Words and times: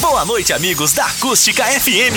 Boa 0.00 0.24
noite, 0.24 0.52
amigos 0.52 0.92
da 0.92 1.06
Acústica 1.06 1.64
FM. 1.64 2.14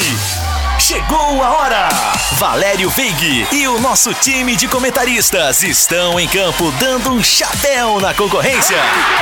Chegou 0.79 1.43
a 1.43 1.49
hora! 1.57 1.89
Valério 2.33 2.89
Veig 2.91 3.47
e 3.51 3.67
o 3.67 3.79
nosso 3.79 4.13
time 4.13 4.55
de 4.55 4.67
comentaristas 4.67 5.63
estão 5.63 6.19
em 6.19 6.27
campo 6.27 6.71
dando 6.73 7.11
um 7.11 7.23
chapéu 7.23 7.99
na 7.99 8.13
concorrência 8.13 8.77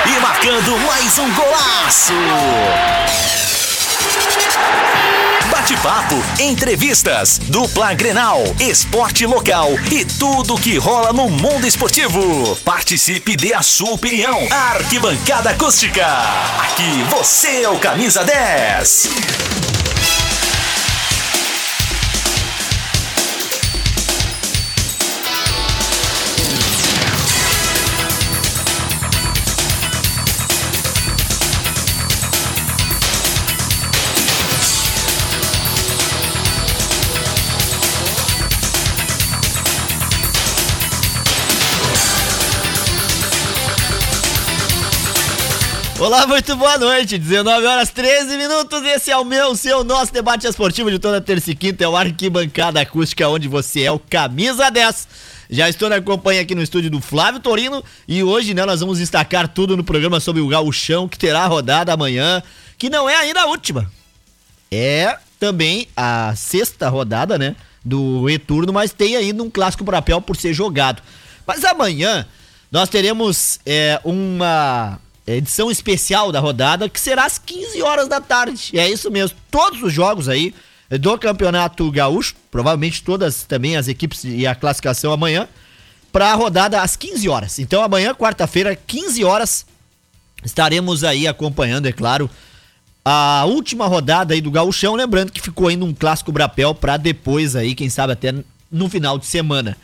e 0.06 0.20
marcando 0.20 0.78
mais 0.80 1.18
um 1.20 1.34
golaço! 1.34 2.14
Bate-papo, 5.70 6.16
entrevistas, 6.42 7.38
dupla 7.44 7.94
Grenal, 7.94 8.42
esporte 8.60 9.24
local 9.28 9.70
e 9.92 10.04
tudo 10.04 10.58
que 10.58 10.80
rola 10.80 11.14
no 11.14 11.30
mundo 11.30 11.68
esportivo. 11.68 12.56
Participe 12.66 13.36
dê 13.36 13.54
a 13.54 13.62
sua 13.62 13.92
opinião. 13.92 14.48
Arquibancada 14.50 15.52
Acústica. 15.52 16.08
Aqui 16.64 17.04
você 17.12 17.62
é 17.62 17.70
o 17.70 17.78
camisa 17.78 18.24
10. 18.24 19.69
Olá, 46.10 46.26
muito 46.26 46.56
boa 46.56 46.76
noite. 46.76 47.20
19 47.20 47.68
horas 47.68 47.92
13 47.92 48.36
minutos. 48.36 48.84
Esse 48.84 49.12
é 49.12 49.18
o 49.18 49.24
meu, 49.24 49.56
seu, 49.56 49.84
nosso 49.84 50.12
debate 50.12 50.48
esportivo 50.48 50.90
de 50.90 50.98
toda 50.98 51.22
terça 51.22 51.52
e 51.52 51.56
quinta. 51.56 51.84
É 51.84 51.88
o 51.88 51.96
Arquibancada 51.96 52.82
Acústica, 52.82 53.30
onde 53.30 53.48
você 53.48 53.84
é 53.84 53.92
o 53.92 54.00
camisa 54.00 54.72
10. 54.72 55.08
Já 55.52 55.70
estou 55.70 55.88
na 55.88 56.02
companhia 56.02 56.42
aqui 56.42 56.56
no 56.56 56.64
estúdio 56.64 56.90
do 56.90 57.00
Flávio 57.00 57.40
Torino 57.40 57.84
e 58.08 58.24
hoje 58.24 58.56
né, 58.56 58.66
nós 58.66 58.80
vamos 58.80 58.98
destacar 58.98 59.48
tudo 59.48 59.78
no 59.78 59.84
programa 59.84 60.20
sobre 60.20 60.42
o 60.42 60.48
gauchão 60.48 61.08
que 61.08 61.16
terá 61.16 61.46
rodada 61.46 61.94
amanhã, 61.94 62.42
que 62.76 62.90
não 62.90 63.08
é 63.08 63.16
ainda 63.16 63.42
a 63.42 63.46
última. 63.46 63.88
É 64.72 65.16
também 65.40 65.88
a 65.96 66.34
sexta 66.36 66.90
rodada, 66.90 67.38
né, 67.38 67.56
do 67.86 68.26
retorno, 68.26 68.74
mas 68.74 68.92
tem 68.92 69.16
ainda 69.16 69.44
um 69.44 69.50
clássico 69.52 69.86
papel 69.86 70.20
por 70.20 70.36
ser 70.36 70.56
jogado. 70.56 71.04
Mas 71.46 71.64
amanhã 71.64 72.26
nós 72.72 72.90
teremos 72.90 73.60
é, 73.64 74.02
uma 74.04 75.00
edição 75.36 75.70
especial 75.70 76.32
da 76.32 76.40
rodada, 76.40 76.90
que 76.90 77.00
será 77.00 77.26
às 77.26 77.38
15 77.38 77.82
horas 77.82 78.08
da 78.08 78.22
tarde. 78.22 78.72
É 78.74 78.90
isso 78.90 79.10
mesmo. 79.12 79.38
Todos 79.52 79.82
os 79.82 79.94
jogos 79.94 80.30
aí 80.30 80.54
do 80.90 81.18
Campeonato 81.18 81.92
Gaúcho, 81.92 82.36
provavelmente 82.50 83.04
todas 83.04 83.44
também 83.44 83.78
as 83.78 83.88
equipes 83.88 84.24
e 84.24 84.48
a 84.48 84.56
classificação 84.56 85.12
amanhã, 85.12 85.48
para 86.12 86.32
a 86.32 86.36
rodada 86.36 86.82
às 86.82 86.96
15 86.96 87.30
horas. 87.30 87.60
Então 87.60 87.84
amanhã, 87.84 88.14
quarta-feira, 88.14 88.76
15 88.76 89.24
horas, 89.24 89.66
estaremos 90.44 91.04
aí 91.04 91.28
acompanhando, 91.28 91.88
é 91.88 91.92
claro, 91.92 92.30
a 93.06 93.46
última 93.46 93.88
rodada 93.88 94.34
aí 94.34 94.42
do 94.42 94.52
Gaúchão, 94.52 94.96
lembrando 94.96 95.32
que 95.32 95.42
ficou 95.42 95.68
ainda 95.68 95.86
um 95.86 95.94
clássico 95.94 96.32
Brapel 96.32 96.74
para 96.76 96.98
depois 96.98 97.56
aí, 97.56 97.76
quem 97.76 97.90
sabe 97.90 98.14
até 98.14 98.34
no 98.72 98.90
final 98.90 99.18
de 99.18 99.26
semana. 99.26 99.78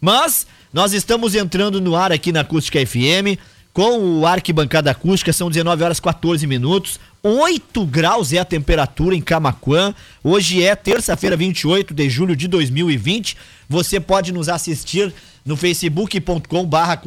Mas 0.00 0.46
nós 0.72 0.92
estamos 0.92 1.34
entrando 1.34 1.80
no 1.80 1.96
ar 1.96 2.12
aqui 2.12 2.32
na 2.32 2.40
Acústica 2.40 2.84
FM 2.84 3.38
com 3.72 4.20
o 4.20 4.26
arquibancada 4.26 4.90
acústica, 4.90 5.32
são 5.32 5.48
19 5.48 5.82
horas 5.82 6.00
14 6.00 6.46
minutos. 6.46 6.98
8 7.22 7.86
graus 7.86 8.32
é 8.32 8.38
a 8.38 8.44
temperatura 8.44 9.14
em 9.14 9.20
Camaquã. 9.20 9.94
Hoje 10.24 10.62
é 10.62 10.74
terça-feira, 10.74 11.36
28 11.36 11.94
de 11.94 12.10
julho 12.10 12.34
de 12.34 12.48
2020. 12.48 13.36
Você 13.68 14.00
pode 14.00 14.32
nos 14.32 14.48
assistir 14.48 15.12
no 15.44 15.56
facebook.com 15.56 16.64
barra. 16.64 17.00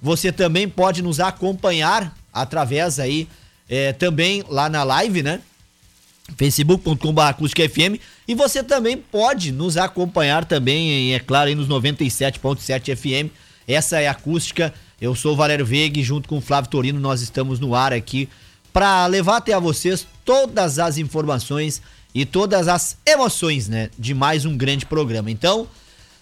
Você 0.00 0.32
também 0.32 0.68
pode 0.68 1.02
nos 1.02 1.20
acompanhar 1.20 2.16
através 2.32 2.98
aí, 2.98 3.28
é, 3.68 3.92
também 3.92 4.42
lá 4.48 4.68
na 4.68 4.82
live, 4.82 5.22
né? 5.22 5.40
facebook.com 6.36 7.12
barra. 7.12 7.36
E 8.26 8.34
você 8.34 8.62
também 8.62 8.96
pode 8.96 9.52
nos 9.52 9.76
acompanhar 9.76 10.44
também, 10.44 11.12
é 11.12 11.18
claro, 11.18 11.48
aí 11.48 11.54
nos 11.54 11.68
97.7 11.68 12.96
FM. 12.96 13.30
Essa 13.66 14.00
é 14.00 14.08
a 14.08 14.12
acústica 14.12 14.72
eu 15.00 15.14
sou 15.14 15.32
o 15.32 15.36
Valério 15.36 15.64
Veig, 15.64 16.02
junto 16.02 16.28
com 16.28 16.38
o 16.38 16.40
Flávio 16.40 16.70
Torino, 16.70 17.00
nós 17.00 17.22
estamos 17.22 17.58
no 17.58 17.74
ar 17.74 17.92
aqui 17.92 18.28
para 18.72 19.06
levar 19.06 19.38
até 19.38 19.52
a 19.52 19.58
vocês 19.58 20.06
todas 20.24 20.78
as 20.78 20.98
informações 20.98 21.82
e 22.14 22.24
todas 22.26 22.68
as 22.68 22.96
emoções, 23.06 23.68
né, 23.68 23.90
de 23.98 24.14
mais 24.14 24.44
um 24.44 24.56
grande 24.56 24.84
programa. 24.84 25.30
Então, 25.30 25.68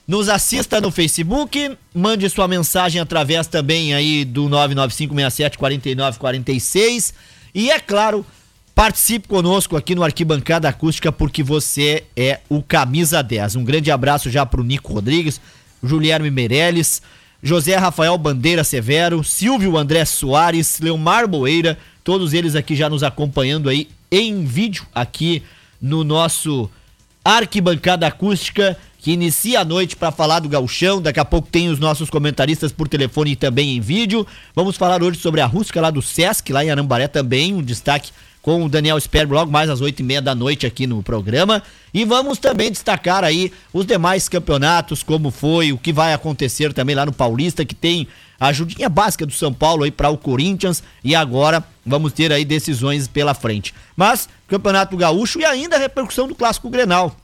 nos 0.06 0.28
assista 0.28 0.78
no 0.81 0.91
Facebook, 0.91 1.77
mande 1.94 2.28
sua 2.31 2.49
mensagem 2.49 3.00
através 3.00 3.47
também 3.47 3.94
aí 3.94 4.25
do 4.25 4.49
995674946 4.49 7.12
e 7.55 7.71
é 7.71 7.78
claro, 7.78 8.27
participe 8.75 9.28
conosco 9.28 9.77
aqui 9.77 9.94
no 9.94 10.03
Arquibancada 10.03 10.67
Acústica 10.69 11.12
porque 11.12 11.43
você 11.43 12.05
é 12.17 12.41
o 12.49 12.62
camisa 12.62 13.22
10. 13.22 13.56
Um 13.56 13.65
grande 13.65 13.91
abraço 13.91 14.31
já 14.31 14.47
pro 14.47 14.65
Nico 14.65 14.94
Rodrigues, 14.94 15.38
Juliano 15.83 16.25
Meirelles, 16.31 17.03
José 17.43 17.76
Rafael 17.76 18.19
Bandeira 18.19 18.65
Severo, 18.65 19.22
Silvio 19.22 19.76
André 19.76 20.04
Soares, 20.04 20.81
Leomar 20.81 21.28
Boeira, 21.28 21.78
todos 22.03 22.34
eles 22.34 22.56
aqui 22.56 22.75
já 22.75 22.91
nos 22.91 23.04
acompanhando 23.04 23.69
aí 23.69 23.88
em 24.10 24.44
vídeo 24.44 24.84
aqui 24.93 25.43
no 25.81 26.03
nosso 26.03 26.69
Arquibancada 27.25 28.09
Acústica, 28.09 28.76
que 28.99 29.12
inicia 29.12 29.60
a 29.60 29.65
noite 29.65 29.94
para 29.94 30.10
falar 30.10 30.41
do 30.41 30.49
gauchão. 30.49 31.00
Daqui 31.00 31.21
a 31.21 31.25
pouco 31.25 31.49
tem 31.49 31.69
os 31.69 31.78
nossos 31.78 32.10
comentaristas 32.10 32.72
por 32.72 32.88
telefone 32.88 33.32
e 33.32 33.37
também 33.37 33.76
em 33.76 33.81
vídeo. 33.81 34.26
Vamos 34.53 34.76
falar 34.76 35.00
hoje 35.00 35.20
sobre 35.20 35.41
a 35.41 35.47
Rústica 35.47 35.81
lá 35.81 35.91
do 35.91 36.03
Sesc, 36.03 36.53
lá 36.53 36.65
em 36.65 36.70
Arambaré 36.70 37.06
também, 37.06 37.55
um 37.55 37.62
destaque 37.62 38.10
com 38.49 38.65
o 38.65 38.69
Daniel 38.71 38.99
Sperber 38.99 39.37
logo 39.37 39.53
mais 39.53 39.69
às 39.69 39.83
oito 39.83 40.01
e 40.01 40.03
meia 40.03 40.23
da 40.23 40.35
noite 40.35 40.67
aqui 40.67 40.87
no 40.87 41.03
programa. 41.03 41.63
E 41.93 42.03
vamos 42.07 42.39
também 42.39 42.73
destacar 42.73 43.23
aí 43.23 43.53
os 43.75 43.85
demais 43.85 44.27
campeonatos, 44.27 45.03
como 45.03 45.31
foi, 45.31 45.71
o 45.71 45.77
que 45.77 45.93
vai 45.93 46.15
acontecer 46.15 46.73
também 46.73 46.97
lá 46.97 47.05
no 47.05 47.13
Paulista, 47.13 47.63
que 47.63 47.75
tem 47.75 48.09
a 48.41 48.47
ajudinha 48.47 48.89
básica 48.89 49.27
do 49.27 49.35
São 49.35 49.53
Paulo 49.53 49.85
aí 49.85 49.91
para 49.91 50.09
o 50.09 50.17
Corinthians 50.17 50.83
e 51.05 51.15
agora 51.15 51.63
vamos 51.85 52.15
ter 52.15 52.33
aí 52.33 52.43
decisões 52.43 53.07
pela 53.07 53.35
frente. 53.35 53.75
Mas 53.95 54.31
Campeonato 54.49 54.97
Gaúcho 54.97 55.39
e 55.39 55.45
ainda 55.45 55.77
a 55.77 55.79
repercussão 55.79 56.27
do 56.27 56.35
Clássico 56.35 56.71
Grenal. 56.71 57.15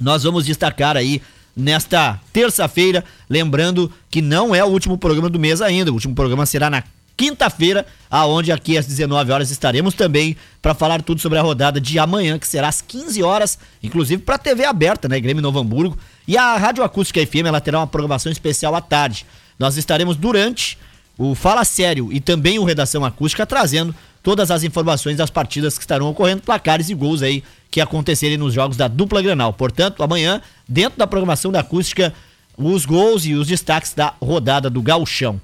Nós 0.00 0.24
vamos 0.24 0.44
destacar 0.44 0.96
aí 0.96 1.22
nesta 1.54 2.18
terça-feira, 2.32 3.04
lembrando 3.30 3.92
que 4.10 4.20
não 4.20 4.52
é 4.52 4.64
o 4.64 4.68
último 4.68 4.98
programa 4.98 5.30
do 5.30 5.38
mês 5.38 5.62
ainda, 5.62 5.92
o 5.92 5.94
último 5.94 6.16
programa 6.16 6.44
será 6.46 6.68
na 6.68 6.82
quinta-feira, 7.18 7.84
aonde 8.08 8.52
aqui 8.52 8.78
às 8.78 8.86
19 8.86 9.32
horas 9.32 9.50
estaremos 9.50 9.92
também 9.92 10.36
para 10.62 10.72
falar 10.72 11.02
tudo 11.02 11.20
sobre 11.20 11.36
a 11.36 11.42
rodada 11.42 11.80
de 11.80 11.98
amanhã, 11.98 12.38
que 12.38 12.46
será 12.46 12.68
às 12.68 12.80
15 12.80 13.20
horas, 13.24 13.58
inclusive 13.82 14.22
para 14.22 14.38
TV 14.38 14.64
aberta, 14.64 15.08
né, 15.08 15.18
Grêmio 15.18 15.42
Novo 15.42 15.58
Hamburgo. 15.58 15.98
E 16.28 16.38
a 16.38 16.56
Rádio 16.56 16.84
Acústica 16.84 17.20
FM, 17.20 17.46
ela 17.46 17.60
terá 17.60 17.80
uma 17.80 17.88
programação 17.88 18.30
especial 18.30 18.72
à 18.76 18.80
tarde. 18.80 19.26
Nós 19.58 19.76
estaremos 19.76 20.16
durante 20.16 20.78
o 21.18 21.34
Fala 21.34 21.64
Sério 21.64 22.08
e 22.12 22.20
também 22.20 22.60
o 22.60 22.64
Redação 22.64 23.04
Acústica 23.04 23.44
trazendo 23.44 23.92
todas 24.22 24.52
as 24.52 24.62
informações 24.62 25.16
das 25.16 25.28
partidas 25.28 25.76
que 25.76 25.82
estarão 25.82 26.08
ocorrendo, 26.08 26.42
placares 26.42 26.88
e 26.88 26.94
gols 26.94 27.20
aí 27.20 27.42
que 27.68 27.80
acontecerem 27.80 28.36
nos 28.36 28.54
jogos 28.54 28.76
da 28.76 28.86
dupla 28.86 29.20
Granal. 29.20 29.52
Portanto, 29.52 30.04
amanhã, 30.04 30.40
dentro 30.68 30.96
da 30.96 31.06
programação 31.06 31.50
da 31.50 31.60
Acústica, 31.60 32.14
os 32.56 32.86
gols 32.86 33.26
e 33.26 33.34
os 33.34 33.48
destaques 33.48 33.92
da 33.92 34.14
rodada 34.22 34.70
do 34.70 34.80
Gauchão. 34.80 35.40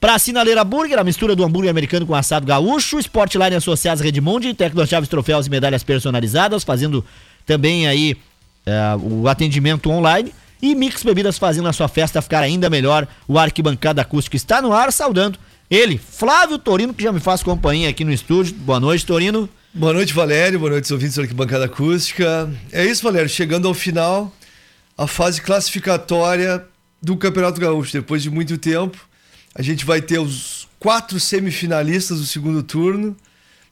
Pra 0.00 0.18
Sinaleira 0.18 0.64
Burger, 0.64 0.98
a 0.98 1.04
mistura 1.04 1.36
do 1.36 1.44
hambúrguer 1.44 1.70
americano 1.70 2.06
com 2.06 2.14
assado 2.14 2.46
gaúcho, 2.46 2.98
Sportline 2.98 3.54
Associados 3.56 4.02
Redmond, 4.02 4.54
Tecno 4.54 4.86
Chaves 4.86 5.10
Troféus 5.10 5.46
e 5.46 5.50
medalhas 5.50 5.82
personalizadas, 5.82 6.64
fazendo 6.64 7.04
também 7.44 7.86
aí 7.86 8.16
uh, 8.66 9.22
o 9.22 9.28
atendimento 9.28 9.90
online. 9.90 10.32
E 10.62 10.74
Mix 10.74 11.02
Bebidas 11.02 11.36
fazendo 11.36 11.68
a 11.68 11.72
sua 11.72 11.86
festa 11.86 12.22
ficar 12.22 12.40
ainda 12.42 12.70
melhor. 12.70 13.06
O 13.28 13.38
Arquibancada 13.38 14.00
Acústico 14.00 14.36
está 14.36 14.62
no 14.62 14.72
ar, 14.72 14.90
saudando 14.90 15.38
ele, 15.70 15.98
Flávio 15.98 16.58
Torino, 16.58 16.94
que 16.94 17.02
já 17.02 17.12
me 17.12 17.20
faz 17.20 17.42
companhia 17.42 17.90
aqui 17.90 18.02
no 18.02 18.12
estúdio. 18.12 18.54
Boa 18.54 18.80
noite, 18.80 19.04
Torino. 19.04 19.48
Boa 19.72 19.92
noite, 19.92 20.14
Valério. 20.14 20.58
Boa 20.58 20.72
noite, 20.72 20.90
ouvintes 20.92 21.16
do 21.16 21.20
Arquibancada 21.20 21.66
Acústica. 21.66 22.50
É 22.72 22.84
isso, 22.84 23.02
Valério. 23.02 23.28
Chegando 23.28 23.68
ao 23.68 23.74
final, 23.74 24.32
a 24.96 25.06
fase 25.06 25.42
classificatória 25.42 26.64
do 27.02 27.16
Campeonato 27.18 27.60
Gaúcho. 27.60 27.92
Depois 27.92 28.22
de 28.22 28.30
muito 28.30 28.58
tempo, 28.58 28.98
a 29.54 29.62
gente 29.62 29.84
vai 29.84 30.00
ter 30.00 30.18
os 30.18 30.68
quatro 30.78 31.18
semifinalistas 31.18 32.18
do 32.18 32.26
segundo 32.26 32.62
turno. 32.62 33.16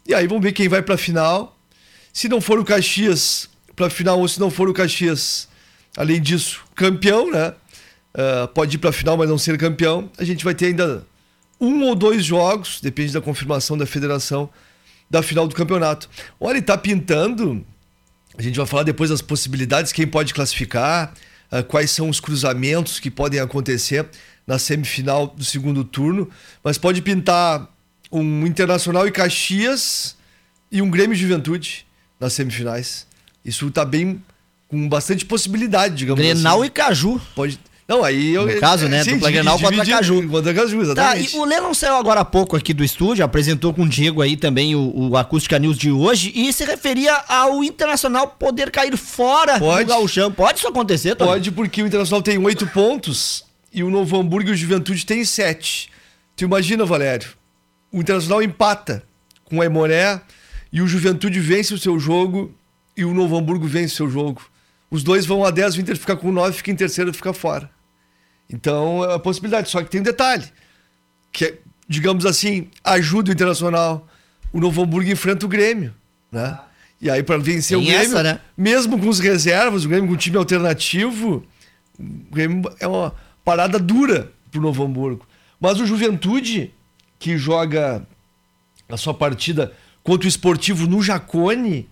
E 0.06 0.14
aí 0.14 0.26
vamos 0.26 0.42
ver 0.42 0.52
quem 0.52 0.68
vai 0.68 0.82
para 0.82 0.94
a 0.94 0.98
final. 0.98 1.56
Se 2.12 2.28
não 2.28 2.40
for 2.40 2.58
o 2.58 2.64
Caxias 2.64 3.48
para 3.76 3.86
a 3.86 3.90
final 3.90 4.18
ou 4.18 4.26
se 4.26 4.40
não 4.40 4.50
for 4.50 4.68
o 4.68 4.74
Caxias, 4.74 5.48
além 5.96 6.20
disso, 6.20 6.62
campeão, 6.74 7.30
né? 7.30 7.54
Uh, 8.14 8.48
pode 8.48 8.76
ir 8.76 8.78
para 8.78 8.90
a 8.90 8.92
final, 8.92 9.16
mas 9.16 9.28
não 9.28 9.38
ser 9.38 9.56
campeão. 9.56 10.10
A 10.18 10.24
gente 10.24 10.44
vai 10.44 10.54
ter 10.54 10.66
ainda 10.66 11.06
um 11.60 11.82
ou 11.84 11.94
dois 11.94 12.24
jogos, 12.24 12.80
depende 12.80 13.12
da 13.12 13.20
confirmação 13.20 13.76
da 13.76 13.86
federação, 13.86 14.50
da 15.08 15.22
final 15.22 15.46
do 15.46 15.54
campeonato. 15.54 16.08
Olha, 16.40 16.56
ele 16.56 16.62
tá 16.62 16.76
pintando. 16.76 17.64
A 18.36 18.42
gente 18.42 18.56
vai 18.56 18.66
falar 18.66 18.82
depois 18.82 19.10
das 19.10 19.22
possibilidades, 19.22 19.92
quem 19.92 20.06
pode 20.06 20.34
classificar, 20.34 21.14
uh, 21.52 21.62
quais 21.64 21.90
são 21.90 22.08
os 22.08 22.18
cruzamentos 22.18 22.98
que 22.98 23.10
podem 23.10 23.38
acontecer 23.38 24.08
na 24.48 24.58
semifinal 24.58 25.26
do 25.26 25.44
segundo 25.44 25.84
turno, 25.84 26.30
mas 26.64 26.78
pode 26.78 27.02
pintar 27.02 27.68
um 28.10 28.46
Internacional 28.46 29.06
e 29.06 29.12
Caxias 29.12 30.16
e 30.72 30.80
um 30.80 30.90
Grêmio 30.90 31.14
Juventude 31.14 31.86
nas 32.18 32.32
semifinais. 32.32 33.06
Isso 33.44 33.70
tá 33.70 33.84
bem 33.84 34.24
com 34.66 34.88
bastante 34.88 35.26
possibilidade, 35.26 35.96
digamos 35.96 36.24
Grenal 36.24 36.60
assim. 36.60 36.66
e 36.66 36.70
Caju. 36.70 37.20
Pode 37.34 37.60
não, 37.86 38.04
aí 38.04 38.34
eu. 38.34 38.46
No 38.46 38.60
caso, 38.60 38.86
né? 38.86 39.02
Sim, 39.02 39.14
dupla 39.14 39.30
Grenal 39.30 39.58
contra 39.58 39.84
Caju. 39.84 40.28
Contra 40.28 40.52
Caju, 40.52 40.76
Tá, 40.76 40.82
exatamente. 40.82 41.34
e 41.34 41.38
o 41.38 41.44
Lennon 41.46 41.72
saiu 41.72 41.94
agora 41.94 42.20
há 42.20 42.24
pouco 42.24 42.54
aqui 42.54 42.74
do 42.74 42.84
estúdio, 42.84 43.24
apresentou 43.24 43.72
com 43.72 43.84
o 43.84 43.88
Diego 43.88 44.20
aí 44.20 44.36
também 44.36 44.74
o, 44.74 45.08
o 45.08 45.16
Acústica 45.16 45.58
News 45.58 45.78
de 45.78 45.90
hoje 45.90 46.30
e 46.34 46.52
se 46.52 46.66
referia 46.66 47.14
ao 47.26 47.64
Internacional 47.64 48.28
poder 48.28 48.70
cair 48.70 48.94
fora 48.98 49.58
Pode. 49.58 49.84
do 49.84 49.88
gauchão. 49.88 50.30
Pode 50.30 50.58
isso 50.58 50.68
acontecer, 50.68 51.14
Tony? 51.16 51.30
Pode, 51.30 51.50
porque 51.50 51.82
o 51.82 51.86
Internacional 51.86 52.20
tem 52.20 52.36
oito 52.36 52.66
pontos 52.66 53.47
e 53.72 53.82
o 53.82 53.90
Novo 53.90 54.18
Hamburgo 54.18 54.50
e 54.50 54.52
o 54.52 54.56
Juventude 54.56 55.04
tem 55.04 55.24
sete. 55.24 55.90
Tu 56.36 56.44
imagina, 56.44 56.84
Valério? 56.84 57.28
O 57.92 58.00
Internacional 58.00 58.42
empata 58.42 59.02
com 59.44 59.56
o 59.56 59.62
Aimoré 59.62 60.20
e 60.72 60.82
o 60.82 60.86
Juventude 60.86 61.40
vence 61.40 61.72
o 61.74 61.78
seu 61.78 61.98
jogo 61.98 62.54
e 62.96 63.04
o 63.04 63.14
Novo 63.14 63.36
Hamburgo 63.36 63.66
vence 63.66 63.94
o 63.94 63.96
seu 63.96 64.10
jogo. 64.10 64.42
Os 64.90 65.02
dois 65.02 65.26
vão 65.26 65.44
a 65.44 65.50
10, 65.50 65.76
o 65.76 65.80
Inter 65.80 65.96
fica 65.96 66.16
com 66.16 66.32
9, 66.32 66.56
fica 66.56 66.70
em 66.70 66.76
terceiro 66.76 67.10
e 67.10 67.14
fica 67.14 67.32
fora. 67.32 67.70
Então 68.48 69.04
é 69.04 69.14
a 69.14 69.18
possibilidade. 69.18 69.68
Só 69.68 69.82
que 69.82 69.90
tem 69.90 70.00
um 70.00 70.04
detalhe: 70.04 70.44
que, 71.30 71.44
é, 71.44 71.58
digamos 71.88 72.24
assim, 72.24 72.68
ajuda 72.82 73.30
o 73.30 73.32
Internacional. 73.34 74.06
O 74.52 74.60
Novo 74.60 74.82
Hamburgo 74.82 75.10
enfrenta 75.10 75.44
o 75.44 75.48
Grêmio. 75.48 75.94
Né? 76.32 76.58
E 77.00 77.10
aí, 77.10 77.22
para 77.22 77.36
vencer 77.38 77.76
Tem 77.76 77.86
o 77.86 77.90
Grêmio, 77.90 78.16
essa, 78.16 78.22
né? 78.22 78.40
mesmo 78.56 78.98
com 78.98 79.08
os 79.08 79.20
reservas, 79.20 79.84
o 79.84 79.88
Grêmio 79.88 80.08
com 80.08 80.14
um 80.14 80.16
time 80.16 80.36
alternativo, 80.36 81.44
o 81.98 82.34
Grêmio 82.34 82.62
é 82.80 82.86
uma 82.86 83.14
parada 83.48 83.78
dura 83.78 84.30
pro 84.50 84.60
Novo 84.60 84.84
Hamburgo. 84.84 85.26
Mas 85.58 85.80
o 85.80 85.86
Juventude, 85.86 86.70
que 87.18 87.38
joga 87.38 88.06
a 88.86 88.96
sua 88.98 89.14
partida 89.14 89.72
contra 90.04 90.26
o 90.26 90.28
Esportivo 90.28 90.86
no 90.86 91.02
Jacone, 91.02 91.88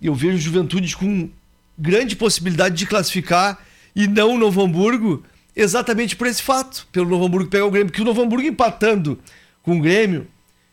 eu 0.00 0.14
vejo 0.14 0.36
o 0.36 0.40
Juventude 0.40 0.96
com 0.96 1.28
grande 1.76 2.14
possibilidade 2.14 2.76
de 2.76 2.86
classificar 2.86 3.58
e 3.96 4.06
não 4.06 4.36
o 4.36 4.38
Novo 4.38 4.62
Hamburgo, 4.62 5.24
exatamente 5.56 6.14
por 6.14 6.28
esse 6.28 6.40
fato, 6.40 6.86
pelo 6.92 7.10
Novo 7.10 7.26
Hamburgo 7.26 7.50
pegar 7.50 7.66
o 7.66 7.70
Grêmio, 7.72 7.90
porque 7.90 8.02
o 8.02 8.04
Novo 8.04 8.22
Hamburgo 8.22 8.46
empatando 8.46 9.18
com 9.60 9.78
o 9.78 9.80
Grêmio 9.80 10.28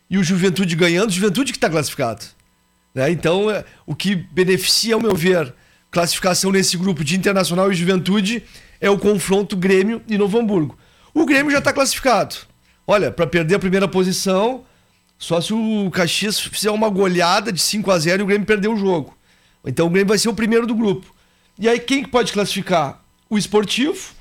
e 0.08 0.16
o 0.16 0.22
Juventude 0.22 0.76
ganhando, 0.76 1.08
o 1.08 1.12
Juventude 1.12 1.50
que 1.50 1.58
está 1.58 1.68
classificado. 1.68 2.24
Né? 2.94 3.10
Então, 3.10 3.50
é, 3.50 3.64
o 3.84 3.96
que 3.96 4.14
beneficia, 4.14 4.94
ao 4.94 5.00
meu 5.00 5.16
ver, 5.16 5.52
classificação 5.90 6.52
nesse 6.52 6.76
grupo 6.76 7.02
de 7.02 7.16
Internacional 7.16 7.72
e 7.72 7.74
Juventude 7.74 8.44
é 8.80 8.88
o 8.88 8.98
confronto 8.98 9.56
Grêmio 9.56 10.02
e 10.08 10.16
Novo 10.16 10.38
Hamburgo. 10.38 10.78
O 11.12 11.26
Grêmio 11.26 11.52
já 11.52 11.58
está 11.58 11.72
classificado. 11.72 12.36
Olha, 12.86 13.10
para 13.10 13.26
perder 13.26 13.56
a 13.56 13.58
primeira 13.58 13.86
posição, 13.86 14.64
só 15.18 15.40
se 15.40 15.52
o 15.52 15.90
Caxias 15.92 16.40
fizer 16.40 16.70
uma 16.70 16.88
goleada 16.88 17.52
de 17.52 17.60
5 17.60 17.90
a 17.90 17.98
0 17.98 18.22
e 18.22 18.24
o 18.24 18.26
Grêmio 18.26 18.46
perder 18.46 18.68
o 18.68 18.76
jogo. 18.76 19.16
Então 19.64 19.86
o 19.86 19.90
Grêmio 19.90 20.08
vai 20.08 20.18
ser 20.18 20.28
o 20.28 20.34
primeiro 20.34 20.66
do 20.66 20.74
grupo. 20.74 21.14
E 21.58 21.68
aí 21.68 21.78
quem 21.78 22.02
que 22.02 22.08
pode 22.08 22.32
classificar? 22.32 23.02
O 23.28 23.36
Esportivo, 23.36 24.12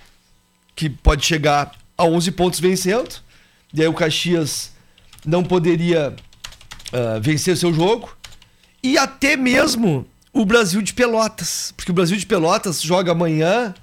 que 0.75 0.89
pode 0.89 1.25
chegar 1.25 1.71
a 1.97 2.03
11 2.03 2.31
pontos 2.33 2.59
vencendo. 2.59 3.15
E 3.73 3.81
aí 3.81 3.87
o 3.87 3.93
Caxias 3.93 4.71
não 5.25 5.43
poderia 5.43 6.13
uh, 6.93 7.21
vencer 7.21 7.55
seu 7.55 7.73
jogo. 7.73 8.15
E 8.83 8.97
até 8.97 9.35
mesmo 9.35 10.05
o 10.33 10.45
Brasil 10.45 10.81
de 10.81 10.93
Pelotas. 10.93 11.73
Porque 11.75 11.91
o 11.91 11.93
Brasil 11.93 12.17
de 12.17 12.25
Pelotas 12.25 12.81
joga 12.81 13.13
amanhã 13.13 13.73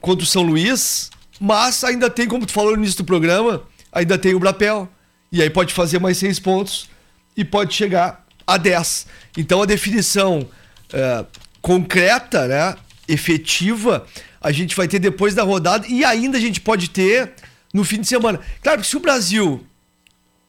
contra 0.00 0.24
o 0.24 0.26
São 0.26 0.42
Luís, 0.42 1.10
mas 1.40 1.82
ainda 1.84 2.08
tem, 2.08 2.26
como 2.26 2.46
tu 2.46 2.52
falou 2.52 2.72
no 2.72 2.78
início 2.78 2.98
do 2.98 3.04
programa, 3.04 3.62
ainda 3.92 4.18
tem 4.18 4.34
o 4.34 4.38
Brapel. 4.38 4.88
E 5.30 5.42
aí 5.42 5.50
pode 5.50 5.74
fazer 5.74 5.98
mais 5.98 6.18
seis 6.18 6.38
pontos 6.38 6.88
e 7.36 7.44
pode 7.44 7.74
chegar 7.74 8.24
a 8.46 8.56
10. 8.56 9.06
Então 9.36 9.62
a 9.62 9.66
definição 9.66 10.48
é, 10.92 11.24
concreta, 11.60 12.46
né, 12.46 12.76
efetiva, 13.08 14.06
a 14.40 14.52
gente 14.52 14.76
vai 14.76 14.86
ter 14.86 14.98
depois 14.98 15.34
da 15.34 15.42
rodada 15.42 15.86
e 15.88 16.04
ainda 16.04 16.38
a 16.38 16.40
gente 16.40 16.60
pode 16.60 16.90
ter 16.90 17.32
no 17.74 17.84
fim 17.84 18.00
de 18.00 18.06
semana. 18.06 18.40
Claro 18.62 18.80
que 18.80 18.86
se 18.86 18.96
o 18.96 19.00
Brasil 19.00 19.66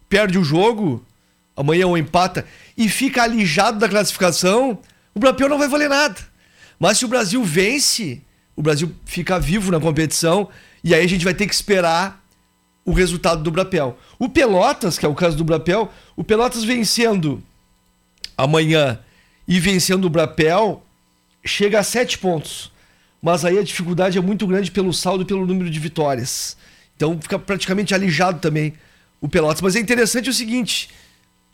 perde 0.07 0.37
o 0.37 0.43
jogo, 0.43 1.03
amanhã 1.55 1.87
ou 1.87 1.97
empata, 1.97 2.45
e 2.77 2.87
fica 2.87 3.23
alijado 3.23 3.79
da 3.79 3.89
classificação, 3.89 4.79
o 5.13 5.19
Brapel 5.19 5.49
não 5.49 5.57
vai 5.57 5.67
valer 5.67 5.89
nada. 5.89 6.15
Mas 6.79 6.99
se 6.99 7.05
o 7.05 7.07
Brasil 7.07 7.43
vence, 7.43 8.21
o 8.57 8.61
Brasil 8.63 8.91
fica 9.05 9.39
vivo 9.39 9.71
na 9.71 9.79
competição 9.79 10.49
e 10.83 10.93
aí 10.93 11.05
a 11.05 11.07
gente 11.07 11.23
vai 11.23 11.33
ter 11.33 11.45
que 11.45 11.53
esperar 11.53 12.25
o 12.83 12.91
resultado 12.91 13.43
do 13.43 13.51
Brapel. 13.51 13.97
O 14.17 14.27
Pelotas, 14.27 14.97
que 14.97 15.05
é 15.05 15.09
o 15.09 15.13
caso 15.13 15.37
do 15.37 15.43
Brapel, 15.43 15.91
o 16.15 16.23
Pelotas 16.23 16.63
vencendo 16.63 17.43
amanhã 18.35 18.99
e 19.47 19.59
vencendo 19.59 20.05
o 20.05 20.09
Brapel, 20.09 20.83
chega 21.45 21.79
a 21.79 21.83
sete 21.83 22.17
pontos. 22.17 22.71
Mas 23.21 23.45
aí 23.45 23.59
a 23.59 23.63
dificuldade 23.63 24.17
é 24.17 24.21
muito 24.21 24.47
grande 24.47 24.71
pelo 24.71 24.91
saldo 24.91 25.23
e 25.23 25.25
pelo 25.25 25.45
número 25.45 25.69
de 25.69 25.79
vitórias. 25.79 26.57
Então 26.95 27.19
fica 27.21 27.37
praticamente 27.37 27.93
alijado 27.93 28.39
também 28.39 28.73
o 29.21 29.29
Pelotas. 29.29 29.61
Mas 29.61 29.75
é 29.75 29.79
interessante 29.79 30.29
o 30.31 30.33
seguinte, 30.33 30.89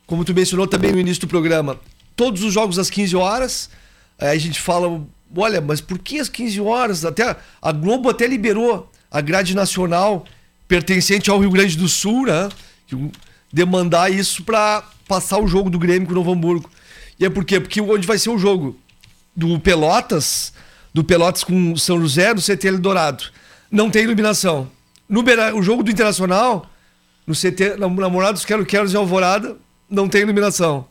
como 0.07 0.23
tu 0.23 0.33
mencionou 0.33 0.67
também 0.67 0.93
no 0.93 0.99
início 0.99 1.21
do 1.21 1.27
programa, 1.27 1.79
todos 2.15 2.43
os 2.43 2.53
jogos 2.53 2.79
às 2.79 2.89
15 2.89 3.15
horas, 3.17 3.69
aí 4.17 4.37
a 4.37 4.39
gente 4.39 4.61
fala, 4.61 5.05
olha, 5.35 5.61
mas 5.61 5.81
por 5.81 5.99
que 5.99 6.19
às 6.19 6.29
15 6.29 6.61
horas? 6.61 7.05
Até 7.05 7.35
a 7.61 7.71
Globo 7.71 8.09
até 8.09 8.27
liberou 8.27 8.91
a 9.09 9.21
grade 9.21 9.55
nacional 9.55 10.25
pertencente 10.67 11.29
ao 11.29 11.39
Rio 11.39 11.51
Grande 11.51 11.77
do 11.77 11.87
Sul, 11.87 12.25
né? 12.25 12.49
Demandar 13.51 14.11
isso 14.11 14.43
para 14.43 14.83
passar 15.07 15.39
o 15.39 15.47
jogo 15.47 15.69
do 15.69 15.77
Grêmio 15.77 16.07
com 16.07 16.13
o 16.13 16.15
Novo 16.15 16.31
Hamburgo. 16.31 16.69
E 17.19 17.25
é 17.25 17.29
por 17.29 17.45
quê? 17.45 17.59
Porque 17.59 17.79
onde 17.79 18.07
vai 18.07 18.17
ser 18.17 18.29
o 18.29 18.37
jogo 18.37 18.77
do 19.35 19.59
Pelotas, 19.59 20.53
do 20.93 21.03
Pelotas 21.03 21.43
com 21.43 21.75
São 21.75 21.99
José, 21.99 22.33
no 22.33 22.41
CT 22.41 22.67
Eldorado, 22.67 23.25
não 23.69 23.89
tem 23.89 24.03
iluminação. 24.03 24.69
No 25.07 25.21
Beira, 25.21 25.55
o 25.55 25.61
jogo 25.61 25.83
do 25.83 25.91
Internacional, 25.91 26.69
no 27.25 27.33
CT 27.33 27.77
Namorados 27.77 28.45
Quero 28.45 28.65
Quero 28.65 28.87
de 28.87 28.95
Alvorada, 28.95 29.57
não 29.89 30.07
tem 30.07 30.21
iluminação. 30.21 30.87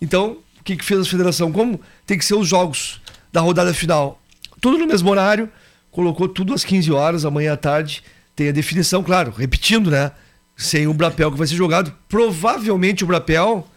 Então, 0.00 0.38
o 0.60 0.64
que, 0.64 0.76
que 0.76 0.84
fez 0.84 1.00
a 1.00 1.04
federação? 1.04 1.52
Como 1.52 1.80
tem 2.06 2.18
que 2.18 2.24
ser 2.24 2.34
os 2.34 2.48
jogos 2.48 3.00
da 3.36 3.42
rodada 3.42 3.74
final? 3.74 4.18
Tudo 4.62 4.78
no 4.78 4.86
mesmo 4.86 5.10
horário, 5.10 5.52
colocou 5.90 6.26
tudo 6.26 6.54
às 6.54 6.64
15 6.64 6.90
horas, 6.90 7.26
amanhã 7.26 7.52
à 7.52 7.56
tarde 7.56 8.02
tem 8.34 8.48
a 8.48 8.52
definição, 8.52 9.02
claro, 9.02 9.30
repetindo, 9.36 9.90
né? 9.90 10.10
Sem 10.56 10.86
o 10.86 10.94
Brapel 10.94 11.30
que 11.30 11.36
vai 11.36 11.46
ser 11.46 11.54
jogado. 11.54 11.94
Provavelmente 12.08 13.04
o 13.04 13.06
Brapel, 13.06 13.68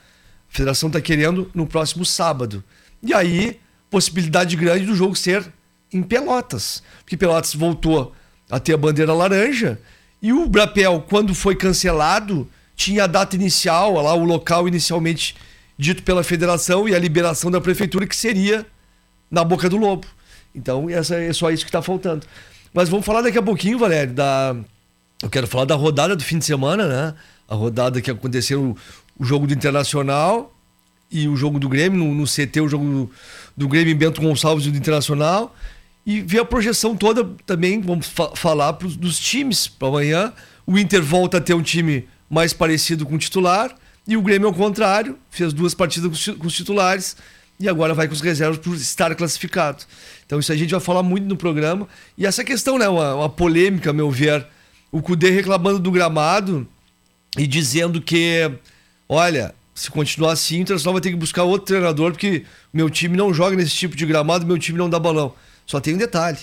a 0.50 0.54
federação 0.54 0.88
está 0.88 1.02
querendo 1.02 1.52
no 1.54 1.68
próximo 1.68 2.06
sábado. 2.06 2.64
E 3.04 3.14
aí, 3.14 3.60
possibilidade 3.90 4.56
grande 4.56 4.86
do 4.86 4.96
jogo 4.96 5.14
ser 5.14 5.46
em 5.92 6.02
Pelotas. 6.02 6.82
Porque 7.00 7.18
Pelotas 7.18 7.54
voltou 7.54 8.16
a 8.50 8.62
ter 8.62 8.76
a 8.76 8.78
bandeira 8.78 9.14
laranja. 9.14 9.78
E 10.22 10.32
o 10.32 10.48
Brapel, 10.48 11.04
quando 11.10 11.36
foi 11.36 11.54
cancelado, 11.54 12.50
tinha 12.78 13.04
a 13.04 13.08
data 13.08 13.36
inicial, 13.36 13.96
lá 13.96 14.14
o 14.14 14.24
local 14.24 14.70
inicialmente 14.70 15.36
dito 15.78 16.02
pela 16.04 16.24
federação 16.24 16.88
e 16.88 16.96
a 16.96 17.00
liberação 17.00 17.52
da 17.52 17.60
prefeitura, 17.60 18.08
que 18.08 18.16
seria 18.16 18.66
na 19.30 19.44
Boca 19.44 19.70
do 19.70 19.78
Lobo. 19.78 20.08
Então, 20.54 20.90
essa 20.90 21.16
é 21.16 21.32
só 21.34 21.52
isso 21.52 21.64
que 21.64 21.70
está 21.70 21.82
faltando. 21.82 22.26
Mas 22.74 22.90
vamos 22.90 23.06
falar 23.06 23.22
daqui 23.22 23.38
a 23.38 23.42
pouquinho, 23.42 23.78
Valério, 23.78 24.14
da. 24.14 24.56
Eu 25.22 25.30
quero 25.30 25.48
falar 25.48 25.66
da 25.66 25.76
rodada 25.76 26.16
do 26.16 26.24
fim 26.24 26.38
de 26.38 26.46
semana, 26.46 26.88
né? 26.88 27.14
A 27.48 27.56
rodada 27.56 28.02
que 28.02 28.10
aconteceu 28.10 28.76
o 29.20 29.26
jogo 29.26 29.46
do 29.46 29.54
Internacional 29.54 30.54
e 31.12 31.28
o 31.28 31.36
jogo 31.36 31.60
do 31.60 31.68
Grêmio, 31.68 32.00
no, 32.00 32.14
no 32.14 32.26
CT, 32.26 32.62
o 32.62 32.70
jogo 32.70 32.86
do, 32.86 33.12
do 33.58 33.68
Grêmio 33.68 33.96
Bento 33.96 34.22
Gonçalves 34.22 34.66
e 34.66 34.72
do 34.72 34.78
Internacional. 34.78 35.54
E 36.06 36.22
ver 36.22 36.40
a 36.40 36.46
projeção 36.46 36.96
toda 36.96 37.26
também, 37.46 37.82
vamos 37.82 38.08
fa 38.08 38.36
falar 38.36 38.74
pros, 38.74 38.96
dos 38.96 39.20
times 39.20 39.68
para 39.68 39.88
amanhã. 39.90 40.34
O 40.66 40.78
Inter 40.78 41.04
volta 41.04 41.38
a 41.38 41.42
ter 41.42 41.54
um 41.54 41.62
time 41.62 42.08
mais 42.30 42.54
parecido 42.54 43.06
com 43.06 43.16
o 43.16 43.18
titular. 43.18 43.76
E 44.08 44.16
o 44.16 44.22
Grêmio, 44.22 44.48
ao 44.48 44.54
contrário, 44.54 45.18
fez 45.30 45.52
duas 45.52 45.74
partidas 45.74 46.28
com 46.28 46.48
os 46.48 46.54
titulares 46.54 47.18
e 47.60 47.68
agora 47.68 47.94
vai 47.94 48.08
com 48.08 48.14
os 48.14 48.22
reservas 48.22 48.58
por 48.58 48.74
estar 48.76 49.14
classificado. 49.16 49.84
Então 50.26 50.40
isso 50.40 50.52
a 50.52 50.56
gente 50.56 50.72
vai 50.72 50.80
falar 50.80 51.04
muito 51.04 51.26
no 51.26 51.36
programa. 51.36 51.88
E 52.18 52.26
essa 52.26 52.44
questão, 52.44 52.78
né, 52.78 52.88
uma, 52.88 53.16
uma 53.16 53.30
polêmica, 53.30 53.90
a 53.90 53.94
meu 53.94 54.10
ver, 54.10 54.48
o 54.92 55.02
Cudê 55.02 55.30
reclamando 55.30 55.80
do 55.80 55.92
gramado 55.92 56.68
e 57.38 57.46
dizendo 57.46 58.02
que, 58.02 58.50
olha, 59.08 59.54
se 59.76 59.92
continuar 59.92 60.34
assim, 60.34 60.60
o 60.60 60.62
Internacional 60.62 60.94
vai 60.94 61.02
ter 61.02 61.10
que 61.10 61.16
buscar 61.18 61.44
outro 61.44 61.68
treinador, 61.68 62.12
porque 62.12 62.46
meu 62.74 62.90
time 62.90 63.18
não 63.18 63.34
joga 63.34 63.56
nesse 63.56 63.76
tipo 63.76 63.96
de 63.96 64.06
gramado, 64.06 64.46
meu 64.46 64.58
time 64.58 64.78
não 64.78 64.90
dá 64.90 64.98
balão. 64.98 65.34
Só 65.66 65.80
tem 65.80 65.96
um 65.96 65.98
detalhe. 65.98 66.40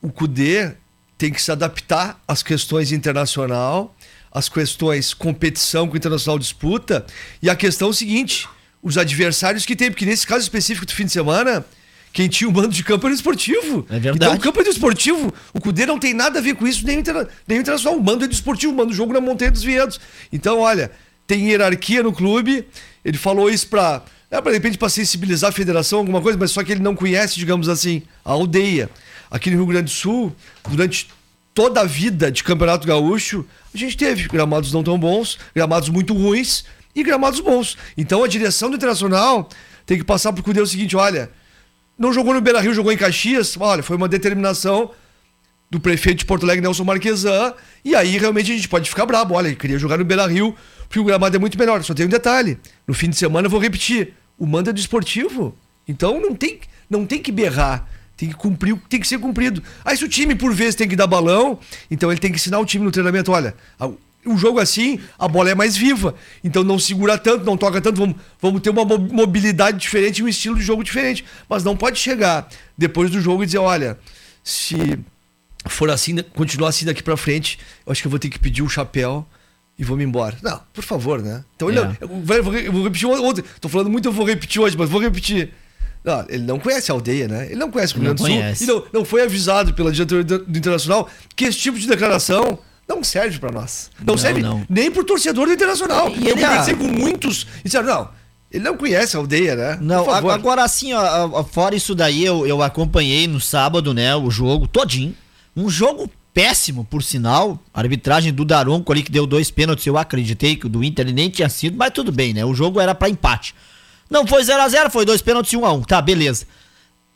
O 0.00 0.10
Cudê 0.10 0.74
tem 1.18 1.32
que 1.32 1.42
se 1.42 1.50
adaptar 1.50 2.20
às 2.26 2.42
questões 2.42 2.92
internacional, 2.92 3.94
as 4.32 4.48
questões 4.48 5.14
competição 5.14 5.88
que 5.88 5.94
o 5.94 5.96
Internacional 5.96 6.38
disputa 6.38 7.06
e 7.40 7.48
a 7.48 7.56
questão 7.56 7.88
é 7.88 7.90
o 7.90 7.94
seguinte, 7.94 8.48
os 8.84 8.96
adversários 8.96 9.64
que 9.66 9.74
tem, 9.74 9.90
porque 9.90 10.06
nesse 10.06 10.24
caso 10.26 10.42
específico 10.42 10.84
do 10.86 10.92
fim 10.92 11.06
de 11.06 11.10
semana, 11.10 11.64
quem 12.12 12.28
tinha 12.28 12.48
o 12.48 12.52
mando 12.52 12.68
de 12.68 12.84
campo 12.84 13.06
era 13.06 13.12
o 13.12 13.16
esportivo. 13.16 13.84
É 13.90 13.98
verdade. 13.98 14.16
Então 14.16 14.34
o 14.34 14.38
campo 14.38 14.60
é 14.60 14.64
do 14.64 14.70
esportivo. 14.70 15.34
O 15.52 15.60
Cudê 15.60 15.86
não 15.86 15.98
tem 15.98 16.14
nada 16.14 16.38
a 16.38 16.42
ver 16.42 16.54
com 16.54 16.66
isso, 16.66 16.84
nem 16.86 16.98
o, 16.98 17.00
interna- 17.00 17.26
nem 17.48 17.58
o 17.58 17.60
internacional. 17.62 17.98
O 17.98 18.04
mando 18.04 18.24
é 18.24 18.28
do 18.28 18.32
esportivo, 18.34 18.72
manda 18.72 18.92
o 18.92 18.94
jogo 18.94 19.12
na 19.12 19.20
Montanha 19.20 19.50
dos 19.50 19.62
Vientos. 19.64 19.98
Então, 20.32 20.60
olha, 20.60 20.92
tem 21.26 21.48
hierarquia 21.48 22.02
no 22.02 22.12
clube. 22.12 22.68
Ele 23.04 23.16
falou 23.18 23.50
isso 23.50 23.66
pra. 23.68 24.02
É, 24.30 24.40
pra 24.40 24.50
de 24.52 24.58
repente, 24.58 24.76
pra 24.78 24.88
sensibilizar 24.88 25.50
a 25.50 25.52
federação, 25.52 26.00
alguma 26.00 26.20
coisa, 26.20 26.36
mas 26.38 26.50
só 26.50 26.62
que 26.62 26.72
ele 26.72 26.82
não 26.82 26.94
conhece, 26.94 27.36
digamos 27.36 27.68
assim, 27.68 28.02
a 28.24 28.32
aldeia. 28.32 28.90
Aqui 29.30 29.50
no 29.50 29.56
Rio 29.56 29.66
Grande 29.66 29.84
do 29.86 29.90
Sul, 29.90 30.34
durante 30.68 31.08
toda 31.54 31.80
a 31.80 31.84
vida 31.84 32.30
de 32.32 32.42
Campeonato 32.44 32.86
Gaúcho, 32.86 33.46
a 33.72 33.78
gente 33.78 33.96
teve 33.96 34.26
gramados 34.28 34.72
não 34.72 34.82
tão 34.82 34.98
bons, 34.98 35.38
gramados 35.54 35.88
muito 35.88 36.12
ruins 36.14 36.64
e 36.94 37.02
gramados 37.02 37.40
bons. 37.40 37.76
Então 37.96 38.22
a 38.22 38.28
direção 38.28 38.70
do 38.70 38.76
Internacional 38.76 39.48
tem 39.86 39.98
que 39.98 40.04
passar 40.04 40.32
pro 40.32 40.42
Cudê 40.42 40.60
o 40.60 40.66
seguinte: 40.66 40.96
olha, 40.96 41.30
não 41.98 42.12
jogou 42.12 42.34
no 42.34 42.40
Beira 42.40 42.60
Rio, 42.60 42.74
jogou 42.74 42.92
em 42.92 42.96
Caxias. 42.96 43.56
Olha, 43.58 43.82
foi 43.82 43.96
uma 43.96 44.08
determinação 44.08 44.90
do 45.70 45.80
prefeito 45.80 46.18
de 46.18 46.24
Porto 46.24 46.44
Alegre, 46.44 46.62
Nelson 46.62 46.84
Marquesan. 46.84 47.54
E 47.84 47.94
aí 47.94 48.16
realmente 48.18 48.52
a 48.52 48.54
gente 48.54 48.68
pode 48.68 48.88
ficar 48.88 49.06
brabo. 49.06 49.34
Olha, 49.34 49.54
queria 49.54 49.78
jogar 49.78 49.98
no 49.98 50.04
Beira 50.04 50.26
Rio, 50.26 50.54
porque 50.88 51.00
o 51.00 51.04
gramado 51.04 51.36
é 51.36 51.38
muito 51.38 51.58
melhor. 51.58 51.82
Só 51.82 51.94
tem 51.94 52.06
um 52.06 52.08
detalhe: 52.08 52.58
no 52.86 52.94
fim 52.94 53.10
de 53.10 53.16
semana 53.16 53.46
eu 53.46 53.50
vou 53.50 53.60
repetir. 53.60 54.14
O 54.38 54.46
mando 54.46 54.70
é 54.70 54.72
do 54.72 54.78
esportivo. 54.78 55.56
Então 55.86 56.20
não 56.20 56.34
tem, 56.34 56.60
não 56.88 57.06
tem 57.06 57.20
que 57.20 57.30
berrar. 57.30 57.88
Tem 58.16 58.28
que 58.28 58.34
cumprir, 58.36 58.76
tem 58.88 59.00
que 59.00 59.08
ser 59.08 59.18
cumprido. 59.18 59.62
Aí 59.84 59.96
se 59.96 60.04
o 60.04 60.08
time 60.08 60.36
por 60.36 60.54
vezes 60.54 60.76
tem 60.76 60.88
que 60.88 60.94
dar 60.94 61.06
balão, 61.06 61.58
então 61.90 62.10
ele 62.12 62.20
tem 62.20 62.30
que 62.30 62.36
ensinar 62.36 62.60
o 62.60 62.64
time 62.64 62.84
no 62.84 62.92
treinamento, 62.92 63.32
olha, 63.32 63.56
um 64.26 64.36
jogo 64.38 64.58
assim, 64.58 64.98
a 65.18 65.26
bola 65.28 65.50
é 65.50 65.54
mais 65.54 65.76
viva. 65.76 66.14
Então 66.42 66.62
não 66.64 66.78
segura 66.78 67.16
tanto, 67.18 67.44
não 67.44 67.56
toca 67.56 67.80
tanto, 67.80 67.98
vamos, 68.00 68.16
vamos 68.40 68.60
ter 68.60 68.70
uma 68.70 68.84
mo- 68.84 68.98
mobilidade 68.98 69.78
diferente 69.78 70.18
e 70.18 70.22
um 70.22 70.28
estilo 70.28 70.56
de 70.56 70.62
jogo 70.62 70.82
diferente. 70.84 71.24
Mas 71.48 71.62
não 71.64 71.76
pode 71.76 71.98
chegar 71.98 72.48
depois 72.76 73.10
do 73.10 73.20
jogo 73.20 73.42
e 73.42 73.46
dizer, 73.46 73.58
olha, 73.58 73.98
se 74.42 74.98
for 75.66 75.90
assim, 75.90 76.16
continuar 76.34 76.68
assim 76.68 76.84
daqui 76.84 77.02
pra 77.02 77.16
frente, 77.16 77.58
eu 77.86 77.92
acho 77.92 78.00
que 78.02 78.06
eu 78.06 78.10
vou 78.10 78.18
ter 78.18 78.28
que 78.28 78.38
pedir 78.38 78.62
o 78.62 78.68
chapéu 78.68 79.26
e 79.78 79.82
vou 79.84 79.96
me 79.96 80.04
embora. 80.04 80.36
Não, 80.42 80.60
por 80.72 80.84
favor, 80.84 81.22
né? 81.22 81.44
Então 81.56 81.68
ele 81.70 81.78
É. 81.78 81.84
não- 81.84 81.96
eu 82.00 82.08
vou, 82.08 82.36
eu 82.58 82.72
vou- 82.72 82.84
repetir 82.84 83.06
ontem. 83.08 83.42
Tô 83.60 83.68
falando 83.68 83.90
muito, 83.90 84.06
eu 84.08 84.12
vou 84.12 84.26
repetir 84.26 84.60
hoje, 84.60 84.76
mas 84.76 84.88
vou 84.88 85.00
repetir. 85.00 85.50
Não, 86.04 86.20
ele 86.28 86.44
não 86.44 86.58
conhece 86.58 86.90
a 86.90 86.94
aldeia, 86.94 87.26
né? 87.26 87.46
Ele 87.46 87.56
não 87.56 87.70
conhece 87.70 87.94
o 87.94 87.96
Rio 87.96 88.14
Grande 88.14 88.22
do 88.22 88.26
Sul. 88.56 88.62
E 88.62 88.66
não, 88.70 88.84
não 88.92 89.04
foi 89.06 89.22
avisado 89.22 89.72
pela 89.72 89.90
diretoria 89.90 90.22
do 90.22 90.58
Internacional 90.58 91.08
que 91.34 91.46
esse 91.46 91.58
tipo 91.58 91.78
de 91.78 91.86
declaração 91.88 92.58
não 92.88 93.02
serve 93.04 93.38
pra 93.38 93.50
nós. 93.50 93.90
Não, 93.98 94.14
Não, 94.14 94.18
serve 94.18 94.42
não. 94.42 94.64
nem 94.68 94.90
pro 94.90 95.04
torcedor 95.04 95.46
do 95.46 95.52
Internacional. 95.52 96.10
E 96.10 96.26
eu 96.28 96.36
ele- 96.36 96.46
conversei 96.46 96.74
com 96.74 96.84
muitos 96.84 97.46
e 97.60 97.64
disseram, 97.64 97.86
não, 97.86 98.08
ele 98.50 98.62
não 98.64 98.76
conhece 98.76 99.16
a 99.16 99.20
aldeia, 99.20 99.56
né? 99.56 99.78
Não, 99.80 100.08
agora 100.10 100.62
assim, 100.62 100.92
ó, 100.92 101.42
fora 101.44 101.74
isso 101.74 101.94
daí, 101.94 102.24
eu, 102.24 102.46
eu 102.46 102.62
acompanhei 102.62 103.26
no 103.26 103.40
sábado, 103.40 103.92
né, 103.94 104.14
o 104.14 104.30
jogo 104.30 104.68
todinho. 104.68 105.14
Um 105.56 105.68
jogo 105.70 106.10
péssimo, 106.32 106.84
por 106.84 107.02
sinal. 107.02 107.58
A 107.72 107.80
arbitragem 107.80 108.32
do 108.32 108.44
Daronco 108.44 108.90
ali 108.92 109.02
que 109.02 109.10
deu 109.12 109.26
dois 109.26 109.50
pênaltis, 109.50 109.86
eu 109.86 109.96
acreditei 109.96 110.56
que 110.56 110.66
o 110.66 110.68
do 110.68 110.82
Inter 110.84 111.12
nem 111.12 111.30
tinha 111.30 111.48
sido, 111.48 111.76
mas 111.76 111.90
tudo 111.92 112.10
bem, 112.12 112.32
né? 112.34 112.44
O 112.44 112.54
jogo 112.54 112.80
era 112.80 112.94
pra 112.94 113.08
empate. 113.08 113.54
Não 114.10 114.26
foi 114.26 114.44
0 114.44 114.60
a 114.62 114.68
0 114.68 114.90
foi 114.90 115.04
dois 115.04 115.22
pênaltis 115.22 115.52
e 115.52 115.56
1 115.56 115.64
a 115.64 115.72
1 115.72 115.82
Tá, 115.82 116.02
beleza. 116.02 116.44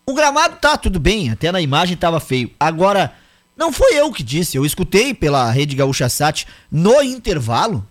O 0.07 0.15
gramado 0.15 0.57
tá 0.61 0.77
tudo 0.77 0.99
bem, 0.99 1.31
até 1.31 1.53
na 1.53 1.61
imagem 1.61 1.97
tava 1.97 2.19
feio. 2.21 2.51
Agora, 2.59 3.13
não 3.59 3.73
foi 3.73 3.95
eu 3.95 4.13
que 4.13 4.23
disse, 4.23 4.57
eu 4.57 4.65
escutei 4.65 5.13
pela 5.13 5.51
Rede 5.51 5.75
Gaúcha 5.75 6.09
Sat 6.09 6.47
no 6.71 7.03
intervalo. 7.03 7.85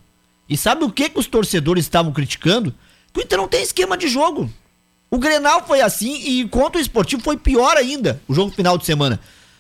E 0.50 0.56
sabe 0.56 0.86
o 0.86 0.90
que 0.90 1.10
que 1.10 1.20
os 1.20 1.28
torcedores 1.28 1.84
estavam 1.84 2.14
criticando? 2.14 2.74
Que 3.14 3.20
o 3.20 3.24
Inter 3.24 3.38
não 3.38 3.50
tem 3.50 3.62
esquema 3.62 3.98
de 3.98 4.08
jogo. 4.08 4.50
O 5.12 5.18
Grenal 5.18 5.66
foi 5.68 5.82
assim 5.82 6.22
e 6.26 6.48
contra 6.48 6.80
o 6.80 6.82
Esportivo 6.82 7.22
foi 7.22 7.36
pior 7.36 7.76
ainda, 7.76 8.22
o 8.30 8.34
jogo 8.34 8.52
final 8.52 8.78
de 8.78 8.86
semana. 8.86 9.20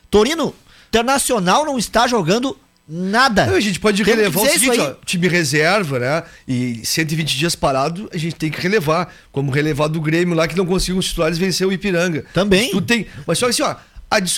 Torino 0.09 0.55
Internacional 0.87 1.65
não 1.65 1.77
está 1.77 2.07
jogando 2.07 2.57
nada. 2.87 3.45
Não, 3.45 3.55
a 3.55 3.59
gente 3.59 3.79
pode 3.79 4.01
relevar 4.01 4.41
o 4.41 4.45
seguinte, 4.47 4.79
ó, 4.79 4.93
time 5.05 5.27
reserva, 5.27 5.99
né? 5.99 6.23
E 6.47 6.79
120 6.85 7.37
dias 7.37 7.55
parado, 7.55 8.09
a 8.13 8.17
gente 8.17 8.35
tem 8.35 8.49
que 8.49 8.61
relevar. 8.61 9.13
Como 9.29 9.51
relevar 9.51 9.89
do 9.89 9.99
Grêmio 9.99 10.33
lá 10.33 10.47
que 10.47 10.55
não 10.55 10.65
conseguiu 10.65 10.97
os 10.97 11.07
titulares 11.07 11.37
vencer 11.37 11.67
o 11.67 11.73
Ipiranga. 11.73 12.25
Também. 12.33 12.71
Tudo 12.71 12.87
tem. 12.87 13.07
Mas 13.25 13.37
só 13.37 13.47
assim, 13.47 13.63
ó, 13.63 13.75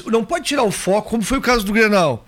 não 0.07 0.25
pode 0.25 0.45
tirar 0.45 0.63
o 0.63 0.71
foco, 0.71 1.09
como 1.09 1.23
foi 1.23 1.37
o 1.37 1.41
caso 1.41 1.65
do 1.65 1.73
Grenal. 1.73 2.23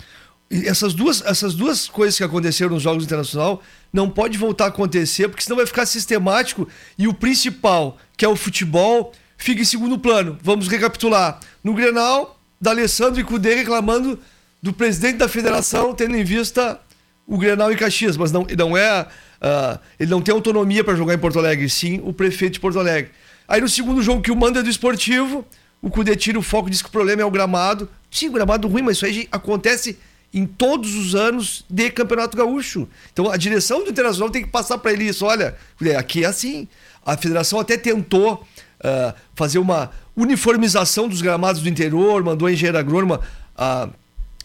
E 0.50 0.68
essas 0.68 0.94
duas, 0.94 1.22
essas 1.26 1.54
duas 1.54 1.88
coisas 1.88 2.18
que 2.18 2.24
aconteceram 2.24 2.72
nos 2.72 2.84
Jogos 2.84 3.06
Internacional 3.06 3.64
não 3.92 4.10
pode 4.10 4.38
voltar 4.38 4.66
a 4.66 4.68
acontecer, 4.68 5.30
porque 5.30 5.44
senão 5.44 5.58
vai 5.58 5.66
ficar 5.66 5.86
sistemático 5.86 6.68
e 6.98 7.08
o 7.08 7.14
principal, 7.14 7.98
que 8.18 8.26
é 8.26 8.28
o 8.28 8.36
futebol, 8.36 9.14
fica 9.38 9.62
em 9.62 9.66
segundo 9.66 9.98
plano. 9.98 10.38
Vamos 10.44 10.68
recapitular. 10.68 11.40
No 11.64 11.74
Grenal, 11.74 12.38
D'Alessandro 12.60 13.20
e 13.20 13.24
Cudê 13.24 13.56
reclamando 13.56 14.20
do 14.62 14.74
presidente 14.74 15.18
da 15.18 15.28
federação, 15.28 15.96
tendo 15.96 16.16
em 16.16 16.24
vista 16.24 16.80
o 17.26 17.38
Grenal 17.38 17.72
em 17.72 17.78
Caxias, 17.78 18.18
mas 18.18 18.32
não, 18.32 18.46
não 18.58 18.76
é. 18.76 19.08
ah, 19.42 19.80
ele 19.98 20.12
não 20.12 20.22
tem 20.22 20.34
autonomia 20.34 20.84
para 20.84 20.96
jogar 20.96 21.14
em 21.14 21.18
Porto 21.18 21.40
Alegre, 21.40 21.70
sim 21.70 22.02
o 22.04 22.12
prefeito 22.12 22.54
de 22.54 22.60
Porto 22.60 22.78
Alegre. 22.78 23.12
Aí 23.48 23.62
no 23.62 23.70
segundo 23.70 24.02
jogo 24.04 24.22
que 24.22 24.32
o 24.32 24.36
manda 24.36 24.60
é 24.60 24.64
do 24.64 24.70
esportivo, 24.70 25.46
o 25.82 25.90
Cudê 25.90 26.16
tira 26.16 26.38
o 26.38 26.42
foco, 26.42 26.70
diz 26.70 26.82
que 26.82 26.90
o 26.90 26.92
problema 26.92 27.22
é 27.22 27.26
o 27.26 27.32
gramado. 27.32 27.90
Sim, 28.10 28.32
gramado 28.32 28.68
ruim, 28.68 28.82
mas 28.84 28.98
isso 28.98 29.06
aí 29.06 29.28
acontece 29.32 29.98
em 30.34 30.46
todos 30.46 30.96
os 30.96 31.16
anos 31.16 31.66
de 31.70 31.90
Campeonato 31.90 32.38
Gaúcho. 32.38 32.88
Então 33.12 33.30
a 33.30 33.38
direção 33.38 33.84
do 33.84 33.90
Internacional 33.90 34.30
tem 34.30 34.44
que 34.44 34.50
passar 34.50 34.78
para 34.78 34.94
ele 34.94 35.06
isso. 35.06 35.26
Olha, 35.26 35.56
aqui 35.98 36.24
é 36.24 36.28
assim. 36.28 36.68
A 37.06 37.18
federação 37.18 37.60
até 37.60 37.78
tentou 37.78 38.46
ah, 38.84 39.14
fazer 39.36 39.60
uma 39.60 39.92
uniformização 40.16 41.08
dos 41.08 41.22
gramados 41.22 41.62
do 41.62 41.70
interior, 41.70 42.24
mandou 42.24 42.48
a 42.48 42.52
engenheira 42.52 42.80
agrônoma. 42.80 43.22
ah, 43.58 43.90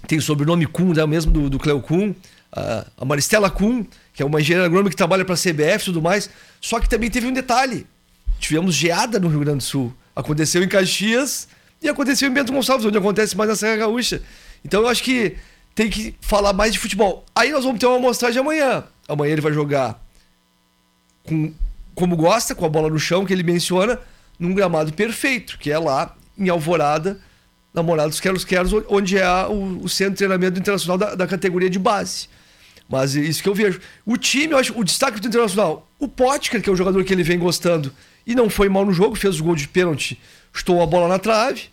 tem 0.06 0.18
o 0.18 0.22
sobrenome 0.22 0.66
Kuhn, 0.66 0.92
né, 0.94 1.04
mesmo 1.04 1.32
do, 1.32 1.50
do 1.50 1.58
Cleo 1.58 1.80
Kuhn, 1.80 2.14
a, 2.52 2.86
a 2.96 3.04
Maristela 3.04 3.50
Kuhn, 3.50 3.84
que 4.14 4.22
é 4.22 4.26
uma 4.26 4.40
engenheira 4.40 4.64
agrônoma 4.64 4.88
que 4.88 4.96
trabalha 4.96 5.24
para 5.24 5.34
a 5.34 5.38
CBF 5.38 5.82
e 5.82 5.84
tudo 5.86 6.00
mais. 6.00 6.30
Só 6.60 6.78
que 6.78 6.88
também 6.88 7.10
teve 7.10 7.26
um 7.26 7.32
detalhe: 7.32 7.86
tivemos 8.38 8.74
geada 8.74 9.18
no 9.18 9.28
Rio 9.28 9.40
Grande 9.40 9.58
do 9.58 9.64
Sul. 9.64 9.94
Aconteceu 10.16 10.62
em 10.62 10.68
Caxias 10.68 11.46
e 11.82 11.88
aconteceu 11.88 12.28
em 12.28 12.32
Bento 12.32 12.52
Gonçalves, 12.52 12.86
onde 12.86 12.96
acontece 12.96 13.36
mais 13.36 13.50
na 13.50 13.54
Serra 13.54 13.76
Gaúcha. 13.76 14.22
Então 14.64 14.80
eu 14.80 14.88
acho 14.88 15.02
que 15.02 15.36
tem 15.74 15.90
que 15.90 16.14
falar 16.22 16.54
mais 16.54 16.72
de 16.72 16.78
futebol. 16.78 17.24
Aí 17.34 17.52
nós 17.52 17.64
vamos 17.64 17.78
ter 17.78 17.86
uma 17.86 17.98
amostragem 17.98 18.40
amanhã. 18.40 18.84
Amanhã 19.06 19.32
ele 19.32 19.42
vai 19.42 19.52
jogar 19.52 20.02
com, 21.22 21.52
como 21.94 22.16
gosta, 22.16 22.54
com 22.54 22.64
a 22.64 22.68
bola 22.68 22.88
no 22.88 22.98
chão, 22.98 23.26
que 23.26 23.32
ele 23.32 23.42
menciona, 23.42 24.00
num 24.38 24.54
gramado 24.54 24.92
perfeito, 24.94 25.58
que 25.58 25.70
é 25.70 25.78
lá 25.78 26.16
em 26.38 26.48
Alvorada, 26.48 27.20
na 27.74 27.82
Morada 27.82 28.08
dos 28.08 28.20
Queros 28.20 28.44
Queros, 28.44 28.72
onde 28.88 29.18
é 29.18 29.46
o, 29.46 29.82
o 29.82 29.88
centro 29.88 30.14
de 30.14 30.18
treinamento 30.18 30.58
internacional 30.58 30.96
da, 30.96 31.14
da 31.14 31.26
categoria 31.26 31.68
de 31.68 31.78
base. 31.78 32.28
Mas 32.88 33.14
é 33.14 33.20
isso 33.20 33.42
que 33.42 33.48
eu 33.48 33.54
vejo. 33.54 33.80
O 34.06 34.16
time, 34.16 34.54
eu 34.54 34.58
acho, 34.58 34.78
o 34.78 34.82
destaque 34.82 35.20
do 35.20 35.28
Internacional, 35.28 35.86
o 35.98 36.08
Potker, 36.08 36.62
que 36.62 36.70
é 36.70 36.72
o 36.72 36.76
jogador 36.76 37.04
que 37.04 37.12
ele 37.12 37.22
vem 37.22 37.38
gostando, 37.38 37.92
e 38.26 38.34
não 38.34 38.50
foi 38.50 38.68
mal 38.68 38.84
no 38.84 38.92
jogo, 38.92 39.14
fez 39.14 39.40
o 39.40 39.44
gol 39.44 39.54
de 39.54 39.68
pênalti, 39.68 40.18
chutou 40.52 40.82
a 40.82 40.86
bola 40.86 41.08
na 41.08 41.18
trave. 41.18 41.64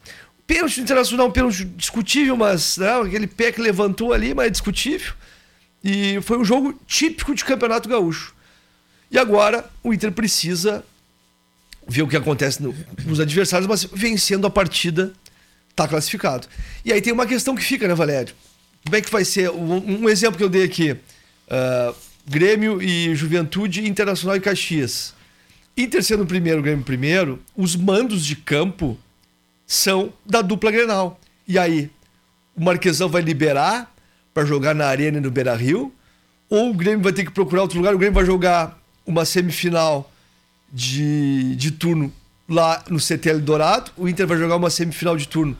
Pênalti 0.46 0.82
Internacional, 0.82 1.28
um 1.28 1.32
pênalti 1.32 1.64
discutível, 1.66 2.36
mas 2.38 2.78
né, 2.78 2.92
aquele 3.02 3.28
pé 3.28 3.52
que 3.52 3.62
levantou 3.62 4.14
ali, 4.14 4.34
mas 4.34 4.48
é 4.48 4.50
discutível. 4.50 5.14
E 5.84 6.20
foi 6.22 6.38
um 6.38 6.46
jogo 6.46 6.80
típico 6.86 7.34
de 7.34 7.44
Campeonato 7.44 7.90
Gaúcho. 7.90 8.34
E 9.10 9.18
agora 9.18 9.70
o 9.82 9.94
Inter 9.94 10.12
precisa 10.12 10.84
ver 11.88 12.02
o 12.02 12.08
que 12.08 12.16
acontece 12.18 12.62
no- 12.62 12.76
nos 13.06 13.20
adversários, 13.20 13.68
mas 13.68 13.84
vencendo 13.84 14.46
a 14.48 14.50
partida, 14.50 15.14
tá 15.76 15.88
classificado. 15.88 16.48
E 16.86 16.92
aí 16.94 17.02
tem 17.02 17.12
uma 17.14 17.26
questão 17.26 17.56
que 17.56 17.64
fica, 17.64 17.88
né, 17.88 17.96
Valério? 17.96 18.34
Como 18.84 18.96
é 18.96 19.02
que 19.02 19.10
vai 19.12 19.24
ser? 19.26 19.50
Um, 19.50 20.02
um 20.04 20.10
exemplo 20.10 20.38
que 20.38 20.44
eu 20.44 20.50
dei 20.50 20.64
aqui: 20.64 20.96
ah, 21.50 21.94
Grêmio 22.28 22.82
e 22.82 23.14
Juventude, 23.16 23.88
Internacional 23.88 24.36
e 24.36 24.40
Caxias. 24.42 25.14
Inter 25.76 26.04
sendo 26.04 26.26
primeiro, 26.26 26.62
Grêmio 26.62 26.86
primeiro, 26.86 27.40
os 27.56 27.76
mandos 27.76 28.26
de 28.26 28.36
campo 28.36 28.98
são 29.66 30.14
da 30.26 30.42
dupla 30.42 30.72
Grenal. 30.72 31.20
E 31.48 31.58
aí, 31.58 31.90
o 32.56 32.64
Marquesão 32.64 33.10
vai 33.10 33.22
liberar 33.22 33.92
para 34.34 34.46
jogar 34.46 34.76
na 34.76 34.86
Arena 34.86 35.18
e 35.18 35.22
no 35.22 35.32
Beira 35.32 35.56
Rio? 35.56 35.92
Ou 36.50 36.70
o 36.70 36.74
Grêmio 36.74 37.02
vai 37.02 37.14
ter 37.14 37.26
que 37.26 37.32
procurar 37.32 37.64
outro 37.64 37.78
lugar? 37.78 37.96
O 37.96 37.98
Grêmio 37.98 38.14
vai 38.14 38.26
jogar 38.26 38.80
uma 39.06 39.26
semifinal 39.26 40.12
de, 40.72 41.56
de 41.56 41.72
turno 41.72 42.14
lá 42.48 42.84
no 42.90 43.00
CT 43.00 43.40
Dourado, 43.40 43.92
o 43.96 44.08
Inter 44.08 44.28
vai 44.28 44.38
jogar 44.38 44.56
uma 44.56 44.70
semifinal 44.70 45.16
de 45.16 45.28
turno 45.28 45.58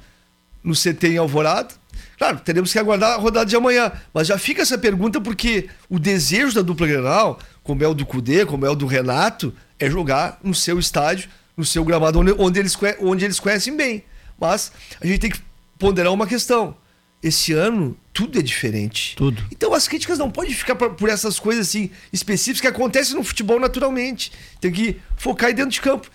no 0.64 0.74
CT 0.74 1.08
em 1.08 1.18
Alvorada. 1.18 1.74
Claro, 2.18 2.40
teremos 2.40 2.72
que 2.72 2.80
aguardar 2.80 3.14
a 3.14 3.18
rodada 3.18 3.46
de 3.46 3.56
amanhã, 3.56 3.92
mas 4.14 4.28
já 4.28 4.38
fica 4.38 4.62
essa 4.62 4.78
pergunta 4.78 5.20
porque 5.20 5.70
o 5.90 6.00
desejo 6.00 6.56
da 6.56 6.62
dupla 6.62 6.88
Grenal, 6.88 7.40
como 7.62 7.84
é 7.84 7.88
o 7.88 7.94
do 7.94 8.06
Cudê, 8.06 8.46
como 8.46 8.66
é 8.66 8.70
o 8.70 8.76
do 8.76 8.86
Renato, 8.86 9.54
é 9.80 9.90
jogar 9.90 10.40
no 10.44 10.54
seu 10.54 10.80
estádio, 10.80 11.30
no 11.56 11.66
seu 11.66 11.84
gramado, 11.84 12.20
onde, 12.20 12.32
onde 12.38 12.60
eles, 12.60 12.78
onde 13.00 13.26
eles 13.26 13.40
conhecem 13.40 13.76
bem. 13.76 14.04
Mas 14.40 14.72
a 15.00 15.06
gente 15.06 15.20
tem 15.20 15.32
que 15.32 15.42
ponderar 15.78 16.12
uma 16.12 16.28
questão. 16.28 16.76
Esse 17.22 17.54
ano 17.54 17.98
tudo 18.12 18.38
é 18.38 18.42
diferente. 18.42 19.16
Tudo. 19.16 19.44
Então 19.52 19.74
as 19.74 19.88
críticas 19.88 20.18
não 20.18 20.30
podem 20.30 20.54
ficar 20.54 20.76
por, 20.76 20.94
por 20.96 21.10
essas 21.10 21.40
coisas 21.40 21.68
assim 21.68 21.90
específicas 22.12 22.62
que 22.62 22.68
acontecem 22.68 23.16
no 23.16 23.24
futebol 23.24 23.60
naturalmente. 23.60 24.32
Tem 24.60 24.72
que 24.72 25.00
focar 25.16 25.48
aí 25.48 25.54
dentro 25.54 25.72
de 25.72 25.82
campo. 25.82 26.10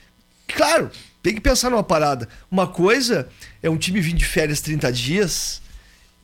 Claro, 0.46 0.90
tem 1.22 1.34
que 1.34 1.40
pensar 1.40 1.70
numa 1.70 1.82
parada. 1.82 2.28
Uma 2.50 2.66
coisa 2.66 3.28
é 3.62 3.68
um 3.70 3.76
time 3.76 4.00
vir 4.00 4.14
de 4.14 4.24
férias 4.24 4.60
30 4.60 4.92
dias 4.92 5.62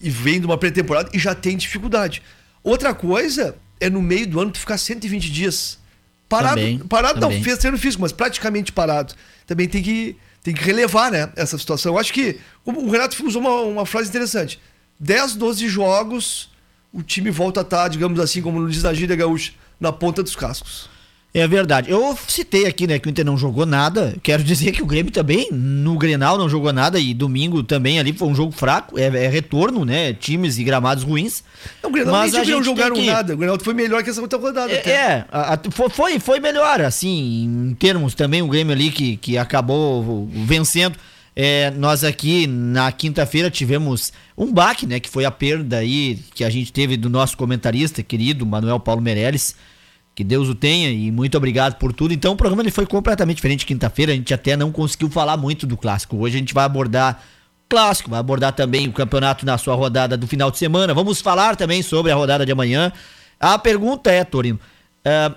e 0.00 0.10
vem 0.10 0.38
de 0.38 0.46
uma 0.46 0.58
pré-temporada 0.58 1.10
e 1.12 1.18
já 1.18 1.34
tem 1.34 1.56
dificuldade. 1.56 2.22
Outra 2.62 2.94
coisa 2.94 3.56
é 3.80 3.90
no 3.90 4.00
meio 4.00 4.26
do 4.26 4.40
ano 4.40 4.50
tu 4.50 4.58
ficar 4.58 4.78
120 4.78 5.30
dias 5.30 5.78
parado. 6.28 6.57
Também, 6.57 6.78
parado 6.78 7.21
também. 7.21 7.43
não, 7.43 7.57
treino 7.57 7.78
físico, 7.78 8.02
mas 8.02 8.12
praticamente 8.12 8.73
parado. 8.73 9.14
Também 9.47 9.69
tem 9.69 9.83
que, 9.83 10.16
tem 10.43 10.54
que 10.54 10.62
relevar, 10.62 11.11
né, 11.11 11.31
essa 11.37 11.59
situação. 11.59 11.93
Eu 11.93 11.99
acho 11.99 12.12
que 12.12 12.38
o 12.64 12.90
Renato 12.90 13.25
usou 13.26 13.40
uma, 13.40 13.61
uma 13.61 13.87
frase 13.87 14.09
interessante. 14.09 14.61
10, 14.99 15.37
12 15.37 15.69
jogos, 15.69 16.50
o 16.93 17.02
time 17.02 17.31
volta 17.31 17.61
a 17.61 17.62
estar, 17.62 17.88
digamos 17.88 18.21
assim, 18.21 18.40
como 18.40 18.69
diz 18.69 18.83
na 18.83 18.95
gíria 18.95 19.16
gaúcha, 19.16 19.52
na 19.78 19.93
ponta 19.93 20.23
dos 20.23 20.37
cascos. 20.37 20.88
É 21.36 21.48
verdade. 21.48 21.90
Eu 21.90 22.16
citei 22.28 22.64
aqui, 22.64 22.86
né, 22.86 22.96
que 23.00 23.08
o 23.08 23.10
Inter 23.10 23.24
não 23.24 23.36
jogou 23.36 23.66
nada. 23.66 24.14
Quero 24.22 24.44
dizer 24.44 24.70
que 24.70 24.80
o 24.80 24.86
Grêmio 24.86 25.10
também, 25.10 25.48
no 25.50 25.98
Grenal, 25.98 26.38
não 26.38 26.48
jogou 26.48 26.72
nada. 26.72 26.96
E 27.00 27.12
domingo 27.12 27.60
também 27.64 27.98
ali 27.98 28.12
foi 28.12 28.28
um 28.28 28.34
jogo 28.36 28.52
fraco. 28.52 28.96
É, 28.96 29.06
é 29.06 29.26
retorno, 29.28 29.84
né? 29.84 30.12
Times 30.12 30.58
e 30.58 30.62
gramados 30.64 31.02
ruins. 31.02 31.42
Não, 31.82 31.90
o 31.90 31.92
Grenal 31.92 32.12
Mas 32.14 32.32
nem 32.32 32.40
a 32.40 32.44
não 32.44 32.52
gente 32.58 32.64
jogaram 32.66 32.94
tem 32.94 33.04
que- 33.06 33.10
nada. 33.10 33.34
O 33.34 33.36
Grenal 33.36 33.58
foi 33.60 33.74
melhor 33.74 34.04
que 34.04 34.10
essa 34.10 34.20
outra 34.20 34.38
rodada. 34.38 34.72
É, 34.72 34.78
até. 34.78 34.90
é, 34.92 35.24
a- 35.32 35.54
a- 35.54 35.60
fo- 35.72 35.90
foi, 35.90 36.20
foi 36.20 36.38
melhor, 36.38 36.80
assim, 36.80 37.68
em 37.70 37.74
termos 37.74 38.14
também, 38.14 38.40
o 38.40 38.46
Grêmio 38.46 38.72
ali 38.72 38.92
que, 38.92 39.16
que 39.16 39.36
acabou 39.36 40.28
vencendo. 40.32 40.96
É, 41.36 41.72
nós 41.72 42.04
aqui 42.04 42.46
na 42.46 42.92
quinta-feira 42.92 43.50
tivemos 43.50 44.12
um 44.38 44.52
baque, 44.52 44.86
né? 44.86 45.00
Que 45.00 45.10
foi 45.10 45.24
a 45.24 45.32
perda 45.32 45.78
aí 45.78 46.20
que 46.32 46.44
a 46.44 46.48
gente 46.50 46.72
teve 46.72 46.96
do 46.96 47.10
nosso 47.10 47.36
comentarista 47.36 48.04
querido, 48.04 48.46
Manuel 48.46 48.78
Paulo 48.78 49.02
Meirelles. 49.02 49.56
Que 50.14 50.23
Deus 50.23 50.49
o 50.49 50.54
tenha 50.54 50.90
e 50.90 51.11
muito 51.11 51.37
obrigado 51.37 51.76
por 51.76 51.92
tudo. 51.92 52.14
Então 52.14 52.33
o 52.33 52.37
programa 52.37 52.62
ele 52.62 52.71
foi 52.71 52.87
completamente 52.87 53.37
diferente 53.37 53.66
quinta-feira. 53.66 54.12
A 54.12 54.14
gente 54.14 54.33
até 54.33 54.56
não 54.56 54.71
conseguiu 54.71 55.11
falar 55.11 55.37
muito 55.37 55.66
do 55.66 55.76
clássico. 55.76 56.16
Hoje 56.16 56.37
a 56.37 56.38
gente 56.38 56.54
vai 56.54 56.64
abordar 56.64 57.21
o 57.66 57.68
clássico, 57.68 58.11
vai 58.11 58.21
abordar 58.21 58.52
também 58.52 58.87
o 58.87 58.92
campeonato 58.92 59.44
na 59.44 59.59
sua 59.59 59.75
rodada 59.75 60.16
do 60.16 60.26
final 60.28 60.52
de 60.52 60.59
semana. 60.59 60.94
Vamos 60.94 61.21
falar 61.21 61.56
também 61.56 61.83
sobre 61.83 62.12
a 62.12 62.14
rodada 62.14 62.47
de 62.47 62.52
amanhã. 62.52 62.92
A 63.40 63.59
pergunta 63.59 64.09
é, 64.09 64.23
Torino, 64.23 64.61
é, 65.04 65.33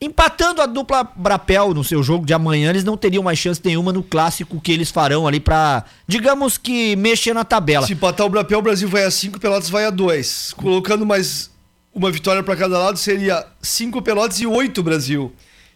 empatando 0.00 0.60
a 0.60 0.66
dupla 0.66 1.08
Brapel 1.14 1.72
no 1.72 1.84
seu 1.84 2.02
jogo 2.02 2.26
de 2.26 2.34
amanhã, 2.34 2.70
eles 2.70 2.82
não 2.82 2.96
teriam 2.96 3.22
mais 3.22 3.38
chance 3.38 3.60
nenhuma 3.64 3.92
no 3.92 4.02
clássico 4.02 4.60
que 4.60 4.72
eles 4.72 4.90
farão 4.90 5.28
ali 5.28 5.38
pra, 5.38 5.84
digamos 6.08 6.58
que, 6.58 6.96
mexer 6.96 7.32
na 7.32 7.44
tabela. 7.44 7.86
Se 7.86 7.92
empatar 7.92 8.26
o 8.26 8.30
Brapel, 8.30 8.58
o 8.58 8.62
Brasil 8.62 8.88
vai 8.88 9.04
a 9.04 9.10
5, 9.12 9.38
Pelotas 9.38 9.70
vai 9.70 9.84
a 9.84 9.90
2. 9.90 10.54
Colocando 10.56 11.06
mais 11.06 11.51
uma 11.94 12.10
vitória 12.10 12.42
para 12.42 12.56
cada 12.56 12.78
lado, 12.78 12.98
seria 12.98 13.46
5 13.60 14.00
Pelotas 14.02 14.40
e 14.40 14.46
8 14.46 14.82
Brasil. 14.82 15.32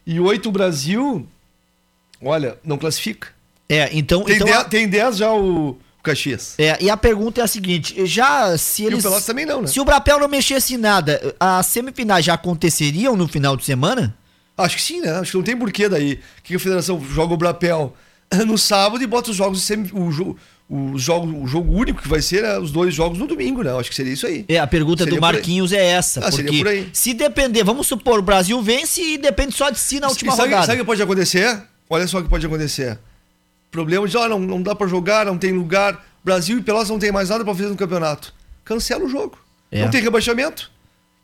E 0.07 0.19
8 0.21 0.51
Brasil, 0.51 1.27
olha, 2.23 2.59
não 2.65 2.79
classifica. 2.79 3.29
É, 3.69 3.91
então... 3.93 4.23
Tem 4.25 4.37
então 4.37 4.47
10 4.47 4.59
a- 4.59 4.65
tem 4.65 4.89
10 4.89 5.17
já 5.17 5.33
o, 5.33 5.77
Caxias. 6.07 6.55
É, 6.59 6.79
e 6.81 6.89
a 6.89 6.97
pergunta 6.97 7.41
é 7.41 7.45
a 7.45 7.49
seguinte, 7.49 8.07
já 8.07 8.57
se 8.57 8.85
E 8.85 8.87
eles... 8.87 9.01
o 9.01 9.03
Pelotas 9.03 9.27
também 9.27 9.45
não, 9.45 9.63
né? 9.63 9.67
Se 9.67 9.81
o 9.81 9.85
Brapel 9.85 10.21
não 10.21 10.29
mexesse 10.29 10.75
em 10.75 10.79
nada, 10.79 11.35
as 11.41 11.67
semifinais 11.67 12.25
já 12.25 12.35
aconteceriam 12.35 13.17
no 13.17 13.27
final 13.27 13.57
de 13.57 13.65
semana? 13.65 14.17
Acho 14.57 14.77
que 14.77 14.83
sim, 14.83 15.01
né? 15.01 15.11
Acho 15.19 15.33
que 15.33 15.37
não 15.37 15.45
tem 15.45 15.57
porquê 15.57 15.89
daí. 15.89 16.21
O 16.39 16.43
que 16.43 16.55
a 16.55 16.59
federação 16.61 17.05
joga 17.05 17.35
o 17.35 17.37
Brapel 17.37 17.95
no 18.47 18.57
sábado 18.57 19.03
e 19.03 19.07
bota 19.07 19.31
os 19.31 19.37
jogos 19.37 19.69
o, 19.93 20.37
o, 20.69 20.99
jogo, 20.99 21.45
o 21.45 21.47
jogo 21.47 21.73
único 21.73 22.03
que 22.03 22.09
vai 22.09 22.21
ser 22.21 22.43
né, 22.43 22.59
os 22.59 22.73
dois 22.73 22.93
jogos 22.93 23.19
no 23.19 23.27
domingo, 23.27 23.63
né? 23.63 23.73
Acho 23.79 23.89
que 23.89 23.95
seria 23.95 24.13
isso 24.13 24.27
aí. 24.27 24.45
É, 24.49 24.59
a 24.59 24.67
pergunta 24.67 25.05
Seria 25.05 25.19
do. 25.19 25.21
Marquinhos 25.21 25.73
é 25.73 25.85
essa. 25.85 26.21
Ah, 26.27 26.31
porque 26.31 26.59
por 26.59 26.69
aí. 26.69 26.91
se 26.93 27.15
depender, 27.15 27.63
vamos 27.63 27.87
supor, 27.87 28.19
o 28.19 28.23
Brasil 28.23 28.61
vence 28.61 29.01
e 29.01 29.17
depende 29.19 29.55
só 29.55 29.71
de 29.71 29.79
si 29.79 30.01
na 30.01 30.09
última 30.09 30.33
E 30.33 30.37
sabe, 30.37 30.49
rodada. 30.49 30.67
sabe 30.67 30.79
o 30.79 30.81
que 30.81 30.87
pode 30.87 31.03
acontecer? 31.03 31.63
Olha 31.89 32.07
só 32.09 32.19
o 32.19 32.23
que 32.23 32.29
pode 32.29 32.45
acontecer. 32.45 32.99
Problema 33.71 34.09
de, 34.09 34.17
ó, 34.17 34.29
não, 34.29 34.41
não 34.41 34.61
dá 34.61 34.75
pra 34.75 34.87
jogar, 34.89 35.27
não 35.27 35.39
tem 35.39 35.53
lugar. 35.53 36.05
Brasil 36.25 36.59
e 36.59 36.63
Pelotas 36.63 36.91
não 36.91 36.99
tem 36.99 37.13
mais 37.13 37.29
nada 37.29 37.45
pra 37.45 37.55
fazer 37.55 37.69
no 37.69 37.77
campeonato. 37.77 38.35
Cancela 38.65 39.05
o 39.05 39.09
jogo. 39.09 39.39
É. 39.71 39.83
Não 39.83 39.91
tem 39.91 40.03
rebaixamento. 40.03 40.71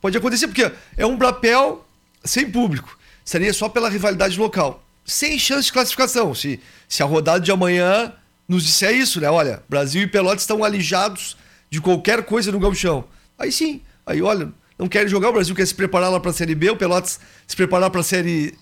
Pode 0.00 0.16
acontecer, 0.16 0.46
porque 0.46 0.70
é 0.96 1.04
um 1.04 1.16
Brapel 1.16 1.84
sem 2.24 2.48
público. 2.48 2.96
Seria 3.24 3.52
só 3.52 3.68
pela 3.68 3.88
rivalidade 3.88 4.38
local. 4.38 4.84
Sem 5.04 5.36
chance 5.38 5.66
de 5.66 5.72
classificação. 5.72 6.32
Se, 6.34 6.60
se 6.88 7.02
a 7.02 7.06
rodada 7.06 7.40
de 7.40 7.50
amanhã 7.50 8.12
nos 8.48 8.64
disser 8.64 8.92
isso, 8.94 9.20
né? 9.20 9.30
Olha, 9.30 9.62
Brasil 9.68 10.02
e 10.02 10.06
Pelotas 10.06 10.42
estão 10.42 10.62
alijados 10.64 11.36
de 11.70 11.80
qualquer 11.80 12.22
coisa 12.24 12.52
no 12.52 12.58
gauchão. 12.58 13.04
Aí 13.38 13.50
sim. 13.50 13.80
Aí, 14.04 14.20
olha, 14.20 14.50
não 14.78 14.88
querem 14.88 15.08
jogar, 15.08 15.30
o 15.30 15.32
Brasil 15.32 15.54
quer 15.54 15.66
se 15.66 15.74
preparar 15.74 16.10
lá 16.10 16.18
pra 16.20 16.32
Série 16.32 16.54
B, 16.54 16.70
o 16.70 16.76
Pelotas 16.76 17.20
se 17.46 17.54
preparar 17.56 17.88
pra 17.90 18.02
Série, 18.02 18.54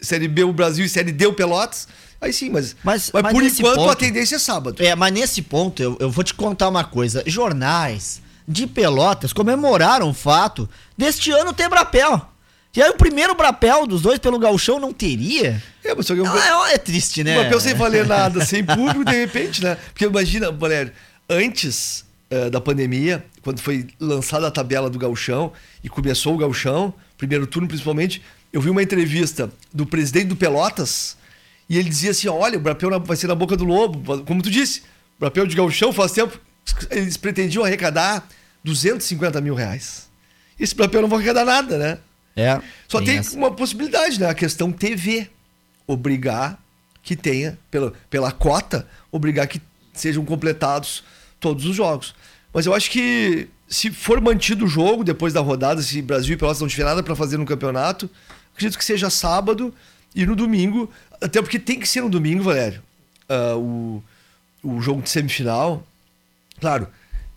série 0.00 0.26
B 0.28 0.44
o 0.44 0.52
Brasil 0.52 0.84
e 0.84 0.88
Série 0.88 1.12
D 1.12 1.26
o 1.26 1.32
Pelotas. 1.34 1.86
Aí 2.20 2.32
sim, 2.32 2.50
mas, 2.50 2.74
Mas- 2.82 3.10
mas, 3.12 3.22
mas 3.22 3.32
por 3.32 3.44
enquanto 3.44 3.80
a 3.80 3.84
ponto- 3.84 3.96
tendência 3.98 4.36
é 4.36 4.38
sábado. 4.40 4.82
É, 4.82 4.94
mas 4.96 5.12
nesse 5.12 5.40
ponto, 5.42 5.80
eu, 5.82 5.96
eu 6.00 6.10
vou 6.10 6.24
te 6.24 6.34
contar 6.34 6.68
uma 6.68 6.82
coisa. 6.84 7.22
Jornais 7.26 8.20
de 8.46 8.66
Pelotas 8.66 9.32
comemoraram 9.32 10.08
o 10.10 10.14
fato 10.14 10.68
deste 10.96 11.30
ano 11.30 11.52
ter 11.52 11.68
Brapel. 11.68 12.26
E 12.74 12.82
aí 12.82 12.90
o 12.90 12.94
primeiro 12.96 13.34
Brapel 13.34 13.86
dos 13.86 14.02
dois 14.02 14.18
pelo 14.18 14.38
Galchão 14.38 14.78
não 14.80 14.92
teria? 14.92 15.62
É, 15.90 15.94
mas 15.94 16.06
só 16.06 16.14
que 16.14 16.20
eu- 16.20 16.26
é, 16.26 16.74
é 16.74 16.78
triste, 16.78 17.24
né? 17.24 17.38
O 17.38 17.42
papel 17.44 17.60
sem 17.60 17.74
valer 17.74 18.06
nada, 18.06 18.44
sem 18.44 18.64
público, 18.64 19.04
de 19.04 19.12
repente, 19.16 19.62
né? 19.62 19.76
Porque 19.76 20.04
imagina, 20.04 20.50
Valério, 20.52 20.92
antes 21.28 22.04
eh, 22.30 22.50
da 22.50 22.60
pandemia, 22.60 23.24
quando 23.42 23.60
foi 23.60 23.86
lançada 23.98 24.46
a 24.46 24.50
tabela 24.50 24.90
do 24.90 24.98
Gauchão 24.98 25.50
e 25.82 25.88
começou 25.88 26.34
o 26.34 26.36
Gauchão, 26.38 26.92
primeiro 27.16 27.46
turno 27.46 27.66
principalmente, 27.66 28.22
eu 28.52 28.60
vi 28.60 28.68
uma 28.68 28.82
entrevista 28.82 29.50
do 29.72 29.86
presidente 29.86 30.26
do 30.26 30.36
Pelotas 30.36 31.16
e 31.70 31.78
ele 31.78 31.88
dizia 31.88 32.10
assim: 32.10 32.28
olha, 32.28 32.58
o 32.58 32.60
Brapel 32.60 32.90
na- 32.90 32.98
vai 32.98 33.16
ser 33.16 33.28
na 33.28 33.34
boca 33.34 33.56
do 33.56 33.64
lobo, 33.64 34.22
como 34.24 34.42
tu 34.42 34.50
disse, 34.50 34.80
o 35.16 35.20
Brapel 35.20 35.46
de 35.46 35.56
Gauchão 35.56 35.90
faz 35.92 36.12
tempo, 36.12 36.38
eles 36.90 37.16
pretendiam 37.16 37.64
arrecadar 37.64 38.28
250 38.62 39.40
mil 39.40 39.54
reais. 39.54 40.06
Esse 40.60 40.74
Brapel 40.74 41.00
não 41.02 41.08
vai 41.08 41.18
arrecadar 41.20 41.44
nada, 41.46 41.78
né? 41.78 41.98
É. 42.36 42.60
Só 42.86 43.00
tem, 43.00 43.18
essa. 43.18 43.36
uma 43.36 43.50
possibilidade, 43.50 44.20
né? 44.20 44.28
A 44.28 44.34
questão 44.34 44.70
TV. 44.70 45.28
Obrigar 45.88 46.62
que 47.02 47.16
tenha, 47.16 47.58
pela, 47.70 47.92
pela 48.08 48.30
cota, 48.30 48.86
obrigar 49.10 49.48
que 49.48 49.60
sejam 49.92 50.24
completados 50.24 51.02
todos 51.40 51.64
os 51.64 51.74
jogos. 51.74 52.14
Mas 52.52 52.66
eu 52.66 52.74
acho 52.74 52.90
que 52.90 53.48
se 53.66 53.90
for 53.90 54.20
mantido 54.20 54.64
o 54.64 54.68
jogo 54.68 55.02
depois 55.02 55.32
da 55.32 55.40
rodada, 55.40 55.82
se 55.82 56.00
Brasil 56.00 56.34
e 56.34 56.36
Pelotas 56.36 56.60
não 56.60 56.68
tiver 56.68 56.84
nada 56.84 57.02
para 57.02 57.16
fazer 57.16 57.36
no 57.36 57.44
campeonato, 57.44 58.08
acredito 58.54 58.78
que 58.78 58.84
seja 58.84 59.10
sábado 59.10 59.74
e 60.14 60.24
no 60.24 60.36
domingo. 60.36 60.90
Até 61.20 61.42
porque 61.42 61.58
tem 61.58 61.80
que 61.80 61.88
ser 61.88 62.02
no 62.02 62.08
domingo, 62.08 62.42
Valério. 62.44 62.82
ah, 63.28 63.56
o, 63.56 64.02
o 64.62 64.80
jogo 64.80 65.02
de 65.02 65.10
semifinal. 65.10 65.86
Claro, 66.60 66.88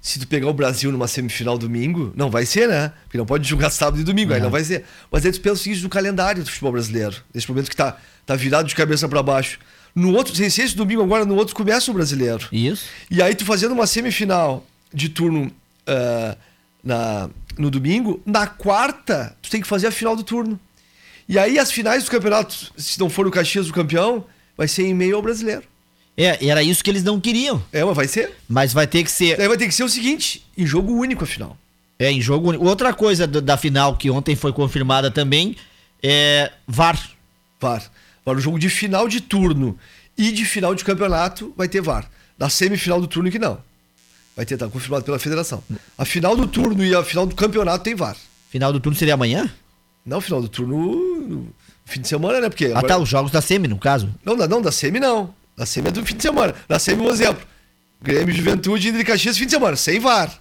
se 0.02 0.18
tu 0.20 0.28
pegar 0.28 0.48
o 0.48 0.54
Brasil 0.54 0.92
numa 0.92 1.08
semifinal 1.08 1.60
domingo, 1.60 2.12
não 2.16 2.32
vai 2.32 2.44
ser, 2.44 2.68
né? 2.68 2.92
Porque 3.04 3.20
não 3.20 3.26
pode 3.26 3.48
jogar 3.48 3.70
sábado 3.70 4.02
e 4.02 4.04
domingo, 4.04 4.34
aí 4.34 4.42
Não. 4.42 4.50
vai 4.50 4.64
ser. 4.64 4.84
Mas 5.12 5.24
aí 5.24 5.32
tu 5.32 5.40
pensa 5.40 5.54
o 5.54 5.58
seguinte 5.58 5.82
do 5.82 5.90
calendário 5.90 6.44
do 6.44 6.50
futebol 6.50 6.72
brasileiro. 6.72 7.18
Nesse 7.32 7.48
momento 7.48 7.70
que 7.70 7.76
tá, 7.76 7.96
tá 8.26 8.36
virado 8.36 8.68
de 8.68 8.74
cabeça 8.74 9.08
para 9.08 9.22
baixo. 9.22 9.60
No 9.94 10.14
outro, 10.16 10.36
sem 10.36 10.50
ser 10.50 10.64
esse 10.64 10.76
domingo 10.76 11.04
agora, 11.04 11.24
no 11.24 11.36
outro 11.36 11.54
começa 11.56 11.92
o 11.92 11.94
brasileiro. 11.94 12.48
Isso. 12.52 12.86
E 13.12 13.22
aí 13.22 13.36
tu 13.36 13.46
fazendo 13.46 13.74
uma 13.74 13.86
semifinal 13.86 14.66
de 14.92 15.08
turno 15.08 15.52
ah, 15.86 16.36
na, 16.84 17.30
no 17.58 17.70
domingo, 17.70 18.20
na 18.26 18.48
quarta 18.48 19.36
tu 19.40 19.52
tem 19.52 19.62
que 19.62 19.68
fazer 19.68 19.86
a 19.88 19.92
final 19.92 20.16
do 20.16 20.24
turno. 20.24 20.60
E 21.30 21.38
aí 21.38 21.60
as 21.60 21.72
finais 21.72 22.04
do 22.06 22.12
campeonato, 22.12 22.74
se 22.76 23.00
não 23.00 23.10
for 23.10 23.28
o 23.28 23.32
Caxias 23.32 23.70
o 23.70 23.74
campeão, 23.74 24.26
vai 24.58 24.68
ser 24.68 24.84
em 24.84 24.96
meio 24.96 25.16
ao 25.16 25.22
brasileiro. 25.22 25.64
É, 26.18 26.46
era 26.48 26.62
isso 26.62 26.84
que 26.84 26.90
eles 26.90 27.04
não 27.04 27.20
queriam. 27.20 27.64
É, 27.72 27.84
mas 27.84 27.96
vai 27.96 28.08
ser. 28.08 28.32
Mas 28.48 28.74
vai 28.74 28.86
ter 28.86 29.04
que 29.04 29.12
ser. 29.12 29.38
Daí 29.38 29.48
vai 29.48 29.58
ter 29.58 29.68
que 29.68 29.74
ser 29.74 29.84
o 29.84 29.90
seguinte, 29.90 30.46
em 30.58 30.66
jogo 30.66 30.94
único 30.94 31.24
a 31.24 31.28
final. 31.28 31.58
É, 31.98 32.12
em 32.12 32.20
jogo 32.22 32.50
único. 32.50 32.66
Outra 32.66 32.94
coisa 32.94 33.26
do- 33.26 33.42
da 33.42 33.58
final 33.58 33.96
que 33.96 34.10
ontem 34.10 34.36
foi 34.36 34.52
confirmada 34.52 35.10
também 35.10 35.56
é 36.04 36.52
VAR. 36.68 37.00
VAR. 37.60 37.84
Para 38.26 38.38
o 38.38 38.42
jogo 38.42 38.60
de 38.60 38.70
final 38.70 39.08
de 39.08 39.22
turno 39.22 39.78
e 40.18 40.32
de 40.32 40.46
final 40.46 40.76
de 40.76 40.84
campeonato 40.84 41.54
vai 41.58 41.68
ter 41.68 41.82
VAR. 41.82 42.10
Na 42.38 42.50
semifinal 42.50 43.00
do 43.00 43.08
turno 43.08 43.32
que 43.32 43.40
não. 43.40 43.60
Vai 44.36 44.46
ter, 44.46 44.58
tá 44.58 44.68
confirmado 44.68 45.04
pela 45.04 45.20
federação. 45.20 45.64
A 45.98 46.06
final 46.06 46.36
do 46.36 46.48
turno 46.48 46.84
e 46.84 46.94
a 46.96 47.04
final 47.04 47.26
do 47.26 47.36
campeonato 47.36 47.84
tem 47.84 47.96
VAR. 47.96 48.16
Final 48.50 48.74
do 48.74 48.80
turno 48.80 48.98
seria 48.98 49.14
amanhã? 49.14 49.50
Não, 50.06 50.20
final 50.22 50.42
do 50.42 50.48
turno 50.50 50.76
no 51.28 51.48
fim 51.86 52.02
de 52.02 52.08
semana, 52.08 52.42
né? 52.42 52.50
Porque 52.50 52.66
Ah, 52.66 52.80
agora- 52.80 52.88
tá, 52.88 52.98
os 52.98 53.08
jogos 53.10 53.32
da 53.32 53.42
Semi, 53.42 53.68
no 53.68 53.78
caso. 53.78 54.10
Não, 54.26 54.36
da- 54.36 54.48
não, 54.48 54.62
da 54.62 54.72
semi 54.72 55.00
não. 55.00 55.34
Da 55.62 55.66
semi 55.68 55.90
é 55.90 55.92
do 55.92 56.04
fim 56.04 56.16
de 56.16 56.24
semana. 56.24 56.56
Da 56.68 56.80
semi, 56.80 57.04
um 57.04 57.12
exemplo. 57.12 57.44
Grêmio 58.02 58.34
Juventude 58.34 58.90
e 58.90 59.04
Caxias 59.04 59.38
fim 59.38 59.46
de 59.46 59.52
semana, 59.52 59.76
sem 59.76 60.00
VAR. 60.00 60.32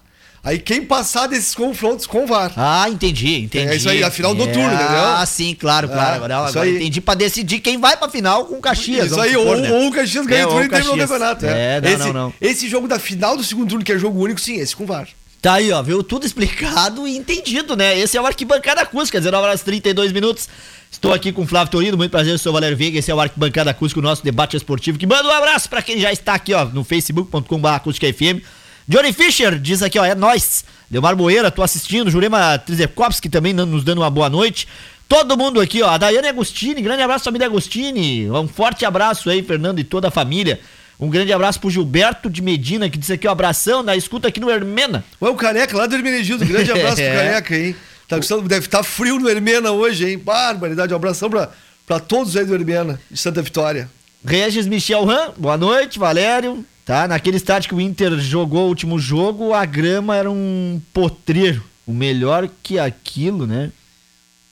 Aí 0.43 0.57
quem 0.57 0.83
passar 0.83 1.27
desses 1.27 1.53
confrontos 1.53 2.07
com 2.07 2.25
VAR. 2.25 2.51
Ah, 2.57 2.89
entendi, 2.89 3.41
entendi. 3.41 3.71
É 3.71 3.75
isso 3.75 3.87
aí, 3.87 4.03
a 4.03 4.09
final 4.09 4.33
do 4.33 4.41
É, 4.41 4.47
turno, 4.47 4.73
entendeu? 4.73 5.03
Ah, 5.03 5.23
sim, 5.27 5.53
claro, 5.53 5.87
claro. 5.87 6.13
É, 6.13 6.15
agora 6.15 6.37
agora 6.37 6.67
entendi 6.67 6.99
pra 6.99 7.13
decidir 7.13 7.59
quem 7.59 7.77
vai 7.79 7.95
pra 7.97 8.09
final 8.09 8.45
com 8.45 8.55
o 8.55 8.59
Caxias. 8.59 9.11
Isso 9.11 9.21
aí, 9.21 9.33
supor, 9.33 9.57
ou, 9.57 9.57
né? 9.57 9.71
ou 9.71 9.89
o 9.89 9.91
Caxias 9.91 10.25
ganha 10.25 10.41
É, 10.41 10.45
o 10.47 10.49
turno 10.49 10.65
e 10.65 10.69
termina 10.69 10.91
o 10.91 10.97
campeonato. 10.97 11.45
É, 11.45 11.79
não, 11.79 11.89
esse, 11.91 11.99
não, 11.99 12.13
não. 12.13 12.33
Esse 12.41 12.67
jogo 12.67 12.87
da 12.87 12.97
final 12.97 13.37
do 13.37 13.43
segundo 13.43 13.69
turno, 13.69 13.85
que 13.85 13.91
é 13.91 13.99
jogo 13.99 14.19
único, 14.19 14.41
sim, 14.41 14.55
esse 14.55 14.75
com 14.75 14.87
VAR. 14.87 15.07
Tá 15.39 15.53
aí, 15.53 15.71
ó, 15.71 15.83
viu? 15.83 16.01
Tudo 16.01 16.25
explicado 16.25 17.07
e 17.07 17.15
entendido, 17.15 17.75
né? 17.75 17.97
Esse 17.99 18.17
é 18.17 18.21
o 18.21 18.25
Arquibancada 18.25 18.81
Acústica, 18.81 19.19
19 19.19 19.43
horas 19.43 19.61
32 19.61 20.11
minutos. 20.11 20.49
Estou 20.91 21.13
aqui 21.13 21.31
com 21.31 21.43
o 21.43 21.47
Flávio 21.47 21.71
Torino, 21.71 21.95
muito 21.95 22.11
prazer, 22.11 22.33
eu 22.33 22.37
sou 22.37 22.51
o 22.51 22.53
Valério 22.53 22.75
Veiga, 22.75 22.99
esse 22.99 23.09
é 23.09 23.15
o 23.15 23.19
Arquibancada 23.19 23.71
Acústica, 23.71 24.01
o 24.01 24.03
nosso 24.03 24.21
debate 24.21 24.57
esportivo, 24.57 24.99
que 24.99 25.07
manda 25.07 25.23
um 25.23 25.31
abraço 25.31 25.69
para 25.69 25.81
quem 25.81 25.97
já 25.97 26.11
está 26.11 26.33
aqui, 26.33 26.53
ó, 26.53 26.65
no 26.65 26.83
facebook.com.br 26.83 27.67
acústicafm. 27.69 28.41
Johnny 28.87 29.13
Fischer 29.13 29.57
diz 29.57 29.81
aqui, 29.81 29.97
ó, 29.97 30.03
é 30.03 30.13
nós. 30.13 30.65
Leomar 30.91 31.15
Moeira, 31.15 31.49
tô 31.49 31.63
assistindo, 31.63 32.11
Jurema 32.11 32.59
Trizekowski 32.59 33.29
também 33.29 33.53
nos 33.53 33.85
dando 33.85 33.99
uma 33.99 34.09
boa 34.09 34.29
noite. 34.29 34.67
Todo 35.07 35.37
mundo 35.37 35.61
aqui, 35.61 35.81
ó, 35.81 35.89
a 35.89 35.97
Daiane 35.97 36.27
Agostini, 36.27 36.81
grande 36.81 37.01
abraço 37.01 37.23
família 37.23 37.47
Agostini, 37.47 38.29
um 38.29 38.47
forte 38.47 38.83
abraço 38.83 39.29
aí, 39.29 39.41
Fernando 39.41 39.79
e 39.79 39.85
toda 39.85 40.09
a 40.09 40.11
família. 40.11 40.59
Um 40.99 41.09
grande 41.09 41.31
abraço 41.31 41.59
pro 41.59 41.69
Gilberto 41.69 42.29
de 42.29 42.41
Medina, 42.41 42.89
que 42.89 42.97
disse 42.97 43.13
aqui, 43.13 43.27
um 43.27 43.31
abração, 43.31 43.81
na 43.81 43.95
escuta 43.95 44.27
aqui 44.27 44.41
no 44.41 44.51
Hermena. 44.51 45.05
Ué, 45.21 45.29
o 45.29 45.35
Careca 45.35 45.75
lá 45.75 45.87
do 45.87 45.95
Hermenegildo, 45.95 46.45
grande 46.45 46.69
abraço 46.73 47.01
é. 47.01 47.09
pro 47.09 47.17
Careca, 47.17 47.57
hein? 47.57 47.75
Tá 48.11 48.17
gostando, 48.17 48.45
deve 48.45 48.65
estar 48.65 48.79
tá 48.79 48.83
frio 48.83 49.17
no 49.17 49.29
Hermena 49.29 49.71
hoje, 49.71 50.05
hein? 50.05 50.17
Barbaridade, 50.17 50.91
um 50.91 50.97
abração 50.97 51.29
pra 51.29 51.97
todos 51.97 52.35
aí 52.35 52.43
do 52.43 52.53
Hermena, 52.53 52.99
de 53.09 53.17
Santa 53.17 53.41
Vitória. 53.41 53.89
Regis 54.25 54.67
Michel 54.67 55.05
Ram, 55.05 55.31
boa 55.37 55.55
noite, 55.55 55.97
Valério. 55.97 56.65
Tá, 56.83 57.07
naquele 57.07 57.37
estádio 57.37 57.69
que 57.69 57.75
o 57.75 57.79
Inter 57.79 58.19
jogou 58.19 58.65
o 58.65 58.67
último 58.67 58.99
jogo, 58.99 59.53
a 59.53 59.63
grama 59.63 60.13
era 60.13 60.29
um 60.29 60.81
potreiro. 60.93 61.63
O 61.87 61.93
melhor 61.93 62.49
que 62.61 62.77
aquilo, 62.77 63.47
né? 63.47 63.71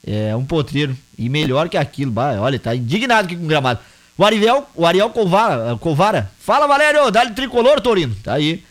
É 0.08 0.34
um 0.38 0.46
potreiro. 0.46 0.98
E 1.18 1.28
melhor 1.28 1.68
que 1.68 1.76
aquilo. 1.76 2.12
Bah, 2.12 2.40
olha, 2.40 2.58
tá 2.58 2.74
indignado 2.74 3.26
aqui 3.26 3.36
com 3.36 3.44
o 3.44 3.48
gramado. 3.48 3.82
O 4.18 4.24
Ariel, 4.24 4.70
o 4.74 4.86
Ariel 4.86 5.10
Covara, 5.10 5.76
Covara. 5.76 6.32
Fala, 6.40 6.66
Valério, 6.66 7.12
dá-lhe 7.12 7.32
tricolor, 7.32 7.82
Torino. 7.82 8.16
Tá 8.24 8.36
aí. 8.36 8.64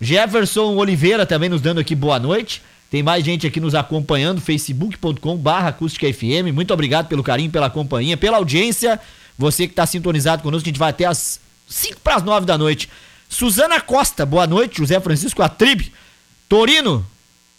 Jefferson 0.00 0.74
Oliveira 0.74 1.24
também 1.24 1.48
nos 1.48 1.60
dando 1.60 1.78
aqui 1.78 1.94
boa 1.94 2.18
noite. 2.18 2.60
Tem 2.90 3.02
mais 3.02 3.24
gente 3.24 3.46
aqui 3.46 3.60
nos 3.60 3.74
acompanhando, 3.74 4.40
facebook.com 4.40 5.36
barra 5.36 5.68
acústica 5.68 6.06
FM. 6.12 6.52
Muito 6.54 6.72
obrigado 6.72 7.08
pelo 7.08 7.22
carinho, 7.22 7.50
pela 7.50 7.68
companhia, 7.68 8.16
pela 8.16 8.36
audiência. 8.36 9.00
Você 9.36 9.66
que 9.66 9.72
está 9.72 9.84
sintonizado 9.84 10.42
conosco, 10.42 10.66
a 10.66 10.70
gente 10.70 10.78
vai 10.78 10.90
até 10.90 11.04
as 11.04 11.40
5 11.68 12.00
para 12.00 12.16
as 12.16 12.22
9 12.22 12.46
da 12.46 12.56
noite. 12.56 12.88
Suzana 13.28 13.80
Costa, 13.80 14.24
boa 14.24 14.46
noite. 14.46 14.78
José 14.78 15.00
Francisco 15.00 15.42
Atribe. 15.42 15.92
Torino, 16.48 17.04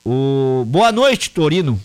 o... 0.06 0.64
boa 0.66 0.92
noite, 0.94 1.30
Torino. 1.30 1.80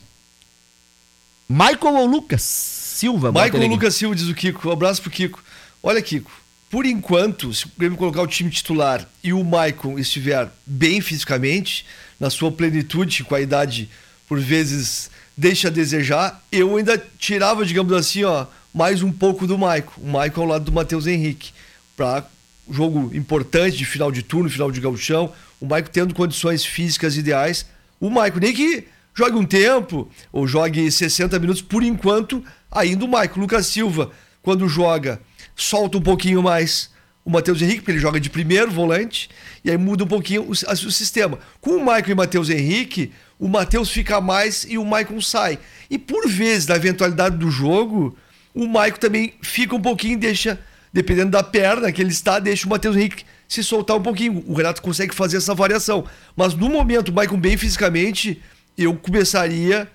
Michael 1.49 1.97
ou 1.97 2.07
Lucas? 2.07 2.43
Silva. 2.43 3.33
Michael 3.33 3.67
Lucas 3.67 3.97
Silva, 3.97 4.15
diz 4.15 4.29
o 4.29 4.35
Kiko. 4.35 4.69
Um 4.69 4.73
abraço 4.73 5.03
pro 5.03 5.11
Kiko. 5.11 5.43
Olha, 5.83 6.01
Kiko, 6.01 6.31
por 6.71 6.87
enquanto, 6.87 7.53
se 7.53 7.67
o 7.67 7.71
Grêmio 7.77 7.99
colocar 7.99 8.23
o 8.23 8.27
time 8.27 8.49
titular 8.49 9.07
e 9.23 9.33
o 9.33 9.43
Michael 9.45 9.99
estiver 9.99 10.49
bem 10.65 11.01
fisicamente, 11.01 11.85
na 12.23 12.31
sua 12.31 12.53
plenitude, 12.53 13.25
com 13.25 13.35
a 13.35 13.41
idade 13.41 13.91
por 14.29 14.39
vezes 14.39 15.11
deixa 15.37 15.67
a 15.67 15.71
desejar, 15.73 16.41
eu 16.53 16.77
ainda 16.77 16.97
tirava, 17.19 17.67
digamos 17.67 17.93
assim, 17.93 18.23
ó, 18.23 18.47
mais 18.73 19.03
um 19.03 19.11
pouco 19.11 19.45
do 19.45 19.59
Michael. 19.59 19.91
O 19.99 20.07
Michael 20.07 20.33
ao 20.37 20.47
lado 20.47 20.65
do 20.67 20.71
Matheus 20.71 21.09
Henrique. 21.09 21.51
Para 21.97 22.25
jogo 22.71 23.11
importante 23.13 23.77
de 23.77 23.85
final 23.85 24.13
de 24.13 24.23
turno, 24.23 24.49
final 24.49 24.71
de 24.71 24.81
gauchão, 24.81 25.33
o 25.61 25.65
Michael 25.65 25.89
tendo 25.89 26.15
condições 26.15 26.65
físicas 26.65 27.17
ideais. 27.17 27.67
O 27.99 28.09
Michael, 28.09 28.39
nem 28.41 28.55
que 28.55 28.85
jogue 29.13 29.37
um 29.37 29.45
tempo 29.45 30.09
ou 30.33 30.47
jogue 30.47 30.93
60 30.93 31.37
minutos, 31.41 31.61
por 31.61 31.83
enquanto, 31.83 32.43
Ainda 32.71 33.05
o 33.05 33.09
Maico, 33.09 33.39
Lucas 33.39 33.67
Silva, 33.67 34.11
quando 34.43 34.67
joga, 34.67 35.21
solta 35.55 35.99
um 35.99 36.01
pouquinho 36.01 36.43
mais 36.43 36.89
o 37.25 37.31
Matheus 37.31 37.63
Henrique, 37.63 37.81
porque 37.81 37.93
ele 37.93 37.99
joga 37.99 38.19
de 38.19 38.29
primeiro 38.29 38.71
volante, 38.71 39.31
e 39.65 39.71
aí 39.71 39.77
muda 39.77 40.05
um 40.05 40.09
pouquinho 40.09 40.43
o, 40.43 40.51
o 40.51 40.91
sistema. 40.91 41.39
Com 41.61 41.77
o 41.77 41.85
Maicon 41.85 42.11
e 42.11 42.13
o 42.15 42.17
Matheus 42.17 42.51
Henrique, 42.51 43.13
o 43.39 43.49
Matheus 43.49 43.91
fica 43.91 44.21
mais 44.21 44.65
e 44.69 44.77
o 44.77 44.85
Maicon 44.85 45.21
sai. 45.21 45.59
E 45.89 45.99
por 45.99 46.29
vezes, 46.29 46.67
na 46.67 46.77
eventualidade 46.77 47.37
do 47.37 47.51
jogo, 47.51 48.17
o 48.55 48.67
Maicon 48.67 48.99
também 48.99 49.35
fica 49.41 49.75
um 49.75 49.81
pouquinho, 49.81 50.19
deixa, 50.19 50.59
dependendo 50.93 51.31
da 51.31 51.43
perna 51.43 51.93
que 51.93 52.03
ele 52.03 52.11
está, 52.11 52.39
deixa 52.39 52.67
o 52.67 52.71
Matheus 52.71 52.97
Henrique 52.97 53.25
se 53.49 53.63
soltar 53.63 53.97
um 53.97 54.03
pouquinho. 54.03 54.43
O 54.47 54.55
Renato 54.55 54.83
consegue 54.83 55.15
fazer 55.15 55.37
essa 55.37 55.55
variação. 55.55 56.05
Mas 56.35 56.55
no 56.55 56.69
momento, 56.69 57.11
o 57.11 57.13
Maicon 57.13 57.39
bem 57.39 57.57
fisicamente, 57.57 58.41
eu 58.77 58.95
começaria 58.97 59.89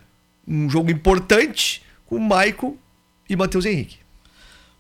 um 0.47 0.69
jogo 0.69 0.91
importante 0.91 1.81
com 2.05 2.19
Maicon 2.19 2.77
e 3.29 3.35
Matheus 3.35 3.65
Henrique. 3.65 3.97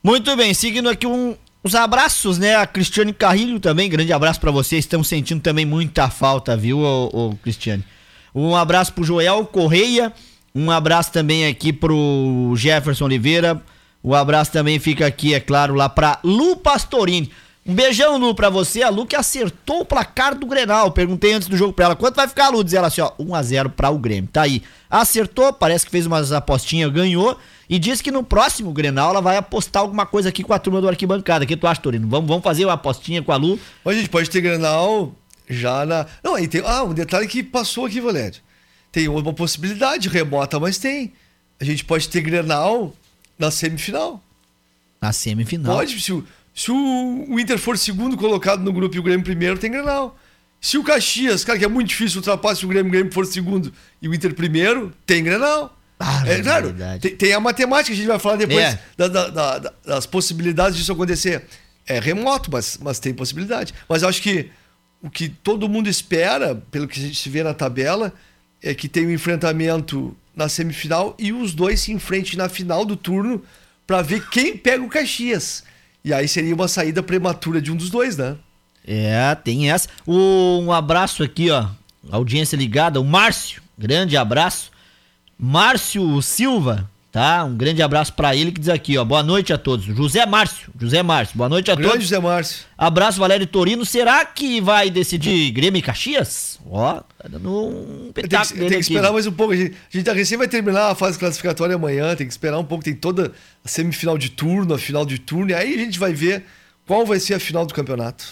Muito 0.01 0.33
bem, 0.37 0.53
seguindo 0.53 0.87
aqui 0.87 1.05
um, 1.05 1.35
os 1.67 1.75
abraços, 1.75 2.37
né? 2.37 2.55
A 2.55 2.65
Cristiane 2.65 3.13
Carrilho 3.13 3.59
também, 3.59 3.89
grande 3.89 4.13
abraço 4.13 4.39
para 4.39 4.51
vocês. 4.51 4.85
Estamos 4.85 5.07
sentindo 5.07 5.41
também 5.41 5.65
muita 5.65 6.09
falta, 6.09 6.55
viu, 6.55 6.79
ô, 6.79 7.09
ô, 7.13 7.35
Cristiane? 7.35 7.83
Um 8.33 8.55
abraço 8.55 8.93
pro 8.93 9.03
Joel 9.03 9.45
Correia, 9.45 10.13
um 10.55 10.71
abraço 10.71 11.11
também 11.11 11.45
aqui 11.45 11.73
pro 11.73 12.53
Jefferson 12.55 13.05
Oliveira. 13.05 13.61
O 14.01 14.11
um 14.11 14.13
abraço 14.13 14.51
também 14.51 14.79
fica 14.79 15.05
aqui, 15.05 15.33
é 15.33 15.39
claro, 15.41 15.75
lá 15.75 15.89
pra 15.89 16.19
Lu 16.23 16.55
Pastorini. 16.55 17.29
Um 17.67 17.75
beijão, 17.75 18.17
Lu, 18.17 18.33
pra 18.33 18.49
você. 18.49 18.81
A 18.81 18.89
Lu 18.89 19.05
que 19.05 19.15
acertou 19.15 19.81
o 19.81 19.85
placar 19.85 20.33
do 20.33 20.45
Grenal. 20.45 20.89
Perguntei 20.91 21.33
antes 21.33 21.49
do 21.49 21.57
jogo 21.57 21.73
pra 21.73 21.85
ela, 21.85 21.95
quanto 21.97 22.15
vai 22.15 22.27
ficar, 22.27 22.47
Lu? 22.47 22.63
Diz 22.63 22.73
ela 22.73 22.87
assim, 22.87 23.01
ó, 23.01 23.11
1x0 23.19 23.69
pra 23.71 23.89
o 23.89 23.99
Grêmio. 23.99 24.29
Tá 24.31 24.43
aí. 24.43 24.63
Acertou, 24.89 25.51
parece 25.51 25.85
que 25.85 25.91
fez 25.91 26.05
umas 26.05 26.31
apostinhas, 26.31 26.89
ganhou. 26.91 27.37
E 27.69 27.77
disse 27.77 28.01
que 28.01 28.09
no 28.09 28.23
próximo 28.23 28.71
Grenal 28.71 29.09
ela 29.09 29.21
vai 29.21 29.35
apostar 29.35 29.81
alguma 29.81 30.05
coisa 30.05 30.29
aqui 30.29 30.43
com 30.43 30.53
a 30.53 30.59
turma 30.59 30.79
do 30.79 30.87
Arquibancada. 30.87 31.43
O 31.43 31.47
que 31.47 31.57
tu 31.57 31.67
acha, 31.67 31.81
Torino? 31.81 32.07
Vamos, 32.07 32.27
vamos 32.27 32.43
fazer 32.43 32.63
uma 32.63 32.73
apostinha 32.73 33.21
com 33.21 33.33
a 33.33 33.35
Lu? 33.35 33.59
a 33.83 33.93
gente 33.93 34.07
pode 34.07 34.29
ter 34.29 34.39
Grenal 34.39 35.13
já 35.49 35.85
na... 35.85 36.05
Não, 36.23 36.35
aí 36.35 36.47
tem... 36.47 36.61
Ah, 36.65 36.83
um 36.83 36.93
detalhe 36.93 37.27
que 37.27 37.43
passou 37.43 37.85
aqui, 37.85 37.99
Valério. 37.99 38.39
Tem 38.93 39.09
uma 39.09 39.33
possibilidade 39.33 40.07
remota, 40.07 40.57
mas 40.57 40.77
tem. 40.77 41.11
A 41.59 41.65
gente 41.65 41.83
pode 41.83 42.07
ter 42.07 42.21
Grenal 42.21 42.93
na 43.37 43.51
semifinal. 43.51 44.23
Na 45.01 45.11
semifinal? 45.11 45.75
Pode, 45.75 45.99
se 45.99 46.13
o 46.13 46.25
se 46.57 46.71
o, 46.71 47.25
o 47.29 47.39
Inter 47.39 47.59
for 47.59 47.77
segundo 47.77 48.17
colocado 48.17 48.63
no 48.63 48.73
grupo 48.73 48.95
e 48.95 48.99
o 48.99 49.03
Grêmio 49.03 49.23
primeiro, 49.23 49.59
tem 49.59 49.69
Grenal. 49.69 50.17
Se 50.59 50.75
o 50.75 50.83
Caxias, 50.83 51.45
cara, 51.45 51.59
que 51.59 51.63
é 51.63 51.67
muito 51.67 51.89
difícil 51.89 52.17
ultrapassar 52.17 52.55
se 52.55 52.65
o 52.65 52.67
Grêmio, 52.67 52.89
o 52.89 52.91
Grêmio 52.91 53.13
for 53.13 53.27
segundo 53.27 53.71
e 54.01 54.09
o 54.09 54.13
Inter 54.13 54.33
primeiro, 54.33 54.91
tem 55.05 55.23
Grenal. 55.23 55.77
Ah, 55.99 56.23
é 56.25 56.41
claro, 56.41 56.75
tem, 56.99 57.15
tem, 57.15 57.33
a 57.33 57.39
matemática, 57.39 57.93
a 57.93 57.95
gente 57.95 58.07
vai 58.07 58.17
falar 58.17 58.37
depois 58.37 58.57
é. 58.57 58.79
da, 58.97 59.07
da, 59.07 59.29
da, 59.29 59.73
das 59.85 60.07
possibilidades 60.07 60.75
disso 60.75 60.91
acontecer. 60.91 61.43
É 61.85 61.99
remoto, 61.99 62.49
mas, 62.51 62.79
mas 62.81 62.97
tem 62.97 63.13
possibilidade. 63.13 63.71
Mas 63.87 64.01
eu 64.01 64.09
acho 64.09 64.19
que 64.19 64.49
o 64.99 65.11
que 65.11 65.29
todo 65.29 65.69
mundo 65.69 65.87
espera, 65.87 66.55
pelo 66.71 66.87
que 66.87 66.99
a 66.99 67.03
gente 67.03 67.29
vê 67.29 67.43
na 67.43 67.53
tabela, 67.53 68.11
é 68.63 68.73
que 68.73 68.89
tem 68.89 69.05
um 69.05 69.11
enfrentamento 69.11 70.17
na 70.35 70.49
semifinal 70.49 71.15
e 71.19 71.31
os 71.31 71.53
dois 71.53 71.81
se 71.81 71.91
enfrentem 71.91 72.35
na 72.35 72.49
final 72.49 72.83
do 72.83 72.95
turno 72.95 73.43
para 73.85 74.01
ver 74.01 74.27
quem 74.29 74.57
pega 74.57 74.83
o 74.83 74.89
Caxias. 74.89 75.63
E 76.07 76.13
aí 76.13 76.25
seria 76.25 76.55
uma 76.55 76.69
saída 76.69 77.03
prematura 77.03 77.61
de 77.61 77.69
um 77.69 77.75
dos 77.75 77.89
dois, 77.89 78.15
né? 78.15 78.37
É, 78.87 79.35
tem 79.35 79.69
essa. 79.69 79.89
Um 80.07 80.71
abraço 80.71 81.21
aqui, 81.21 81.51
ó. 81.51 81.67
Audiência 82.09 82.55
ligada, 82.55 83.01
o 83.01 83.03
Márcio. 83.03 83.61
Grande 83.77 84.15
abraço. 84.15 84.71
Márcio 85.37 86.21
Silva, 86.21 86.89
tá? 87.17 87.43
Um 87.43 87.57
grande 87.57 87.81
abraço 87.81 88.13
para 88.13 88.35
ele 88.35 88.51
que 88.51 88.59
diz 88.59 88.69
aqui, 88.69 88.95
ó. 88.95 89.03
Boa 89.03 89.23
noite 89.23 89.51
a 89.51 89.57
todos. 89.57 89.87
José 89.87 90.23
Márcio. 90.23 90.71
José 90.79 91.01
Márcio. 91.01 91.35
Boa 91.35 91.49
noite 91.49 91.71
a 91.71 91.73
grande 91.73 91.89
todos. 91.89 92.03
José 92.03 92.19
Márcio. 92.19 92.65
Abraço, 92.77 93.19
Valério 93.19 93.47
Torino. 93.47 93.83
Será 93.83 94.23
que 94.23 94.61
vai 94.61 94.91
decidir 94.91 95.49
Grêmio 95.49 95.79
e 95.79 95.81
Caxias? 95.81 96.59
Ó, 96.69 97.01
tá 97.17 97.27
dando 97.27 97.51
um 97.51 98.11
pedaço 98.13 98.53
Tem 98.53 98.61
que, 98.61 98.69
tem 98.69 98.77
que 98.77 98.83
esperar 98.83 99.11
mais 99.11 99.25
um 99.25 99.31
pouco. 99.31 99.51
A 99.51 99.55
gente, 99.55 99.75
a 99.91 99.97
gente 99.97 100.11
recém 100.11 100.37
vai 100.37 100.47
terminar 100.47 100.91
a 100.91 100.95
fase 100.95 101.17
classificatória 101.17 101.73
amanhã. 101.73 102.15
Tem 102.15 102.27
que 102.27 102.33
esperar 102.33 102.59
um 102.59 102.63
pouco. 102.63 102.83
Tem 102.83 102.93
toda 102.93 103.31
a 103.65 103.67
semifinal 103.67 104.15
de 104.15 104.29
turno, 104.29 104.75
a 104.75 104.77
final 104.77 105.03
de 105.03 105.17
turno. 105.17 105.49
E 105.49 105.55
aí 105.55 105.73
a 105.73 105.77
gente 105.79 105.97
vai 105.97 106.13
ver 106.13 106.43
qual 106.85 107.03
vai 107.03 107.19
ser 107.19 107.33
a 107.33 107.39
final 107.39 107.65
do 107.65 107.73
campeonato. 107.73 108.27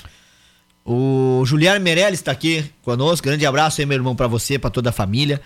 O 0.85 1.41
Juliano 1.43 1.83
Meirelles 1.83 2.19
está 2.19 2.31
aqui 2.31 2.63
conosco. 2.83 3.25
Grande 3.25 3.47
abraço 3.47 3.81
aí, 3.81 3.87
meu 3.87 3.97
irmão, 3.97 4.15
para 4.15 4.27
você, 4.27 4.59
para 4.59 4.69
toda 4.69 4.91
a 4.91 4.93
família. 4.93 5.41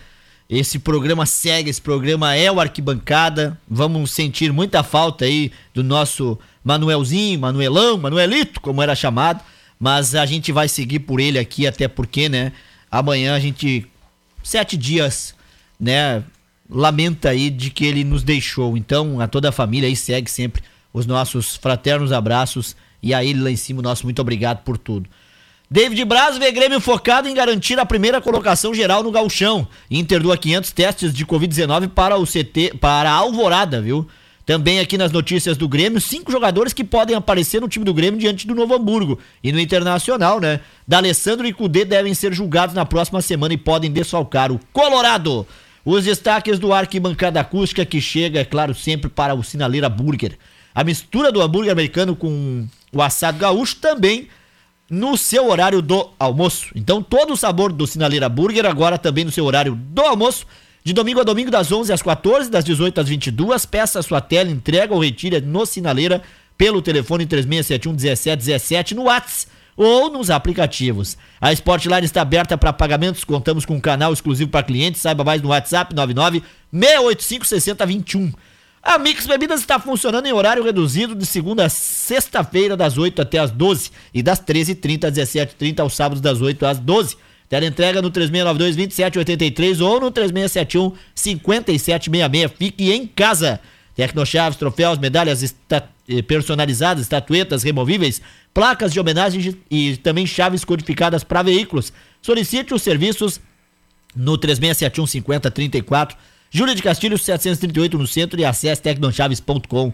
Esse 0.50 0.80
programa 0.80 1.26
segue, 1.26 1.70
esse 1.70 1.80
programa 1.80 2.34
é 2.34 2.50
o 2.50 2.58
Arquibancada. 2.58 3.56
Vamos 3.68 4.10
sentir 4.10 4.52
muita 4.52 4.82
falta 4.82 5.24
aí 5.24 5.52
do 5.72 5.84
nosso 5.84 6.36
Manuelzinho, 6.64 7.38
Manuelão, 7.38 7.96
Manuelito, 7.96 8.60
como 8.60 8.82
era 8.82 8.96
chamado. 8.96 9.44
Mas 9.78 10.16
a 10.16 10.26
gente 10.26 10.50
vai 10.50 10.66
seguir 10.66 10.98
por 10.98 11.20
ele 11.20 11.38
aqui, 11.38 11.68
até 11.68 11.86
porque, 11.86 12.28
né? 12.28 12.50
Amanhã 12.90 13.36
a 13.36 13.38
gente. 13.38 13.86
Sete 14.42 14.76
dias, 14.76 15.36
né? 15.78 16.24
Lamenta 16.68 17.28
aí 17.28 17.48
de 17.48 17.70
que 17.70 17.86
ele 17.86 18.02
nos 18.02 18.24
deixou. 18.24 18.76
Então, 18.76 19.20
a 19.20 19.28
toda 19.28 19.50
a 19.50 19.52
família 19.52 19.88
aí 19.88 19.94
segue 19.94 20.28
sempre 20.28 20.64
os 20.92 21.06
nossos 21.06 21.54
fraternos 21.54 22.10
abraços. 22.10 22.74
E 23.00 23.14
a 23.14 23.24
ele 23.24 23.40
lá 23.40 23.52
em 23.52 23.56
cima, 23.56 23.78
o 23.78 23.82
nosso 23.82 24.04
muito 24.04 24.20
obrigado 24.20 24.64
por 24.64 24.76
tudo. 24.76 25.08
David 25.72 26.04
Braz 26.04 26.36
vê 26.36 26.50
Grêmio 26.50 26.80
focado 26.80 27.28
em 27.28 27.34
garantir 27.34 27.78
a 27.78 27.86
primeira 27.86 28.20
colocação 28.20 28.74
geral 28.74 29.04
no 29.04 29.12
gauchão. 29.12 29.68
Inter 29.88 30.20
doa 30.20 30.36
500 30.36 30.72
testes 30.72 31.14
de 31.14 31.24
Covid-19 31.24 31.90
para 31.90 32.16
o 32.16 32.26
CT, 32.26 32.74
para 32.80 33.08
a 33.08 33.14
Alvorada, 33.14 33.80
viu? 33.80 34.04
Também 34.44 34.80
aqui 34.80 34.98
nas 34.98 35.12
notícias 35.12 35.56
do 35.56 35.68
Grêmio, 35.68 36.00
cinco 36.00 36.32
jogadores 36.32 36.72
que 36.72 36.82
podem 36.82 37.14
aparecer 37.14 37.60
no 37.60 37.68
time 37.68 37.84
do 37.84 37.94
Grêmio 37.94 38.18
diante 38.18 38.48
do 38.48 38.54
Novo 38.56 38.74
Hamburgo. 38.74 39.20
E 39.44 39.52
no 39.52 39.60
Internacional, 39.60 40.40
né? 40.40 40.58
D'Alessandro 40.88 41.46
e 41.46 41.52
Cudê 41.52 41.84
devem 41.84 42.14
ser 42.14 42.32
julgados 42.32 42.74
na 42.74 42.84
próxima 42.84 43.22
semana 43.22 43.54
e 43.54 43.56
podem 43.56 43.92
desfalcar 43.92 44.50
o 44.50 44.58
Colorado. 44.72 45.46
Os 45.84 46.04
destaques 46.04 46.58
do 46.58 46.72
Arquibancada 46.72 47.38
Acústica 47.38 47.86
que 47.86 48.00
chega, 48.00 48.40
é 48.40 48.44
claro, 48.44 48.74
sempre 48.74 49.08
para 49.08 49.36
o 49.36 49.44
Sinaleira 49.44 49.88
Burger. 49.88 50.36
A 50.74 50.82
mistura 50.82 51.30
do 51.30 51.40
hambúrguer 51.40 51.70
americano 51.70 52.16
com 52.16 52.66
o 52.92 53.00
assado 53.00 53.38
gaúcho 53.38 53.76
também 53.76 54.26
no 54.90 55.16
seu 55.16 55.48
horário 55.48 55.80
do 55.80 56.10
almoço. 56.18 56.72
Então 56.74 57.00
todo 57.00 57.32
o 57.32 57.36
sabor 57.36 57.72
do 57.72 57.86
Sinaleira 57.86 58.28
Burger 58.28 58.66
agora 58.66 58.98
também 58.98 59.24
no 59.24 59.30
seu 59.30 59.44
horário 59.44 59.74
do 59.74 60.02
almoço 60.02 60.44
de 60.82 60.92
domingo 60.92 61.20
a 61.20 61.24
domingo, 61.24 61.50
das 61.50 61.70
11 61.70 61.92
às 61.92 62.02
14, 62.02 62.50
das 62.50 62.64
18 62.64 63.00
às 63.00 63.08
22, 63.08 63.66
peça 63.66 64.02
sua 64.02 64.20
tela, 64.20 64.50
entrega 64.50 64.94
ou 64.94 65.00
retira 65.00 65.40
no 65.40 65.66
Sinaleira 65.66 66.22
pelo 66.56 66.82
telefone 66.82 67.26
3671 67.26 67.92
1717 67.92 68.94
no 68.94 69.04
WhatsApp 69.04 69.52
ou 69.76 70.10
nos 70.10 70.30
aplicativos. 70.30 71.16
A 71.40 71.52
Sportline 71.52 72.04
está 72.04 72.22
aberta 72.22 72.58
para 72.58 72.72
pagamentos, 72.72 73.24
contamos 73.24 73.64
com 73.64 73.76
um 73.76 73.80
canal 73.80 74.12
exclusivo 74.12 74.50
para 74.50 74.62
clientes, 74.62 75.00
saiba 75.00 75.24
mais 75.24 75.40
no 75.40 75.48
WhatsApp 75.48 75.94
99 75.94 76.42
685 76.72 77.46
6021. 77.46 78.32
A 78.82 78.98
Mix 78.98 79.26
Bebidas 79.26 79.60
está 79.60 79.78
funcionando 79.78 80.26
em 80.26 80.32
horário 80.32 80.64
reduzido 80.64 81.14
de 81.14 81.26
segunda 81.26 81.66
a 81.66 81.68
sexta-feira, 81.68 82.76
das 82.76 82.96
8 82.96 83.22
até 83.22 83.38
as 83.38 83.50
12 83.50 83.90
e 84.14 84.22
das 84.22 84.40
13h30 84.40 85.04
às 85.04 85.12
17h30 85.12 85.80
aos 85.80 85.94
sábados, 85.94 86.20
das 86.20 86.40
8 86.40 86.64
às 86.64 86.78
12 86.78 87.16
Tela 87.50 87.66
entrega 87.66 88.00
no 88.00 88.10
3692-2783 88.12 89.84
ou 89.84 90.00
no 90.00 90.12
3671-5766. 90.12 92.52
Fique 92.56 92.92
em 92.92 93.08
casa. 93.08 93.58
Tecnochaves, 93.96 94.56
troféus, 94.56 94.98
medalhas 94.98 95.42
esta 95.42 95.90
eh, 96.08 96.22
personalizadas, 96.22 97.02
estatuetas 97.02 97.64
removíveis, 97.64 98.22
placas 98.54 98.92
de 98.92 99.00
homenagem 99.00 99.58
e 99.68 99.96
também 99.96 100.28
chaves 100.28 100.64
codificadas 100.64 101.24
para 101.24 101.42
veículos. 101.42 101.92
Solicite 102.22 102.72
os 102.72 102.82
serviços 102.82 103.40
no 104.14 104.38
3671-5034. 104.38 106.14
Júlia 106.50 106.74
de 106.74 106.82
Castilho, 106.82 107.16
738 107.16 107.96
no 107.96 108.06
centro 108.08 108.40
e 108.40 108.44
acesse 108.44 108.82
tecnochaves.com.br. 108.82 109.92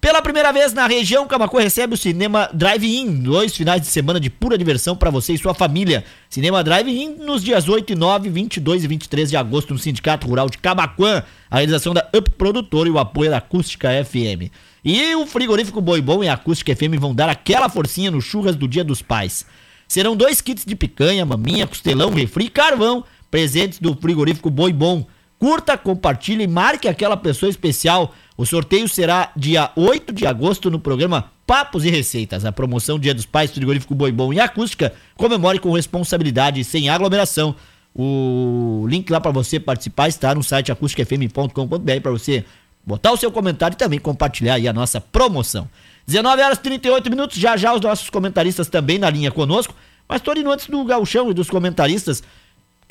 Pela 0.00 0.22
primeira 0.22 0.50
vez 0.50 0.72
na 0.72 0.86
região, 0.86 1.28
Camacuã 1.28 1.60
recebe 1.60 1.94
o 1.94 1.96
Cinema 1.96 2.48
Drive-In, 2.54 3.22
dois 3.22 3.54
finais 3.54 3.82
de 3.82 3.86
semana 3.86 4.18
de 4.18 4.30
pura 4.30 4.56
diversão 4.56 4.96
para 4.96 5.10
você 5.10 5.34
e 5.34 5.38
sua 5.38 5.54
família. 5.54 6.02
Cinema 6.28 6.64
Drive-In 6.64 7.16
nos 7.18 7.44
dias 7.44 7.68
8 7.68 7.92
e 7.92 7.96
9, 7.96 8.30
22 8.30 8.82
e 8.82 8.88
23 8.88 9.30
de 9.30 9.36
agosto 9.36 9.74
no 9.74 9.78
Sindicato 9.78 10.26
Rural 10.26 10.48
de 10.48 10.58
Camacuã. 10.58 11.22
A 11.50 11.56
realização 11.56 11.94
da 11.94 12.08
Up 12.16 12.30
Produtor 12.30 12.86
e 12.86 12.90
o 12.90 12.98
apoio 12.98 13.30
da 13.30 13.36
Acústica 13.36 13.90
FM. 14.04 14.50
E 14.82 15.14
o 15.14 15.26
frigorífico 15.26 15.80
Boi 15.80 16.00
Bom 16.00 16.24
e 16.24 16.28
a 16.28 16.34
Acústica 16.34 16.74
FM 16.74 16.98
vão 16.98 17.14
dar 17.14 17.28
aquela 17.28 17.68
forcinha 17.68 18.10
no 18.10 18.22
churras 18.22 18.56
do 18.56 18.66
Dia 18.66 18.82
dos 18.82 19.02
Pais. 19.02 19.44
Serão 19.86 20.16
dois 20.16 20.40
kits 20.40 20.64
de 20.64 20.74
picanha, 20.74 21.26
maminha, 21.26 21.66
costelão, 21.66 22.10
refri 22.10 22.46
e 22.46 22.48
carvão, 22.48 23.04
presentes 23.30 23.78
do 23.78 23.94
frigorífico 23.94 24.50
Boi 24.50 24.72
Bom. 24.72 25.06
Curta, 25.38 25.78
compartilhe 25.78 26.44
e 26.44 26.48
marque 26.48 26.86
aquela 26.86 27.16
pessoa 27.16 27.48
especial 27.48 28.14
o 28.40 28.46
sorteio 28.46 28.88
será 28.88 29.30
dia 29.36 29.70
8 29.76 30.14
de 30.14 30.26
agosto 30.26 30.70
no 30.70 30.78
programa 30.78 31.30
Papos 31.46 31.84
e 31.84 31.90
Receitas. 31.90 32.46
A 32.46 32.50
promoção 32.50 32.98
Dia 32.98 33.12
dos 33.12 33.26
Pais 33.26 33.50
Frigorífico 33.50 33.94
Boi 33.94 34.10
Bom 34.10 34.32
e 34.32 34.40
Acústica 34.40 34.94
comemore 35.14 35.58
com 35.58 35.70
responsabilidade 35.72 36.64
sem 36.64 36.88
aglomeração. 36.88 37.54
O 37.94 38.86
link 38.88 39.10
lá 39.10 39.20
para 39.20 39.30
você 39.30 39.60
participar 39.60 40.08
está 40.08 40.34
no 40.34 40.42
site 40.42 40.72
acústicafm.com.br 40.72 42.00
para 42.02 42.10
você 42.10 42.46
botar 42.82 43.12
o 43.12 43.16
seu 43.18 43.30
comentário 43.30 43.74
e 43.74 43.76
também 43.76 43.98
compartilhar 43.98 44.54
aí 44.54 44.66
a 44.66 44.72
nossa 44.72 45.02
promoção. 45.02 45.68
19 46.06 46.42
horas 46.42 46.56
e 46.56 46.62
38 46.62 47.10
minutos, 47.10 47.36
já 47.36 47.58
já 47.58 47.74
os 47.74 47.80
nossos 47.82 48.08
comentaristas 48.08 48.68
também 48.68 48.98
na 48.98 49.10
linha 49.10 49.30
conosco. 49.30 49.74
Mas 50.08 50.22
tô 50.22 50.32
indo 50.32 50.50
antes 50.50 50.66
do 50.66 50.82
gauchão 50.82 51.30
e 51.30 51.34
dos 51.34 51.50
comentaristas. 51.50 52.22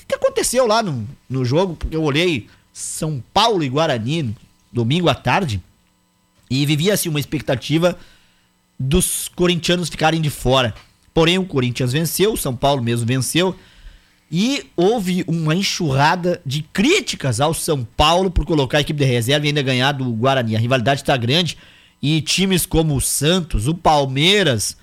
Que 0.10 0.16
aconteceu 0.16 0.68
lá 0.68 0.84
no, 0.84 1.08
no 1.30 1.46
jogo? 1.46 1.76
Porque 1.76 1.96
eu 1.96 2.04
olhei 2.04 2.48
São 2.74 3.24
Paulo 3.32 3.64
e 3.64 3.70
Guarani 3.70 4.36
domingo 4.72 5.10
à 5.10 5.16
tarde, 5.16 5.62
e 6.50 6.66
vivia-se 6.66 7.08
uma 7.08 7.20
expectativa 7.20 7.98
dos 8.78 9.28
corintianos 9.28 9.90
ficarem 9.90 10.22
de 10.22 10.30
fora. 10.30 10.74
Porém, 11.14 11.38
o 11.38 11.46
Corinthians 11.46 11.92
venceu, 11.92 12.34
o 12.34 12.38
São 12.38 12.56
Paulo 12.56 12.82
mesmo 12.82 13.06
venceu, 13.06 13.56
e 14.32 14.66
houve 14.76 15.24
uma 15.28 15.56
enxurrada 15.56 16.42
de 16.46 16.62
críticas 16.62 17.42
ao 17.42 17.54
São 17.54 17.84
Paulo 17.84 18.30
por 18.30 18.46
colocar 18.46 18.78
a 18.78 18.82
equipe 18.82 19.00
de 19.00 19.06
reserva 19.06 19.46
e 19.46 19.50
ainda 19.50 19.62
ganhar 19.62 19.92
do 19.92 20.06
Guarani. 20.12 20.56
A 20.56 20.60
rivalidade 20.60 21.02
está 21.02 21.18
grande 21.18 21.58
e 22.02 22.22
times 22.22 22.66
como 22.66 22.96
o 22.96 23.02
Santos, 23.02 23.68
o 23.68 23.74
Palmeiras, 23.74 24.78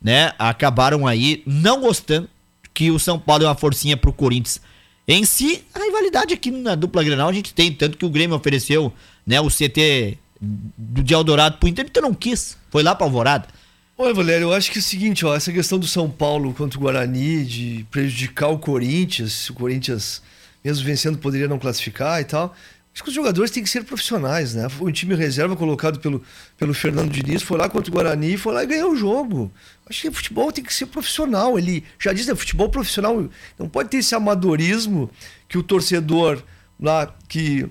né, 0.00 0.32
acabaram 0.38 1.06
aí 1.06 1.42
não 1.46 1.80
gostando 1.80 2.28
que 2.72 2.90
o 2.90 2.98
São 2.98 3.18
Paulo 3.18 3.44
é 3.44 3.46
uma 3.48 3.54
forcinha 3.54 3.96
pro 3.96 4.12
Corinthians. 4.12 4.60
Em 5.06 5.24
si, 5.24 5.64
a 5.74 5.80
rivalidade 5.80 6.32
aqui 6.32 6.50
na 6.50 6.74
dupla 6.74 7.02
Grenal 7.02 7.28
a 7.28 7.32
gente 7.32 7.52
tem, 7.52 7.72
tanto 7.72 7.98
que 7.98 8.04
o 8.04 8.10
Grêmio 8.10 8.36
ofereceu 8.36 8.92
né, 9.26 9.40
o 9.40 9.48
CT 9.48 10.18
de 10.40 11.14
Eldorado 11.14 11.58
pro 11.58 11.68
Inter, 11.68 11.86
então 11.88 12.02
não 12.02 12.14
quis. 12.14 12.56
Foi 12.70 12.82
lá 12.82 12.94
pra 12.94 13.06
Alvorada. 13.06 13.48
Olha, 13.98 14.14
Valério, 14.14 14.46
eu 14.46 14.52
acho 14.52 14.70
que 14.70 14.78
é 14.78 14.80
o 14.80 14.84
seguinte, 14.84 15.24
ó, 15.26 15.34
essa 15.34 15.52
questão 15.52 15.78
do 15.78 15.86
São 15.86 16.08
Paulo 16.08 16.52
contra 16.54 16.78
o 16.78 16.82
Guarani, 16.82 17.44
de 17.44 17.86
prejudicar 17.90 18.48
o 18.48 18.58
Corinthians, 18.58 19.48
o 19.50 19.54
Corinthians, 19.54 20.22
mesmo 20.64 20.84
vencendo, 20.84 21.18
poderia 21.18 21.46
não 21.46 21.58
classificar 21.58 22.20
e 22.20 22.24
tal. 22.24 22.54
Acho 22.94 23.02
que 23.02 23.08
os 23.08 23.14
jogadores 23.14 23.50
têm 23.50 23.62
que 23.62 23.70
ser 23.70 23.84
profissionais, 23.84 24.54
né? 24.54 24.66
O 24.80 24.90
time 24.90 25.14
reserva 25.14 25.56
colocado 25.56 25.98
pelo, 25.98 26.22
pelo 26.62 26.74
Fernando 26.74 27.10
Diniz 27.10 27.42
foi 27.42 27.58
lá 27.58 27.68
contra 27.68 27.90
o 27.90 27.92
Guarani, 27.92 28.36
foi 28.36 28.54
lá 28.54 28.62
e 28.62 28.66
ganhou 28.68 28.92
o 28.92 28.96
jogo. 28.96 29.50
Acho 29.84 30.02
que 30.02 30.12
futebol 30.12 30.52
tem 30.52 30.62
que 30.62 30.72
ser 30.72 30.86
profissional. 30.86 31.58
Ele 31.58 31.82
já 31.98 32.12
diz, 32.12 32.28
né, 32.28 32.36
futebol 32.36 32.68
profissional 32.68 33.28
não 33.58 33.68
pode 33.68 33.88
ter 33.88 33.96
esse 33.96 34.14
amadorismo 34.14 35.10
que 35.48 35.58
o 35.58 35.62
torcedor 35.64 36.40
lá 36.78 37.12
que 37.28 37.68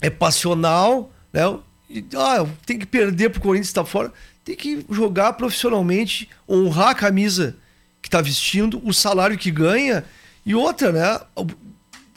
é 0.00 0.08
passional, 0.08 1.12
né? 1.30 1.42
E, 1.90 2.02
ah, 2.16 2.46
tem 2.64 2.78
que 2.78 2.86
perder 2.86 3.28
pro 3.28 3.42
Corinthians 3.42 3.68
estar 3.68 3.84
tá 3.84 3.90
fora. 3.90 4.10
Tem 4.42 4.56
que 4.56 4.82
jogar 4.88 5.34
profissionalmente, 5.34 6.26
honrar 6.48 6.88
a 6.88 6.94
camisa 6.94 7.54
que 8.00 8.08
está 8.08 8.22
vestindo, 8.22 8.80
o 8.82 8.94
salário 8.94 9.36
que 9.36 9.50
ganha 9.50 10.06
e 10.46 10.54
outra, 10.54 10.90
né? 10.90 11.20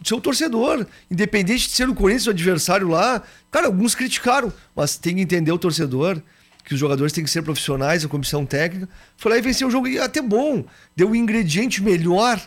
Seu 0.06 0.22
torcedor, 0.22 0.86
independente 1.10 1.68
de 1.68 1.74
ser 1.74 1.90
o 1.90 1.96
Corinthians 1.96 2.28
o 2.28 2.30
adversário 2.30 2.88
lá. 2.88 3.24
Cara, 3.50 3.66
alguns 3.66 3.96
criticaram, 3.96 4.54
mas 4.76 4.98
tem 4.98 5.16
que 5.16 5.22
entender 5.22 5.52
o 5.52 5.58
torcedor 5.58 6.22
que 6.64 6.76
os 6.76 6.80
jogadores 6.80 7.12
têm 7.12 7.24
que 7.24 7.30
ser 7.30 7.42
profissionais, 7.42 8.06
a 8.06 8.08
comissão 8.08 8.46
técnica. 8.46 8.88
Foi 9.18 9.32
lá 9.32 9.38
e 9.40 9.42
venceu 9.42 9.68
o 9.68 9.72
jogo 9.72 9.88
e 9.88 10.00
até 10.00 10.22
bom, 10.22 10.64
deu 10.96 11.10
um 11.10 11.16
ingrediente 11.16 11.82
melhor 11.82 12.40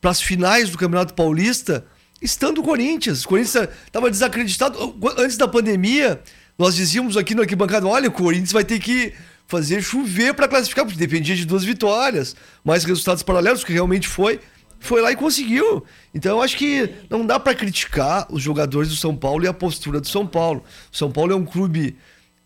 para 0.00 0.12
as 0.12 0.20
finais 0.20 0.70
do 0.70 0.78
Campeonato 0.78 1.14
Paulista 1.14 1.84
estando 2.22 2.58
o 2.58 2.62
Corinthians. 2.62 3.24
O 3.24 3.28
Corinthians 3.28 3.68
estava 3.86 4.08
desacreditado. 4.08 4.96
Antes 5.18 5.36
da 5.36 5.48
pandemia, 5.48 6.20
nós 6.56 6.76
dizíamos 6.76 7.16
aqui 7.16 7.34
no 7.34 7.42
arquibancada: 7.42 7.88
olha, 7.88 8.08
o 8.08 8.12
Corinthians 8.12 8.52
vai 8.52 8.64
ter 8.64 8.78
que 8.78 9.12
fazer 9.48 9.82
chover 9.82 10.32
para 10.34 10.46
classificar, 10.46 10.84
porque 10.84 10.98
dependia 10.98 11.34
de 11.34 11.44
duas 11.44 11.64
vitórias, 11.64 12.36
mais 12.64 12.84
resultados 12.84 13.22
paralelos, 13.24 13.64
que 13.64 13.72
realmente 13.72 14.06
foi. 14.06 14.40
Foi 14.84 15.00
lá 15.00 15.10
e 15.10 15.16
conseguiu. 15.16 15.82
Então 16.14 16.36
eu 16.36 16.42
acho 16.42 16.58
que 16.58 16.90
não 17.08 17.24
dá 17.24 17.40
para 17.40 17.54
criticar 17.54 18.26
os 18.30 18.42
jogadores 18.42 18.90
do 18.90 18.96
São 18.96 19.16
Paulo 19.16 19.42
e 19.42 19.48
a 19.48 19.52
postura 19.54 19.98
do 19.98 20.06
São 20.06 20.26
Paulo. 20.26 20.62
O 20.92 20.96
São 20.96 21.10
Paulo 21.10 21.32
é 21.32 21.34
um 21.34 21.44
clube 21.46 21.96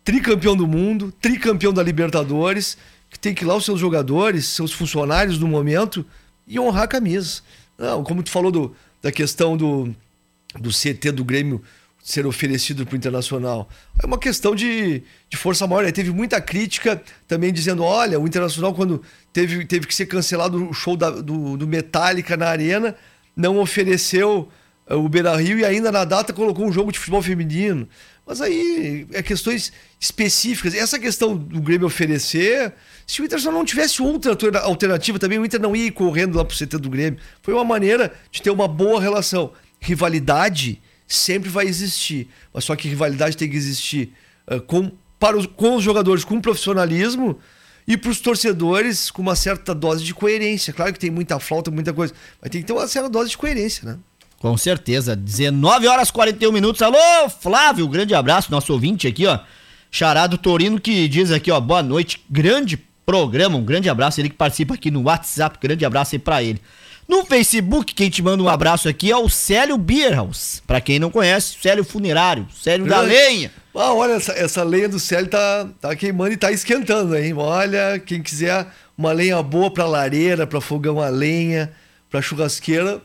tricampeão 0.05 0.55
do 0.55 0.65
mundo, 0.65 1.13
tricampeão 1.19 1.73
da 1.73 1.83
Libertadores, 1.83 2.77
que 3.09 3.19
tem 3.19 3.33
que 3.33 3.43
ir 3.43 3.45
lá 3.45 3.57
os 3.57 3.65
seus 3.65 3.77
jogadores, 3.77 4.45
seus 4.45 4.71
funcionários 4.71 5.37
do 5.37 5.49
momento 5.49 6.05
e 6.47 6.57
honrar 6.57 6.83
a 6.83 6.87
camisa. 6.87 7.41
Não, 7.77 8.05
como 8.05 8.23
tu 8.23 8.31
falou 8.31 8.51
do, 8.51 8.73
da 9.01 9.11
questão 9.11 9.57
do, 9.57 9.93
do 10.57 10.69
CT 10.69 11.11
do 11.11 11.25
Grêmio 11.25 11.61
ser 12.09 12.25
oferecido 12.25 12.85
para 12.85 12.93
o 12.93 12.97
Internacional. 12.97 13.69
É 14.01 14.05
uma 14.05 14.17
questão 14.17 14.55
de, 14.55 15.03
de 15.29 15.37
força 15.37 15.67
maior. 15.67 15.83
Né? 15.83 15.91
Teve 15.91 16.09
muita 16.11 16.41
crítica 16.41 17.01
também 17.27 17.53
dizendo: 17.53 17.83
olha, 17.83 18.19
o 18.19 18.27
Internacional, 18.27 18.73
quando 18.73 19.01
teve, 19.31 19.63
teve 19.65 19.85
que 19.85 19.93
ser 19.93 20.07
cancelado 20.07 20.69
o 20.69 20.73
show 20.73 20.97
da, 20.97 21.11
do, 21.11 21.55
do 21.55 21.67
Metallica 21.67 22.35
na 22.35 22.47
Arena, 22.47 22.95
não 23.35 23.59
ofereceu 23.59 24.49
uh, 24.89 24.95
o 24.95 25.07
Beira 25.07 25.35
Rio 25.35 25.59
e 25.59 25.65
ainda 25.65 25.91
na 25.91 26.03
data 26.03 26.33
colocou 26.33 26.65
um 26.65 26.71
jogo 26.71 26.91
de 26.91 26.97
futebol 26.97 27.21
feminino. 27.21 27.87
Mas 28.25 28.41
aí 28.41 29.07
é 29.13 29.21
questões 29.21 29.71
específicas. 29.99 30.73
Essa 30.73 30.97
questão 30.97 31.37
do 31.37 31.61
Grêmio 31.61 31.85
oferecer, 31.85 32.73
se 33.05 33.21
o 33.21 33.25
Internacional 33.25 33.59
não 33.59 33.65
tivesse 33.65 34.01
outra 34.01 34.59
alternativa 34.61 35.19
também, 35.19 35.37
o 35.37 35.45
Inter 35.45 35.59
não 35.59 35.75
ia 35.75 35.91
correndo 35.91 36.37
lá 36.37 36.45
pro 36.45 36.57
CT 36.57 36.77
do 36.79 36.89
Grêmio. 36.89 37.19
Foi 37.41 37.53
uma 37.53 37.63
maneira 37.63 38.13
de 38.31 38.41
ter 38.41 38.49
uma 38.49 38.67
boa 38.67 38.99
relação. 38.99 39.51
Rivalidade 39.79 40.81
sempre 41.09 41.49
vai 41.49 41.65
existir, 41.65 42.29
mas 42.53 42.63
só 42.63 42.75
que 42.75 42.87
rivalidade 42.87 43.35
tem 43.35 43.49
que 43.49 43.57
existir 43.57 44.13
uh, 44.47 44.61
com, 44.61 44.91
para 45.19 45.35
os, 45.35 45.45
com 45.47 45.75
os 45.75 45.83
jogadores 45.83 46.23
com 46.23 46.39
profissionalismo 46.39 47.39
e 47.87 47.97
para 47.97 48.11
os 48.11 48.19
torcedores 48.21 49.09
com 49.09 49.21
uma 49.21 49.35
certa 49.35 49.73
dose 49.73 50.03
de 50.03 50.13
coerência. 50.13 50.71
Claro 50.71 50.93
que 50.93 50.99
tem 50.99 51.09
muita 51.09 51.39
falta, 51.39 51.71
muita 51.71 51.91
coisa, 51.91 52.13
mas 52.39 52.51
tem 52.51 52.61
que 52.61 52.67
ter 52.67 52.73
uma 52.73 52.87
certa 52.87 53.09
dose 53.09 53.31
de 53.31 53.37
coerência, 53.37 53.83
né? 53.83 53.97
Com 54.39 54.55
certeza. 54.55 55.15
19 55.15 55.87
horas 55.87 56.11
41 56.11 56.51
minutos. 56.51 56.81
Alô, 56.81 57.29
Flávio, 57.41 57.87
grande 57.87 58.13
abraço, 58.13 58.51
nosso 58.51 58.71
ouvinte 58.71 59.07
aqui, 59.07 59.25
ó. 59.25 59.39
Charado 59.91 60.37
Torino 60.37 60.79
que 60.79 61.07
diz 61.07 61.31
aqui, 61.31 61.51
ó, 61.51 61.59
boa 61.59 61.81
noite, 61.81 62.23
grande 62.29 62.77
programa, 63.05 63.57
um 63.57 63.63
grande 63.63 63.89
abraço, 63.89 64.21
ele 64.21 64.29
que 64.29 64.35
participa 64.35 64.75
aqui 64.75 64.91
no 64.91 65.01
WhatsApp, 65.01 65.57
grande 65.59 65.83
abraço 65.83 66.13
aí 66.13 66.19
pra 66.19 66.43
ele. 66.43 66.61
No 67.09 67.25
Facebook, 67.25 67.95
quem 67.95 68.07
te 68.07 68.21
manda 68.21 68.43
um 68.43 68.47
abraço 68.47 68.87
aqui 68.87 69.09
é 69.09 69.17
o 69.17 69.27
Célio 69.27 69.79
Bierhaus. 69.79 70.61
Pra 70.67 70.79
quem 70.79 70.99
não 70.99 71.09
conhece, 71.09 71.55
Célio 71.59 71.83
Funerário, 71.83 72.47
Célio 72.55 72.85
da 72.85 73.01
Lenha. 73.01 73.51
Ah, 73.73 73.95
olha, 73.95 74.13
essa, 74.13 74.31
essa 74.33 74.61
lenha 74.61 74.87
do 74.87 74.99
Célio 74.99 75.27
tá, 75.27 75.67
tá 75.81 75.95
queimando 75.95 76.33
e 76.33 76.37
tá 76.37 76.51
esquentando, 76.51 77.17
hein? 77.17 77.33
Olha, 77.35 77.97
quem 77.97 78.21
quiser 78.21 78.67
uma 78.95 79.11
lenha 79.11 79.41
boa 79.41 79.71
pra 79.71 79.87
lareira, 79.87 80.45
pra 80.45 80.61
fogão 80.61 81.01
a 81.01 81.09
lenha, 81.09 81.71
pra 82.11 82.21
churrasqueira, 82.21 83.01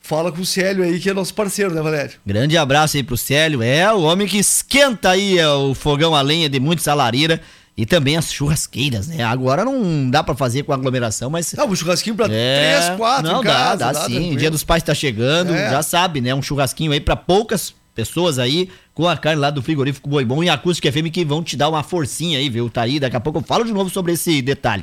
fala 0.00 0.30
com 0.30 0.42
o 0.42 0.46
Célio 0.46 0.84
aí, 0.84 1.00
que 1.00 1.10
é 1.10 1.12
nosso 1.12 1.34
parceiro, 1.34 1.74
né, 1.74 1.82
Valério? 1.82 2.12
Grande 2.24 2.56
abraço 2.56 2.96
aí 2.96 3.02
pro 3.02 3.16
Célio. 3.16 3.60
É 3.60 3.92
o 3.92 4.02
homem 4.02 4.28
que 4.28 4.38
esquenta 4.38 5.10
aí 5.10 5.36
é, 5.36 5.48
o 5.48 5.74
fogão 5.74 6.14
a 6.14 6.20
lenha 6.20 6.48
de 6.48 6.60
muitos 6.60 6.86
lareira 6.86 7.40
e 7.78 7.86
também 7.86 8.16
as 8.16 8.32
churrasqueiras, 8.32 9.06
né? 9.06 9.22
Agora 9.22 9.64
não 9.64 10.10
dá 10.10 10.24
para 10.24 10.34
fazer 10.34 10.64
com 10.64 10.72
aglomeração, 10.72 11.30
mas. 11.30 11.52
Não, 11.52 11.68
um 11.68 11.76
churrasquinho 11.76 12.16
pra 12.16 12.26
é... 12.28 12.80
três, 12.80 12.96
quatro, 12.96 13.30
Não, 13.30 13.40
casa, 13.40 13.76
dá, 13.76 13.92
dá, 13.92 14.00
dá 14.00 14.06
sim. 14.06 14.14
Tranquilo. 14.14 14.36
Dia 14.36 14.50
dos 14.50 14.64
Pais 14.64 14.82
tá 14.82 14.92
chegando, 14.92 15.54
é. 15.54 15.70
já 15.70 15.80
sabe, 15.80 16.20
né? 16.20 16.34
Um 16.34 16.42
churrasquinho 16.42 16.90
aí 16.90 16.98
para 16.98 17.14
poucas 17.14 17.72
pessoas 17.94 18.40
aí, 18.40 18.68
com 18.92 19.06
a 19.06 19.16
carne 19.16 19.40
lá 19.40 19.50
do 19.50 19.62
frigorífico 19.62 20.08
Boi 20.08 20.24
Bom 20.24 20.42
e 20.42 20.48
a 20.48 20.54
Acústica 20.54 20.90
FM 20.90 21.12
que 21.12 21.24
vão 21.24 21.40
te 21.40 21.56
dar 21.56 21.68
uma 21.68 21.84
forcinha 21.84 22.40
aí, 22.40 22.48
viu? 22.48 22.68
Tá 22.68 22.82
aí, 22.82 22.98
daqui 22.98 23.14
a 23.14 23.20
pouco 23.20 23.38
eu 23.38 23.44
falo 23.44 23.64
de 23.64 23.72
novo 23.72 23.88
sobre 23.88 24.12
esse 24.12 24.42
detalhe. 24.42 24.82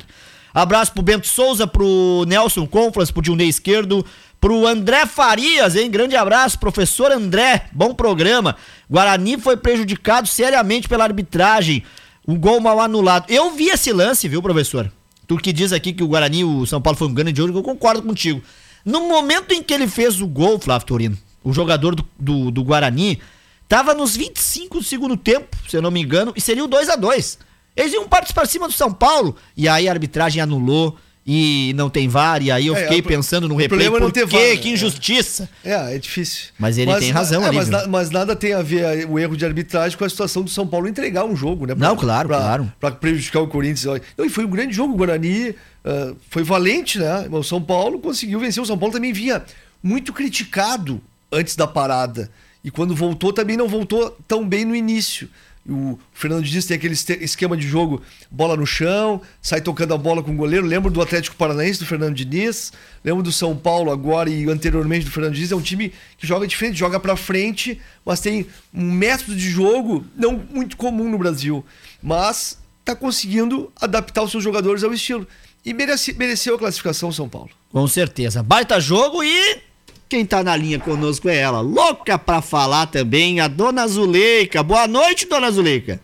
Abraço 0.54 0.92
pro 0.92 1.02
Bento 1.02 1.26
Souza, 1.26 1.66
pro 1.66 2.24
Nelson 2.26 2.66
Conflas, 2.66 3.10
pro 3.10 3.20
Dilnei 3.20 3.48
Esquerdo, 3.48 4.06
pro 4.40 4.66
André 4.66 5.04
Farias, 5.04 5.76
hein? 5.76 5.90
Grande 5.90 6.16
abraço, 6.16 6.58
professor 6.58 7.12
André, 7.12 7.66
bom 7.72 7.92
programa. 7.92 8.56
Guarani 8.90 9.38
foi 9.38 9.58
prejudicado 9.58 10.26
seriamente 10.26 10.88
pela 10.88 11.04
arbitragem. 11.04 11.84
Um 12.26 12.38
gol 12.38 12.60
mal 12.60 12.80
anulado. 12.80 13.30
Eu 13.30 13.52
vi 13.52 13.68
esse 13.68 13.92
lance, 13.92 14.28
viu, 14.28 14.42
professor? 14.42 14.90
Tu 15.26 15.36
que 15.36 15.52
diz 15.52 15.72
aqui 15.72 15.92
que 15.92 16.02
o 16.02 16.08
Guarani, 16.08 16.44
o 16.44 16.66
São 16.66 16.80
Paulo 16.80 16.98
foi 16.98 17.08
um 17.08 17.14
grande 17.14 17.36
jogo, 17.36 17.58
eu 17.58 17.62
concordo 17.62 18.02
contigo. 18.02 18.42
No 18.84 19.08
momento 19.08 19.52
em 19.52 19.62
que 19.62 19.74
ele 19.74 19.88
fez 19.88 20.20
o 20.20 20.26
gol, 20.26 20.60
Flávio 20.60 20.86
Torino, 20.86 21.18
o 21.42 21.52
jogador 21.52 21.94
do, 21.94 22.06
do, 22.18 22.50
do 22.50 22.64
Guarani, 22.64 23.20
tava 23.68 23.94
nos 23.94 24.16
25 24.16 24.78
do 24.78 24.84
segundo 24.84 25.16
tempo, 25.16 25.56
se 25.68 25.76
eu 25.76 25.82
não 25.82 25.90
me 25.90 26.00
engano, 26.00 26.32
e 26.36 26.40
seria 26.40 26.64
o 26.64 26.68
2 26.68 26.88
a 26.88 26.96
2 26.96 27.38
Eles 27.74 27.92
iam 27.92 28.08
partir 28.08 28.32
para 28.32 28.46
cima 28.46 28.68
do 28.68 28.72
São 28.72 28.92
Paulo, 28.92 29.34
e 29.56 29.68
aí 29.68 29.88
a 29.88 29.92
arbitragem 29.92 30.40
anulou 30.40 30.96
e 31.26 31.72
não 31.74 31.90
tem 31.90 32.06
VAR, 32.06 32.40
e 32.40 32.52
aí 32.52 32.68
eu 32.68 32.76
é, 32.76 32.82
fiquei 32.82 33.02
pensando 33.02 33.48
no 33.48 33.56
replay, 33.56 33.90
por 33.90 34.12
quê? 34.12 34.24
VAR, 34.24 34.58
que 34.62 34.70
injustiça. 34.70 35.48
É, 35.64 35.96
é 35.96 35.98
difícil. 35.98 36.50
Mas 36.56 36.78
ele 36.78 36.92
mas, 36.92 37.00
tem 37.00 37.10
razão 37.10 37.42
é, 37.42 37.48
ali. 37.48 37.56
Mas, 37.56 37.68
na, 37.68 37.86
mas, 37.88 38.10
nada 38.10 38.36
tem 38.36 38.52
a 38.52 38.62
ver 38.62 39.08
o 39.08 39.18
erro 39.18 39.36
de 39.36 39.44
arbitragem 39.44 39.98
com 39.98 40.04
a 40.04 40.08
situação 40.08 40.44
do 40.44 40.50
São 40.50 40.64
Paulo 40.64 40.86
entregar 40.86 41.24
um 41.24 41.34
jogo, 41.34 41.66
né? 41.66 41.74
Pra, 41.74 41.88
não, 41.88 41.96
claro, 41.96 42.28
pra, 42.28 42.38
claro. 42.38 42.72
Pra 42.78 42.90
prejudicar 42.92 43.40
o 43.40 43.48
Corinthians. 43.48 44.00
Não, 44.16 44.24
e 44.24 44.30
foi 44.30 44.44
um 44.44 44.50
grande 44.50 44.72
jogo, 44.72 44.94
o 44.94 44.96
Guarani 44.96 45.50
uh, 45.50 46.16
foi 46.30 46.44
valente, 46.44 47.00
né? 47.00 47.26
O 47.32 47.42
São 47.42 47.60
Paulo 47.60 47.98
conseguiu 47.98 48.38
vencer. 48.38 48.62
O 48.62 48.66
São 48.66 48.78
Paulo 48.78 48.94
também 48.94 49.12
vinha 49.12 49.42
muito 49.82 50.12
criticado 50.12 51.00
antes 51.32 51.56
da 51.56 51.66
parada. 51.66 52.30
E 52.62 52.70
quando 52.70 52.94
voltou, 52.94 53.32
também 53.32 53.56
não 53.56 53.66
voltou 53.66 54.16
tão 54.28 54.46
bem 54.46 54.64
no 54.64 54.76
início. 54.76 55.28
O 55.68 55.98
Fernando 56.12 56.44
Diniz 56.44 56.64
tem 56.64 56.76
aquele 56.76 56.94
esquema 56.94 57.56
de 57.56 57.66
jogo, 57.66 58.00
bola 58.30 58.56
no 58.56 58.66
chão, 58.66 59.20
sai 59.42 59.60
tocando 59.60 59.94
a 59.94 59.98
bola 59.98 60.22
com 60.22 60.30
o 60.30 60.36
goleiro. 60.36 60.64
Lembro 60.64 60.90
do 60.90 61.02
Atlético 61.02 61.34
Paranaense, 61.36 61.80
do 61.80 61.86
Fernando 61.86 62.14
Diniz. 62.14 62.72
Lembro 63.04 63.22
do 63.22 63.32
São 63.32 63.56
Paulo 63.56 63.90
agora 63.90 64.30
e 64.30 64.48
anteriormente 64.48 65.04
do 65.04 65.10
Fernando 65.10 65.34
Diniz. 65.34 65.50
É 65.50 65.56
um 65.56 65.60
time 65.60 65.92
que 66.16 66.26
joga 66.26 66.46
diferente, 66.46 66.78
joga 66.78 67.00
para 67.00 67.16
frente, 67.16 67.80
mas 68.04 68.20
tem 68.20 68.46
um 68.72 68.92
método 68.92 69.34
de 69.34 69.50
jogo 69.50 70.04
não 70.16 70.40
muito 70.50 70.76
comum 70.76 71.10
no 71.10 71.18
Brasil. 71.18 71.64
Mas 72.00 72.58
está 72.80 72.94
conseguindo 72.94 73.72
adaptar 73.80 74.22
os 74.22 74.30
seus 74.30 74.44
jogadores 74.44 74.84
ao 74.84 74.94
estilo. 74.94 75.26
E 75.64 75.74
merece, 75.74 76.12
mereceu 76.12 76.54
a 76.54 76.58
classificação 76.58 77.10
São 77.10 77.28
Paulo. 77.28 77.50
Com 77.72 77.88
certeza. 77.88 78.40
Baita 78.40 78.78
jogo 78.78 79.24
e 79.24 79.65
quem 80.08 80.24
tá 80.24 80.42
na 80.42 80.56
linha 80.56 80.78
conosco 80.78 81.28
é 81.28 81.36
ela, 81.36 81.60
louca 81.60 82.18
pra 82.18 82.40
falar 82.40 82.86
também, 82.86 83.40
a 83.40 83.48
dona 83.48 83.86
Zuleika. 83.88 84.62
Boa 84.62 84.86
noite, 84.86 85.26
dona 85.26 85.50
Zuleika. 85.50 86.00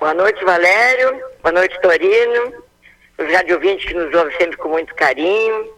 Boa 0.00 0.14
noite, 0.14 0.42
Valério. 0.44 1.20
Boa 1.42 1.52
noite, 1.52 1.80
Torino. 1.80 2.52
Os 3.18 3.32
radiovintes 3.32 3.84
que 3.84 3.94
nos 3.94 4.12
ouvem 4.14 4.36
sempre 4.38 4.56
com 4.56 4.70
muito 4.70 4.94
carinho. 4.94 5.70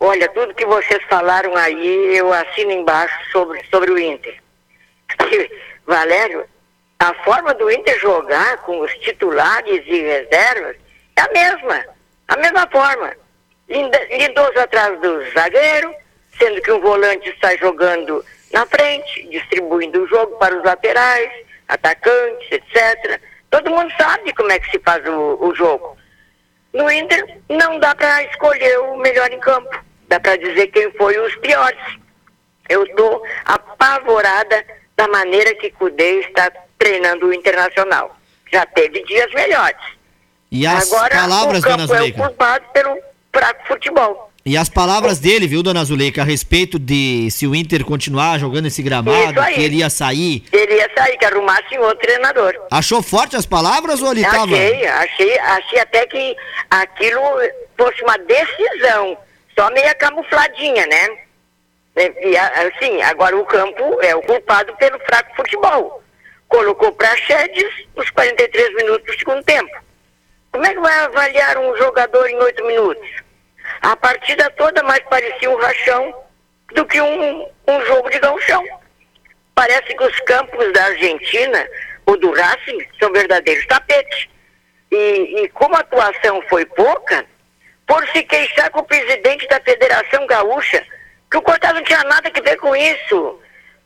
Olha, 0.00 0.28
tudo 0.28 0.54
que 0.54 0.64
vocês 0.64 1.02
falaram 1.10 1.56
aí, 1.56 2.16
eu 2.16 2.32
assino 2.32 2.70
embaixo 2.70 3.14
sobre, 3.32 3.60
sobre 3.68 3.90
o 3.90 3.98
Inter. 3.98 4.40
Valério, 5.86 6.44
a 7.00 7.12
forma 7.24 7.52
do 7.54 7.70
Inter 7.70 7.98
jogar 7.98 8.58
com 8.58 8.80
os 8.80 8.92
titulares 8.98 9.82
e 9.86 10.00
reservas 10.02 10.76
é 11.16 11.20
a 11.20 11.28
mesma. 11.32 11.84
A 12.28 12.36
mesma 12.36 12.68
forma. 12.70 13.12
Lindoso 13.68 14.58
atrás 14.58 14.98
do 15.00 15.30
zagueiro, 15.32 15.94
sendo 16.38 16.60
que 16.62 16.72
um 16.72 16.80
volante 16.80 17.28
está 17.30 17.56
jogando 17.56 18.24
na 18.52 18.64
frente, 18.66 19.28
distribuindo 19.28 20.02
o 20.02 20.08
jogo 20.08 20.36
para 20.38 20.56
os 20.56 20.64
laterais, 20.64 21.30
atacantes, 21.68 22.50
etc. 22.50 23.20
Todo 23.50 23.70
mundo 23.70 23.92
sabe 23.96 24.32
como 24.34 24.50
é 24.50 24.58
que 24.58 24.70
se 24.70 24.78
faz 24.80 25.06
o, 25.06 25.38
o 25.40 25.54
jogo. 25.54 25.96
No 26.72 26.90
Inter, 26.90 27.38
não 27.48 27.78
dá 27.78 27.94
para 27.94 28.22
escolher 28.24 28.78
o 28.80 28.96
melhor 28.96 29.30
em 29.32 29.40
campo. 29.40 29.68
Dá 30.08 30.18
para 30.20 30.36
dizer 30.36 30.68
quem 30.68 30.90
foi 30.92 31.18
os 31.18 31.34
piores. 31.36 31.98
Eu 32.68 32.84
estou 32.84 33.22
apavorada 33.44 34.64
da 34.96 35.08
maneira 35.08 35.54
que 35.54 35.70
Cudê 35.70 36.20
está 36.20 36.50
treinando 36.78 37.26
o 37.26 37.34
Internacional. 37.34 38.16
Já 38.50 38.64
teve 38.66 39.02
dias 39.04 39.30
melhores. 39.32 39.80
E 40.50 40.66
as 40.66 40.92
Agora, 40.92 41.14
palavras, 41.14 41.58
o 41.58 41.62
campo 41.62 41.94
é 41.94 42.02
o 42.02 42.14
culpado 42.14 42.64
pelo 42.72 42.98
fraco 43.32 43.66
futebol. 43.66 44.27
E 44.48 44.56
as 44.56 44.70
palavras 44.70 45.18
dele, 45.18 45.46
viu, 45.46 45.62
dona 45.62 45.84
Zuleika, 45.84 46.22
a 46.22 46.24
respeito 46.24 46.78
de 46.78 47.30
se 47.30 47.46
o 47.46 47.54
Inter 47.54 47.84
continuar 47.84 48.38
jogando 48.38 48.64
esse 48.64 48.82
gramado, 48.82 49.38
que 49.54 49.60
ele 49.60 49.76
ia 49.76 49.90
sair. 49.90 50.42
Ele 50.50 50.74
ia 50.74 50.90
sair, 50.96 51.18
que 51.18 51.24
arrumasse 51.26 51.78
um 51.78 51.82
outro 51.82 51.98
treinador. 51.98 52.54
Achou 52.70 53.02
forte 53.02 53.36
as 53.36 53.44
palavras 53.44 54.00
ou 54.00 54.10
ele 54.10 54.24
achei, 54.24 54.38
tava... 54.38 54.56
Achei, 55.02 55.38
achei 55.38 55.80
até 55.80 56.06
que 56.06 56.34
aquilo 56.70 57.20
fosse 57.76 58.02
uma 58.02 58.16
decisão, 58.16 59.18
só 59.54 59.70
meia 59.70 59.94
camufladinha, 59.96 60.86
né? 60.86 61.08
E, 62.22 62.34
assim, 62.38 63.02
agora 63.02 63.36
o 63.36 63.44
campo 63.44 64.00
é 64.00 64.16
o 64.16 64.22
culpado 64.22 64.74
pelo 64.76 64.98
fraco 65.00 65.36
futebol. 65.36 66.02
Colocou 66.48 66.90
Praxedes 66.92 67.70
nos 67.94 68.08
43 68.08 68.76
minutos 68.76 69.04
do 69.04 69.18
segundo 69.18 69.44
tempo. 69.44 69.76
Como 70.52 70.64
é 70.64 70.72
que 70.72 70.80
vai 70.80 71.00
avaliar 71.00 71.58
um 71.58 71.76
jogador 71.76 72.26
em 72.30 72.38
8 72.38 72.64
minutos? 72.64 73.27
A 73.82 73.96
partida 73.96 74.50
toda 74.50 74.82
mais 74.82 75.00
parecia 75.04 75.50
um 75.50 75.56
rachão 75.56 76.14
do 76.74 76.84
que 76.84 77.00
um, 77.00 77.48
um 77.66 77.86
jogo 77.86 78.10
de 78.10 78.18
galchão. 78.18 78.64
Parece 79.54 79.94
que 79.94 80.04
os 80.04 80.20
campos 80.20 80.72
da 80.72 80.84
Argentina 80.84 81.68
ou 82.06 82.16
do 82.16 82.32
Racing 82.32 82.86
são 82.98 83.12
verdadeiros 83.12 83.66
tapetes. 83.66 84.28
E, 84.90 85.42
e 85.42 85.48
como 85.50 85.74
a 85.74 85.80
atuação 85.80 86.42
foi 86.48 86.64
pouca, 86.64 87.26
por 87.86 88.06
se 88.08 88.22
queixar 88.22 88.70
com 88.70 88.80
o 88.80 88.84
presidente 88.84 89.46
da 89.48 89.60
Federação 89.60 90.26
Gaúcha, 90.26 90.84
que 91.30 91.36
o 91.36 91.42
Cortaz 91.42 91.74
não 91.74 91.82
tinha 91.82 92.02
nada 92.04 92.30
a 92.34 92.40
ver 92.40 92.56
com 92.56 92.76
isso. 92.76 93.40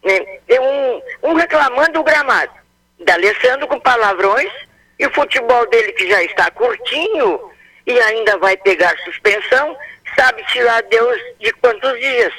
Né? 0.04 0.40
Um, 0.60 1.30
um 1.30 1.34
reclamando 1.34 2.00
o 2.00 2.04
gramado, 2.04 2.52
da 3.00 3.14
Alessandro 3.14 3.68
com 3.68 3.80
palavrões, 3.80 4.52
e 4.98 5.06
o 5.06 5.12
futebol 5.12 5.68
dele 5.70 5.92
que 5.92 6.08
já 6.08 6.22
está 6.22 6.50
curtinho, 6.50 7.51
e 7.86 7.98
ainda 8.00 8.38
vai 8.38 8.56
pegar 8.56 8.96
suspensão, 9.04 9.76
sabe-se 10.16 10.60
lá 10.62 10.80
Deus 10.82 11.18
de 11.40 11.52
quantos 11.54 11.98
dias. 11.98 12.32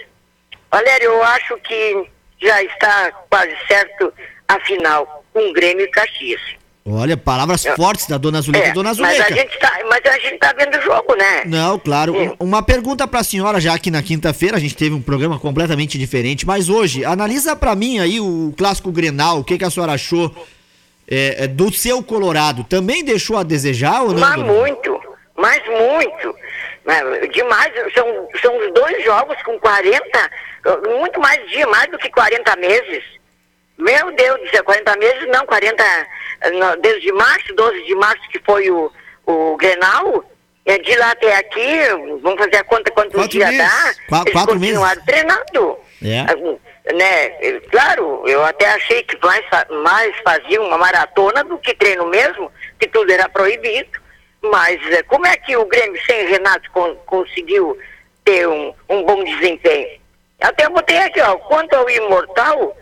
Valério, 0.71 1.12
eu 1.12 1.23
acho 1.23 1.58
que 1.58 2.08
já 2.41 2.63
está 2.63 3.12
quase 3.29 3.56
certo 3.67 4.13
a 4.47 4.60
final 4.62 5.23
com 5.32 5.39
um 5.39 5.53
Grêmio 5.53 5.86
e 5.86 5.89
Caxias. 5.89 6.41
Olha, 6.86 7.15
palavras 7.15 7.63
eu, 7.63 7.75
fortes 7.77 8.08
da 8.08 8.17
dona 8.17 8.41
Zuleika. 8.41 8.67
É, 8.67 8.73
dona 8.73 8.93
Zuleika. 8.93 9.23
Mas 9.23 9.32
a 9.32 9.36
gente 9.36 9.58
tá, 9.58 9.79
mas 9.89 10.01
a 10.06 10.19
gente 10.19 10.38
tá 10.38 10.53
vendo 10.58 10.77
o 10.77 10.82
jogo, 10.82 11.15
né? 11.15 11.43
Não, 11.45 11.79
claro. 11.79 12.13
É. 12.15 12.34
Uma 12.39 12.62
pergunta 12.62 13.08
para 13.08 13.21
a 13.21 13.23
senhora, 13.23 13.62
já 13.62 13.77
que 13.79 13.89
na 13.89 14.03
quinta-feira 14.03 14.58
a 14.58 14.60
gente 14.60 14.75
teve 14.75 14.93
um 14.93 15.01
programa 15.01 15.39
completamente 15.39 15.97
diferente, 15.97 16.46
mas 16.46 16.67
hoje, 16.67 17.06
analisa 17.06 17.56
para 17.56 17.73
mim 17.73 18.00
aí 18.00 18.19
o 18.19 18.54
clássico 18.58 18.91
Grenal, 18.91 19.39
o 19.39 19.44
que, 19.46 19.58
que 19.58 19.63
a 19.63 19.69
senhora 19.69 19.94
achou 19.94 20.35
é, 21.08 21.46
é 21.46 21.48
do 21.48 21.71
seu 21.71 22.04
Colorado. 22.04 22.65
Também 22.65 23.04
deixou 23.04 23.37
a 23.37 23.44
desejar 23.44 24.02
ou 24.02 24.12
não? 24.12 24.19
Mas 24.19 24.37
muito 24.39 24.92
mas 25.44 25.62
muito. 25.67 26.33
Né? 26.85 27.27
Demais, 27.33 27.73
são, 27.94 28.29
são 28.41 28.58
os 28.58 28.73
dois 28.73 29.04
jogos 29.04 29.35
com 29.44 29.60
40, 29.60 30.31
muito 30.87 31.19
mais 31.19 31.50
dia, 31.50 31.67
mais 31.67 31.91
do 31.91 31.98
que 31.98 32.10
40 32.10 32.56
meses. 32.56 33.04
Meu 33.77 34.10
Deus 34.15 34.39
do 34.39 34.50
céu, 34.50 34.63
40 34.63 34.96
meses 34.96 35.27
não, 35.27 35.46
40, 35.46 35.83
desde 36.79 37.12
março, 37.12 37.54
12 37.56 37.83
de 37.83 37.96
março 37.96 38.29
que 38.29 38.39
foi 38.46 38.71
o, 38.71 38.89
o 39.25 39.58
Grenal, 39.58 40.23
é 40.65 40.77
de 40.77 40.96
lá 40.96 41.12
até 41.12 41.35
aqui, 41.35 41.87
vamos 42.21 42.39
fazer 42.39 42.56
a 42.56 42.63
conta 42.63 42.89
quantos 42.91 43.13
quatro 43.13 43.29
dias 43.29 43.50
meses. 43.50 43.67
dá, 43.67 43.94
Qu 44.08 44.15
eles 44.21 44.31
quatro 44.31 44.54
continuaram 44.54 44.96
meses. 44.96 45.06
treinando. 45.06 45.79
É. 46.06 46.94
né? 46.94 47.60
Claro, 47.69 48.23
eu 48.27 48.46
até 48.46 48.67
achei 48.67 49.04
que 49.04 49.17
mais, 49.25 49.46
mais 49.83 50.15
fazia 50.23 50.62
uma 50.62 50.77
maratona 50.77 51.44
do 51.44 51.58
que 51.58 51.73
treino 51.75 52.06
mesmo, 52.08 52.50
que 52.79 52.87
tudo 52.87 53.12
era 53.12 53.27
proibido. 53.27 54.02
Mas 54.44 54.79
é, 54.91 55.02
como 55.04 55.25
é 55.25 55.35
que 55.37 55.56
o 55.56 55.65
Grêmio 55.65 56.02
sem 56.06 56.27
Renato 56.27 56.69
con 56.71 56.96
conseguiu 57.06 57.77
ter 58.25 58.48
um, 58.48 58.73
um 58.89 59.04
bom 59.04 59.23
desempenho? 59.23 60.02
Até 60.41 60.67
botei 60.67 60.98
aqui, 60.98 61.21
ó, 61.21 61.35
quanto 61.37 61.73
ao 61.73 61.89
imortal, 61.89 62.77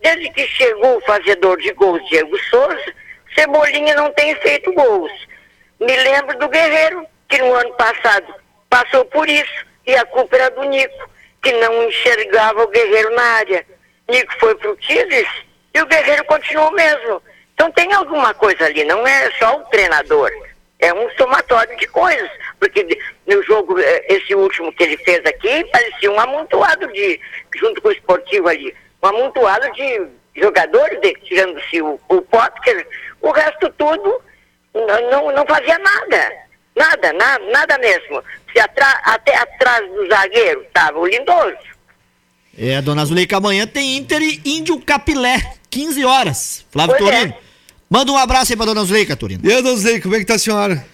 desde 0.00 0.30
que 0.30 0.46
chegou 0.46 0.98
o 0.98 1.00
fazedor 1.02 1.58
de 1.58 1.72
gols 1.72 2.06
Diego 2.08 2.38
Souza, 2.50 2.94
Cebolinha 3.34 3.94
não 3.94 4.12
tem 4.12 4.34
feito 4.36 4.72
gols. 4.74 5.12
Me 5.80 5.96
lembro 5.96 6.38
do 6.38 6.48
Guerreiro, 6.48 7.06
que 7.28 7.38
no 7.38 7.54
ano 7.54 7.72
passado 7.74 8.34
passou 8.68 9.04
por 9.06 9.28
isso, 9.28 9.66
e 9.86 9.96
a 9.96 10.04
culpa 10.04 10.36
era 10.36 10.50
do 10.50 10.64
Nico 10.64 11.16
que 11.46 11.52
não 11.52 11.84
enxergava 11.84 12.64
o 12.64 12.68
Guerreiro 12.68 13.14
na 13.14 13.22
área. 13.22 13.64
Nico 14.08 14.34
foi 14.40 14.54
para 14.56 14.70
o 14.72 14.76
Tigres 14.76 15.28
e 15.72 15.80
o 15.80 15.86
Guerreiro 15.86 16.24
continuou 16.24 16.72
mesmo. 16.72 17.22
Então 17.54 17.70
tem 17.70 17.92
alguma 17.92 18.34
coisa 18.34 18.64
ali, 18.64 18.84
não 18.84 19.06
é 19.06 19.30
só 19.38 19.56
o 19.56 19.64
treinador. 19.66 20.28
É 20.86 20.94
um 20.94 21.10
somatório 21.16 21.76
de 21.76 21.86
coisas. 21.88 22.30
Porque 22.60 22.86
no 23.26 23.42
jogo, 23.42 23.78
eh, 23.80 24.04
esse 24.08 24.34
último 24.34 24.72
que 24.72 24.84
ele 24.84 24.96
fez 24.98 25.18
aqui, 25.26 25.64
parecia 25.72 26.12
um 26.12 26.20
amontoado 26.20 26.86
de, 26.92 27.20
junto 27.56 27.82
com 27.82 27.88
o 27.88 27.92
esportivo 27.92 28.48
ali, 28.48 28.72
um 29.02 29.08
amontoado 29.08 29.70
de 29.72 30.06
jogadores, 30.36 31.00
tirando-se 31.24 31.82
o, 31.82 31.98
o 32.08 32.22
Potker, 32.22 32.86
o 33.20 33.32
resto 33.32 33.68
tudo 33.76 34.22
não, 35.10 35.32
não 35.32 35.44
fazia 35.46 35.76
nada. 35.78 36.32
Nada, 36.76 37.12
nada, 37.14 37.44
nada 37.50 37.78
mesmo. 37.78 38.22
Se 38.52 38.60
atra, 38.60 39.00
até 39.04 39.34
atrás 39.36 39.90
do 39.90 40.06
zagueiro 40.08 40.62
estava 40.62 40.98
o 40.98 41.06
Lindoso. 41.06 41.56
É, 42.56 42.80
dona 42.80 43.04
Zuleika, 43.04 43.38
amanhã 43.38 43.66
tem 43.66 43.96
Inter 43.96 44.22
e 44.22 44.40
Índio 44.44 44.80
Capilé, 44.80 45.36
15 45.68 46.04
horas. 46.04 46.66
Flávio 46.70 46.96
pois 46.96 47.10
Torino. 47.10 47.34
É. 47.42 47.45
Manda 47.88 48.10
um 48.10 48.16
abraço 48.16 48.52
aí 48.52 48.56
pra 48.56 48.66
dona 48.66 48.84
Zuleika, 48.84 49.14
Torino. 49.14 49.40
E 49.44 49.52
aí, 49.52 49.62
dona 49.62 49.76
Zuleika, 49.76 50.02
como 50.02 50.16
é 50.16 50.18
que 50.18 50.24
tá 50.24 50.34
a 50.34 50.38
senhora? 50.38 50.84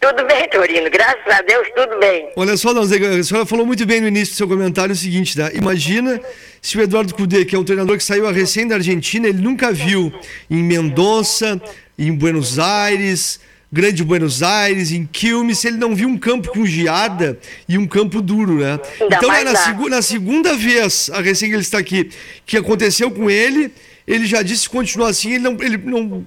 Tudo 0.00 0.24
bem, 0.26 0.48
Torino, 0.48 0.88
graças 0.90 1.26
a 1.26 1.42
Deus, 1.42 1.68
tudo 1.76 1.98
bem. 1.98 2.30
Olha 2.36 2.56
só, 2.56 2.72
dona 2.72 2.86
Zuleika, 2.86 3.18
a 3.18 3.22
senhora 3.22 3.44
falou 3.44 3.66
muito 3.66 3.84
bem 3.84 4.00
no 4.00 4.08
início 4.08 4.34
do 4.34 4.36
seu 4.38 4.48
comentário 4.48 4.92
o 4.92 4.96
seguinte, 4.96 5.36
tá? 5.36 5.52
Imagina 5.52 6.18
se 6.62 6.78
o 6.78 6.80
Eduardo 6.80 7.14
Cudê, 7.14 7.44
que 7.44 7.54
é 7.54 7.58
um 7.58 7.64
treinador 7.64 7.98
que 7.98 8.04
saiu 8.04 8.30
recém 8.32 8.66
da 8.66 8.76
Argentina, 8.76 9.28
ele 9.28 9.42
nunca 9.42 9.70
viu 9.72 10.10
em 10.48 10.62
Mendoza, 10.62 11.60
em 11.98 12.12
Buenos 12.12 12.58
Aires, 12.58 13.40
Grande 13.70 14.02
Buenos 14.02 14.42
Aires, 14.42 14.90
em 14.92 15.04
Quilmes, 15.04 15.62
ele 15.66 15.76
não 15.76 15.94
viu 15.94 16.08
um 16.08 16.16
campo 16.16 16.48
com 16.50 16.64
geada 16.64 17.38
e 17.68 17.76
um 17.76 17.86
campo 17.86 18.22
duro, 18.22 18.54
né? 18.54 18.80
Ainda 18.98 19.16
então, 19.16 19.44
na, 19.44 19.54
segu 19.54 19.88
na, 19.90 20.00
segunda 20.00 20.54
vez, 20.56 21.10
a 21.12 21.20
recém 21.20 21.50
que 21.50 21.54
ele 21.56 21.62
está 21.62 21.76
aqui, 21.76 22.08
que 22.46 22.56
aconteceu 22.56 23.10
com 23.10 23.28
ele, 23.28 23.70
ele 24.06 24.24
já 24.24 24.40
disse 24.40 24.66
que 24.66 24.74
continua 24.74 25.10
assim, 25.10 25.34
ele 25.34 25.44
não, 25.44 25.56
ele 25.60 25.76
não 25.76 26.24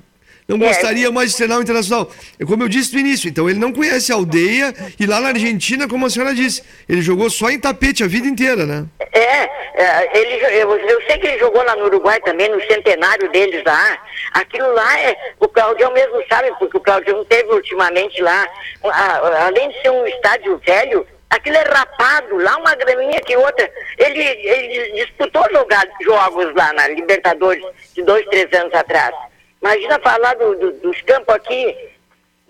não 0.58 0.66
é. 0.66 0.70
gostaria 0.70 1.12
mais 1.12 1.32
de 1.32 1.38
treinar 1.38 1.60
o 1.60 1.62
Internacional. 1.62 2.10
É 2.40 2.46
como 2.46 2.64
eu 2.64 2.68
disse 2.68 2.94
no 2.94 3.00
início, 3.00 3.30
então 3.30 3.50
ele 3.50 3.60
não 3.60 3.72
conhece 3.72 4.12
a 4.12 4.16
aldeia 4.16 4.74
e 5.00 5.06
lá 5.06 5.20
na 5.20 5.30
Argentina, 5.30 5.88
como 5.88 6.06
a 6.06 6.10
senhora 6.10 6.34
disse, 6.34 6.62
ele 6.88 7.02
jogou 7.02 7.30
só 7.30 7.50
em 7.50 7.60
tapete 7.60 8.04
a 8.04 8.08
vida 8.08 8.28
inteira, 8.28 8.66
né? 8.66 8.86
É, 9.14 9.50
é 9.76 10.18
ele, 10.18 10.46
eu, 10.58 10.78
eu 10.78 11.02
sei 11.04 11.18
que 11.18 11.28
ele 11.28 11.40
jogou 11.40 11.64
lá 11.64 11.76
no 11.76 11.86
Uruguai 11.86 12.20
também, 12.22 12.50
no 12.50 12.62
centenário 12.64 13.32
deles 13.32 13.64
lá. 13.66 13.98
Aquilo 14.34 14.72
lá, 14.74 15.00
é, 15.00 15.16
o 15.40 15.48
Claudião 15.48 15.92
mesmo 15.94 16.22
sabe, 16.30 16.52
porque 16.60 16.78
o 16.78 16.82
Claudião 16.82 17.24
teve 17.26 17.50
ultimamente 17.52 18.22
lá, 18.22 18.48
a, 18.84 19.46
além 19.46 19.70
de 19.70 19.82
ser 19.82 19.90
um 19.90 20.06
estádio 20.08 20.60
velho, 20.66 21.06
aquilo 21.30 21.56
é 21.56 21.64
rapado, 21.64 22.38
lá 22.38 22.58
uma 22.58 22.76
graminha 22.76 23.20
que 23.22 23.36
outra. 23.38 23.70
Ele, 23.98 24.22
ele 24.22 25.04
disputou 25.04 25.44
jogar, 25.52 25.86
jogos 26.02 26.54
lá 26.56 26.74
na 26.74 26.88
Libertadores 26.90 27.64
de 27.94 28.04
dois, 28.04 28.26
três 28.28 28.52
anos 28.54 28.74
atrás. 28.74 29.16
Imagina 29.62 30.00
falar 30.00 30.36
do, 30.36 30.56
do, 30.56 30.72
dos 30.74 31.02
campos 31.04 31.36
aqui. 31.36 31.76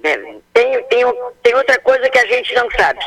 Né? 0.03 0.18
Tem, 0.53 0.84
tem, 0.84 1.05
tem 1.43 1.55
outra 1.55 1.78
coisa 1.80 2.09
que 2.09 2.20
a 2.20 2.26
gente 2.26 2.53
não 2.55 2.70
sabe. 2.72 2.99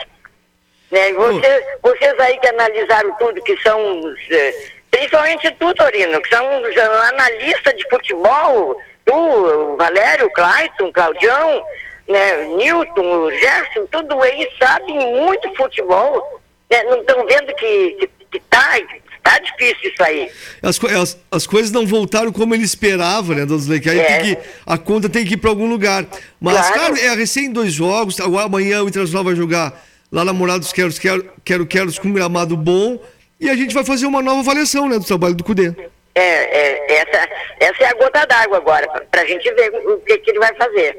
Né? 0.91 1.13
Vocês, 1.13 1.65
vocês 1.83 2.21
aí 2.21 2.39
que 2.39 2.49
analisaram 2.49 3.13
tudo, 3.17 3.43
que 3.43 3.57
são 3.63 4.01
os, 4.01 4.31
eh, 4.31 4.55
principalmente 4.91 5.51
tu, 5.53 5.75
Torino, 5.75 6.21
que 6.21 6.29
são 6.29 6.63
os 6.63 6.77
analistas 6.77 7.75
de 7.77 7.89
futebol, 7.89 8.81
tu, 9.05 9.15
o 9.15 9.77
Valério, 9.77 10.27
o 10.27 10.33
Clayton, 10.33 10.87
o 10.87 10.93
Claudião, 10.93 11.65
né, 12.07 12.45
Newton, 12.57 13.03
o 13.03 13.31
Gerson, 13.33 13.87
tudo 13.87 14.23
aí 14.23 14.49
sabem 14.59 14.97
muito 15.17 15.55
futebol. 15.57 16.41
Né? 16.71 16.83
Não 16.85 17.01
estão 17.01 17.27
vendo 17.27 17.55
que, 17.55 17.91
que, 17.93 18.07
que 18.31 18.41
tá, 18.41 18.79
Tá 19.25 19.39
difícil 19.39 19.91
isso 19.91 20.03
aí. 20.03 20.31
As, 20.63 20.79
as, 20.85 21.19
as 21.31 21.47
coisas 21.47 21.73
não 21.73 21.87
voltaram 21.87 22.31
como 22.31 22.55
ele 22.55 22.63
esperava, 22.63 23.35
né, 23.35 23.47
Dona 23.47 23.63
aí 23.73 23.99
é. 23.99 24.05
tem 24.05 24.37
que, 24.37 24.43
a 24.67 24.77
conta 24.77 25.09
tem 25.09 25.25
que 25.25 25.33
ir 25.33 25.37
para 25.39 25.49
algum 25.49 25.67
lugar. 25.67 26.07
Mas, 26.39 26.55
claro. 26.55 26.95
cara, 26.95 27.01
é 27.01 27.15
recém 27.15 27.51
dois 27.51 27.73
jogos. 27.73 28.21
Amanhã 28.21 28.83
o 28.83 28.89
Internacional 28.89 29.25
vai 29.25 29.35
jogar 29.35 29.83
lá 30.13 30.27
na 30.27 30.35
Morada 30.35 30.59
dos 30.59 30.75
Queros, 30.75 30.99
Quero, 30.99 31.27
Quero, 31.43 31.67
Queros 31.67 31.99
com 31.99 32.09
um 32.09 32.13
gramado 32.13 32.55
bom. 32.55 33.03
E 33.41 33.49
a 33.49 33.57
gente 33.57 33.75
vai 33.75 33.83
fazer 33.83 34.05
uma 34.05 34.21
nova 34.21 34.41
avaliação, 34.41 34.91
né, 34.91 34.99
do 34.99 35.05
trabalho 35.07 35.35
do 35.35 35.43
Cudê. 35.43 35.75
É, 36.15 36.21
é 36.21 37.01
essa, 37.01 37.29
essa 37.61 37.83
é 37.83 37.87
a 37.87 37.95
gota 37.95 38.27
d'água 38.27 38.59
agora, 38.59 38.87
para 39.11 39.23
a 39.23 39.27
gente 39.27 39.51
ver 39.55 39.71
o 39.71 39.99
que, 40.01 40.19
que 40.19 40.31
ele 40.31 40.39
vai 40.39 40.55
fazer. 40.55 40.97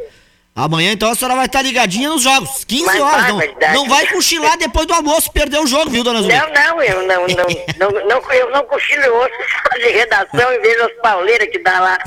Amanhã, 0.58 0.94
então, 0.94 1.12
a 1.12 1.16
senhora 1.16 1.36
vai 1.36 1.48
estar 1.48 1.62
ligadinha 1.62 2.08
nos 2.08 2.22
jogos. 2.22 2.64
15 2.64 2.86
Mas 2.86 3.02
horas. 3.02 3.36
Vai, 3.36 3.56
não, 3.60 3.74
não 3.74 3.90
vai 3.90 4.08
cochilar 4.08 4.58
depois 4.58 4.88
do 4.88 4.94
almoço, 4.94 5.30
perder 5.30 5.60
o 5.60 5.68
jogo, 5.68 5.90
viu, 5.90 6.02
dona 6.02 6.22
Zuleika? 6.22 6.48
Não, 6.48 6.54
não, 6.54 6.82
eu 6.82 7.02
não, 7.02 7.28
não, 7.28 7.92
não, 7.92 8.06
não, 8.06 8.32
eu 8.32 8.50
não 8.52 8.64
cochilo, 8.64 9.04
eu 9.04 9.18
ouço 9.18 9.34
de 9.78 9.90
redação 9.90 10.54
e 10.54 10.60
vejo 10.60 10.82
as 10.84 10.94
pauleiras 11.02 11.50
que 11.50 11.60
dá 11.60 11.82
lá. 11.82 11.98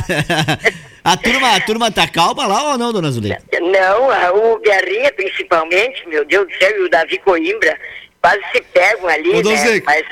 a, 1.04 1.16
turma, 1.18 1.56
a 1.56 1.60
turma 1.60 1.90
tá 1.90 2.08
calma 2.08 2.46
lá 2.46 2.70
ou 2.70 2.78
não, 2.78 2.90
dona 2.90 3.10
Zuleika? 3.10 3.42
Não, 3.60 4.08
o 4.38 4.58
Guerrinha, 4.60 5.12
principalmente, 5.12 6.08
meu 6.08 6.24
Deus 6.24 6.48
do 6.48 6.58
céu, 6.58 6.74
e 6.74 6.86
o 6.86 6.88
Davi 6.88 7.18
Coimbra, 7.18 7.78
quase 8.22 8.40
se 8.50 8.62
pegam 8.72 9.08
ali, 9.08 9.28
Ô, 9.28 9.42
né? 9.42 9.82
Mas, 9.84 10.06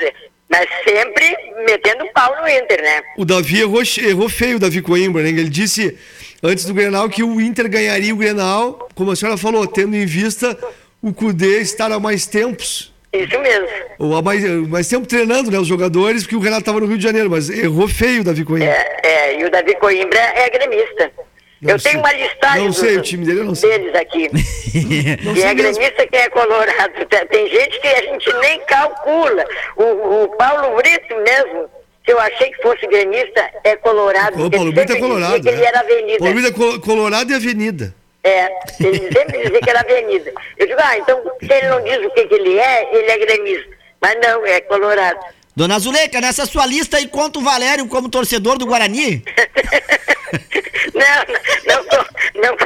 mas 0.47 0.69
sempre 0.83 1.35
metendo 1.65 2.05
pau 2.13 2.39
no 2.39 2.47
Inter, 2.47 2.83
né? 2.83 3.01
O 3.17 3.25
Davi 3.25 3.61
errou, 3.61 3.81
errou 3.97 4.29
feio, 4.29 4.57
o 4.57 4.59
Davi 4.59 4.79
Coimbra, 4.83 5.23
né? 5.23 5.29
Ele 5.29 5.49
disse 5.49 5.97
antes 6.43 6.65
do 6.65 6.73
Grenal 6.73 7.09
que 7.09 7.23
o 7.23 7.39
Inter 7.41 7.69
ganharia 7.69 8.13
o 8.13 8.17
Grenal, 8.17 8.89
como 8.95 9.11
a 9.11 9.15
senhora 9.15 9.37
falou, 9.37 9.65
tendo 9.67 9.95
em 9.95 10.05
vista 10.05 10.57
o 11.01 11.13
Cudê 11.13 11.59
estar 11.59 11.91
há 11.91 11.99
mais 11.99 12.25
tempos. 12.25 12.93
Isso 13.13 13.39
mesmo. 13.39 13.67
Ou 13.99 14.15
há 14.15 14.21
mais, 14.21 14.43
mais 14.67 14.87
tempo 14.87 15.07
treinando 15.07 15.49
né, 15.49 15.57
os 15.57 15.67
jogadores, 15.67 16.23
porque 16.23 16.35
o 16.35 16.39
Renato 16.39 16.61
estava 16.61 16.79
no 16.79 16.85
Rio 16.85 16.97
de 16.97 17.03
Janeiro, 17.03 17.29
mas 17.29 17.49
errou 17.49 17.87
feio 17.87 18.21
o 18.21 18.23
Davi 18.23 18.43
Coimbra. 18.43 18.69
É, 18.69 18.99
é 19.03 19.39
e 19.39 19.45
o 19.45 19.49
Davi 19.49 19.75
Coimbra 19.75 20.19
é 20.19 20.49
gremista. 20.49 21.11
Não 21.61 21.71
eu 21.71 21.79
sei. 21.79 21.91
tenho 21.91 22.03
uma 22.03 22.13
listagem 22.13 22.65
não 22.65 22.73
sei, 22.73 22.89
dos, 22.89 22.97
o 22.97 23.01
time 23.01 23.25
dele, 23.25 23.43
não 23.43 23.55
sei. 23.55 23.79
deles 23.79 23.95
aqui. 23.95 24.29
quem 24.71 25.43
é 25.43 25.53
gremista, 25.55 26.07
quem 26.07 26.19
é 26.19 26.29
colorado. 26.29 27.05
Tem 27.29 27.49
gente 27.49 27.79
que 27.79 27.87
a 27.87 28.01
gente 28.03 28.33
nem 28.33 28.59
calcula. 28.65 29.43
O, 29.75 30.23
o 30.23 30.27
Paulo 30.37 30.75
Brito 30.75 31.15
mesmo, 31.15 31.67
que 32.07 32.13
eu 32.13 32.19
achei 32.21 32.49
que 32.51 32.61
fosse 32.61 32.87
gremista, 32.87 33.51
é 33.65 33.75
colorado. 33.75 34.41
O 34.41 34.49
Paulo 34.49 34.71
Brito 34.71 34.93
é 34.93 34.95
colorado. 34.97 35.41
Que 35.41 35.49
ele 35.49 35.57
né? 35.57 35.65
era 35.65 35.79
avenida. 35.81 36.19
Paulo 36.19 36.33
Brito 36.33 36.47
é 36.47 36.79
colorado 36.79 37.31
e 37.33 37.35
avenida. 37.35 37.93
É, 38.23 38.49
ele 38.79 39.11
sempre 39.11 39.43
dizia 39.43 39.59
que 39.59 39.69
era 39.69 39.81
avenida. 39.81 40.31
Eu 40.57 40.67
digo, 40.67 40.79
ah, 40.81 40.97
então 40.97 41.21
se 41.37 41.53
ele 41.53 41.67
não 41.67 41.83
diz 41.83 41.97
o 41.97 42.09
que, 42.11 42.25
que 42.25 42.33
ele 42.33 42.57
é, 42.57 42.95
ele 42.95 43.11
é 43.11 43.17
gremista. 43.17 43.77
Mas 43.99 44.15
não, 44.25 44.45
é 44.45 44.61
colorado. 44.61 45.19
Dona 45.53 45.77
Zuleika, 45.79 46.21
nessa 46.21 46.45
sua 46.45 46.65
lista 46.65 46.95
aí 46.95 47.09
conta 47.09 47.39
o 47.39 47.43
Valério 47.43 47.85
como 47.87 48.07
torcedor 48.07 48.57
do 48.57 48.65
Guarani? 48.65 49.21
não, 50.95 51.25
não, 51.67 51.83
não, 51.83 52.41
não, 52.41 52.57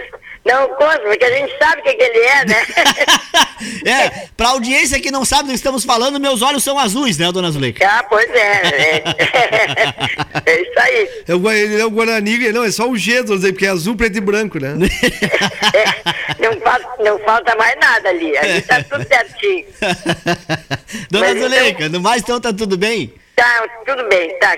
não 0.44 0.70
conta, 0.70 1.00
porque 1.02 1.24
a 1.24 1.32
gente 1.32 1.56
sabe 1.58 1.82
o 1.82 1.84
que, 1.84 1.94
que 1.94 2.04
ele 2.04 2.20
é, 2.20 2.46
né? 2.46 2.66
é, 3.86 4.28
pra 4.36 4.50
audiência 4.50 5.00
que 5.00 5.12
não 5.12 5.24
sabe 5.24 5.44
do 5.44 5.50
que 5.50 5.56
estamos 5.56 5.86
falando, 5.86 6.20
meus 6.20 6.42
olhos 6.42 6.64
são 6.64 6.80
azuis, 6.80 7.18
né, 7.18 7.32
dona 7.32 7.52
Zuleika? 7.52 7.88
Ah, 7.88 8.04
pois 8.10 8.30
é. 8.32 8.62
É, 8.76 9.04
é 10.52 10.62
isso 10.62 10.80
aí. 10.80 11.10
É 11.28 11.36
o, 11.36 11.52
ele 11.52 11.80
é 11.80 11.86
o 11.86 11.92
Guarani, 11.92 12.52
não, 12.52 12.64
é 12.64 12.72
só 12.72 12.90
o 12.90 12.98
G, 12.98 13.24
porque 13.24 13.68
é 13.68 13.70
azul, 13.70 13.96
preto 13.96 14.18
e 14.18 14.22
branco, 14.22 14.60
né? 14.60 14.76
É, 15.74 16.44
não, 16.44 16.60
falta, 16.60 16.88
não 17.04 17.20
falta 17.20 17.56
mais 17.56 17.76
nada 17.80 18.10
ali, 18.10 18.36
ali 18.36 18.62
tá 18.64 18.84
tudo 18.84 19.08
certinho. 19.08 19.66
dona 21.12 21.28
Mas, 21.28 21.40
Zuleika, 21.40 21.86
então... 21.86 21.90
no 21.90 22.02
mais 22.02 22.24
então 22.24 22.42
tá 22.42 22.52
tudo 22.52 22.78
bem? 22.78 23.14
Tá, 23.36 23.68
tudo 23.86 24.08
bem, 24.08 24.38
tá. 24.40 24.56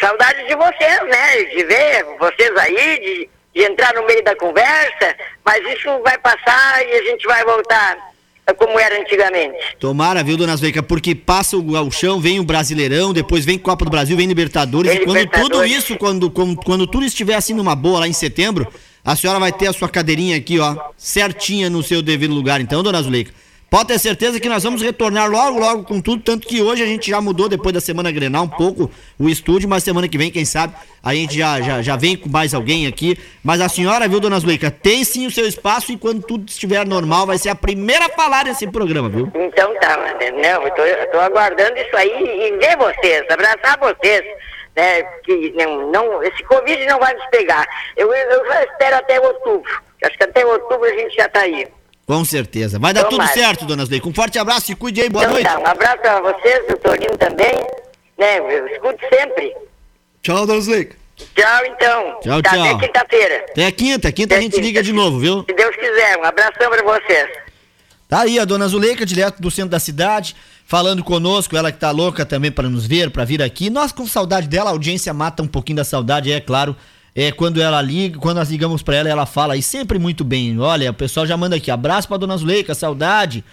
Saudade 0.00 0.46
de 0.46 0.54
vocês, 0.54 1.00
né? 1.08 1.44
De 1.44 1.64
ver 1.64 2.04
vocês 2.18 2.56
aí, 2.56 3.00
de 3.00 3.33
de 3.54 3.62
entrar 3.62 3.94
no 3.94 4.06
meio 4.06 4.22
da 4.24 4.34
conversa, 4.36 5.16
mas 5.44 5.64
isso 5.76 5.88
vai 6.02 6.18
passar 6.18 6.84
e 6.86 6.92
a 6.92 7.02
gente 7.04 7.26
vai 7.26 7.44
voltar 7.44 8.14
como 8.58 8.78
era 8.78 9.00
antigamente. 9.00 9.56
Tomara, 9.78 10.22
viu, 10.22 10.36
dona 10.36 10.54
Zuleika, 10.54 10.82
porque 10.82 11.14
passa 11.14 11.56
o 11.56 11.62
galchão, 11.62 12.20
vem 12.20 12.40
o 12.40 12.44
Brasileirão, 12.44 13.12
depois 13.12 13.44
vem 13.44 13.58
Copa 13.58 13.86
do 13.86 13.90
Brasil, 13.90 14.16
vem 14.16 14.26
Libertadores, 14.26 14.92
vem 14.92 15.00
e 15.00 15.04
quando 15.04 15.16
Libertadores. 15.16 15.50
tudo 15.50 15.64
isso, 15.64 15.96
quando, 15.96 16.30
quando, 16.30 16.56
quando 16.56 16.86
tudo 16.86 17.06
estiver 17.06 17.36
assim 17.36 17.54
numa 17.54 17.74
boa 17.74 18.00
lá 18.00 18.08
em 18.08 18.12
setembro, 18.12 18.70
a 19.02 19.16
senhora 19.16 19.38
vai 19.38 19.52
ter 19.52 19.68
a 19.68 19.72
sua 19.72 19.88
cadeirinha 19.88 20.36
aqui, 20.36 20.58
ó, 20.58 20.76
certinha 20.96 21.70
no 21.70 21.82
seu 21.82 22.02
devido 22.02 22.34
lugar. 22.34 22.60
Então, 22.60 22.82
dona 22.82 23.00
Zuleika, 23.00 23.32
Pode 23.74 23.88
ter 23.88 23.98
certeza 23.98 24.38
que 24.38 24.48
nós 24.48 24.62
vamos 24.62 24.80
retornar 24.80 25.28
logo, 25.28 25.58
logo 25.58 25.82
com 25.82 26.00
tudo. 26.00 26.22
Tanto 26.22 26.46
que 26.46 26.62
hoje 26.62 26.80
a 26.80 26.86
gente 26.86 27.10
já 27.10 27.20
mudou, 27.20 27.48
depois 27.48 27.74
da 27.74 27.80
semana 27.80 28.12
Grenal, 28.12 28.44
um 28.44 28.48
pouco 28.48 28.88
o 29.18 29.28
estúdio, 29.28 29.68
mas 29.68 29.82
semana 29.82 30.06
que 30.06 30.16
vem, 30.16 30.30
quem 30.30 30.44
sabe, 30.44 30.76
a 31.02 31.12
gente 31.12 31.36
já, 31.36 31.60
já, 31.60 31.82
já 31.82 31.96
vem 31.96 32.16
com 32.16 32.28
mais 32.28 32.54
alguém 32.54 32.86
aqui. 32.86 33.18
Mas 33.42 33.60
a 33.60 33.68
senhora, 33.68 34.06
viu, 34.06 34.20
dona 34.20 34.38
Zuleika, 34.38 34.70
tem 34.70 35.02
sim 35.02 35.26
o 35.26 35.30
seu 35.32 35.44
espaço 35.44 35.90
e 35.90 35.96
quando 35.96 36.22
tudo 36.22 36.48
estiver 36.48 36.86
normal, 36.86 37.26
vai 37.26 37.36
ser 37.36 37.48
a 37.48 37.56
primeira 37.56 38.06
a 38.06 38.10
falar 38.10 38.44
nesse 38.44 38.64
programa, 38.68 39.08
viu? 39.08 39.28
Então 39.34 39.74
tá, 39.80 39.96
não, 39.96 40.62
eu 40.62 40.70
tô, 40.70 40.82
eu 40.82 41.10
tô 41.10 41.18
aguardando 41.18 41.76
isso 41.76 41.96
aí 41.96 42.12
e 42.12 42.56
ver 42.56 42.76
vocês, 42.76 43.28
abraçar 43.28 43.76
vocês. 43.80 44.22
Né, 44.76 45.02
que 45.24 45.52
não, 45.56 45.90
não, 45.90 46.22
esse 46.22 46.44
Covid 46.44 46.86
não 46.86 47.00
vai 47.00 47.12
nos 47.12 47.26
pegar. 47.26 47.66
Eu, 47.96 48.14
eu 48.14 48.44
espero 48.70 48.96
até 48.98 49.20
outubro. 49.20 49.82
Acho 50.04 50.16
que 50.16 50.24
até 50.24 50.46
outubro 50.46 50.84
a 50.84 50.94
gente 50.96 51.16
já 51.16 51.28
tá 51.28 51.40
aí. 51.40 51.66
Com 52.06 52.24
certeza. 52.24 52.78
Vai 52.78 52.92
dar 52.92 53.04
Tomara. 53.04 53.28
tudo 53.30 53.34
certo, 53.40 53.64
dona 53.64 53.84
Zuleika. 53.84 54.08
Um 54.08 54.14
forte 54.14 54.38
abraço 54.38 54.70
e 54.70 54.74
cuide 54.74 55.00
aí. 55.00 55.08
Boa 55.08 55.24
Então 55.24 55.34
noite. 55.34 55.46
tá, 55.48 55.58
um 55.58 55.66
abraço 55.66 56.06
a 56.06 56.20
vocês, 56.20 56.62
o 56.70 56.76
Torino 56.76 57.16
também. 57.18 57.54
Né, 58.18 58.38
eu 58.38 58.66
escuto 58.68 58.98
sempre. 59.12 59.54
Tchau, 60.22 60.46
Dona 60.46 60.60
Zuleika. 60.60 60.96
Tchau, 61.16 61.66
então. 61.66 62.20
Tchau, 62.20 62.42
tá, 62.42 62.50
tchau. 62.50 62.62
Até 62.76 62.86
quinta-feira. 62.86 63.44
Até 63.50 63.70
quinta. 63.72 64.12
Quinta 64.12 64.34
a 64.36 64.40
gente 64.40 64.60
liga 64.60 64.82
de 64.82 64.92
novo, 64.92 65.18
viu? 65.18 65.44
Se 65.48 65.54
Deus 65.54 65.74
quiser, 65.76 66.18
um 66.18 66.24
abração 66.24 66.70
pra 66.70 66.82
vocês. 66.82 67.30
Tá 68.08 68.20
aí 68.20 68.38
a 68.38 68.44
dona 68.44 68.68
Zuleika, 68.68 69.06
direto 69.06 69.40
do 69.40 69.50
centro 69.50 69.70
da 69.70 69.80
cidade, 69.80 70.36
falando 70.66 71.02
conosco, 71.02 71.56
ela 71.56 71.72
que 71.72 71.78
tá 71.78 71.90
louca 71.90 72.24
também 72.26 72.52
para 72.52 72.68
nos 72.68 72.86
ver, 72.86 73.10
para 73.10 73.24
vir 73.24 73.42
aqui. 73.42 73.70
Nós 73.70 73.92
com 73.92 74.06
saudade 74.06 74.46
dela, 74.46 74.70
a 74.70 74.72
audiência 74.72 75.12
mata 75.14 75.42
um 75.42 75.48
pouquinho 75.48 75.76
da 75.76 75.84
saudade, 75.84 76.30
é 76.30 76.40
claro. 76.40 76.76
É 77.14 77.30
quando 77.30 77.60
ela 77.60 77.80
liga, 77.80 78.18
quando 78.18 78.38
nós 78.38 78.50
ligamos 78.50 78.82
para 78.82 78.96
ela, 78.96 79.08
ela 79.08 79.26
fala 79.26 79.56
e 79.56 79.62
sempre 79.62 79.98
muito 79.98 80.24
bem. 80.24 80.58
Olha, 80.58 80.90
o 80.90 80.94
pessoal 80.94 81.24
já 81.24 81.36
manda 81.36 81.54
aqui, 81.54 81.70
abraço 81.70 82.08
pra 82.08 82.16
dona 82.16 82.36
Zuleika, 82.36 82.74
saudade. 82.74 83.44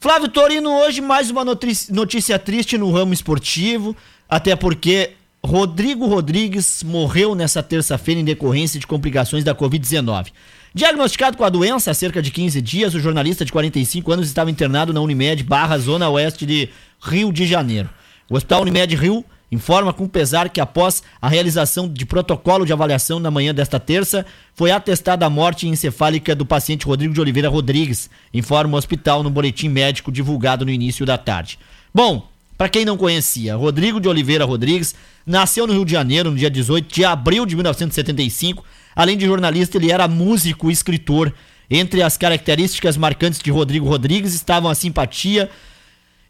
Flávio 0.00 0.28
Torino, 0.28 0.70
hoje 0.70 1.00
mais 1.00 1.30
uma 1.30 1.44
notícia 1.44 2.38
triste 2.38 2.78
no 2.78 2.90
ramo 2.90 3.12
esportivo, 3.12 3.94
até 4.28 4.56
porque 4.56 5.10
Rodrigo 5.44 6.06
Rodrigues 6.06 6.82
morreu 6.82 7.34
nessa 7.34 7.62
terça-feira 7.62 8.20
em 8.20 8.24
decorrência 8.24 8.80
de 8.80 8.86
complicações 8.86 9.44
da 9.44 9.54
Covid-19. 9.54 10.28
Diagnosticado 10.74 11.36
com 11.36 11.44
a 11.44 11.48
doença 11.48 11.90
há 11.90 11.94
cerca 11.94 12.20
de 12.22 12.30
15 12.30 12.60
dias, 12.60 12.94
o 12.94 13.00
jornalista 13.00 13.44
de 13.44 13.52
45 13.52 14.10
anos 14.12 14.26
estava 14.26 14.50
internado 14.50 14.92
na 14.92 15.00
Unimed 15.00 15.42
Barra, 15.44 15.78
zona 15.78 16.08
oeste 16.08 16.44
de 16.44 16.68
Rio 17.00 17.32
de 17.32 17.46
Janeiro. 17.46 17.88
O 18.28 18.36
Hospital 18.36 18.62
Unimed 18.62 18.96
Rio 18.96 19.24
informa 19.50 19.92
com 19.92 20.08
pesar 20.08 20.48
que 20.48 20.60
após 20.60 21.02
a 21.20 21.28
realização 21.28 21.88
de 21.88 22.04
protocolo 22.04 22.66
de 22.66 22.72
avaliação 22.72 23.20
na 23.20 23.30
manhã 23.30 23.54
desta 23.54 23.78
terça, 23.78 24.26
foi 24.54 24.70
atestada 24.70 25.24
a 25.24 25.30
morte 25.30 25.68
encefálica 25.68 26.34
do 26.34 26.44
paciente 26.44 26.86
Rodrigo 26.86 27.14
de 27.14 27.20
Oliveira 27.20 27.48
Rodrigues, 27.48 28.10
informa 28.32 28.74
o 28.74 28.78
hospital 28.78 29.22
no 29.22 29.30
boletim 29.30 29.68
médico 29.68 30.10
divulgado 30.10 30.64
no 30.64 30.70
início 30.70 31.06
da 31.06 31.16
tarde. 31.16 31.58
Bom, 31.94 32.28
para 32.56 32.70
quem 32.70 32.84
não 32.84 32.96
conhecia, 32.96 33.54
Rodrigo 33.54 34.00
de 34.00 34.08
Oliveira 34.08 34.44
Rodrigues 34.44 34.94
nasceu 35.26 35.66
no 35.66 35.74
Rio 35.74 35.84
de 35.84 35.92
Janeiro 35.92 36.30
no 36.30 36.36
dia 36.36 36.50
18 36.50 36.92
de 36.92 37.04
abril 37.04 37.44
de 37.44 37.54
1975. 37.54 38.64
Além 38.94 39.16
de 39.16 39.26
jornalista, 39.26 39.76
ele 39.76 39.92
era 39.92 40.08
músico 40.08 40.70
e 40.70 40.72
escritor. 40.72 41.34
Entre 41.70 42.02
as 42.02 42.16
características 42.16 42.96
marcantes 42.96 43.40
de 43.40 43.50
Rodrigo 43.50 43.86
Rodrigues 43.86 44.32
estavam 44.32 44.70
a 44.70 44.74
simpatia, 44.74 45.50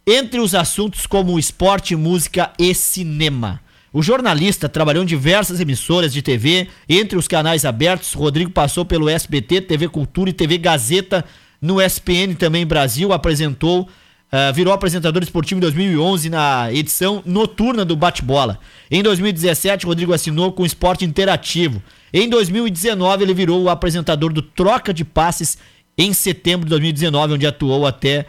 entre 0.07 0.39
os 0.39 0.55
assuntos 0.55 1.05
como 1.05 1.37
esporte, 1.37 1.97
música 1.97 2.53
e 2.57 2.73
cinema. 2.73 3.61
O 3.93 4.03
jornalista 4.03 4.69
trabalhou 4.69 5.03
em 5.03 5.07
diversas 5.07 5.59
emissoras 5.59 6.13
de 6.13 6.23
TV, 6.23 6.69
entre 6.89 7.19
os 7.19 7.27
canais 7.27 7.65
abertos, 7.65 8.13
Rodrigo 8.13 8.51
passou 8.51 8.85
pelo 8.85 9.09
SBT, 9.09 9.63
TV 9.63 9.89
Cultura 9.89 10.31
e 10.31 10.33
TV 10.33 10.59
Gazeta, 10.59 11.25
no 11.61 11.81
SPN 11.81 12.35
também 12.37 12.65
Brasil, 12.65 13.13
apresentou, 13.13 13.89
ah, 14.31 14.53
virou 14.53 14.73
apresentador 14.73 15.23
esportivo 15.23 15.59
em 15.59 15.63
2011 15.63 16.31
na 16.31 16.73
edição 16.73 17.23
noturna 17.27 17.85
do 17.85 17.97
Bate-Bola. 17.97 18.61
Em 18.89 19.03
2017, 19.03 19.87
Rodrigo 19.87 20.13
assinou 20.13 20.53
com 20.53 20.65
Esporte 20.65 21.05
Interativo. 21.05 21.83
Em 22.13 22.29
2019, 22.29 23.25
ele 23.25 23.35
virou 23.35 23.63
o 23.63 23.71
apresentador 23.71 24.33
do 24.33 24.43
Troca 24.43 24.95
de 24.95 25.05
Passes 25.05 25.59
em 25.99 26.13
setembro 26.13 26.67
de 26.67 26.71
2019, 26.71 27.35
onde 27.35 27.47
atuou 27.47 27.87
até 27.87 28.27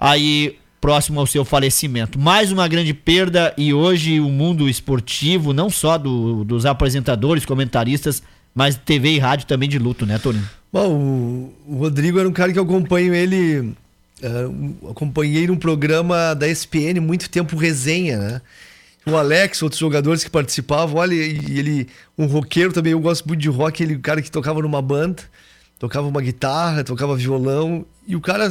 aí 0.00 0.56
próximo 0.82 1.20
ao 1.20 1.26
seu 1.28 1.44
falecimento. 1.44 2.18
Mais 2.18 2.50
uma 2.50 2.66
grande 2.66 2.92
perda 2.92 3.54
e 3.56 3.72
hoje 3.72 4.18
o 4.18 4.28
mundo 4.28 4.68
esportivo, 4.68 5.52
não 5.52 5.70
só 5.70 5.96
do- 5.96 6.42
dos 6.42 6.66
apresentadores, 6.66 7.44
comentaristas, 7.46 8.20
mas 8.52 8.74
TV 8.76 9.12
e 9.12 9.18
rádio 9.20 9.46
também 9.46 9.68
de 9.68 9.78
luto, 9.78 10.04
né, 10.04 10.18
Toninho? 10.18 10.46
Bom, 10.72 11.52
o, 11.68 11.76
Rodrigo 11.76 12.18
era 12.18 12.28
um 12.28 12.32
cara 12.32 12.52
que 12.52 12.58
eu 12.58 12.64
acompanho 12.64 13.14
ele. 13.14 13.72
um- 14.24 14.90
acompanhei 14.90 15.46
num 15.46 15.56
programa 15.56 16.34
da 16.34 16.48
SPN 16.48 17.00
muito 17.00 17.28
tempo 17.30 17.56
resenha, 17.56 18.18
né? 18.18 18.40
O 19.06 19.16
Alex, 19.16 19.62
outros 19.62 19.80
jogadores 19.80 20.22
que 20.22 20.30
participavam, 20.30 20.96
olha, 20.96 21.14
ele, 21.14 21.88
um 22.16 22.26
roqueiro 22.26 22.72
também, 22.72 22.92
eu 22.92 23.00
gosto 23.00 23.26
muito 23.26 23.40
de 23.40 23.48
rock, 23.48 23.82
ele, 23.82 23.94
o 23.94 24.00
cara 24.00 24.22
que 24.22 24.30
tocava 24.30 24.62
numa 24.62 24.80
banda, 24.82 25.22
tocava 25.78 26.06
uma 26.06 26.20
guitarra, 26.22 26.84
tocava 26.84 27.16
violão, 27.16 27.84
e 28.06 28.14
o 28.14 28.20
cara 28.20 28.48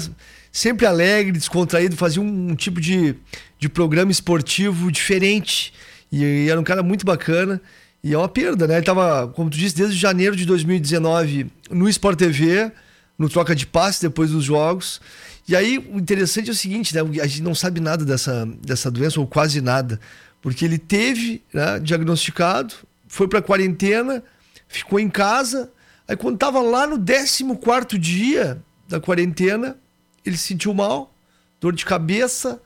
sempre 0.51 0.85
alegre, 0.85 1.31
descontraído, 1.31 1.95
fazia 1.95 2.21
um, 2.21 2.51
um 2.51 2.55
tipo 2.55 2.81
de, 2.81 3.15
de 3.57 3.69
programa 3.69 4.11
esportivo 4.11 4.91
diferente. 4.91 5.73
E, 6.11 6.23
e 6.23 6.49
era 6.49 6.59
um 6.59 6.63
cara 6.63 6.83
muito 6.83 7.05
bacana. 7.05 7.61
E 8.03 8.13
é 8.13 8.17
uma 8.17 8.27
perda, 8.27 8.67
né? 8.67 8.75
Ele 8.75 8.85
tava, 8.85 9.27
como 9.29 9.49
tu 9.49 9.57
disse, 9.57 9.75
desde 9.75 9.95
janeiro 9.95 10.35
de 10.35 10.45
2019 10.45 11.47
no 11.69 11.87
Sport 11.87 12.17
TV, 12.17 12.71
no 13.17 13.29
troca 13.29 13.55
de 13.55 13.67
passe 13.67 14.01
depois 14.01 14.31
dos 14.31 14.43
jogos. 14.43 14.99
E 15.47 15.55
aí, 15.55 15.77
o 15.77 15.99
interessante 15.99 16.49
é 16.49 16.51
o 16.51 16.55
seguinte, 16.55 16.93
né? 16.95 17.01
A 17.21 17.27
gente 17.27 17.43
não 17.43 17.53
sabe 17.53 17.79
nada 17.79 18.03
dessa, 18.03 18.47
dessa 18.65 18.89
doença, 18.89 19.19
ou 19.19 19.27
quase 19.27 19.61
nada. 19.61 19.99
Porque 20.41 20.65
ele 20.65 20.79
teve, 20.79 21.43
né, 21.53 21.79
diagnosticado, 21.79 22.73
foi 23.07 23.27
pra 23.27 23.41
quarentena, 23.41 24.23
ficou 24.67 24.99
em 24.99 25.09
casa. 25.09 25.71
Aí 26.07 26.17
quando 26.17 26.37
tava 26.37 26.59
lá 26.61 26.87
no 26.87 26.97
14 26.97 27.99
dia 27.99 28.61
da 28.87 28.99
quarentena, 28.99 29.77
ele 30.25 30.37
se 30.37 30.47
sentiu 30.47 30.73
mal, 30.73 31.13
dor 31.59 31.73
de 31.73 31.85
cabeça, 31.85 32.61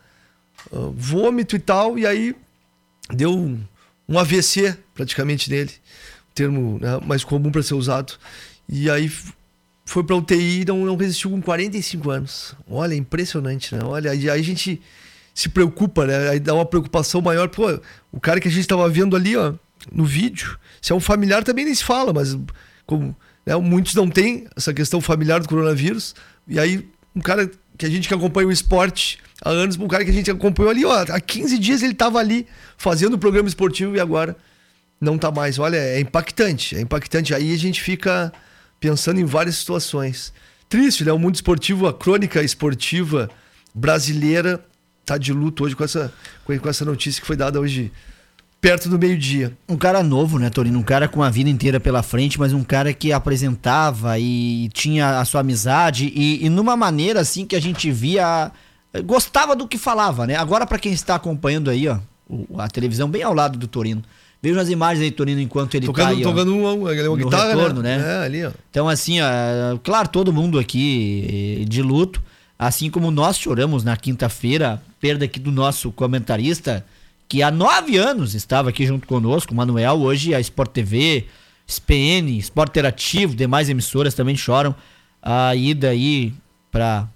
ah, 0.71 0.91
vômito 0.93 1.55
e 1.55 1.59
tal, 1.59 1.97
e 1.97 2.05
aí 2.05 2.35
deu 3.09 3.31
um, 3.37 4.19
AVC 4.19 4.77
praticamente 4.93 5.49
nele, 5.49 5.71
termo 6.33 6.79
né, 6.79 6.99
mais 7.05 7.23
comum 7.23 7.51
para 7.51 7.63
ser 7.63 7.75
usado. 7.75 8.13
E 8.67 8.89
aí 8.89 9.11
foi 9.85 10.03
para 10.03 10.15
UTI 10.15 10.61
e 10.61 10.65
não, 10.65 10.85
não 10.85 10.95
resistiu 10.95 11.29
com 11.29 11.41
45 11.41 12.09
anos. 12.09 12.55
Olha, 12.67 12.95
impressionante, 12.95 13.75
né? 13.75 13.81
Olha, 13.83 14.11
aí 14.11 14.29
a 14.29 14.41
gente 14.41 14.81
se 15.33 15.49
preocupa, 15.49 16.05
né? 16.07 16.29
Aí 16.29 16.39
dá 16.39 16.53
uma 16.53 16.65
preocupação 16.65 17.21
maior. 17.21 17.49
Pô, 17.49 17.79
o 18.11 18.19
cara 18.19 18.39
que 18.39 18.47
a 18.47 18.51
gente 18.51 18.67
tava 18.67 18.89
vendo 18.89 19.15
ali, 19.15 19.35
ó, 19.37 19.53
no 19.91 20.05
vídeo, 20.05 20.57
se 20.81 20.91
é 20.91 20.95
um 20.95 20.99
familiar 20.99 21.43
também 21.43 21.65
nem 21.65 21.75
se 21.75 21.83
fala, 21.83 22.11
mas 22.11 22.35
como 22.85 23.15
né, 23.45 23.55
muitos 23.57 23.93
não 23.93 24.09
têm 24.09 24.47
essa 24.55 24.73
questão 24.73 24.99
familiar 24.99 25.39
do 25.39 25.47
coronavírus, 25.47 26.15
e 26.47 26.59
aí 26.59 26.87
um 27.15 27.21
cara 27.21 27.49
que 27.77 27.85
a 27.85 27.89
gente 27.89 28.07
que 28.07 28.13
acompanha 28.13 28.47
o 28.47 28.51
esporte 28.51 29.19
há 29.41 29.49
anos, 29.49 29.77
um 29.77 29.87
cara 29.87 30.03
que 30.03 30.11
a 30.11 30.13
gente 30.13 30.29
acompanhou 30.29 30.69
ali, 30.69 30.85
ó, 30.85 31.05
há 31.09 31.19
15 31.19 31.57
dias 31.57 31.83
ele 31.83 31.93
tava 31.93 32.19
ali 32.19 32.47
fazendo 32.77 33.13
o 33.13 33.17
programa 33.17 33.47
esportivo 33.47 33.95
e 33.95 33.99
agora 33.99 34.35
não 34.99 35.17
tá 35.17 35.31
mais. 35.31 35.59
Olha, 35.59 35.77
é 35.77 35.99
impactante, 35.99 36.75
é 36.75 36.81
impactante. 36.81 37.33
Aí 37.33 37.53
a 37.53 37.57
gente 37.57 37.81
fica 37.81 38.31
pensando 38.79 39.19
em 39.19 39.25
várias 39.25 39.55
situações. 39.55 40.33
Triste, 40.67 41.03
né? 41.03 41.11
O 41.11 41.19
mundo 41.19 41.35
esportivo, 41.35 41.87
a 41.87 41.93
crônica 41.93 42.41
esportiva 42.41 43.29
brasileira 43.73 44.63
tá 45.05 45.17
de 45.17 45.31
luto 45.31 45.63
hoje 45.63 45.75
com 45.75 45.83
essa, 45.83 46.11
com 46.43 46.69
essa 46.69 46.83
notícia 46.83 47.21
que 47.21 47.27
foi 47.27 47.35
dada 47.35 47.59
hoje 47.59 47.91
perto 48.65 48.89
do 48.89 48.97
meio-dia. 48.97 49.55
Um 49.69 49.77
cara 49.77 50.01
novo, 50.01 50.39
né, 50.39 50.49
Torino? 50.49 50.79
Um 50.79 50.81
cara 50.81 51.07
com 51.07 51.21
a 51.21 51.29
vida 51.29 51.47
inteira 51.47 51.79
pela 51.79 52.01
frente, 52.01 52.39
mas 52.39 52.51
um 52.51 52.63
cara 52.63 52.91
que 52.93 53.13
apresentava 53.13 54.17
e 54.17 54.69
tinha 54.73 55.19
a 55.19 55.25
sua 55.25 55.41
amizade 55.41 56.11
e, 56.15 56.43
e 56.43 56.49
numa 56.49 56.75
maneira 56.75 57.19
assim 57.19 57.45
que 57.45 57.55
a 57.55 57.61
gente 57.61 57.91
via. 57.91 58.51
Gostava 59.05 59.55
do 59.55 59.67
que 59.67 59.77
falava, 59.77 60.25
né? 60.25 60.35
Agora, 60.35 60.65
pra 60.65 60.79
quem 60.79 60.91
está 60.91 61.13
acompanhando 61.13 61.69
aí, 61.69 61.87
ó, 61.87 61.99
a 62.57 62.67
televisão 62.67 63.07
bem 63.07 63.21
ao 63.21 63.35
lado 63.35 63.59
do 63.59 63.67
Torino. 63.67 64.01
Vejam 64.41 64.59
as 64.59 64.69
imagens 64.69 65.03
aí, 65.03 65.11
Torino, 65.11 65.41
enquanto 65.41 65.75
ele 65.75 65.85
tá 65.85 65.93
Tocando, 65.93 66.09
aí, 66.09 66.25
ó. 66.25 66.29
tocando 66.29 66.57
uma, 66.57 66.71
uma, 66.71 66.91
uma 66.91 67.17
guitarra, 67.17 67.53
retorno, 67.53 67.83
né? 67.83 67.99
né? 67.99 68.03
É, 68.03 68.25
ali, 68.25 68.45
ó. 68.45 68.51
Então, 68.71 68.89
assim, 68.89 69.19
ó, 69.21 69.77
claro, 69.83 70.07
todo 70.07 70.33
mundo 70.33 70.57
aqui 70.57 71.59
eh, 71.61 71.65
de 71.65 71.83
luto, 71.83 72.19
assim 72.57 72.89
como 72.89 73.11
nós 73.11 73.37
choramos 73.37 73.83
na 73.83 73.95
quinta-feira, 73.95 74.81
perda 74.99 75.25
aqui 75.25 75.39
do 75.39 75.51
nosso 75.51 75.91
comentarista, 75.91 76.83
que 77.27 77.41
há 77.41 77.51
nove 77.51 77.97
anos 77.97 78.35
estava 78.35 78.69
aqui 78.69 78.85
junto 78.85 79.07
conosco, 79.07 79.53
o 79.53 79.55
Manuel, 79.55 79.95
hoje 79.95 80.33
a 80.33 80.39
Sport 80.39 80.71
TV, 80.71 81.25
SPN, 81.67 82.37
Sport 82.39 82.69
Interativo, 82.69 83.35
demais 83.35 83.69
emissoras 83.69 84.13
também 84.13 84.35
choram 84.35 84.75
a 85.21 85.55
ida 85.55 85.89
aí 85.89 86.33
para 86.71 87.07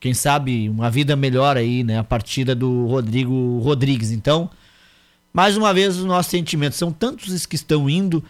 quem 0.00 0.14
sabe 0.14 0.68
uma 0.68 0.90
vida 0.90 1.14
melhor 1.16 1.56
aí, 1.56 1.84
né, 1.84 1.98
a 1.98 2.04
partida 2.04 2.54
do 2.54 2.86
Rodrigo 2.86 3.58
Rodrigues. 3.58 4.10
Então, 4.10 4.48
mais 5.32 5.56
uma 5.56 5.74
vez 5.74 5.96
os 5.96 6.04
nossos 6.04 6.30
sentimentos 6.30 6.78
são 6.78 6.92
tantos 6.92 7.32
os 7.32 7.44
que 7.44 7.56
estão 7.56 7.88
indo 7.90 8.24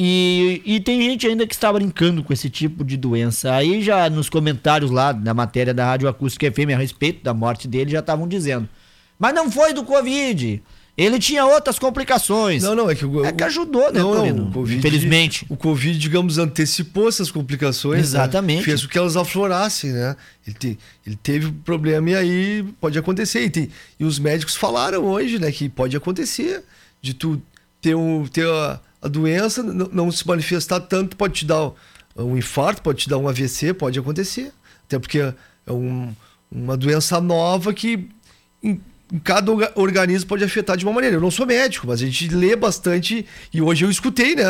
E, 0.00 0.62
e 0.64 0.78
tem 0.78 1.02
gente 1.02 1.26
ainda 1.26 1.44
que 1.44 1.54
está 1.54 1.72
brincando 1.72 2.22
com 2.22 2.32
esse 2.32 2.48
tipo 2.48 2.84
de 2.84 2.96
doença. 2.96 3.52
Aí 3.52 3.82
já 3.82 4.08
nos 4.08 4.30
comentários 4.30 4.92
lá 4.92 5.10
da 5.10 5.34
matéria 5.34 5.74
da 5.74 5.84
Rádio 5.84 6.08
Acústica 6.08 6.48
FM 6.52 6.70
a 6.72 6.78
respeito 6.78 7.24
da 7.24 7.34
morte 7.34 7.66
dele 7.66 7.90
já 7.90 7.98
estavam 7.98 8.28
dizendo. 8.28 8.68
Mas 9.18 9.34
não 9.34 9.50
foi 9.50 9.72
do 9.72 9.84
Covid. 9.84 10.62
Ele 10.98 11.20
tinha 11.20 11.46
outras 11.46 11.78
complicações. 11.78 12.64
Não, 12.64 12.74
não, 12.74 12.90
é 12.90 12.94
que, 12.96 13.06
o, 13.06 13.24
é 13.24 13.30
que 13.30 13.44
ajudou, 13.44 13.92
né, 13.92 14.00
não, 14.00 14.26
não, 14.34 14.48
o 14.48 14.52
COVID, 14.52 14.78
Infelizmente. 14.78 15.46
O 15.48 15.56
Covid, 15.56 15.96
digamos, 15.96 16.38
antecipou 16.38 17.08
essas 17.08 17.30
complicações. 17.30 17.98
Né? 17.98 18.00
Exatamente. 18.00 18.58
Né? 18.58 18.64
Fez 18.64 18.82
com 18.82 18.88
que 18.88 18.98
elas 18.98 19.16
aflorassem, 19.16 19.92
né? 19.92 20.16
Ele, 20.44 20.56
te, 20.58 20.78
ele 21.06 21.16
teve 21.22 21.52
problema 21.52 22.10
e 22.10 22.14
aí 22.16 22.64
pode 22.80 22.98
acontecer. 22.98 23.44
E, 23.44 23.50
tem, 23.50 23.70
e 24.00 24.04
os 24.04 24.18
médicos 24.18 24.56
falaram 24.56 25.04
hoje, 25.04 25.38
né, 25.38 25.52
que 25.52 25.68
pode 25.68 25.96
acontecer 25.96 26.64
de 27.00 27.14
tu 27.14 27.40
ter, 27.80 27.94
um, 27.94 28.26
ter 28.26 28.48
a, 28.48 28.80
a 29.00 29.06
doença, 29.06 29.62
não, 29.62 29.88
não, 29.92 30.10
se 30.10 30.26
manifestar 30.26 30.80
tanto, 30.80 31.16
pode 31.16 31.34
te 31.34 31.44
dar 31.46 31.70
um 32.16 32.36
infarto, 32.36 32.82
pode 32.82 33.02
te 33.02 33.08
dar 33.08 33.18
um 33.18 33.28
AVC, 33.28 33.72
pode 33.72 33.96
acontecer. 34.00 34.52
Até 34.84 34.98
porque 34.98 35.20
é 35.20 35.72
um, 35.72 36.12
uma 36.50 36.76
doença 36.76 37.20
nova 37.20 37.72
que 37.72 38.08
cada 39.24 39.52
organismo 39.74 40.28
pode 40.28 40.44
afetar 40.44 40.76
de 40.76 40.84
uma 40.84 40.92
maneira. 40.92 41.16
Eu 41.16 41.20
não 41.20 41.30
sou 41.30 41.46
médico, 41.46 41.86
mas 41.86 42.02
a 42.02 42.04
gente 42.04 42.28
lê 42.28 42.54
bastante 42.54 43.24
e 43.52 43.62
hoje 43.62 43.84
eu 43.84 43.90
escutei, 43.90 44.34
né? 44.34 44.44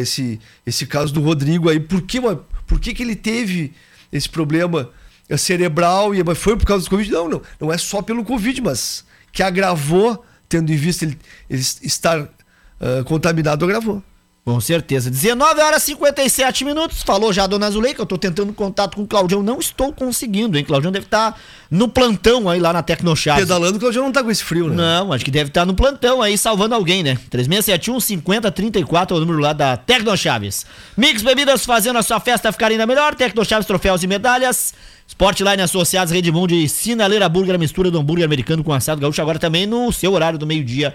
Esse, 0.00 0.40
esse 0.66 0.86
caso 0.86 1.12
do 1.12 1.20
Rodrigo 1.20 1.68
aí, 1.68 1.78
por 1.78 2.02
que, 2.02 2.20
por 2.66 2.80
que, 2.80 2.92
que 2.94 3.02
ele 3.02 3.14
teve 3.14 3.72
esse 4.12 4.28
problema 4.28 4.90
cerebral 5.36 6.14
e 6.14 6.34
foi 6.34 6.56
por 6.56 6.66
causa 6.66 6.84
do 6.84 6.90
Covid? 6.90 7.10
Não, 7.10 7.28
não, 7.28 7.42
não 7.60 7.72
é 7.72 7.78
só 7.78 8.02
pelo 8.02 8.24
Covid, 8.24 8.60
mas 8.60 9.04
que 9.32 9.42
agravou, 9.42 10.24
tendo 10.48 10.72
em 10.72 10.76
vista 10.76 11.04
ele, 11.04 11.18
ele 11.48 11.60
estar 11.60 12.20
uh, 12.22 13.04
contaminado, 13.04 13.64
agravou. 13.64 14.02
Com 14.44 14.60
certeza. 14.60 15.08
19 15.08 15.60
horas 15.60 15.84
e 15.84 15.86
57 15.86 16.64
minutos. 16.64 17.02
Falou 17.02 17.32
já 17.32 17.44
a 17.44 17.46
dona 17.46 17.70
Zuleika. 17.70 18.02
Eu 18.02 18.06
tô 18.06 18.18
tentando 18.18 18.52
contato 18.52 18.96
com 18.96 19.02
o 19.02 19.06
Claudião. 19.06 19.40
Não 19.40 19.60
estou 19.60 19.92
conseguindo, 19.92 20.58
hein? 20.58 20.64
Claudião 20.64 20.90
deve 20.90 21.06
estar 21.06 21.32
tá 21.32 21.38
no 21.70 21.86
plantão 21.86 22.48
aí 22.48 22.58
lá 22.58 22.72
na 22.72 22.82
Tecnochaves. 22.82 23.44
Pedalando, 23.44 23.76
o 23.76 23.80
Claudião 23.80 24.04
não 24.04 24.10
tá 24.10 24.20
com 24.20 24.32
esse 24.32 24.42
frio, 24.42 24.68
né? 24.68 24.74
Não, 24.74 25.12
acho 25.12 25.24
que 25.24 25.30
deve 25.30 25.50
estar 25.50 25.60
tá 25.60 25.64
no 25.64 25.74
plantão 25.74 26.20
aí 26.20 26.36
salvando 26.36 26.74
alguém, 26.74 27.04
né? 27.04 27.16
3671 27.30 28.00
5034 28.00 29.16
é 29.16 29.16
o 29.16 29.20
número 29.20 29.38
lá 29.38 29.52
da 29.52 29.76
Tecnochaves. 29.76 30.66
Mix 30.96 31.22
Bebidas 31.22 31.64
fazendo 31.64 32.00
a 32.00 32.02
sua 32.02 32.18
festa 32.18 32.50
ficar 32.50 32.72
ainda 32.72 32.84
melhor. 32.84 33.14
Tecnochaves, 33.14 33.64
troféus 33.64 34.02
e 34.02 34.08
medalhas. 34.08 34.74
Sportline 35.06 35.62
Associados 35.62 36.12
Redmond 36.12 36.52
e 36.52 36.68
Sinaleira 36.68 37.28
Burger, 37.28 37.56
mistura 37.60 37.92
do 37.92 37.98
hambúrguer 38.00 38.24
americano 38.24 38.64
com 38.64 38.72
assado 38.72 39.00
gaúcho. 39.00 39.22
Agora 39.22 39.38
também 39.38 39.66
no 39.66 39.92
seu 39.92 40.12
horário 40.12 40.38
do 40.38 40.46
meio-dia 40.46 40.94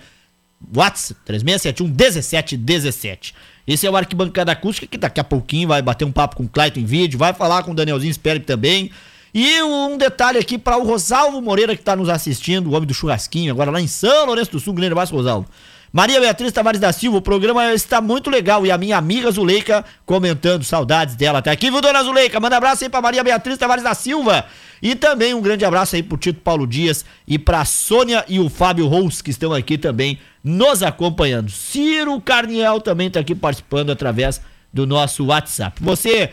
WhatsApp 0.76 1.20
3671 1.26 1.88
1717. 1.88 3.34
Esse 3.68 3.86
é 3.86 3.92
o 3.92 3.96
Arquibancada 3.98 4.52
Acústica, 4.52 4.88
que 4.88 4.98
daqui 4.98 5.20
a 5.20 5.24
pouquinho 5.24 5.68
vai 5.68 5.82
bater 5.82 6.06
um 6.06 6.12
papo 6.12 6.38
com 6.38 6.44
o 6.44 6.50
Clayton 6.50 6.80
em 6.80 6.86
vídeo, 6.86 7.20
vai 7.20 7.34
falar 7.34 7.64
com 7.64 7.72
o 7.72 7.76
Danielzinho 7.76 8.14
Sperb 8.14 8.46
também. 8.46 8.92
E 9.34 9.62
um 9.62 9.98
detalhe 9.98 10.40
aqui 10.40 10.58
para 10.58 10.78
o 10.78 10.84
Rosalvo 10.84 11.42
Moreira, 11.42 11.76
que 11.76 11.82
está 11.82 11.96
nos 11.96 12.10
assistindo, 12.10 12.68
o 12.68 12.74
homem 12.74 12.88
do 12.88 12.94
churrasquinho, 12.94 13.52
agora 13.52 13.70
lá 13.70 13.82
em 13.82 13.88
São 13.88 14.26
Lourenço 14.26 14.52
do 14.52 14.60
Sul, 14.60 14.74
grande 14.74 14.94
abraço, 14.94 15.14
Rosalvo. 15.14 15.48
Maria 15.92 16.20
Beatriz 16.20 16.52
Tavares 16.52 16.80
da 16.80 16.92
Silva, 16.92 17.18
o 17.18 17.22
programa 17.22 17.74
está 17.74 18.02
muito 18.02 18.30
legal. 18.30 18.66
E 18.66 18.72
a 18.72 18.78
minha 18.78 18.98
amiga 18.98 19.32
Zuleika 19.32 19.86
comentando, 20.06 20.64
saudades 20.64 21.16
dela. 21.16 21.42
Tá 21.42 21.52
aqui, 21.52 21.72
viu, 21.72 21.82
dona 21.82 22.04
Zuleika? 22.04 22.40
Manda 22.40 22.58
abraço 22.58 22.84
aí 22.84 22.90
pra 22.90 23.02
Maria 23.02 23.24
Beatriz 23.24 23.58
Tavares 23.58 23.84
da 23.84 23.94
Silva. 23.94 24.46
E 24.82 24.96
também 24.96 25.34
um 25.34 25.42
grande 25.42 25.66
abraço 25.66 25.96
aí 25.96 26.04
pro 26.04 26.18
Tito 26.18 26.42
Paulo 26.42 26.68
Dias 26.68 27.06
e 27.28 27.40
pra 27.40 27.66
Sônia 27.66 28.24
e 28.28 28.40
o 28.40 28.50
Fábio 28.50 28.88
Rous, 28.88 29.22
que 29.22 29.32
estão 29.32 29.54
aqui 29.54 29.78
também 29.78 30.20
nos 30.44 30.84
acompanhando. 30.84 31.50
Ciro 31.50 32.20
Carniel 32.22 32.80
também 32.80 33.10
tá 33.10 33.20
aqui 33.20 33.34
participando 33.34 33.92
através 33.92 34.42
do 34.72 34.86
nosso 34.86 35.26
WhatsApp. 35.26 35.82
Você 35.82 36.30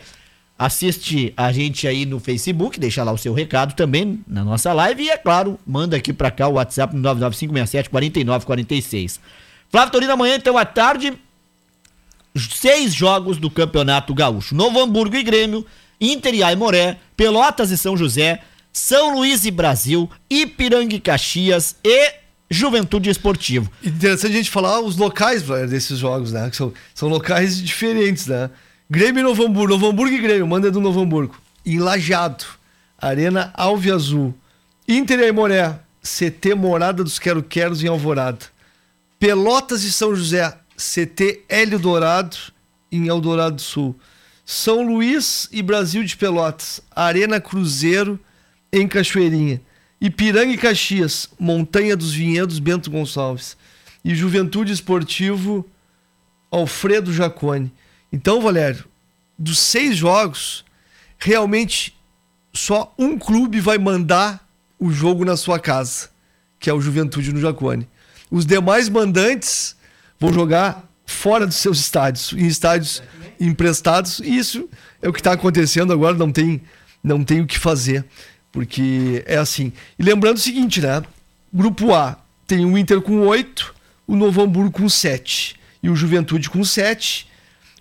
assiste 0.57 1.33
a 1.35 1.51
gente 1.51 1.87
aí 1.87 2.05
no 2.05 2.19
Facebook, 2.19 2.79
deixa 2.79 3.03
lá 3.03 3.11
o 3.11 3.17
seu 3.17 3.33
recado 3.33 3.73
também 3.73 4.23
na 4.27 4.43
nossa 4.43 4.71
live 4.73 5.03
e, 5.03 5.09
é 5.09 5.17
claro, 5.17 5.59
manda 5.65 5.97
aqui 5.97 6.13
pra 6.13 6.31
cá 6.31 6.47
o 6.47 6.53
WhatsApp 6.53 6.95
no 6.95 7.01
99567 7.01 7.89
4946. 7.89 9.19
Flávio 9.75 9.91
Torino, 9.91 10.13
amanhã, 10.13 10.35
então, 10.37 10.57
à 10.57 10.63
tarde, 10.63 11.19
seis 12.33 12.93
jogos 12.93 13.35
do 13.35 13.49
Campeonato 13.49 14.13
Gaúcho. 14.13 14.55
Novo 14.55 14.79
Hamburgo 14.79 15.17
e 15.17 15.21
Grêmio, 15.21 15.65
Inter 15.99 16.33
e 16.33 16.41
Aimoré, 16.41 16.97
Pelotas 17.17 17.71
e 17.71 17.77
São 17.77 17.97
José, 17.97 18.39
São 18.71 19.13
Luís 19.13 19.43
e 19.43 19.51
Brasil, 19.51 20.09
Ipiranga 20.29 20.95
e 20.95 20.99
Caxias 21.01 21.75
e 21.83 22.13
Juventude 22.49 23.09
Esportivo. 23.09 23.69
Interessante 23.83 24.31
a 24.31 24.37
gente 24.37 24.49
falar 24.49 24.79
os 24.79 24.95
locais 24.95 25.43
desses 25.69 25.99
jogos, 25.99 26.31
né? 26.31 26.49
Que 26.49 26.55
são, 26.55 26.73
são 26.93 27.09
locais 27.09 27.61
diferentes, 27.61 28.27
né? 28.27 28.49
Grêmio 28.89 29.19
e 29.19 29.23
Novo 29.23 29.43
Hamburgo, 29.43 29.73
Novo 29.73 29.89
Hamburgo 29.89 30.15
e 30.15 30.21
Grêmio, 30.21 30.47
manda 30.47 30.71
do 30.71 30.79
Novo 30.79 31.01
Hamburgo. 31.01 31.35
Em 31.65 31.79
Lajado, 31.79 32.45
Arena 32.97 33.51
Alve 33.53 33.91
Azul. 33.91 34.33
Inter 34.87 35.19
e 35.19 35.25
Aimoré, 35.25 35.77
CT 36.01 36.55
Morada 36.55 37.03
dos 37.03 37.19
Quero 37.19 37.43
Queros 37.43 37.83
em 37.83 37.89
Alvorada. 37.89 38.54
Pelotas 39.19 39.83
e 39.83 39.91
São 39.91 40.15
José, 40.15 40.57
CT 40.77 41.43
Hélio 41.47 41.79
Dourado, 41.79 42.37
em 42.91 43.07
Eldorado 43.07 43.55
do 43.55 43.61
Sul. 43.61 43.97
São 44.45 44.85
Luís 44.85 45.47
e 45.51 45.61
Brasil 45.61 46.03
de 46.03 46.15
Pelotas, 46.15 46.81
Arena 46.95 47.39
Cruzeiro, 47.39 48.19
em 48.71 48.87
Cachoeirinha. 48.87 49.61
Ipiranga 49.99 50.51
e 50.51 50.57
Caxias, 50.57 51.29
Montanha 51.39 51.95
dos 51.95 52.13
Vinhedos, 52.13 52.59
Bento 52.59 52.91
Gonçalves. 52.91 53.57
E 54.03 54.13
Juventude 54.13 54.71
Esportivo, 54.71 55.65
Alfredo 56.51 57.11
Jacone. 57.11 57.71
Então, 58.11 58.41
Valério, 58.41 58.85
dos 59.37 59.57
seis 59.57 59.97
jogos, 59.97 60.63
realmente 61.17 61.97
só 62.53 62.93
um 62.97 63.17
clube 63.17 63.59
vai 63.59 63.77
mandar 63.77 64.47
o 64.79 64.91
jogo 64.91 65.25
na 65.25 65.35
sua 65.35 65.59
casa, 65.59 66.09
que 66.59 66.69
é 66.69 66.73
o 66.73 66.81
Juventude 66.81 67.33
no 67.33 67.41
Jacone. 67.41 67.87
Os 68.35 68.45
demais 68.45 68.89
mandantes 68.89 69.77
vão 70.19 70.33
jogar 70.33 70.83
fora 71.05 71.47
dos 71.47 71.55
seus 71.55 71.79
estádios, 71.79 72.33
em 72.33 72.45
estádios 72.45 73.01
emprestados. 73.39 74.19
E 74.19 74.37
isso 74.37 74.67
é 75.01 75.07
o 75.07 75.13
que 75.13 75.21
está 75.21 75.31
acontecendo 75.31 75.93
agora, 75.93 76.17
não 76.17 76.29
tem, 76.29 76.61
não 77.01 77.23
tem 77.23 77.39
o 77.39 77.47
que 77.47 77.57
fazer, 77.57 78.03
porque 78.51 79.23
é 79.25 79.37
assim. 79.37 79.71
E 79.97 80.03
lembrando 80.03 80.35
o 80.35 80.41
seguinte, 80.41 80.81
né? 80.81 81.01
Grupo 81.53 81.93
A 81.93 82.17
tem 82.45 82.65
o 82.65 82.77
Inter 82.77 82.99
com 82.99 83.21
8, 83.21 83.73
o 84.05 84.17
Novo 84.17 84.41
Hamburgo 84.41 84.81
com 84.81 84.89
7 84.89 85.55
e 85.81 85.89
o 85.89 85.95
Juventude 85.95 86.49
com 86.49 86.61
7, 86.61 87.29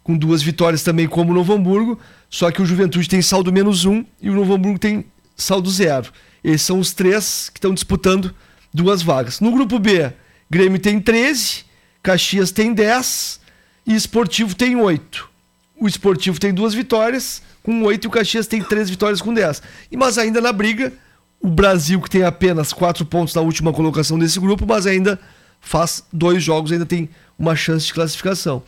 com 0.05 0.17
duas 0.17 0.41
vitórias 0.41 0.85
também 0.85 1.09
como 1.09 1.33
o 1.33 1.35
Novo 1.35 1.53
Hamburgo, 1.53 1.99
só 2.31 2.49
que 2.53 2.63
o 2.63 2.65
Juventude 2.65 3.09
tem 3.09 3.21
saldo 3.21 3.53
menos 3.53 3.85
1 3.87 4.05
e 4.23 4.31
o 4.31 4.35
Novo 4.35 4.55
Hamburgo 4.55 4.79
tem 4.79 5.05
saldo 5.37 5.69
zero. 5.69 6.13
Esses 6.45 6.63
são 6.63 6.79
os 6.79 6.93
três 6.93 7.49
que 7.49 7.59
estão 7.59 7.75
disputando 7.75 8.33
duas 8.73 9.03
vagas. 9.03 9.41
No 9.41 9.51
grupo 9.51 9.81
B, 9.81 10.13
Grêmio 10.51 10.79
tem 10.79 11.01
13, 11.01 11.65
Caxias 12.03 12.51
tem 12.51 12.73
10 12.73 13.41
e 13.87 13.95
Esportivo 13.95 14.55
tem 14.55 14.77
8. 14.77 15.29
O 15.77 15.89
Esportivo 15.89 16.39
tem 16.39 16.53
duas 16.53 16.75
vitórias 16.75 17.43
com 17.63 17.83
8 17.83 18.05
e 18.05 18.09
o 18.09 18.11
Caxias 18.11 18.47
tem 18.47 18.63
três 18.63 18.89
vitórias 18.89 19.21
com 19.21 19.33
10. 19.33 19.63
E, 19.91 19.97
mas 19.97 20.19
ainda 20.19 20.41
na 20.41 20.53
briga, 20.53 20.93
o 21.41 21.49
Brasil, 21.49 22.01
que 22.01 22.11
tem 22.11 22.23
apenas 22.23 22.73
4 22.73 23.05
pontos 23.07 23.35
na 23.35 23.41
última 23.41 23.73
colocação 23.73 24.19
desse 24.19 24.39
grupo, 24.39 24.67
mas 24.67 24.87
ainda 24.87 25.19
faz 25.61 26.05
dois 26.13 26.43
jogos, 26.43 26.73
ainda 26.73 26.87
tem 26.87 27.09
uma 27.39 27.57
chance 27.57 27.87
de 27.87 27.95
classificação. 27.95 28.63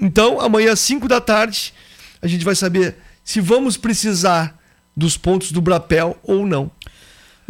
Então, 0.00 0.40
amanhã, 0.40 0.72
às 0.72 0.80
5 0.80 1.06
da 1.08 1.20
tarde, 1.20 1.74
a 2.20 2.26
gente 2.26 2.44
vai 2.44 2.54
saber 2.54 2.96
se 3.24 3.40
vamos 3.40 3.76
precisar 3.76 4.58
dos 4.96 5.16
pontos 5.16 5.52
do 5.52 5.60
Brapel 5.60 6.18
ou 6.22 6.46
não. 6.46 6.70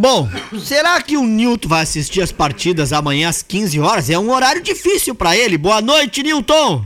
Bom, 0.01 0.28
será 0.61 1.03
que 1.03 1.16
o 1.16 1.24
Nilton 1.24 1.68
vai 1.68 1.82
assistir 1.82 2.22
as 2.22 2.30
partidas 2.30 2.92
amanhã 2.92 3.28
às 3.28 3.42
15 3.42 3.80
horas? 3.80 4.09
É 4.09 4.16
um 4.16 4.30
horário 4.32 4.62
difícil 4.62 5.12
para 5.12 5.36
ele. 5.36 5.59
Boa 5.59 5.80
noite, 5.80 6.22
Nilton. 6.22 6.84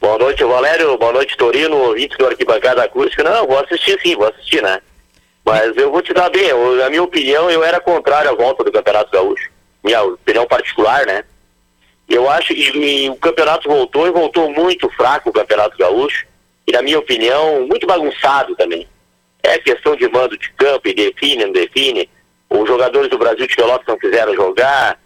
Boa 0.00 0.16
noite, 0.16 0.44
Valério. 0.44 0.96
Boa 0.96 1.12
noite, 1.12 1.36
Torino, 1.36 1.76
ouvinte 1.76 2.16
do 2.16 2.24
Arquibancada 2.24 2.84
Acústica. 2.84 3.24
Não, 3.24 3.48
vou 3.48 3.58
assistir 3.58 4.00
sim, 4.00 4.14
vou 4.14 4.28
assistir, 4.28 4.62
né? 4.62 4.80
Mas 5.44 5.76
eu 5.76 5.90
vou 5.90 6.00
te 6.02 6.14
dar 6.14 6.30
bem, 6.30 6.44
eu, 6.44 6.76
na 6.76 6.88
minha 6.88 7.02
opinião, 7.02 7.50
eu 7.50 7.64
era 7.64 7.80
contrário 7.80 8.30
à 8.30 8.34
volta 8.34 8.62
do 8.62 8.70
Campeonato 8.70 9.10
Gaúcho. 9.10 9.50
Minha 9.82 10.04
opinião 10.04 10.46
particular, 10.46 11.04
né? 11.06 11.24
Eu 12.08 12.30
acho 12.30 12.54
que 12.54 13.10
o 13.10 13.16
campeonato 13.16 13.68
voltou 13.68 14.06
e 14.06 14.12
voltou 14.12 14.52
muito 14.52 14.88
fraco 14.90 15.30
o 15.30 15.32
Campeonato 15.32 15.76
Gaúcho. 15.76 16.24
E, 16.64 16.70
na 16.70 16.80
minha 16.80 17.00
opinião, 17.00 17.66
muito 17.66 17.88
bagunçado 17.88 18.54
também. 18.54 18.86
É 19.44 19.58
questão 19.58 19.94
de 19.94 20.08
mando 20.08 20.36
de 20.36 20.50
campo 20.54 20.88
e 20.88 20.94
define, 20.94 21.44
não 21.44 21.52
define. 21.52 22.08
Os 22.50 22.66
jogadores 22.66 23.08
do 23.08 23.18
Brasil 23.18 23.46
de 23.46 23.54
Pelotas 23.54 23.86
não 23.86 23.98
quiseram 23.98 24.34
jogar. 24.34 24.98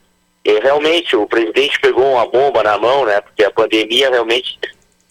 E 0.45 0.59
realmente 0.61 1.15
o 1.15 1.27
presidente 1.27 1.79
pegou 1.81 2.13
uma 2.13 2.27
bomba 2.27 2.63
na 2.63 2.79
mão, 2.79 3.05
né? 3.05 3.21
Porque 3.21 3.45
a 3.45 3.51
pandemia 3.51 4.09
realmente 4.09 4.59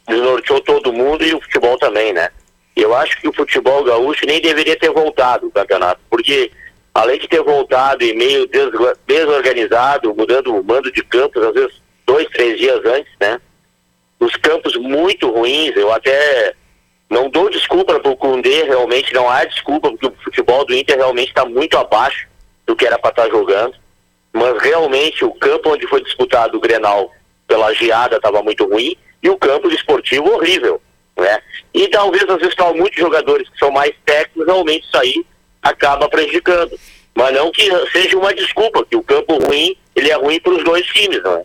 desnorteou 0.08 0.62
todo 0.62 0.94
mundo 0.94 1.24
e 1.24 1.34
o 1.34 1.42
futebol 1.42 1.78
também, 1.78 2.14
né? 2.14 2.30
Eu 2.76 2.96
acho 2.96 3.20
que 3.20 3.28
o 3.28 3.34
futebol 3.34 3.84
gaúcho 3.84 4.26
nem 4.26 4.42
deveria 4.42 4.78
ter 4.80 4.90
voltado 4.92 5.48
o 5.48 5.52
campeonato, 5.52 6.00
porque 6.10 6.52
além 6.94 7.20
de 7.20 7.28
ter 7.28 7.44
voltado 7.44 8.04
e 8.04 8.16
meio 8.16 8.50
desorganizado, 9.06 10.16
mudando 10.16 10.56
o 10.56 10.64
mando 10.64 10.92
de 10.92 11.04
campos, 11.04 11.44
às 11.44 11.54
vezes 11.54 11.82
dois, 12.06 12.28
três 12.30 12.58
dias 12.58 12.84
antes, 12.86 13.12
né? 13.20 13.40
os 14.20 14.36
campos 14.38 14.76
muito 14.76 15.30
ruins. 15.30 15.76
Eu 15.76 15.92
até 15.92 16.54
não 17.10 17.30
dou 17.30 17.50
desculpa 17.50 18.00
para 18.00 18.12
o 18.12 18.18
Cundê, 18.18 18.64
realmente 18.64 19.14
não 19.14 19.30
há 19.30 19.46
desculpa, 19.46 19.90
porque 19.90 20.08
o 20.08 20.14
futebol 20.24 20.66
do 20.66 20.76
Inter 20.76 20.98
realmente 20.98 21.30
está 21.30 21.46
muito 21.46 21.78
abaixo 21.78 22.28
do 22.66 22.76
que 22.76 22.86
era 22.86 23.00
para 23.00 23.12
estar 23.12 23.24
tá 23.24 23.30
jogando. 23.30 23.74
Mas 24.34 24.62
realmente 24.62 25.24
o 25.24 25.34
campo 25.34 25.72
onde 25.72 25.88
foi 25.88 26.04
disputado 26.04 26.58
o 26.58 26.60
Grenal 26.60 27.12
pela 27.48 27.74
geada 27.74 28.18
estava 28.18 28.44
muito 28.44 28.68
ruim 28.68 28.96
e 29.24 29.30
o 29.30 29.38
campo 29.38 29.70
esportivo 29.70 30.30
horrível. 30.30 30.82
Né? 31.18 31.42
E 31.74 31.88
talvez 31.88 32.24
às 32.24 32.38
vezes 32.38 32.54
para 32.54 32.74
muitos 32.74 33.00
jogadores 33.00 33.48
que 33.50 33.58
são 33.58 33.72
mais 33.72 33.94
técnicos, 34.06 34.46
realmente 34.46 34.86
isso 34.86 34.98
aí 34.98 35.26
acaba 35.62 36.10
prejudicando. 36.10 36.78
Mas 37.16 37.34
não 37.34 37.52
que 37.52 37.72
seja 37.92 38.18
uma 38.18 38.34
desculpa, 38.34 38.86
que 38.86 38.96
o 38.96 39.02
campo 39.02 39.38
ruim, 39.40 39.76
ele 39.96 40.12
é 40.12 40.16
ruim 40.16 40.40
para 40.40 40.54
os 40.54 40.64
dois 40.64 40.86
times, 40.88 41.24
não 41.24 41.38
é? 41.38 41.44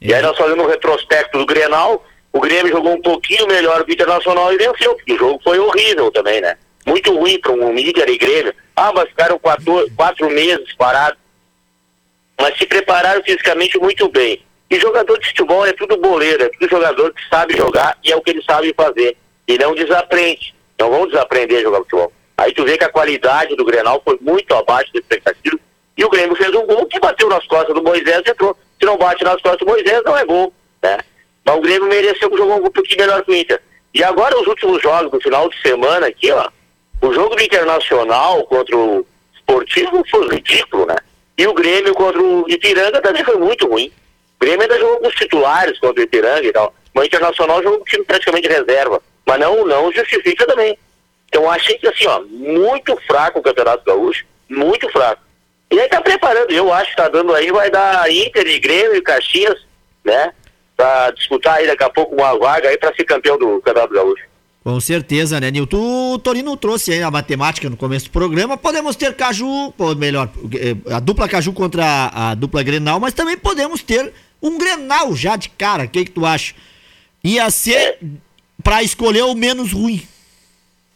E 0.00 0.12
aí 0.12 0.20
nós 0.20 0.36
fazendo 0.36 0.62
um 0.62 0.68
retrospecto 0.68 1.38
do 1.38 1.46
Grenal, 1.46 2.04
o 2.32 2.40
Grêmio 2.40 2.72
jogou 2.72 2.92
um 2.92 3.02
pouquinho 3.02 3.46
melhor 3.46 3.84
que 3.84 3.92
o 3.92 3.94
Internacional 3.94 4.52
e 4.52 4.58
venceu, 4.58 4.94
porque 4.94 5.14
o 5.14 5.18
jogo 5.18 5.40
foi 5.42 5.58
horrível 5.58 6.10
também, 6.10 6.40
né? 6.40 6.56
Muito 6.86 7.14
ruim 7.14 7.38
para 7.40 7.52
um 7.52 7.78
Inter 7.78 8.08
e 8.08 8.18
Grêmio. 8.18 8.54
Ah, 8.76 8.92
mas 8.94 9.08
ficaram 9.08 9.38
quatro, 9.38 9.90
quatro 9.96 10.30
meses 10.30 10.74
parados. 10.76 11.18
Mas 12.40 12.56
se 12.56 12.66
prepararam 12.66 13.22
fisicamente 13.22 13.78
muito 13.78 14.08
bem. 14.08 14.42
E 14.70 14.78
jogador 14.78 15.18
de 15.18 15.28
futebol 15.28 15.66
é 15.66 15.72
tudo 15.72 15.96
boleiro, 15.96 16.44
é 16.44 16.48
tudo 16.50 16.68
jogador 16.70 17.12
que 17.12 17.26
sabe 17.28 17.56
jogar 17.56 17.96
e 18.04 18.12
é 18.12 18.16
o 18.16 18.20
que 18.20 18.30
ele 18.30 18.42
sabe 18.42 18.72
fazer. 18.76 19.16
E 19.46 19.58
não 19.58 19.74
desaprende. 19.74 20.54
Não 20.78 20.90
vão 20.90 21.06
desaprender 21.06 21.58
a 21.58 21.62
jogar 21.62 21.78
futebol. 21.78 22.12
Aí 22.36 22.52
tu 22.52 22.64
vê 22.64 22.78
que 22.78 22.84
a 22.84 22.92
qualidade 22.92 23.56
do 23.56 23.64
Grenal 23.64 24.00
foi 24.04 24.18
muito 24.20 24.54
abaixo 24.54 24.92
da 24.92 25.00
expectativa. 25.00 25.58
E 25.96 26.04
o 26.04 26.10
Grêmio 26.10 26.36
fez 26.36 26.54
um 26.54 26.66
gol 26.66 26.86
que 26.86 27.00
bateu 27.00 27.28
nas 27.28 27.44
costas 27.46 27.74
do 27.74 27.82
Moisés 27.82 28.22
e 28.24 28.30
entrou. 28.30 28.56
Se 28.78 28.86
não 28.86 28.96
bate 28.96 29.24
nas 29.24 29.40
costas 29.42 29.58
do 29.58 29.66
Moisés, 29.66 30.02
não 30.04 30.16
é 30.16 30.24
gol. 30.24 30.52
Né? 30.80 30.98
Mas 31.48 31.56
o 31.56 31.60
Grêmio 31.62 31.88
mereceu 31.88 32.30
jogar 32.36 32.56
um 32.56 32.70
pouquinho 32.70 33.00
melhor 33.00 33.24
que 33.24 33.30
o 33.30 33.34
Inter. 33.34 33.58
E 33.94 34.04
agora 34.04 34.38
os 34.38 34.46
últimos 34.46 34.82
jogos 34.82 35.10
do 35.10 35.18
final 35.18 35.48
de 35.48 35.58
semana 35.62 36.06
aqui, 36.06 36.30
ó. 36.30 36.46
O 37.00 37.10
jogo 37.14 37.34
do 37.34 37.42
Internacional 37.42 38.44
contra 38.44 38.76
o 38.76 39.06
Esportivo 39.34 40.04
foi 40.10 40.28
ridículo, 40.28 40.84
né? 40.84 40.96
E 41.38 41.46
o 41.46 41.54
Grêmio 41.54 41.94
contra 41.94 42.20
o 42.20 42.44
Ipiranga 42.50 43.00
também 43.00 43.24
foi 43.24 43.38
muito 43.38 43.66
ruim. 43.66 43.90
O 44.38 44.44
Grêmio 44.44 44.60
ainda 44.60 44.78
jogou 44.78 44.98
com 44.98 45.08
os 45.08 45.14
titulares 45.14 45.80
contra 45.80 46.02
o 46.02 46.04
Ipiranga 46.04 46.46
e 46.46 46.52
tal. 46.52 46.74
Mas 46.92 47.04
o 47.04 47.06
Internacional 47.06 47.62
jogou 47.62 47.78
com 47.78 47.84
time 47.86 48.04
praticamente 48.04 48.46
reserva. 48.46 49.00
Mas 49.24 49.40
não, 49.40 49.64
não 49.64 49.90
justifica 49.90 50.46
também. 50.46 50.78
Então 51.30 51.50
achei 51.50 51.78
que 51.78 51.88
assim, 51.88 52.06
ó, 52.08 52.20
muito 52.28 52.94
fraco 53.06 53.38
o 53.38 53.42
Campeonato 53.42 53.84
Gaúcho, 53.86 54.26
muito 54.50 54.86
fraco. 54.90 55.22
E 55.70 55.80
aí 55.80 55.88
tá 55.88 56.02
preparando, 56.02 56.50
eu 56.50 56.70
acho 56.74 56.90
que 56.90 56.96
tá 56.96 57.08
dando 57.08 57.34
aí, 57.34 57.50
vai 57.50 57.70
dar 57.70 58.10
Inter 58.10 58.46
e 58.46 58.58
Grêmio 58.58 58.96
e 58.96 59.02
Caxias, 59.02 59.58
né? 60.04 60.32
Para 60.78 61.10
disputar 61.10 61.56
aí 61.56 61.66
daqui 61.66 61.82
a 61.82 61.90
pouco 61.90 62.14
uma 62.14 62.38
vaga 62.38 62.68
aí 62.68 62.78
para 62.78 62.94
ser 62.94 63.04
campeão 63.04 63.36
do 63.36 63.60
Campeonato 63.60 63.92
Gaúcho. 63.92 64.24
Com 64.62 64.78
certeza, 64.80 65.40
né, 65.40 65.50
Nilton? 65.50 66.14
O 66.14 66.18
Torino 66.18 66.56
trouxe 66.56 66.92
aí 66.92 67.02
a 67.02 67.10
matemática 67.10 67.68
no 67.68 67.76
começo 67.76 68.06
do 68.06 68.12
programa. 68.12 68.56
Podemos 68.56 68.94
ter 68.94 69.14
Caju, 69.14 69.74
ou 69.76 69.96
melhor, 69.96 70.28
eh, 70.54 70.76
a 70.94 71.00
dupla 71.00 71.28
Caju 71.28 71.52
contra 71.52 71.84
a, 71.84 72.30
a 72.30 72.34
dupla 72.34 72.62
Grenal, 72.62 73.00
mas 73.00 73.12
também 73.12 73.36
podemos 73.36 73.82
ter 73.82 74.12
um 74.40 74.56
Grenal 74.56 75.16
já 75.16 75.36
de 75.36 75.48
cara. 75.48 75.84
O 75.84 75.88
que, 75.88 76.04
que 76.04 76.10
tu 76.12 76.24
acha? 76.24 76.54
Ia 77.24 77.50
ser 77.50 77.76
é. 77.76 77.98
para 78.62 78.82
escolher 78.82 79.22
o 79.22 79.34
menos 79.34 79.72
ruim. 79.72 80.06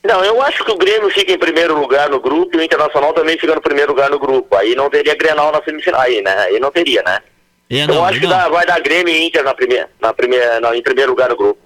Não, 0.05 0.23
eu 0.25 0.41
acho 0.43 0.65
que 0.65 0.71
o 0.71 0.77
Grêmio 0.79 1.11
fica 1.11 1.33
em 1.33 1.39
primeiro 1.39 1.79
lugar 1.79 2.09
no 2.09 2.21
grupo 2.21 2.57
e 2.57 2.61
o 2.61 2.63
Internacional 2.63 3.13
também 3.13 3.39
fica 3.39 3.55
no 3.55 3.61
primeiro 3.61 3.93
lugar 3.93 4.11
no 4.11 4.19
grupo. 4.19 4.55
Aí 4.55 4.75
não 4.75 4.91
teria 4.91 5.17
Grenal 5.17 5.51
na 5.51 5.63
semifinal, 5.63 6.03
aí, 6.03 6.21
né? 6.21 6.37
Aí 6.39 6.61
não 6.61 6.71
teria, 6.71 7.03
né? 7.03 7.21
É, 7.73 7.87
não, 7.87 7.95
eu 7.95 8.05
acho 8.05 8.21
que 8.21 8.27
dá, 8.27 8.49
vai 8.51 8.67
dar 8.67 8.81
Grêmio 8.81 9.15
e 9.15 9.27
Inter 9.27 9.43
na 9.43 9.55
primeira, 9.55 9.89
na 9.99 10.13
primeira, 10.13 10.61
na, 10.61 10.77
em 10.77 10.83
primeiro 10.83 11.13
lugar 11.13 11.31
no 11.31 11.37
grupo. 11.37 11.59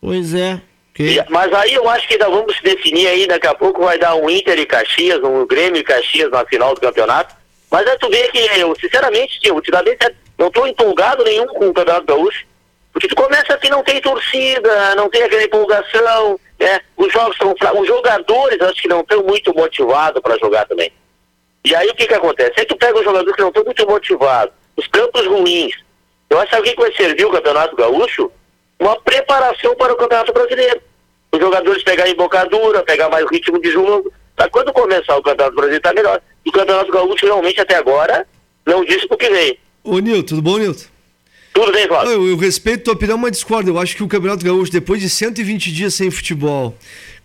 Pois 0.00 0.34
é. 0.34 0.60
Que... 0.92 1.24
Mas 1.30 1.52
aí 1.54 1.72
eu 1.72 1.88
acho 1.88 2.06
que 2.06 2.14
ainda 2.14 2.28
vamos 2.28 2.60
definir 2.62 3.06
aí, 3.06 3.26
daqui 3.26 3.46
a 3.46 3.54
pouco 3.54 3.84
vai 3.84 3.98
dar 3.98 4.14
um 4.14 4.28
Inter 4.28 4.58
e 4.58 4.66
Caxias, 4.66 5.22
um 5.22 5.46
Grêmio 5.46 5.80
e 5.80 5.84
Caxias 5.84 6.30
na 6.30 6.44
final 6.44 6.74
do 6.74 6.80
campeonato. 6.80 7.34
Mas 7.70 7.86
aí 7.86 7.98
tu 7.98 8.10
vê 8.10 8.28
que 8.28 8.38
eu, 8.58 8.74
sinceramente, 8.78 9.40
tio, 9.40 9.60
te 9.60 9.70
dá 9.70 9.82
bem 9.82 9.96
certo, 10.00 10.16
não 10.38 10.48
estou 10.48 10.66
empolgado 10.66 11.24
nenhum 11.24 11.46
com 11.46 11.68
o 11.68 11.74
Campeonato 11.74 12.06
Gaúcho. 12.06 12.44
Porque 12.92 13.08
tu 13.08 13.16
começa 13.16 13.54
assim, 13.54 13.68
não 13.68 13.82
tem 13.82 14.00
torcida, 14.00 14.94
não 14.94 15.08
tem 15.10 15.22
aquela 15.22 15.42
empolgação, 15.42 16.40
né? 16.58 16.80
Os 16.96 17.12
jogos 17.12 17.36
são 17.36 17.52
Os 17.52 17.86
jogadores 17.86 18.60
acho 18.62 18.80
que 18.80 18.88
não 18.88 19.00
estão 19.00 19.22
muito 19.22 19.54
motivados 19.54 20.22
para 20.22 20.38
jogar 20.38 20.66
também. 20.66 20.90
E 21.64 21.74
aí 21.74 21.88
o 21.88 21.94
que 21.94 22.06
que 22.06 22.14
acontece? 22.14 22.52
Aí 22.58 22.64
tu 22.64 22.76
pega 22.76 22.98
os 22.98 23.04
jogadores 23.04 23.34
que 23.34 23.42
não 23.42 23.48
estão 23.48 23.64
muito 23.64 23.86
motivados, 23.86 24.54
os 24.76 24.86
campos 24.88 25.26
ruins. 25.26 25.74
Eu 26.28 26.38
acho 26.38 26.50
que 26.50 26.56
alguém 26.56 26.74
que 26.74 26.80
vai 26.80 26.92
servir 26.94 27.24
o 27.24 27.30
Campeonato 27.30 27.76
Gaúcho 27.76 28.30
uma 28.78 29.00
preparação 29.00 29.74
para 29.76 29.92
o 29.92 29.96
Campeonato 29.96 30.32
Brasileiro. 30.32 30.80
Os 31.32 31.40
jogadores 31.40 31.82
pegarem 31.82 32.12
embocadura, 32.12 32.82
pegar 32.82 33.08
mais 33.08 33.28
ritmo 33.30 33.60
de 33.60 33.70
jogo. 33.70 34.12
Para 34.34 34.50
quando 34.50 34.72
começar 34.72 35.16
o 35.16 35.22
Campeonato 35.22 35.56
Brasileiro 35.56 35.82
tá 35.82 35.94
melhor. 35.94 36.20
E 36.44 36.48
o 36.48 36.52
Campeonato 36.52 36.92
Gaúcho 36.92 37.26
realmente 37.26 37.60
até 37.60 37.76
agora 37.76 38.26
não 38.66 38.84
disse 38.84 39.06
o 39.08 39.16
que 39.16 39.28
veio. 39.28 39.56
Ô 39.82 39.98
Nilton, 39.98 40.22
tudo 40.26 40.42
bom, 40.42 40.58
Nilton? 40.58 40.84
Tudo 41.54 41.72
bem, 41.72 41.86
Flávio? 41.86 42.12
Eu, 42.12 42.28
eu 42.28 42.36
respeito 42.36 42.82
a 42.82 42.84
tua 42.84 42.94
opinião, 42.94 43.16
mas 43.16 43.32
discordo. 43.32 43.70
Eu 43.70 43.78
acho 43.78 43.96
que 43.96 44.02
o 44.02 44.08
Campeonato 44.08 44.44
Gaúcho, 44.44 44.70
depois 44.70 45.00
de 45.00 45.08
120 45.08 45.72
dias 45.72 45.94
sem 45.94 46.10
futebol, 46.10 46.76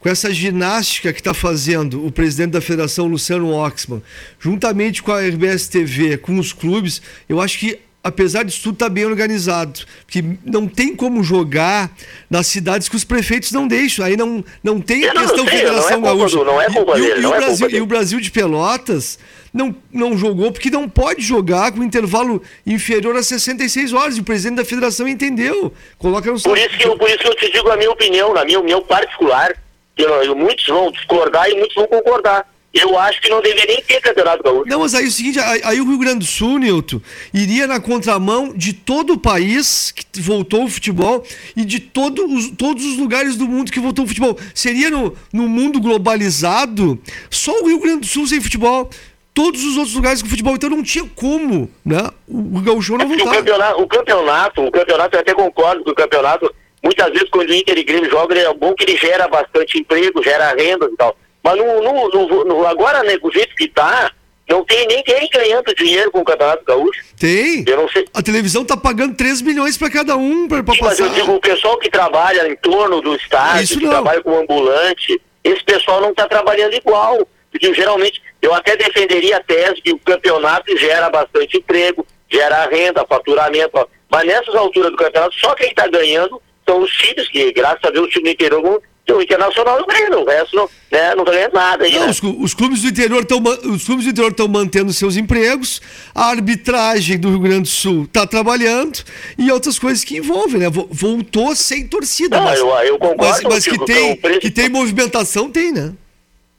com 0.02 0.10
essa 0.10 0.34
ginástica 0.34 1.14
que 1.14 1.20
está 1.20 1.34
fazendo 1.34 2.06
o 2.06 2.12
presidente 2.12 2.52
da 2.52 2.62
federação, 2.62 3.06
Luciano 3.06 3.54
Oxman, 3.54 4.02
juntamente 4.39 5.04
com 5.04 5.12
a 5.12 5.22
RBS 5.22 5.68
TV, 5.68 6.18
com 6.18 6.39
os 6.39 6.52
clubes, 6.52 7.02
eu 7.30 7.39
acho 7.39 7.60
que 7.60 7.80
apesar 8.04 8.43
disso 8.43 8.64
tudo, 8.64 8.74
está 8.74 8.89
bem 8.89 9.06
organizado. 9.06 9.82
Que 10.08 10.24
não 10.43 10.68
tem 10.68 10.95
como 10.95 11.24
jogar 11.24 11.91
nas 12.28 12.47
cidades 12.47 12.89
que 12.89 12.95
os 12.95 13.04
prefeitos 13.04 13.52
não 13.52 13.68
deixam. 13.68 14.04
Aí 14.04 14.18
não, 14.18 14.43
não 14.64 14.82
tem 14.82 15.06
a 15.06 15.12
questão 15.12 15.47
sei, 15.47 15.58
Federação 15.60 16.02
não 16.02 16.10
é 16.10 16.16
Gaúcha. 16.16 16.43
Não 16.43 16.62
é 16.62 16.66
culpa 16.72 16.97
e, 16.97 17.02
dele, 17.02 17.20
e, 17.20 17.22
não 17.22 17.30
o 17.30 17.36
é 17.36 17.38
Brasil, 17.38 17.70
e 17.70 17.82
o 17.82 17.86
Brasil 17.86 18.20
de 18.20 18.32
Pelotas 18.32 19.20
não, 19.54 19.76
não 19.93 20.18
jogou 20.18 20.52
porque 20.52 20.72
não 20.72 20.89
pode 20.89 21.22
jogar 21.22 21.72
com 21.72 21.84
intervalo 21.84 22.41
inferior 22.66 23.16
a 23.16 23.22
66 23.22 23.93
horas. 23.93 24.18
E 24.18 24.22
o 24.22 24.24
presidente 24.24 24.58
da 24.58 24.66
federação 24.66 25.08
entendeu. 25.08 25.72
Coloca 25.99 26.32
no 26.32 26.41
por 26.41 26.58
isso 26.58 26.78
que 26.78 26.88
eu, 26.88 26.97
Por 26.97 27.08
isso 27.08 27.20
que 27.20 27.28
eu 27.28 27.36
te 27.36 27.52
digo 27.52 27.70
a 27.70 27.78
minha 27.78 27.91
opinião, 27.91 28.34
na 28.34 28.43
minha 28.43 28.58
opinião 28.58 28.82
particular 28.82 29.56
eu, 29.97 30.35
muitos 30.35 30.65
vão 30.67 30.91
discordar 30.91 31.49
e 31.49 31.55
muitos 31.55 31.75
vão 31.75 31.87
concordar. 31.87 32.47
Eu 32.73 32.97
acho 32.97 33.21
que 33.21 33.29
não 33.29 33.41
deveria 33.41 33.65
nem 33.65 33.83
ter 33.83 33.99
campeonato 33.99 34.41
gaúcho. 34.41 34.69
Não, 34.69 34.79
mas 34.79 34.95
aí 34.95 35.03
é 35.03 35.07
o 35.07 35.11
seguinte, 35.11 35.37
aí, 35.39 35.61
aí, 35.63 35.81
o 35.81 35.85
Rio 35.85 35.97
Grande 35.97 36.19
do 36.19 36.25
Sul, 36.25 36.57
Nilton, 36.57 37.01
iria 37.33 37.67
na 37.67 37.81
contramão 37.81 38.53
de 38.53 38.71
todo 38.71 39.13
o 39.13 39.19
país 39.19 39.91
que 39.91 40.21
voltou 40.21 40.63
o 40.63 40.69
futebol 40.69 41.21
e 41.53 41.65
de 41.65 41.81
todo 41.81 42.25
os, 42.25 42.49
todos 42.51 42.85
os 42.85 42.97
lugares 42.97 43.35
do 43.35 43.45
mundo 43.45 43.71
que 43.71 43.79
voltou 43.79 44.05
o 44.05 44.07
futebol. 44.07 44.37
Seria 44.55 44.89
no, 44.89 45.13
no 45.33 45.49
mundo 45.49 45.81
globalizado 45.81 46.97
só 47.29 47.51
o 47.61 47.67
Rio 47.67 47.79
Grande 47.79 48.01
do 48.01 48.07
Sul 48.07 48.25
sem 48.25 48.39
futebol. 48.39 48.89
Todos 49.33 49.63
os 49.63 49.75
outros 49.75 49.95
lugares 49.95 50.21
com 50.21 50.29
futebol, 50.29 50.55
então 50.55 50.69
não 50.69 50.83
tinha 50.83 51.05
como, 51.15 51.69
né? 51.85 52.09
O, 52.27 52.57
o 52.57 52.61
gaúcho 52.61 52.97
não 52.97 53.07
voltar. 53.07 53.31
O 53.31 53.33
campeonato, 53.33 53.81
o 53.81 53.87
campeonato, 53.87 54.61
o 54.65 54.71
campeonato, 54.71 55.15
eu 55.15 55.19
até 55.21 55.33
concordo 55.33 55.83
que 55.83 55.91
o 55.91 55.95
campeonato 55.95 56.53
Muitas 56.84 57.11
vezes, 57.11 57.29
quando 57.29 57.49
o 57.49 57.53
Inter 57.53 57.77
e 57.77 57.84
Grêmio 57.84 58.09
jogam, 58.09 58.38
é 58.38 58.53
bom 58.53 58.73
que 58.73 58.84
ele 58.84 58.97
gera 58.97 59.27
bastante 59.27 59.77
emprego, 59.77 60.23
gera 60.23 60.53
renda 60.55 60.89
e 60.91 60.95
tal. 60.95 61.15
Mas 61.43 61.57
no, 61.57 61.82
no, 61.82 62.45
no, 62.45 62.67
agora, 62.67 63.03
né, 63.03 63.17
do 63.17 63.32
jeito 63.32 63.55
que 63.55 63.67
tá, 63.67 64.11
não 64.49 64.65
tem 64.65 64.86
nem 64.88 65.03
quem 65.03 65.29
ganhando 65.29 65.73
dinheiro 65.75 66.11
com 66.11 66.19
o 66.19 66.25
Campeonato 66.25 66.65
Gaúcho. 66.65 67.01
Tem. 67.17 67.63
Eu 67.67 67.77
não 67.77 67.89
sei. 67.89 68.05
A 68.13 68.21
televisão 68.21 68.65
tá 68.65 68.75
pagando 68.75 69.15
3 69.15 69.41
milhões 69.41 69.77
para 69.77 69.89
cada 69.89 70.15
um 70.17 70.47
para 70.47 70.63
passar. 70.63 70.86
Mas 70.86 70.99
eu 70.99 71.09
digo, 71.09 71.34
o 71.34 71.39
pessoal 71.39 71.77
que 71.77 71.89
trabalha 71.89 72.47
em 72.47 72.55
torno 72.55 73.01
do 73.01 73.15
estádio, 73.15 73.79
que 73.79 73.88
trabalha 73.88 74.21
com 74.21 74.38
ambulante, 74.38 75.21
esse 75.43 75.63
pessoal 75.63 76.01
não 76.01 76.13
tá 76.13 76.27
trabalhando 76.27 76.73
igual. 76.73 77.27
Porque 77.51 77.73
geralmente, 77.73 78.21
eu 78.41 78.53
até 78.53 78.75
defenderia 78.75 79.38
a 79.38 79.43
tese 79.43 79.82
que 79.82 79.91
o 79.91 79.99
campeonato 79.99 80.75
gera 80.77 81.09
bastante 81.09 81.57
emprego, 81.57 82.05
gera 82.29 82.65
renda, 82.67 83.05
faturamento. 83.07 83.88
Mas 84.09 84.25
nessas 84.25 84.55
alturas 84.55 84.91
do 84.91 84.97
campeonato, 84.97 85.36
só 85.36 85.53
quem 85.55 85.69
está 85.69 85.88
ganhando 85.88 86.41
são 86.72 86.82
os 86.82 86.91
times 86.91 87.28
que, 87.28 87.51
graças 87.51 87.84
a 87.84 87.89
Deus, 87.89 88.07
o 88.07 88.09
time 88.09 88.24
do 88.24 88.30
interior 88.30 88.82
o 89.09 89.22
Internacional 89.22 89.78
não 89.78 89.88
ganha, 89.88 90.17
o 90.17 90.26
resto 90.26 90.55
não, 90.55 90.69
né, 90.89 91.13
não 91.15 91.26
tá 91.26 91.32
ganhando 91.34 91.53
nada. 91.53 91.84
Aí, 91.84 91.91
não, 91.91 92.05
né? 92.05 92.09
os, 92.09 92.22
os, 92.22 92.53
clubes 92.53 92.82
do 92.82 92.88
interior 92.88 93.22
estão 93.24 93.39
os 93.39 93.84
clubes 93.84 94.05
do 94.05 94.11
interior 94.11 94.32
estão 94.32 94.47
mantendo 94.47 94.93
seus 94.93 95.17
empregos, 95.17 95.82
a 96.15 96.30
arbitragem 96.30 97.19
do 97.19 97.30
Rio 97.30 97.39
Grande 97.39 97.63
do 97.63 97.67
Sul 97.67 98.03
está 98.03 98.26
trabalhando 98.26 98.99
e 99.38 99.51
outras 99.51 99.78
coisas 99.78 100.05
que 100.05 100.15
envolvem, 100.15 100.61
né? 100.61 100.67
Voltou 100.69 101.53
sem 101.55 101.86
torcida. 101.86 102.38
Não, 102.38 102.45
mas, 102.45 102.59
eu, 102.59 102.69
eu 102.69 102.97
concordo. 102.97 103.43
Mas, 103.49 103.65
mas 103.65 103.65
que, 103.65 103.86
tem, 103.86 104.15
que 104.39 104.49
tem 104.49 104.69
movimentação, 104.69 105.51
tem, 105.51 105.74
né? 105.74 105.93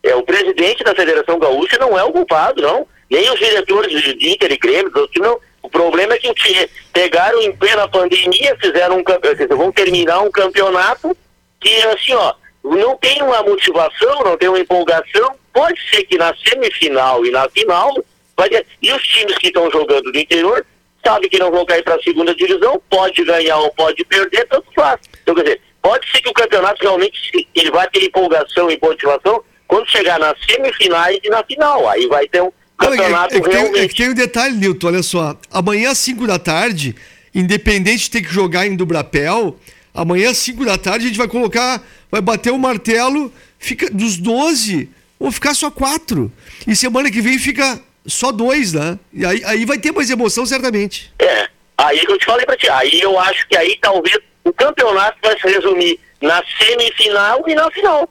É, 0.02 0.14
o 0.14 0.22
presidente 0.22 0.84
da 0.84 0.94
Federação 0.94 1.38
Gaúcha 1.38 1.78
não 1.78 1.98
é 1.98 2.04
o 2.04 2.12
culpado, 2.12 2.60
não. 2.60 2.86
Nem 3.10 3.30
os 3.30 3.38
diretores 3.38 4.02
de 4.02 4.30
Inter 4.30 4.52
e 4.52 4.58
Grêmio, 4.58 4.92
não, 5.20 5.38
o 5.62 5.70
problema 5.70 6.14
é 6.14 6.18
que 6.18 6.70
pegaram 6.92 7.40
em 7.40 7.52
plena 7.52 7.88
pandemia, 7.88 8.56
fizeram 8.60 8.98
um 8.98 9.04
campeonato, 9.04 9.56
vão 9.56 9.70
terminar 9.70 10.20
um 10.20 10.30
campeonato 10.30 11.16
que, 11.60 11.74
assim, 11.86 12.14
ó, 12.14 12.34
não 12.64 12.96
tem 12.96 13.22
uma 13.22 13.42
motivação, 13.42 14.24
não 14.24 14.36
tem 14.36 14.48
uma 14.48 14.58
empolgação. 14.58 15.36
Pode 15.52 15.80
ser 15.90 16.02
que 16.04 16.18
na 16.18 16.34
semifinal 16.36 17.24
e 17.24 17.30
na 17.30 17.48
final, 17.48 17.94
vai 18.36 18.48
e 18.80 18.92
os 18.92 19.02
times 19.02 19.38
que 19.38 19.48
estão 19.48 19.70
jogando 19.70 20.10
do 20.10 20.18
interior 20.18 20.64
sabe 21.04 21.28
que 21.28 21.38
não 21.38 21.50
vão 21.50 21.66
cair 21.66 21.82
para 21.82 21.96
a 21.96 22.02
segunda 22.02 22.34
divisão, 22.34 22.80
pode 22.88 23.24
ganhar 23.24 23.58
ou 23.58 23.72
pode 23.72 24.04
perder, 24.04 24.46
tanto 24.48 24.66
faz. 24.74 25.00
Então, 25.22 25.34
quer 25.34 25.42
dizer, 25.42 25.60
pode 25.80 26.10
ser 26.10 26.20
que 26.20 26.28
o 26.28 26.34
campeonato 26.34 26.82
realmente 26.82 27.48
ele 27.54 27.70
vai 27.70 27.88
ter 27.88 28.04
empolgação 28.04 28.70
e 28.70 28.78
motivação 28.80 29.42
quando 29.66 29.88
chegar 29.88 30.18
nas 30.18 30.34
semifinais 30.48 31.18
e 31.22 31.28
na 31.28 31.42
final. 31.44 31.88
Aí 31.88 32.06
vai 32.06 32.26
ter 32.28 32.42
um 32.42 32.52
campeonato 32.90 33.34
é, 33.34 33.38
é, 33.38 33.40
realmente. 33.40 33.72
Tem, 33.72 33.82
é 33.82 33.88
que 33.88 33.94
tem 33.94 34.10
um 34.10 34.14
detalhe, 34.14 34.56
Nilton, 34.56 34.86
olha 34.88 35.02
só. 35.02 35.36
Amanhã 35.50 35.90
às 35.90 35.98
5 35.98 36.26
da 36.26 36.38
tarde, 36.38 36.94
independente 37.34 38.04
de 38.04 38.10
ter 38.10 38.22
que 38.22 38.32
jogar 38.32 38.66
em 38.66 38.76
Dubrapel, 38.76 39.56
amanhã 39.94 40.30
às 40.30 40.38
5 40.38 40.64
da 40.64 40.76
tarde 40.78 41.06
a 41.06 41.08
gente 41.08 41.18
vai 41.18 41.28
colocar, 41.28 41.82
vai 42.10 42.20
bater 42.20 42.52
o 42.52 42.58
martelo, 42.58 43.32
fica 43.58 43.90
dos 43.90 44.16
12, 44.16 44.88
vão 45.18 45.32
ficar 45.32 45.54
só 45.54 45.70
4. 45.70 46.30
E 46.66 46.76
semana 46.76 47.10
que 47.10 47.20
vem 47.20 47.38
fica 47.38 47.80
só 48.06 48.32
dois, 48.32 48.72
né? 48.72 48.98
E 49.12 49.24
aí, 49.24 49.42
aí 49.44 49.64
vai 49.64 49.78
ter 49.78 49.92
mais 49.92 50.10
emoção, 50.10 50.44
certamente. 50.44 51.12
É, 51.18 51.48
aí 51.78 52.00
que 52.00 52.10
eu 52.10 52.18
te 52.18 52.24
falei 52.24 52.44
pra 52.44 52.56
ti. 52.56 52.68
Aí 52.68 53.00
eu 53.00 53.18
acho 53.18 53.46
que 53.48 53.56
aí 53.56 53.78
talvez 53.80 54.18
o 54.44 54.52
campeonato 54.52 55.18
vai 55.22 55.38
se 55.38 55.46
resumir 55.46 55.98
na 56.20 56.42
semifinal 56.58 57.44
e 57.46 57.54
na 57.54 57.70
final. 57.70 58.08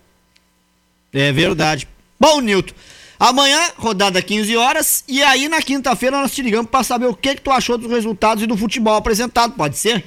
É 1.14 1.32
verdade. 1.32 1.88
Bom, 2.20 2.40
Nilton, 2.40 2.74
amanhã, 3.22 3.60
rodada 3.78 4.20
15 4.20 4.58
horas, 4.58 5.04
e 5.08 5.22
aí 5.22 5.48
na 5.48 5.62
quinta-feira 5.62 6.20
nós 6.20 6.34
te 6.34 6.42
ligamos 6.42 6.72
pra 6.72 6.82
saber 6.82 7.06
o 7.06 7.14
que, 7.14 7.36
que 7.36 7.42
tu 7.42 7.52
achou 7.52 7.78
dos 7.78 7.92
resultados 7.92 8.44
e 8.44 8.48
do 8.48 8.58
futebol 8.58 8.96
apresentado, 8.96 9.54
pode 9.54 9.78
ser? 9.78 10.04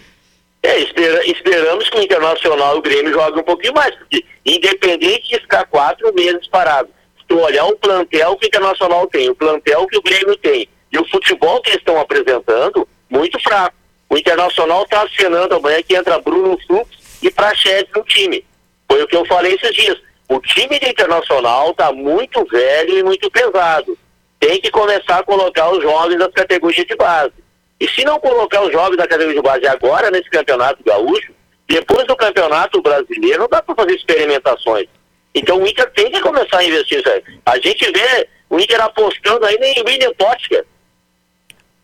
É, 0.61 0.81
espera, 0.81 1.25
esperamos 1.25 1.89
que 1.89 1.97
o 1.97 2.03
Internacional 2.03 2.75
e 2.75 2.79
o 2.79 2.83
Grêmio 2.83 3.13
joguem 3.13 3.41
um 3.41 3.45
pouquinho 3.45 3.75
mais, 3.75 3.95
porque 3.95 4.25
independente 4.45 5.29
de 5.29 5.39
ficar 5.39 5.65
quatro 5.67 6.13
meses 6.13 6.49
parado, 6.49 6.89
se 7.17 7.25
tu 7.29 7.39
olhar 7.39 7.65
o 7.67 7.77
plantel 7.77 8.37
que 8.37 8.47
o 8.47 8.49
Internacional 8.49 9.07
tem, 9.07 9.29
o 9.29 9.35
plantel 9.37 9.87
que 9.87 9.97
o 9.97 10.03
Grêmio 10.03 10.37
tem 10.39 10.69
e 10.91 10.99
o 10.99 11.09
futebol 11.09 11.63
que 11.63 11.71
eles 11.71 11.81
estão 11.81 12.01
apresentando, 12.01 12.89
muito 13.09 13.39
fraco. 13.41 13.77
O 14.11 14.19
Internacional 14.19 14.83
está 14.83 15.03
acenando 15.03 15.55
amanhã 15.55 15.81
que 15.83 15.95
entra 15.95 16.19
Bruno 16.19 16.59
Fux 16.67 16.89
e 17.23 17.31
Praxedes 17.31 17.93
no 17.95 18.03
time. 18.03 18.45
Foi 18.91 19.03
o 19.03 19.07
que 19.07 19.17
eu 19.17 19.25
falei 19.27 19.55
esses 19.55 19.75
dias. 19.75 19.99
O 20.29 20.41
time 20.41 20.79
do 20.79 20.89
Internacional 20.89 21.71
está 21.71 21.93
muito 21.93 22.45
velho 22.47 22.99
e 22.99 23.03
muito 23.03 23.31
pesado. 23.31 23.99
Tem 24.41 24.61
que 24.61 24.71
começar 24.71 25.19
a 25.19 25.23
colocar 25.23 25.71
os 25.71 25.83
jovens 25.83 26.19
das 26.19 26.33
categorias 26.33 26.87
de 26.87 26.97
base. 26.97 27.33
E 27.79 27.89
se 27.89 28.05
não 28.05 28.19
colocar 28.19 28.63
os 28.63 28.73
jovens 28.73 28.97
da 28.97 29.07
categoria 29.07 29.41
de 29.41 29.43
base 29.43 29.67
agora 29.67 30.11
nesse 30.11 30.31
campeonato 30.31 30.83
gaúcho, 30.85 31.33
depois 31.69 32.07
do 32.07 32.17
campeonato 32.17 32.81
brasileiro, 32.81 33.41
não 33.41 33.49
dá 33.49 33.63
para 33.63 33.75
fazer 33.75 33.95
experimentações. 33.95 34.87
Então 35.35 35.61
o 35.61 35.67
Inter 35.67 35.91
tem 35.93 36.11
que 36.11 36.21
começar 36.21 36.59
a 36.59 36.65
investir 36.65 36.99
nisso 36.99 37.11
aí. 37.11 37.23
A 37.45 37.59
gente 37.59 37.91
vê 37.91 38.29
o 38.49 38.59
Inter 38.59 38.81
apostando 38.81 39.45
ainda 39.45 39.67
em 39.67 39.83
William 39.83 40.13
Potker. 40.15 40.65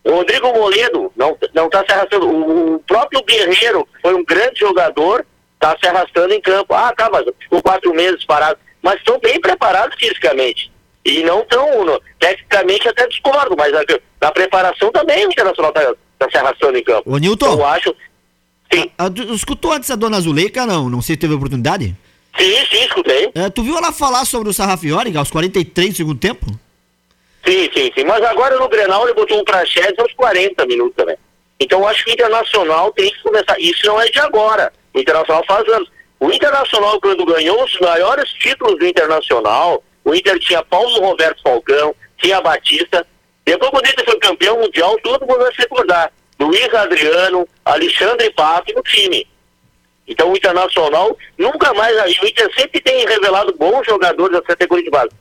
O 0.03 0.11
Rodrigo 0.11 0.51
Moledo 0.53 1.11
não 1.15 1.37
está 1.65 1.85
se 1.85 1.91
arrastando. 1.91 2.27
O, 2.27 2.75
o, 2.75 2.79
próprio 2.79 3.23
Guerreiro, 3.23 3.87
foi 4.01 4.13
um 4.15 4.23
grande 4.23 4.59
jogador, 4.59 5.25
está 5.61 5.77
se 5.79 5.87
arrastando 5.87 6.33
em 6.33 6.41
campo. 6.41 6.73
Ah, 6.73 6.91
tá, 6.97 7.07
mas 7.11 7.23
ficou 7.39 7.61
quatro 7.61 7.93
meses 7.93 8.25
parado. 8.25 8.57
Mas 8.81 8.95
estão 8.95 9.19
bem 9.19 9.39
preparados 9.39 9.95
fisicamente. 9.97 10.71
E 11.05 11.23
não 11.23 11.45
tão, 11.45 11.65
tecnicamente 12.19 12.87
até 12.87 13.07
discordo, 13.07 13.55
mas 13.55 13.71
na, 13.71 13.81
na 14.19 14.31
preparação 14.31 14.91
também 14.91 15.25
o 15.25 15.31
Internacional 15.31 15.71
está 15.71 15.93
tá 16.17 16.29
se 16.29 16.37
arrastando 16.37 16.77
em 16.77 16.83
campo. 16.83 17.11
Ô, 17.11 17.17
Nilton. 17.17 17.53
Eu 17.53 17.65
acho. 17.65 17.95
Sim. 18.73 18.89
A, 18.97 19.05
a, 19.05 19.35
escutou 19.35 19.71
antes 19.71 19.91
a 19.91 19.95
dona 19.95 20.19
Zuleika, 20.19 20.65
não? 20.65 20.89
Não 20.89 21.01
sei 21.01 21.15
se 21.15 21.21
teve 21.21 21.33
oportunidade? 21.33 21.95
Sim, 22.37 22.65
sim, 22.69 22.83
escutei. 22.85 23.31
É, 23.35 23.49
tu 23.49 23.61
viu 23.61 23.77
ela 23.77 23.91
falar 23.91 24.25
sobre 24.25 24.49
o 24.49 24.53
Sarrafiori 24.53 25.15
aos 25.15 25.29
43 25.29 25.89
do 25.89 25.97
segundo 25.97 26.19
tempo? 26.19 26.45
Sim, 27.45 27.69
sim, 27.73 27.91
sim. 27.95 28.03
Mas 28.05 28.23
agora 28.23 28.57
no 28.57 28.69
Grenal 28.69 29.03
ele 29.03 29.13
botou 29.13 29.39
um 29.39 29.43
Praxedes 29.43 29.97
aos 29.99 30.13
40 30.13 30.65
minutos 30.65 30.95
também. 30.95 31.17
Então 31.59 31.79
eu 31.79 31.87
acho 31.87 32.03
que 32.05 32.11
o 32.11 32.13
Internacional 32.13 32.91
tem 32.93 33.11
que 33.11 33.21
começar. 33.21 33.59
Isso 33.59 33.85
não 33.85 33.99
é 33.99 34.07
de 34.09 34.19
agora. 34.19 34.71
O 34.93 34.99
Internacional 34.99 35.43
faz 35.47 35.67
anos. 35.69 35.89
O 36.19 36.31
Internacional, 36.31 36.99
quando 37.01 37.25
ganhou 37.25 37.63
os 37.63 37.79
maiores 37.79 38.29
títulos 38.33 38.77
do 38.77 38.85
Internacional, 38.85 39.83
o 40.03 40.13
Inter 40.13 40.37
tinha 40.39 40.63
Paulo 40.63 40.99
Roberto 40.99 41.41
Falcão, 41.41 41.95
tinha 42.17 42.41
Batista. 42.41 43.05
Depois, 43.45 43.71
quando 43.71 43.85
o 43.85 43.89
Inter 43.89 44.05
foi 44.05 44.19
campeão 44.19 44.59
mundial, 44.59 44.97
todo 45.03 45.25
mundo 45.25 45.39
vai 45.39 45.51
se 45.51 45.61
recordar. 45.61 46.11
Luiz 46.39 46.73
Adriano, 46.73 47.47
Alexandre 47.65 48.31
Pato 48.33 48.73
no 48.73 48.81
time. 48.83 49.27
Então 50.07 50.31
o 50.31 50.35
Internacional 50.35 51.17
nunca 51.37 51.73
mais. 51.73 51.95
O 52.19 52.25
Inter 52.25 52.51
sempre 52.55 52.81
tem 52.81 53.05
revelado 53.05 53.55
bons 53.57 53.85
jogadores 53.85 54.33
da 54.33 54.41
categoria 54.41 54.83
de 54.83 54.91
base. 54.91 55.11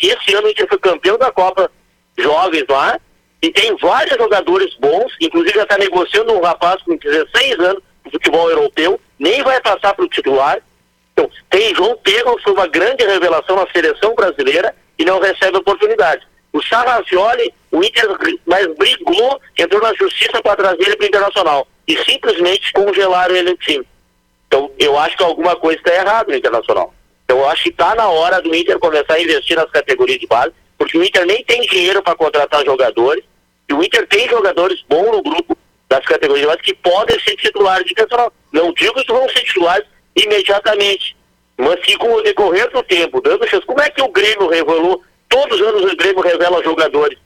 Esse 0.00 0.34
ano 0.34 0.46
o 0.46 0.50
Inter 0.50 0.68
foi 0.68 0.78
campeão 0.78 1.18
da 1.18 1.32
Copa 1.32 1.70
Jovens 2.18 2.64
lá 2.68 2.98
e 3.42 3.50
tem 3.50 3.76
vários 3.76 4.16
jogadores 4.16 4.74
bons, 4.76 5.12
inclusive 5.20 5.54
já 5.54 5.64
está 5.64 5.76
negociando 5.78 6.32
um 6.32 6.40
rapaz 6.40 6.80
com 6.82 6.96
16 6.96 7.58
anos 7.60 7.82
futebol 8.10 8.50
europeu, 8.50 9.00
nem 9.18 9.42
vai 9.42 9.60
passar 9.60 9.94
para 9.94 10.04
o 10.04 10.08
titular. 10.08 10.58
Então, 11.12 11.30
tem 11.50 11.74
João 11.74 11.98
Pedro, 12.02 12.36
foi 12.42 12.52
uma 12.52 12.66
grande 12.66 13.04
revelação 13.04 13.56
na 13.56 13.66
seleção 13.72 14.14
brasileira 14.14 14.74
e 14.98 15.04
não 15.04 15.20
recebe 15.20 15.56
oportunidade. 15.56 16.26
O 16.52 16.62
Sarrafioli, 16.62 17.52
o 17.70 17.82
Inter 17.82 18.08
mas 18.46 18.66
brigou, 18.76 19.40
entrou 19.58 19.82
na 19.82 19.92
justiça 19.94 20.40
para 20.42 20.56
trazer 20.56 20.82
ele 20.82 20.96
para 20.96 21.04
o 21.04 21.08
Internacional 21.08 21.68
e 21.86 21.96
simplesmente 22.04 22.72
congelaram 22.72 23.34
ele 23.34 23.50
no 23.50 23.56
time. 23.58 23.86
Então, 24.46 24.70
eu 24.78 24.98
acho 24.98 25.16
que 25.16 25.22
alguma 25.22 25.56
coisa 25.56 25.78
está 25.78 25.94
errada 25.94 26.30
no 26.30 26.38
Internacional. 26.38 26.94
Então, 27.24 27.38
eu 27.38 27.48
acho 27.48 27.64
que 27.64 27.70
está 27.70 27.94
na 27.94 28.08
hora 28.08 28.40
do 28.40 28.54
Inter 28.54 28.78
começar 28.78 29.14
a 29.14 29.20
investir 29.20 29.56
nas 29.56 29.70
categorias 29.70 30.18
de 30.18 30.26
base, 30.26 30.52
porque 30.78 30.96
o 30.96 31.04
Inter 31.04 31.26
nem 31.26 31.44
tem 31.44 31.60
dinheiro 31.62 32.02
para 32.02 32.14
contratar 32.14 32.64
jogadores, 32.64 33.24
e 33.68 33.74
o 33.74 33.82
Inter 33.82 34.06
tem 34.06 34.28
jogadores 34.28 34.82
bons 34.88 35.10
no 35.10 35.22
grupo 35.22 35.58
das 35.88 36.04
categorias 36.04 36.40
de 36.40 36.46
base 36.46 36.62
que 36.62 36.74
podem 36.74 37.18
ser 37.20 37.36
titulares 37.36 37.86
de 37.86 37.92
Internacional. 37.92 38.32
Não 38.52 38.72
digo 38.72 38.94
que 38.94 39.12
vão 39.12 39.28
ser 39.28 39.42
titulares 39.42 39.86
imediatamente, 40.16 41.16
mas 41.56 41.80
que 41.80 41.96
com 41.96 42.12
o 42.12 42.22
decorrer 42.22 42.70
do 42.70 42.82
tempo, 42.82 43.20
dando 43.20 43.48
chance. 43.48 43.66
Como 43.66 43.80
é 43.80 43.90
que 43.90 44.02
o 44.02 44.08
Grêmio 44.08 44.48
revelou? 44.48 45.02
Todos 45.28 45.60
os 45.60 45.66
anos 45.66 45.92
o 45.92 45.96
Grêmio 45.96 46.20
revela 46.20 46.62
jogadores. 46.62 47.18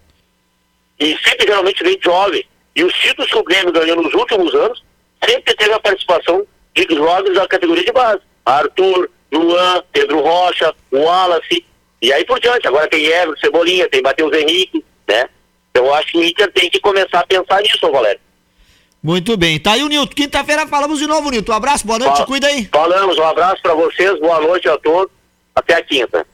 E 0.99 1.17
sempre 1.19 1.47
geralmente 1.47 1.83
vem 1.83 1.99
jovem. 2.03 2.45
E 2.77 2.85
os 2.85 2.93
títulos 2.95 3.31
que 3.31 3.39
o 3.39 3.45
Grêmio 3.45 3.73
ganhou 3.73 3.97
nos 3.97 4.13
últimos 4.15 4.55
anos 4.55 4.83
sempre 5.25 5.55
teve 5.55 5.73
a 5.73 5.81
participação 5.81 6.47
de 6.75 6.87
jovens 6.95 7.35
da 7.35 7.47
categoria 7.49 7.85
de 7.85 7.93
base. 7.93 8.21
Arthur, 8.45 9.11
Luan, 9.33 9.83
Pedro 9.93 10.21
Rocha, 10.21 10.75
Wallace, 10.93 11.65
e 12.03 12.13
aí 12.13 12.25
por 12.25 12.41
diante. 12.41 12.67
Agora 12.67 12.89
tem 12.89 13.05
Everton, 13.05 13.41
Cebolinha, 13.41 13.89
tem 13.89 14.03
Matheus 14.03 14.33
Henrique, 14.37 14.85
né? 15.09 15.29
Então 15.71 15.87
eu 15.87 15.95
acho 15.95 16.09
que 16.09 16.19
o 16.19 16.25
Inter 16.25 16.53
tem 16.53 16.71
que 16.71 16.81
começar 16.81 17.21
a 17.21 17.27
pensar 17.27 17.61
nisso, 17.63 17.91
Valério. 17.91 18.21
Muito 19.03 19.37
bem. 19.37 19.59
Tá 19.59 19.73
aí 19.73 19.83
o 19.83 19.89
Nilton. 19.89 20.15
Quinta-feira 20.15 20.67
falamos 20.67 20.99
de 20.99 21.07
novo, 21.07 21.31
Nilton. 21.31 21.53
Um 21.53 21.57
abraço, 21.57 21.87
boa 21.87 21.99
noite, 21.99 22.19
Fal 22.19 22.27
cuida 22.27 22.47
aí. 22.47 22.69
Falamos, 22.71 23.17
um 23.17 23.25
abraço 23.25 23.63
para 23.63 23.75
vocês, 23.75 24.19
boa 24.21 24.41
noite 24.41 24.69
a 24.69 24.77
todos. 24.77 25.13
Até 25.55 25.75
a 25.75 25.83
quinta. 25.83 26.27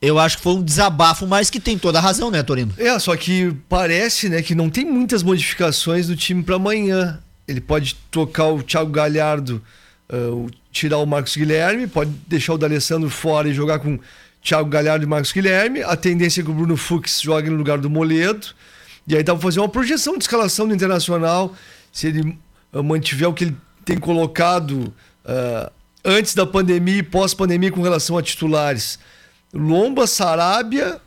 Eu 0.00 0.18
acho 0.18 0.36
que 0.36 0.42
foi 0.42 0.52
um 0.52 0.62
desabafo, 0.62 1.26
mas 1.26 1.48
que 1.48 1.58
tem 1.58 1.78
toda 1.78 1.98
a 1.98 2.02
razão, 2.02 2.30
né, 2.30 2.42
Torino? 2.42 2.72
É, 2.76 2.98
só 2.98 3.16
que 3.16 3.52
parece, 3.68 4.28
né, 4.28 4.42
que 4.42 4.54
não 4.54 4.68
tem 4.68 4.84
muitas 4.84 5.22
modificações 5.22 6.06
do 6.06 6.14
time 6.14 6.42
para 6.42 6.56
amanhã. 6.56 7.18
Ele 7.48 7.60
pode 7.60 7.96
trocar 8.10 8.48
o 8.48 8.62
Thiago 8.62 8.90
Galhardo, 8.90 9.62
uh, 10.12 10.50
tirar 10.70 10.98
o 10.98 11.06
Marcos 11.06 11.34
Guilherme, 11.34 11.86
pode 11.86 12.10
deixar 12.28 12.54
o 12.54 12.58
D'Alessandro 12.58 13.08
fora 13.08 13.48
e 13.48 13.54
jogar 13.54 13.78
com 13.78 13.98
Thiago 14.42 14.68
Galhardo 14.68 15.04
e 15.04 15.08
Marcos 15.08 15.32
Guilherme. 15.32 15.82
A 15.82 15.96
tendência 15.96 16.42
é 16.42 16.44
que 16.44 16.50
o 16.50 16.54
Bruno 16.54 16.76
Fux 16.76 17.20
jogue 17.22 17.48
no 17.48 17.56
lugar 17.56 17.78
do 17.78 17.88
Moledo. 17.88 18.48
E 19.06 19.16
aí 19.16 19.22
dá 19.22 19.34
pra 19.34 19.42
fazer 19.42 19.60
uma 19.60 19.68
projeção 19.68 20.16
de 20.16 20.24
escalação 20.24 20.66
do 20.66 20.74
Internacional, 20.74 21.54
se 21.92 22.08
ele 22.08 22.38
uh, 22.72 22.82
mantiver 22.82 23.28
o 23.28 23.32
que 23.32 23.44
ele 23.44 23.56
tem 23.84 23.98
colocado 23.98 24.92
uh, 25.24 25.70
antes 26.04 26.34
da 26.34 26.44
pandemia 26.44 26.98
e 26.98 27.02
pós-pandemia 27.02 27.70
com 27.70 27.82
relação 27.82 28.18
a 28.18 28.22
titulares. 28.22 28.98
Lomba, 29.54 30.06
Sarabia, 30.06 31.00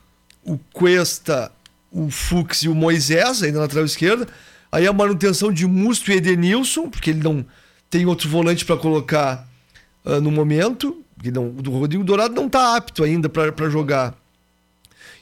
o 0.43 0.57
Cuesta, 0.71 1.51
o 1.91 2.09
Fux 2.09 2.63
e 2.63 2.69
o 2.69 2.75
Moisés, 2.75 3.43
ainda 3.43 3.57
na 3.57 3.63
lateral 3.63 3.85
esquerda. 3.85 4.27
Aí 4.71 4.87
a 4.87 4.93
manutenção 4.93 5.51
de 5.51 5.65
Musto 5.67 6.11
e 6.11 6.15
Edenilson, 6.15 6.89
porque 6.89 7.09
ele 7.09 7.23
não 7.23 7.45
tem 7.89 8.05
outro 8.05 8.29
volante 8.29 8.63
para 8.63 8.77
colocar 8.77 9.47
uh, 10.05 10.21
no 10.21 10.31
momento. 10.31 11.03
Porque 11.15 11.31
não, 11.31 11.47
o 11.47 11.69
Rodrigo 11.71 12.03
Dourado 12.03 12.33
não 12.33 12.47
está 12.47 12.77
apto 12.77 13.03
ainda 13.03 13.27
para 13.27 13.69
jogar. 13.69 14.15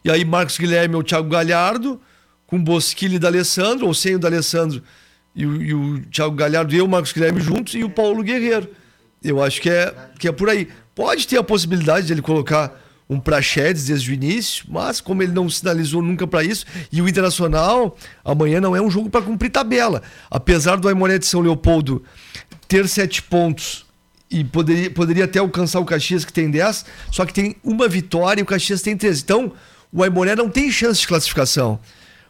E 0.06 0.12
aí 0.12 0.24
Marcos 0.24 0.58
Guilherme 0.60 0.96
ou 0.96 1.04
Thiago 1.04 1.28
Galhardo 1.28 2.00
com 2.48 2.64
Bosquilha 2.64 3.18
e 3.18 3.20
D'Alessandro, 3.20 3.86
ou 3.86 3.94
sem 3.94 4.16
o 4.16 4.20
D'Alessandro 4.20 4.82
e 5.36 5.46
o, 5.46 5.62
e 5.62 5.74
o 5.74 6.00
Thiago 6.06 6.36
Galhardo 6.36 6.74
e 6.74 6.82
o 6.82 6.88
Marcos 6.88 7.12
Guilherme 7.12 7.40
juntos, 7.42 7.76
e 7.76 7.84
o 7.84 7.90
Paulo 7.90 8.24
Guerreiro. 8.24 8.70
Eu 9.24 9.44
acho 9.44 9.62
que 9.62 9.70
é, 9.70 9.94
que 10.18 10.28
é 10.28 10.32
por 10.32 10.50
aí. 10.50 10.68
Pode 10.96 11.28
ter 11.28 11.38
a 11.38 11.44
possibilidade 11.44 12.08
de 12.08 12.14
ele 12.14 12.22
colocar 12.22 12.82
um 13.10 13.20
Praxedes 13.20 13.86
desde 13.86 14.12
o 14.12 14.14
início, 14.14 14.66
mas 14.68 15.00
como 15.00 15.24
ele 15.24 15.32
não 15.32 15.50
sinalizou 15.50 16.02
nunca 16.02 16.28
para 16.28 16.44
isso, 16.44 16.66
e 16.92 17.02
o 17.02 17.08
Internacional 17.08 17.96
amanhã 18.24 18.60
não 18.60 18.76
é 18.76 18.82
um 18.82 18.90
jogo 18.90 19.10
para 19.10 19.22
cumprir 19.22 19.50
tabela. 19.50 20.02
Apesar 20.30 20.78
do 20.78 20.88
Aimoré 20.88 21.18
de 21.18 21.26
São 21.26 21.42
Leopoldo 21.42 22.04
ter 22.68 22.88
sete 22.88 23.22
pontos 23.22 23.86
e 24.30 24.44
poderia, 24.44 24.92
poderia 24.92 25.26
até 25.26 25.40
alcançar 25.40 25.80
o 25.80 25.86
Caxias, 25.86 26.26
que 26.26 26.34
tem 26.34 26.52
10, 26.52 26.86
só 27.12 27.26
que 27.26 27.34
tem 27.34 27.56
uma 27.64 27.88
vitória 27.88 28.42
e 28.42 28.44
o 28.44 28.46
Caxias 28.46 28.82
tem 28.82 28.98
13. 28.98 29.22
Então, 29.24 29.54
o 29.92 30.04
Aimoré 30.04 30.36
não 30.36 30.50
tem 30.50 30.70
chance 30.70 31.00
de 31.00 31.08
classificação. 31.08 31.80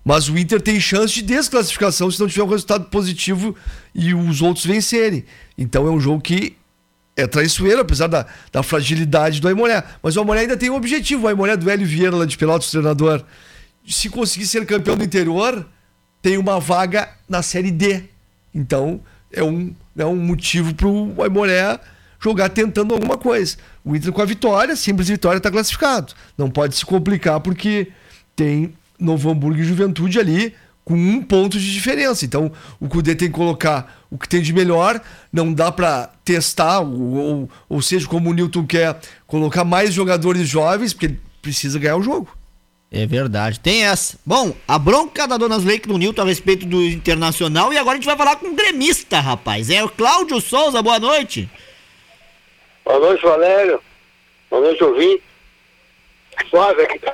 Mas 0.03 0.29
o 0.29 0.37
Inter 0.37 0.61
tem 0.61 0.79
chance 0.79 1.13
de 1.13 1.21
desclassificação 1.21 2.09
se 2.09 2.19
não 2.19 2.27
tiver 2.27 2.43
um 2.43 2.49
resultado 2.49 2.85
positivo 2.85 3.55
e 3.93 4.13
os 4.13 4.41
outros 4.41 4.65
vencerem. 4.65 5.25
Então 5.57 5.87
é 5.87 5.91
um 5.91 5.99
jogo 5.99 6.21
que 6.21 6.55
é 7.15 7.25
traiçoeiro, 7.25 7.81
apesar 7.81 8.07
da, 8.07 8.25
da 8.51 8.61
fragilidade 8.63 9.41
do 9.41 9.47
Aimoré. 9.47 9.83
Mas 10.01 10.15
o 10.15 10.19
Aimoré 10.19 10.41
ainda 10.41 10.55
tem 10.55 10.69
um 10.69 10.75
objetivo. 10.75 11.25
O 11.25 11.27
Aimoré 11.27 11.57
do 11.57 11.69
Hélio 11.69 11.85
Vieira, 11.85 12.15
lá 12.15 12.25
de 12.25 12.37
Pelotas, 12.37 12.69
treinador. 12.69 13.23
Se 13.85 14.07
conseguir 14.09 14.45
ser 14.45 14.65
campeão 14.65 14.95
do 14.95 15.03
interior, 15.03 15.67
tem 16.21 16.37
uma 16.37 16.59
vaga 16.59 17.09
na 17.27 17.41
Série 17.41 17.71
D. 17.71 18.03
Então 18.53 19.01
é 19.31 19.43
um, 19.43 19.73
é 19.97 20.05
um 20.05 20.15
motivo 20.15 20.73
para 20.73 20.87
o 20.87 21.21
Aimoré 21.23 21.79
jogar 22.19 22.49
tentando 22.49 22.93
alguma 22.93 23.17
coisa. 23.17 23.57
O 23.83 23.95
Inter 23.95 24.11
com 24.11 24.21
a 24.21 24.25
vitória, 24.25 24.75
simples 24.75 25.07
vitória, 25.07 25.37
está 25.37 25.51
classificado. 25.51 26.13
Não 26.37 26.49
pode 26.49 26.75
se 26.75 26.85
complicar 26.85 27.39
porque 27.39 27.91
tem 28.35 28.73
Novo 28.99 29.29
Hamburgo 29.29 29.59
e 29.59 29.63
Juventude 29.63 30.19
ali 30.19 30.53
com 30.87 30.93
um 30.93 31.21
ponto 31.21 31.59
de 31.59 31.73
diferença. 31.73 32.23
Então, 32.23 32.49
o 32.79 32.87
Cudê 32.87 33.13
tem 33.13 33.27
que 33.27 33.33
colocar 33.33 34.05
o 34.09 34.17
que 34.17 34.27
tem 34.27 34.41
de 34.41 34.53
melhor, 34.53 35.01
não 35.33 35.53
dá 35.53 35.69
para 35.69 36.09
testar, 36.23 36.79
ou, 36.79 37.13
ou, 37.13 37.49
ou, 37.67 37.81
seja, 37.81 38.07
como 38.07 38.29
o 38.29 38.33
Newton 38.33 38.65
quer, 38.65 38.97
colocar 39.27 39.65
mais 39.65 39.93
jogadores 39.93 40.47
jovens, 40.47 40.93
porque 40.93 41.07
ele 41.07 41.19
precisa 41.41 41.77
ganhar 41.77 41.97
o 41.97 42.01
jogo. 42.01 42.29
É 42.89 43.05
verdade, 43.05 43.59
tem 43.59 43.83
essa. 43.83 44.17
Bom, 44.25 44.55
a 44.65 44.79
bronca 44.79 45.27
da 45.27 45.35
Dona 45.35 45.57
Lake 45.57 45.89
no 45.89 45.97
Newton 45.97 46.21
a 46.21 46.25
respeito 46.25 46.65
do 46.65 46.81
Internacional 46.81 47.73
e 47.73 47.77
agora 47.77 47.97
a 47.97 47.99
gente 47.99 48.05
vai 48.05 48.15
falar 48.15 48.37
com 48.37 48.47
um 48.47 48.55
gremista, 48.55 49.19
rapaz. 49.19 49.69
É 49.69 49.83
o 49.83 49.89
Cláudio 49.89 50.39
Souza, 50.39 50.81
boa 50.81 50.99
noite. 50.99 51.49
Boa 52.85 52.97
noite, 52.97 53.21
Valério. 53.23 53.81
Boa 54.49 54.61
noite, 54.61 54.81
ouvinte. 54.81 55.23
Suave 56.49 56.81
aqui, 56.83 56.97
tá 56.99 57.13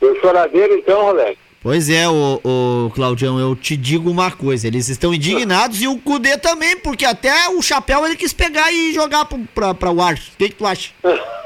eu 0.00 0.20
choradeiro 0.20 0.74
então, 0.74 1.02
Rolex. 1.02 1.38
Pois 1.62 1.90
é, 1.90 2.08
o, 2.08 2.40
o 2.44 2.90
Claudião, 2.94 3.40
eu 3.40 3.56
te 3.56 3.76
digo 3.76 4.08
uma 4.08 4.30
coisa, 4.30 4.68
eles 4.68 4.88
estão 4.88 5.12
indignados 5.12 5.82
e 5.82 5.88
o 5.88 5.98
Cudê 5.98 6.38
também, 6.38 6.76
porque 6.76 7.04
até 7.04 7.48
o 7.48 7.60
chapéu 7.60 8.06
ele 8.06 8.14
quis 8.14 8.32
pegar 8.32 8.70
e 8.72 8.92
jogar 8.92 9.24
pro, 9.24 9.38
pra, 9.52 9.74
pra 9.74 9.90
o 9.90 10.00
ar. 10.00 10.14
O 10.14 10.36
que, 10.38 10.50
que 10.50 10.54
tu 10.54 10.66
acha? 10.66 10.90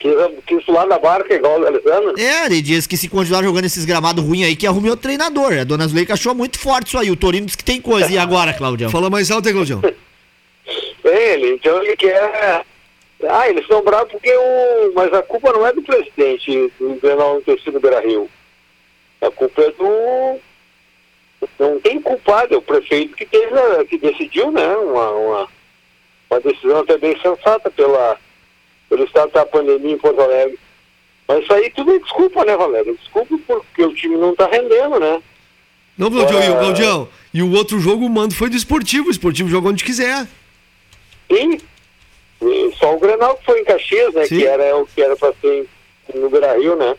Quis, 0.00 0.14
quis 0.46 0.66
lá 0.66 0.86
na 0.86 0.98
barca 0.98 1.34
igual 1.34 1.60
o 1.60 1.66
Alessandro? 1.66 2.18
É, 2.18 2.46
ele 2.46 2.62
diz 2.62 2.86
que 2.86 2.96
se 2.96 3.06
continuar 3.06 3.42
jogando 3.42 3.66
esses 3.66 3.84
gramados 3.84 4.24
ruins 4.24 4.46
aí, 4.46 4.56
que 4.56 4.66
arrume 4.66 4.88
outro 4.88 5.02
treinador. 5.02 5.52
A 5.52 5.64
dona 5.64 5.86
Zuleika 5.86 6.14
achou 6.14 6.34
muito 6.34 6.58
forte 6.58 6.86
isso 6.86 6.98
aí. 6.98 7.10
O 7.10 7.16
Torino 7.16 7.44
disse 7.44 7.58
que 7.58 7.64
tem 7.64 7.82
coisa. 7.82 8.10
E 8.10 8.16
agora, 8.16 8.54
Claudião? 8.54 8.90
Fala 8.90 9.10
mais 9.10 9.30
alto 9.30 9.46
aí, 9.46 9.52
Claudião. 9.52 9.82
ele, 11.04 11.52
então 11.52 11.82
ele 11.82 11.94
quer 11.96 12.64
ah, 13.28 13.48
eles 13.48 13.62
estão 13.62 13.82
bravos 13.82 14.12
porque 14.12 14.30
o. 14.34 14.92
Mas 14.94 15.12
a 15.12 15.22
culpa 15.22 15.52
não 15.52 15.66
é 15.66 15.72
do 15.72 15.82
presidente 15.82 16.72
do 16.78 16.98
Grenal 17.00 17.34
não 17.34 17.42
ter 17.42 17.60
sido 17.60 17.80
Beira 17.80 18.00
Rio. 18.00 18.28
A 19.20 19.30
culpa 19.30 19.62
é 19.62 19.70
do. 19.72 20.38
Não 21.58 21.80
tem 21.80 22.00
culpado, 22.00 22.54
é 22.54 22.56
o 22.56 22.62
prefeito 22.62 23.16
que, 23.16 23.24
teve, 23.24 23.84
que 23.88 23.98
decidiu, 23.98 24.50
né? 24.50 24.76
Uma, 24.76 25.10
uma, 25.10 25.48
uma 26.30 26.40
decisão 26.40 26.80
até 26.80 26.98
bem 26.98 27.18
sensata 27.20 27.70
pela, 27.70 28.18
pelo 28.88 29.04
estado 29.04 29.32
da 29.32 29.46
pandemia 29.46 29.92
em 29.92 29.98
Porto 29.98 30.20
Alegre. 30.20 30.58
Mas 31.26 31.42
isso 31.42 31.52
aí 31.52 31.70
tudo 31.70 31.94
é 31.94 31.98
desculpa, 31.98 32.44
né, 32.44 32.56
Valério? 32.56 32.96
Desculpa 32.96 33.38
porque 33.46 33.82
o 33.82 33.94
time 33.94 34.16
não 34.16 34.32
está 34.32 34.46
rendendo, 34.46 34.98
né? 34.98 35.22
Não, 35.96 36.10
Claudião, 36.10 36.40
é... 36.40 36.58
Claudião, 36.58 37.08
e 37.32 37.42
o 37.42 37.52
outro 37.52 37.78
jogo, 37.78 38.04
o 38.04 38.10
mando 38.10 38.34
foi 38.34 38.50
do 38.50 38.56
esportivo. 38.56 39.08
O 39.08 39.10
esportivo 39.10 39.48
joga 39.48 39.68
onde 39.68 39.84
quiser. 39.84 40.26
Sim, 41.30 41.58
só 42.78 42.94
o 42.94 42.98
Grenal 42.98 43.36
que 43.36 43.44
foi 43.44 43.60
em 43.60 43.64
Caxias, 43.64 44.14
né? 44.14 44.24
Sim. 44.24 44.38
Que 44.38 44.46
era 44.46 44.76
o 44.76 44.86
que 44.86 45.02
era 45.02 45.16
para 45.16 45.34
ser 45.40 45.66
no 46.14 46.30
Brasil, 46.30 46.76
né? 46.76 46.96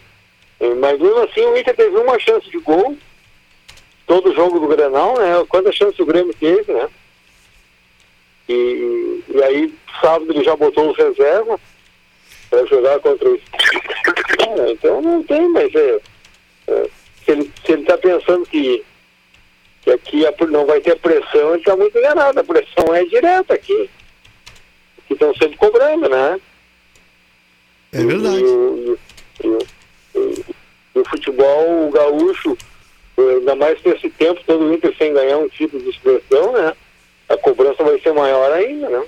Mas 0.80 1.00
mesmo 1.00 1.20
assim 1.20 1.42
o 1.42 1.58
Inter 1.58 1.76
teve 1.76 1.98
uma 1.98 2.20
chance 2.20 2.50
de 2.50 2.60
gol. 2.60 2.96
Todo 4.06 4.36
jogo 4.36 4.60
do 4.60 4.68
Grenal, 4.68 5.18
né? 5.18 5.44
Quantas 5.50 5.76
chances 5.76 6.00
o 6.00 6.06
Grêmio 6.06 6.34
teve, 6.40 6.72
né? 6.72 6.88
E, 8.48 9.24
e 9.30 9.44
aí, 9.44 9.74
sábado 10.02 10.32
ele 10.32 10.44
já 10.44 10.56
botou 10.56 10.92
os 10.92 10.98
reservas 10.98 11.60
para 12.50 12.66
jogar 12.66 13.00
contra 13.00 13.30
o 13.30 13.36
é, 13.36 14.72
Então 14.72 15.02
não 15.02 15.24
tem, 15.24 15.48
mas 15.50 15.74
é, 15.74 16.00
é, 16.68 16.90
se 17.24 17.32
ele 17.32 17.52
se 17.66 17.72
ele 17.72 17.82
está 17.82 17.98
pensando 17.98 18.46
que, 18.46 18.84
que 19.82 19.92
aqui 19.92 20.26
não 20.50 20.66
vai 20.66 20.82
ter 20.82 21.00
pressão, 21.00 21.52
ele 21.52 21.60
está 21.60 21.76
muito 21.76 21.98
enganado. 21.98 22.40
A 22.40 22.44
pressão 22.44 22.94
é 22.94 23.04
direta 23.06 23.54
aqui 23.54 23.90
que 25.12 25.14
estão 25.14 25.34
sempre 25.36 25.58
cobrando, 25.58 26.08
né? 26.10 26.40
É 27.92 28.04
verdade. 28.04 28.44
E, 28.44 28.98
e, 29.46 30.46
e, 30.96 31.00
o 31.00 31.06
futebol 31.10 31.88
o 31.88 31.92
gaúcho, 31.92 32.58
ainda 33.18 33.56
mais 33.56 33.82
nesse 33.84 34.10
tempo, 34.12 34.42
todo 34.46 34.64
o 34.64 34.74
Inter 34.74 34.96
sem 34.98 35.14
ganhar 35.14 35.38
um 35.38 35.50
título 35.50 35.84
de 35.84 35.90
expressão, 35.90 36.54
né? 36.54 36.74
A 37.28 37.38
cobrança 37.38 37.84
vai 37.84 38.00
ser 38.00 38.14
maior 38.14 38.52
ainda, 38.54 38.90
né? 38.90 39.04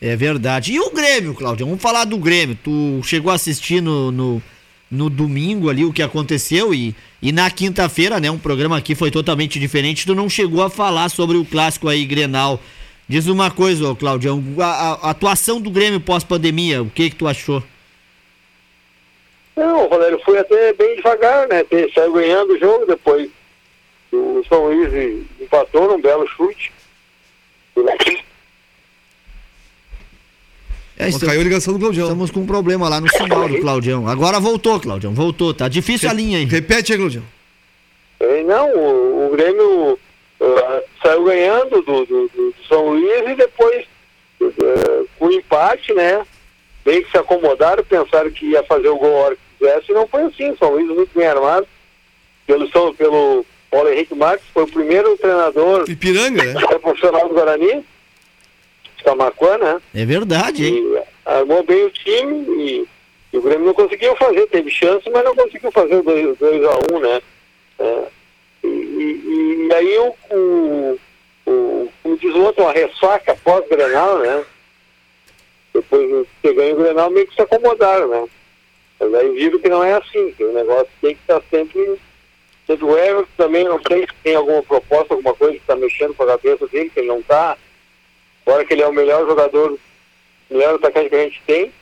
É 0.00 0.14
verdade. 0.14 0.72
E 0.72 0.80
o 0.80 0.90
Grêmio, 0.90 1.34
Cláudio? 1.34 1.66
Vamos 1.66 1.82
falar 1.82 2.04
do 2.04 2.18
Grêmio. 2.18 2.56
Tu 2.62 3.00
chegou 3.02 3.32
a 3.32 3.34
assistir 3.34 3.80
no, 3.80 4.12
no, 4.12 4.42
no 4.88 5.10
domingo 5.10 5.68
ali 5.68 5.84
o 5.84 5.92
que 5.92 6.02
aconteceu 6.02 6.72
e, 6.72 6.94
e 7.20 7.32
na 7.32 7.50
quinta-feira, 7.50 8.20
né? 8.20 8.30
Um 8.30 8.38
programa 8.38 8.76
aqui 8.76 8.94
foi 8.94 9.10
totalmente 9.10 9.58
diferente. 9.58 10.06
Tu 10.06 10.14
não 10.14 10.28
chegou 10.28 10.62
a 10.62 10.70
falar 10.70 11.08
sobre 11.08 11.36
o 11.36 11.44
clássico 11.44 11.88
aí, 11.88 12.04
Grenal. 12.04 12.60
Diz 13.08 13.26
uma 13.26 13.50
coisa, 13.50 13.94
Claudião, 13.94 14.42
a, 14.58 15.08
a, 15.08 15.10
atuação 15.10 15.60
do 15.60 15.70
Grêmio 15.70 15.98
pós-pandemia, 15.98 16.82
o 16.82 16.90
que 16.90 17.08
que 17.08 17.16
tu 17.16 17.26
achou? 17.26 17.62
Não, 19.56 19.88
Valério 19.88 20.20
foi 20.24 20.38
até 20.38 20.74
bem 20.74 20.96
devagar, 20.96 21.48
né? 21.48 21.64
Saiu 21.94 22.12
ganhando 22.12 22.52
o 22.52 22.58
jogo, 22.58 22.84
depois 22.84 23.30
o 24.12 24.44
São 24.46 24.66
Luís 24.66 25.24
empatou 25.40 25.88
num 25.88 26.00
belo 26.00 26.26
chute. 26.28 26.70
É, 30.98 31.08
estamos, 31.08 31.28
caiu 31.28 31.40
a 31.40 31.44
ligação 31.44 31.72
do 31.72 31.80
Claudião. 31.80 32.06
Estamos 32.06 32.30
com 32.30 32.40
um 32.40 32.46
problema 32.46 32.88
lá 32.88 33.00
no 33.00 33.08
sinal 33.08 33.48
do 33.48 33.60
Claudião. 33.60 34.06
Agora 34.06 34.38
voltou, 34.40 34.78
Claudião, 34.80 35.14
voltou. 35.14 35.54
Tá 35.54 35.68
difícil 35.68 36.08
Re 36.08 36.14
a 36.14 36.16
linha 36.16 36.38
aí. 36.38 36.44
Repete 36.44 36.92
aí, 36.92 36.98
Claudião. 36.98 37.24
É, 38.20 38.42
não, 38.42 38.74
o, 38.74 39.26
o 39.28 39.30
Grêmio 39.30 39.98
uh, 40.40 40.82
saiu 41.02 41.24
ganhando 41.24 41.82
do, 41.82 42.06
do, 42.06 42.28
do, 42.28 42.54
São 42.68 42.90
Luís 42.90 43.28
e 43.28 43.34
depois, 43.34 43.86
uh, 44.40 45.08
com 45.18 45.30
empate, 45.30 45.92
né? 45.94 46.24
Bem 46.84 47.02
que 47.02 47.10
se 47.10 47.18
acomodaram, 47.18 47.84
pensaram 47.84 48.30
que 48.30 48.46
ia 48.46 48.62
fazer 48.62 48.88
o 48.88 48.98
gol 48.98 49.16
a 49.16 49.24
hora 49.24 49.36
que 49.36 49.42
quisesse, 49.58 49.90
e 49.90 49.94
não 49.94 50.06
foi 50.06 50.22
assim. 50.22 50.56
São 50.56 50.70
Luís 50.70 50.88
muito 50.88 51.10
bem 51.14 51.26
armado. 51.26 51.66
Pelo, 52.46 52.94
pelo 52.94 53.44
Paulo 53.70 53.92
Henrique 53.92 54.14
Marques, 54.14 54.46
foi 54.54 54.62
o 54.62 54.68
primeiro 54.68 55.16
treinador 55.18 55.84
Ipiranga, 55.88 56.42
né? 56.42 56.62
É 56.70 56.78
profissional 56.78 57.28
do 57.28 57.34
Guarani, 57.34 57.84
de 58.96 59.04
Camacuã, 59.04 59.58
né? 59.58 59.80
É 59.94 60.06
verdade, 60.06 60.66
hein? 60.66 60.82
E 60.82 61.02
armou 61.26 61.62
bem 61.62 61.84
o 61.84 61.90
time 61.90 62.46
e, 62.56 62.88
e, 63.34 63.38
o 63.38 63.42
Grêmio 63.42 63.66
não 63.66 63.74
conseguiu 63.74 64.16
fazer, 64.16 64.46
teve 64.46 64.70
chance, 64.70 65.08
mas 65.10 65.22
não 65.24 65.36
conseguiu 65.36 65.70
fazer 65.70 65.96
o 65.96 66.02
2x1, 66.02 66.92
um, 66.94 67.00
né? 67.00 67.20
É, 67.78 68.02
e, 69.10 69.74
aí 69.74 69.98
o, 69.98 70.14
o, 70.30 70.98
o, 71.46 71.92
como 72.02 72.16
diz 72.16 72.34
o 72.34 72.42
outro, 72.42 72.66
a 72.66 72.72
ressaca 72.72 73.36
pós-Grenal, 73.42 74.18
né? 74.18 74.44
Depois 75.74 76.08
de 76.08 76.26
ter 76.42 76.54
ganho 76.54 76.74
o 76.74 76.82
Grenal, 76.82 77.10
meio 77.10 77.26
que 77.26 77.34
se 77.34 77.42
acomodaram, 77.42 78.08
né? 78.08 78.28
Mas 79.00 79.14
aí 79.14 79.30
viram 79.32 79.58
que 79.58 79.68
não 79.68 79.84
é 79.84 79.94
assim, 79.94 80.32
que 80.32 80.44
o 80.44 80.52
negócio 80.52 80.88
tem 81.00 81.14
que 81.14 81.20
estar 81.20 81.40
sempre. 81.50 81.98
Sempre 82.66 82.84
o 82.84 82.98
Everton 82.98 83.28
também 83.38 83.64
não 83.64 83.80
sei 83.88 84.02
se 84.02 84.12
tem 84.22 84.34
alguma 84.34 84.62
proposta, 84.62 85.14
alguma 85.14 85.34
coisa 85.34 85.54
que 85.54 85.60
está 85.60 85.74
mexendo 85.74 86.14
com 86.14 86.24
a 86.24 86.26
cabeça 86.26 86.66
dele, 86.66 86.90
que 86.90 87.00
ele 87.00 87.08
não 87.08 87.20
está. 87.20 87.56
Agora 88.44 88.64
que 88.64 88.74
ele 88.74 88.82
é 88.82 88.86
o 88.86 88.92
melhor 88.92 89.26
jogador, 89.26 89.78
o 90.50 90.54
melhor 90.54 90.74
atacante 90.74 91.08
que 91.08 91.14
a 91.14 91.22
gente 91.24 91.42
tem, 91.46 91.72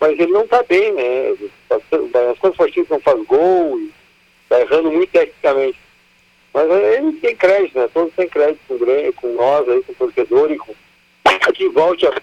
mas 0.00 0.12
ele 0.12 0.30
não 0.30 0.42
está 0.42 0.62
bem, 0.62 0.92
né? 0.92 1.34
As 1.70 2.38
coisas 2.38 2.56
partidas 2.56 2.88
não 2.88 3.00
faz 3.00 3.20
gol, 3.26 3.80
está 4.42 4.60
errando 4.60 4.92
muito 4.92 5.10
tecnicamente. 5.10 5.78
Mas 6.52 6.70
ele 6.70 7.12
tem 7.12 7.36
crédito, 7.36 7.78
né? 7.78 7.88
Todos 7.92 8.14
têm 8.14 8.28
crédito 8.28 8.60
com, 8.66 8.78
com 9.16 9.34
nós 9.34 9.68
aí, 9.68 9.82
com 9.82 9.92
o 9.92 9.94
torcedor 9.94 10.50
e 10.50 10.56
com 10.56 10.74
que 11.54 11.68
volte 11.68 12.06
a, 12.06 12.14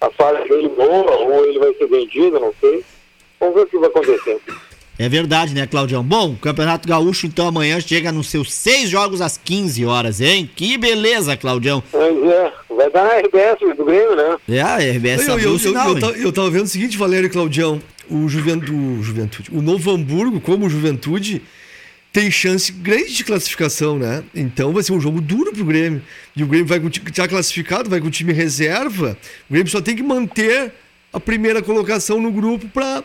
a 0.00 0.10
falha 0.10 0.46
dele 0.46 0.68
boa, 0.68 1.16
ou 1.16 1.44
ele 1.44 1.58
vai 1.58 1.74
ser 1.74 1.86
vendido, 1.86 2.38
não 2.38 2.52
sei. 2.60 2.84
Vamos 3.40 3.54
ver 3.54 3.62
o 3.62 3.66
que 3.66 3.78
vai 3.78 3.88
acontecer. 3.88 4.40
É 4.98 5.08
verdade, 5.08 5.54
né, 5.54 5.66
Claudião? 5.66 6.04
Bom, 6.04 6.32
o 6.32 6.36
Campeonato 6.36 6.86
Gaúcho, 6.86 7.26
então, 7.26 7.48
amanhã 7.48 7.80
chega 7.80 8.12
nos 8.12 8.28
seus 8.28 8.52
seis 8.52 8.90
jogos 8.90 9.20
às 9.20 9.36
15 9.38 9.84
horas, 9.86 10.20
hein? 10.20 10.48
Que 10.54 10.76
beleza, 10.76 11.36
Claudião. 11.36 11.82
Pois 11.90 12.24
é, 12.24 12.52
vai 12.68 12.90
dar 12.90 13.04
na 13.04 13.18
RBS 13.18 13.76
do 13.76 13.84
Grêmio, 13.84 14.14
né? 14.14 14.36
É, 14.48 14.60
a 14.60 14.76
RBS 14.76 15.26
eu, 15.26 15.38
eu, 15.38 15.56
eu, 15.56 15.98
eu, 15.98 16.16
eu, 16.16 16.32
tava 16.32 16.50
vendo 16.50 16.64
o 16.64 16.68
seguinte, 16.68 16.98
Valério 16.98 17.26
e 17.26 17.30
Claudião, 17.30 17.80
o 18.08 18.28
Juventude, 18.28 19.50
o 19.50 19.62
Novo 19.62 19.90
Hamburgo, 19.90 20.40
como 20.40 20.68
Juventude, 20.68 21.42
tem 22.12 22.30
chance 22.30 22.70
grande 22.70 23.14
de 23.14 23.24
classificação, 23.24 23.98
né? 23.98 24.22
Então 24.34 24.72
vai 24.72 24.82
ser 24.82 24.92
um 24.92 25.00
jogo 25.00 25.20
duro 25.20 25.52
pro 25.52 25.64
Grêmio. 25.64 26.02
E 26.36 26.42
o 26.42 26.46
Grêmio 26.46 26.66
vai 26.66 26.78
estar 26.78 27.26
classificado, 27.26 27.88
vai 27.88 28.00
com 28.00 28.08
o 28.08 28.10
time 28.10 28.32
reserva. 28.32 29.16
O 29.48 29.52
Grêmio 29.52 29.70
só 29.70 29.80
tem 29.80 29.96
que 29.96 30.02
manter 30.02 30.72
a 31.12 31.18
primeira 31.18 31.62
colocação 31.62 32.20
no 32.20 32.30
grupo 32.30 32.68
para 32.68 33.02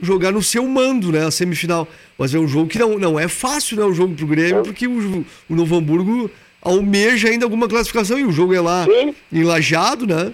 jogar 0.00 0.32
no 0.32 0.42
seu 0.42 0.64
mando, 0.66 1.12
né? 1.12 1.26
A 1.26 1.30
semifinal. 1.30 1.86
Mas 2.16 2.34
é 2.34 2.38
um 2.38 2.48
jogo 2.48 2.68
que 2.68 2.78
não, 2.78 2.98
não 2.98 3.20
é 3.20 3.28
fácil, 3.28 3.76
né? 3.76 3.84
O 3.84 3.92
jogo 3.92 4.14
pro 4.14 4.26
Grêmio, 4.26 4.62
porque 4.62 4.86
o, 4.86 5.26
o 5.48 5.54
Novo 5.54 5.76
Hamburgo 5.76 6.30
almeja 6.62 7.28
ainda 7.28 7.44
alguma 7.44 7.68
classificação 7.68 8.18
e 8.18 8.24
o 8.24 8.32
jogo 8.32 8.54
é 8.54 8.60
lá 8.60 8.84
Sim. 8.84 9.14
enlajado, 9.30 10.06
né? 10.06 10.32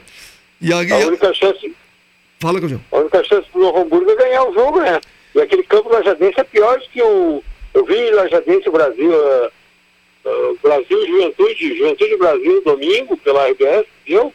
E 0.60 0.72
a, 0.72 0.78
A 0.78 1.06
única 1.06 1.34
chance, 1.34 1.74
Fala, 2.38 2.58
Claudião. 2.58 2.80
a 2.92 2.96
única 2.98 3.24
chance 3.24 3.46
do 3.52 3.58
Novo 3.58 3.78
Hamburgo 3.80 4.10
é 4.10 4.16
ganhar 4.16 4.44
o 4.44 4.54
jogo, 4.54 4.80
né? 4.80 5.00
E 5.34 5.40
aquele 5.40 5.64
campo 5.64 5.88
lajadense 5.88 6.38
é 6.38 6.44
pior 6.44 6.78
do 6.78 6.84
que 6.88 7.02
o. 7.02 7.42
Eu 7.74 7.84
vi 7.84 8.10
Lajadense 8.12 8.70
Brasil, 8.70 9.12
ah, 9.12 9.50
ah, 10.26 10.52
Brasil 10.62 11.06
Juventude, 11.06 11.76
Juventude 11.76 12.16
Brasil 12.16 12.62
domingo 12.64 13.16
pela 13.18 13.48
RBS, 13.48 13.84
viu? 14.06 14.32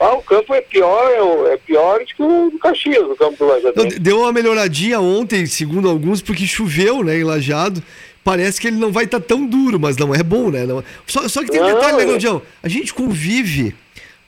Ah, 0.00 0.14
o 0.14 0.22
campo 0.22 0.52
é 0.52 0.60
pior, 0.60 1.46
é, 1.48 1.52
é 1.52 1.56
pior 1.58 2.00
do 2.00 2.06
que 2.06 2.22
o 2.22 2.50
do 2.50 2.58
Caxias, 2.58 3.04
o 3.08 3.14
campo 3.14 3.36
do 3.36 3.46
Lajadense. 3.46 3.98
deu 4.00 4.20
uma 4.20 4.32
melhoradinha 4.32 4.98
ontem, 5.00 5.46
segundo 5.46 5.88
alguns, 5.88 6.20
porque 6.20 6.44
choveu, 6.46 7.04
né, 7.04 7.18
em 7.18 7.24
Lajado. 7.24 7.80
Parece 8.24 8.60
que 8.60 8.66
ele 8.68 8.78
não 8.78 8.90
vai 8.90 9.04
estar 9.04 9.20
tão 9.20 9.44
duro, 9.46 9.78
mas 9.78 9.96
não 9.96 10.14
é 10.14 10.22
bom, 10.22 10.50
né? 10.50 10.64
Não- 10.64 10.82
Só, 11.06 11.28
só 11.28 11.42
que 11.44 11.50
tem 11.50 11.60
um 11.60 11.68
Não, 11.68 11.74
detalhe, 11.74 11.96
né, 11.98 12.02
é. 12.02 12.06
Claudião? 12.06 12.42
A 12.62 12.68
gente 12.68 12.94
convive 12.94 13.74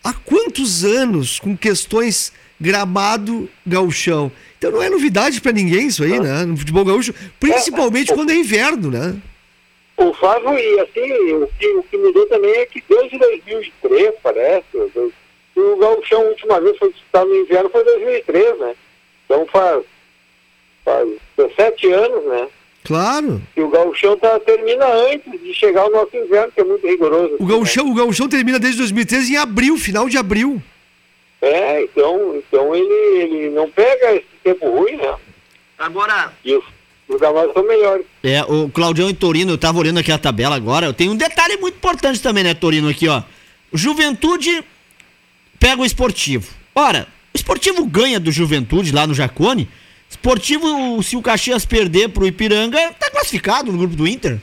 há 0.03 0.13
quantos 0.13 0.85
anos 0.85 1.41
com 1.41 1.57
questões 1.57 2.33
gramado 2.61 3.49
gauchão? 3.67 4.31
Então 4.65 4.79
não 4.79 4.83
é 4.83 4.89
novidade 4.89 5.41
pra 5.41 5.53
ninguém 5.53 5.89
isso 5.89 6.03
aí, 6.03 6.19
né? 6.19 6.45
No 6.45 6.57
futebol 6.57 6.85
gaúcho, 6.85 7.15
principalmente 7.39 8.15
quando 8.15 8.31
é 8.31 8.35
inverno, 8.35 8.91
né? 8.91 9.15
O 9.97 10.13
Flávio, 10.15 10.59
e 10.59 10.81
assim, 10.81 11.33
o 11.35 11.49
que, 11.59 11.67
o 11.69 11.83
que 11.85 11.97
mudou 11.99 12.27
também 12.27 12.51
é 12.53 12.67
que 12.67 12.83
desde 12.89 13.19
2003, 13.19 14.15
parece, 14.23 14.65
o 15.55 15.77
Gauchão, 15.77 16.23
a 16.23 16.31
última 16.31 16.61
vez 16.61 16.77
foi 16.79 16.91
disputado 16.91 17.29
no 17.29 17.37
inverno 17.37 17.71
foi 17.71 17.83
em 17.83 17.85
2003, 17.85 18.59
né? 18.59 18.75
Então 19.25 19.47
faz, 19.47 19.85
faz 20.85 21.09
17 21.37 21.93
anos, 21.93 22.25
né? 22.25 22.49
Claro. 22.85 23.41
E 23.57 23.61
o 23.61 23.69
Gauchão 23.69 24.17
tá, 24.19 24.39
termina 24.41 24.87
antes 24.87 25.41
de 25.41 25.55
chegar 25.55 25.87
o 25.87 25.91
nosso 25.91 26.17
inverno, 26.17 26.53
que 26.53 26.61
é 26.61 26.65
muito 26.65 26.87
rigoroso. 26.87 27.37
O 27.39 27.47
gauchão, 27.47 27.91
o 27.91 27.95
gauchão 27.95 28.29
termina 28.29 28.59
desde 28.59 28.79
2013 28.79 29.33
em 29.33 29.37
abril, 29.37 29.79
final 29.79 30.09
de 30.09 30.19
abril. 30.19 30.61
É, 31.45 31.83
então, 31.83 32.37
então 32.37 32.75
ele, 32.75 33.23
ele 33.23 33.51
não 33.51 33.71
pega 33.71 34.15
esse 34.15 34.25
tempo 34.43 34.67
ruim, 34.67 34.97
né? 34.97 35.15
Agora, 35.79 36.33
E 36.43 36.55
os, 36.55 36.65
os 37.07 37.21
gramados 37.21 37.53
são 37.53 37.67
melhores. 37.67 38.07
É, 38.23 38.43
o 38.45 38.71
Claudião 38.71 39.11
e 39.11 39.15
Torino, 39.15 39.53
eu 39.53 39.59
tava 39.59 39.79
olhando 39.79 39.99
aqui 39.99 40.11
a 40.11 40.17
tabela 40.17 40.57
agora. 40.57 40.91
Tem 40.95 41.11
um 41.11 41.17
detalhe 41.17 41.59
muito 41.59 41.77
importante 41.77 42.23
também, 42.23 42.43
né, 42.43 42.55
Torino? 42.55 42.89
Aqui, 42.89 43.09
ó. 43.09 43.23
Juventude 43.75 44.65
pega 45.61 45.83
o 45.83 45.85
esportivo. 45.85 46.51
Ora, 46.75 47.07
o 47.35 47.37
esportivo 47.37 47.85
ganha 47.85 48.19
do 48.19 48.33
Juventude 48.33 48.91
lá 48.91 49.07
no 49.07 49.13
Jacone. 49.13 49.69
Esportivo, 50.09 51.03
se 51.03 51.15
o 51.15 51.21
Caxias 51.21 51.67
perder 51.67 52.09
pro 52.09 52.27
Ipiranga, 52.27 52.79
tá 52.99 53.11
classificado 53.11 53.71
no 53.71 53.77
grupo 53.77 53.97
do 53.97 54.09
Inter. 54.09 54.39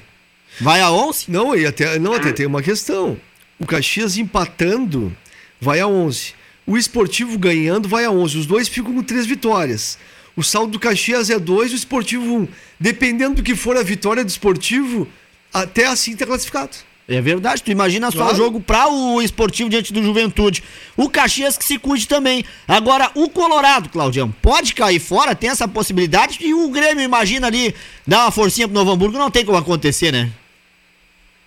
Vai 0.60 0.82
a 0.82 0.92
11. 0.92 1.32
Não, 1.32 1.56
e 1.56 1.66
até, 1.66 1.98
não, 1.98 2.14
até 2.14 2.32
tem 2.32 2.46
uma 2.46 2.62
questão. 2.62 3.18
O 3.60 3.66
Caxias 3.66 4.18
empatando 4.18 5.16
vai 5.60 5.80
a 5.80 5.88
11. 5.88 6.41
O 6.72 6.78
Esportivo 6.78 7.38
ganhando 7.38 7.90
vai 7.90 8.06
a 8.06 8.12
11. 8.12 8.38
Os 8.38 8.46
dois 8.46 8.70
ficam 8.70 8.94
com 8.94 9.04
três 9.04 9.26
vitórias. 9.26 9.98
O 10.38 10.42
saldo 10.42 10.72
do 10.72 10.80
Caxias 10.80 11.30
é 11.30 11.38
2, 11.38 11.74
o 11.74 11.76
Esportivo 11.76 12.24
1. 12.24 12.34
Um. 12.34 12.48
Dependendo 12.80 13.36
do 13.36 13.44
que 13.44 13.56
for 13.58 13.76
a 13.76 13.84
vitória 13.84 14.24
do 14.24 14.30
Esportivo, 14.30 15.06
até 15.54 15.86
assim 15.88 16.16
tá 16.16 16.26
classificado. 16.26 16.72
É 17.10 17.20
verdade, 17.20 17.62
tu 17.62 17.72
imagina 17.72 18.10
só 18.10 18.20
Claro. 18.20 18.34
o 18.34 18.38
jogo 18.38 18.62
pra 18.62 18.88
o 18.88 19.22
esportivo 19.22 19.70
diante 19.70 19.92
do 19.92 20.02
Juventude. 20.02 20.64
O 20.96 21.10
Caxias 21.10 21.58
que 21.58 21.66
se 21.66 21.78
cuide 21.78 22.08
também. 22.08 22.46
Agora, 22.66 23.12
o 23.16 23.28
Colorado, 23.30 23.90
Claudião, 23.90 24.34
pode 24.42 24.74
cair 24.74 25.00
fora, 25.00 25.36
tem 25.36 25.50
essa 25.50 25.68
possibilidade. 25.68 26.38
E 26.40 26.54
o 26.54 26.70
Grêmio, 26.70 27.04
imagina 27.04 27.48
ali, 27.48 27.76
dar 28.08 28.22
uma 28.24 28.32
forcinha 28.32 28.66
pro 28.66 28.76
Novo 28.76 28.92
Hamburgo, 28.92 29.18
não 29.18 29.30
tem 29.30 29.44
como 29.44 29.58
acontecer, 29.58 30.14
né? 30.14 30.32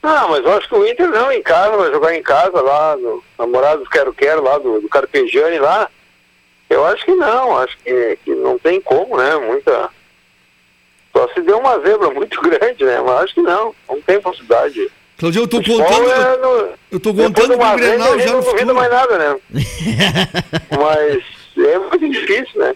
Ah, 0.07 0.26
mas 0.28 0.44
eu 0.44 0.52
acho 0.52 0.68
que 0.68 0.74
o 0.74 0.86
Inter 0.86 1.09
não, 1.09 1.32
em 1.32 1.42
casa, 1.42 1.76
vai 1.78 1.90
jogar 1.90 2.14
em 2.14 2.22
casa 2.22 2.61
lá, 2.61 2.94
no 2.96 3.24
Namorados 3.38 3.88
Quero 3.88 4.12
Quero, 4.12 4.42
lá 4.42 4.59
do, 4.59 4.78
do 4.80 4.88
Carpegiani 4.88 5.59
lá. 5.59 5.88
Eu 6.68 6.84
acho 6.86 7.05
que 7.07 7.12
não, 7.14 7.57
acho 7.59 7.76
que, 7.78 8.18
que 8.22 8.34
não 8.34 8.59
tem 8.59 8.80
como, 8.82 9.16
né? 9.16 9.34
Muita. 9.36 9.88
Só 11.11 11.26
se 11.28 11.40
deu 11.40 11.59
uma 11.59 11.78
zebra 11.80 12.11
muito 12.11 12.38
grande, 12.42 12.84
né? 12.84 13.00
Mas 13.00 13.22
acho 13.24 13.34
que 13.34 13.40
não, 13.40 13.74
não 13.88 14.00
tem 14.02 14.20
possibilidade. 14.20 14.90
Claudio, 15.16 15.42
eu 15.44 15.48
tô 15.48 15.57
Futebol 15.59 15.84
contando. 15.86 16.11
é 16.11 16.36
no- 16.36 16.68
Eu 16.90 17.00
tô 17.00 17.14
contando 17.14 17.57
com 17.57 17.64
o 17.64 17.76
Grenal 17.76 18.18
já 18.18 18.26
não 18.26 18.32
no 18.34 18.40
duvida 18.42 18.59
futuro. 18.59 18.74
mais 18.74 18.90
nada, 18.90 19.18
né? 19.18 19.40
mas 20.78 21.24
é 21.66 21.78
muito 21.78 22.11
difícil, 22.11 22.61
né? 22.61 22.74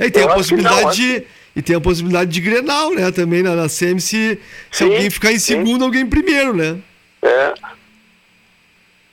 E 0.00 0.10
tem 0.10 0.22
Eu 0.22 0.28
a 0.28 0.30
não, 0.32 0.36
possibilidade 0.38 0.84
acho 0.86 0.96
de. 0.96 1.26
E 1.54 1.60
tem 1.62 1.74
a 1.76 1.80
possibilidade 1.80 2.30
de 2.30 2.40
Grenal, 2.40 2.94
né? 2.94 3.10
Também 3.10 3.42
na, 3.42 3.54
na 3.56 3.68
SEMI, 3.68 4.00
se, 4.00 4.38
se 4.70 4.78
Sim, 4.78 4.84
alguém 4.84 5.10
ficar 5.10 5.32
em 5.32 5.38
sim. 5.38 5.56
segundo, 5.56 5.84
alguém 5.84 6.02
em 6.02 6.06
primeiro, 6.06 6.54
né? 6.56 6.78
É. 7.22 7.52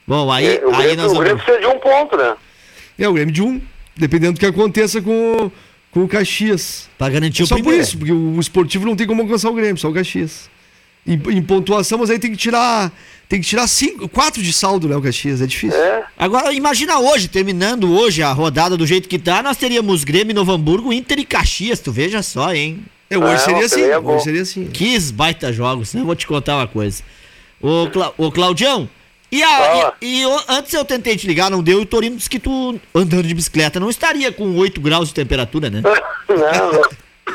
Bom, 0.06 0.32
aí, 0.32 0.46
É, 0.58 0.66
o 0.66 0.70
aí 0.74 0.84
Grêmio, 0.84 1.04
nós 1.04 1.12
o 1.12 1.20
Grêmio 1.20 1.38
vamos. 1.38 1.44
precisa 1.44 1.60
de 1.60 1.76
um 1.76 1.80
ponto, 1.80 2.16
né? 2.16 2.36
É 2.98 3.10
o 3.10 3.14
Grêmio 3.14 3.34
de 3.34 3.42
um, 3.42 3.62
dependendo 3.96 4.34
do 4.34 4.40
que 4.40 4.46
aconteça 4.46 5.02
com, 5.02 5.52
com 5.92 6.04
o 6.04 6.08
Caxias. 6.08 6.90
Pra 6.98 7.10
garantir 7.10 7.42
É 7.42 7.44
o 7.44 7.48
só 7.48 7.56
por 7.56 7.62
primeiro. 7.64 7.84
isso, 7.84 7.98
porque 7.98 8.14
o 8.14 8.40
esportivo 8.40 8.86
não 8.86 8.96
tem 8.96 9.06
como 9.08 9.22
alcançar 9.24 9.50
o 9.50 9.54
Grêmio, 9.54 9.78
só 9.78 9.90
o 9.90 9.94
Caxias. 9.94 10.50
Em, 11.08 11.14
em 11.38 11.41
pontuação, 11.41 11.97
mas 11.99 12.10
aí 12.10 12.20
tem 12.20 12.32
que 12.32 12.38
tirar. 12.38 12.91
Tem 13.30 13.41
que 13.41 13.47
tirar 13.47 13.68
cinco, 13.68 14.08
quatro 14.08 14.41
de 14.41 14.53
saldo, 14.53 14.88
né, 14.88 14.95
o 14.95 15.01
Caxias? 15.01 15.41
É 15.41 15.45
difícil. 15.45 15.78
É. 15.78 16.03
Agora, 16.18 16.53
imagina 16.53 16.97
hoje, 16.99 17.28
terminando 17.28 17.91
hoje 17.93 18.24
a 18.24 18.32
rodada 18.32 18.78
do 18.78 18.86
jeito 18.88 19.10
que 19.10 19.20
tá, 19.20 19.43
nós 19.43 19.58
teríamos 19.58 20.05
Grêmio, 20.05 20.34
Novo 20.34 20.51
Hamburgo, 20.53 20.93
Inter 20.93 21.20
e 21.20 21.26
Caxias. 21.26 21.80
Tu 21.82 21.91
veja 21.91 22.22
só, 22.24 22.53
hein? 22.53 22.86
É, 23.10 23.18
hoje 23.18 23.34
Ah, 23.36 23.38
seria 23.39 23.66
assim. 23.66 23.76
peleia 23.82 23.99
Hoje 23.99 24.24
seria 24.24 24.41
assim. 24.43 24.66
Que 24.68 24.97
baita 25.12 25.51
jogos, 25.51 25.93
né? 25.93 26.01
Eu 26.01 26.05
vou 26.05 26.16
te 26.16 26.26
contar 26.26 26.55
uma 26.58 26.68
coisa. 26.68 27.03
Ô, 27.62 27.89
Cla 27.91 28.14
ô 28.18 28.32
Claudião, 28.32 28.89
e, 29.30 29.43
a, 29.43 29.93
e, 30.01 30.22
e 30.22 30.26
o- 30.26 30.39
antes 30.47 30.74
eu 30.74 30.86
tentei 30.86 31.18
te 31.18 31.28
ligar, 31.28 31.49
não 31.51 31.62
deu, 31.62 31.80
e 31.80 31.82
o 31.82 31.86
Torino 31.86 32.16
disse 32.16 32.30
que 32.30 32.39
tu, 32.39 32.80
andando 32.95 33.28
de 33.28 33.34
bicicleta, 33.34 33.78
não 33.80 33.89
estaria 33.89 34.32
com 34.32 34.55
8 34.55 34.80
graus 34.80 35.10
de 35.10 35.14
temperatura, 35.14 35.70
né? 35.70 35.82
não, 36.30 36.72
não. 36.72 36.84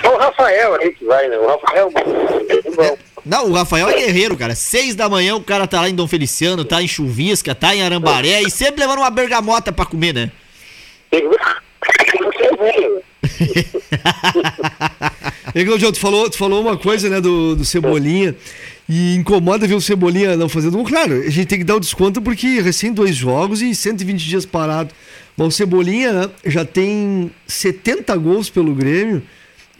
Só 0.00 0.14
o 0.14 0.18
Rafael 0.18 0.74
aí 0.76 0.90
que 0.94 1.04
vai, 1.04 1.28
né? 1.28 1.36
O 1.36 1.46
Rafael 1.48 1.90
é 2.48 2.70
bom. 2.70 2.98
Não, 3.24 3.50
o 3.50 3.52
Rafael 3.52 3.88
é 3.88 3.94
guerreiro, 3.94 4.36
cara. 4.36 4.54
Seis 4.54 4.94
da 4.94 5.08
manhã 5.08 5.36
o 5.36 5.42
cara 5.42 5.66
tá 5.66 5.80
lá 5.80 5.88
em 5.88 5.94
Dom 5.94 6.08
Feliciano, 6.08 6.64
tá 6.64 6.82
em 6.82 6.88
Chuvisca, 6.88 7.54
tá 7.54 7.74
em 7.74 7.82
Arambaré 7.82 8.42
e 8.42 8.50
sempre 8.50 8.80
levando 8.80 8.98
uma 8.98 9.10
bergamota 9.10 9.72
pra 9.72 9.86
comer, 9.86 10.12
né? 10.12 10.30
E, 15.54 15.66
Claudio, 15.66 15.92
tu 15.92 16.00
falou, 16.00 16.30
tu 16.30 16.38
falou 16.38 16.62
uma 16.62 16.78
coisa, 16.78 17.10
né, 17.10 17.20
do, 17.20 17.54
do 17.54 17.64
Cebolinha. 17.64 18.34
E 18.88 19.16
incomoda 19.16 19.66
ver 19.66 19.74
o 19.74 19.80
Cebolinha 19.80 20.36
não 20.36 20.48
fazendo 20.48 20.76
gol. 20.76 20.84
Claro, 20.84 21.14
a 21.14 21.30
gente 21.30 21.46
tem 21.46 21.58
que 21.58 21.64
dar 21.64 21.76
o 21.76 21.80
desconto 21.80 22.22
porque 22.22 22.60
recém 22.60 22.92
dois 22.92 23.14
jogos 23.14 23.60
e 23.60 23.74
120 23.74 24.26
dias 24.26 24.46
parado. 24.46 24.94
Mas 25.36 25.48
o 25.48 25.50
Cebolinha 25.50 26.30
já 26.44 26.64
tem 26.64 27.30
70 27.46 28.16
gols 28.16 28.50
pelo 28.50 28.74
Grêmio 28.74 29.22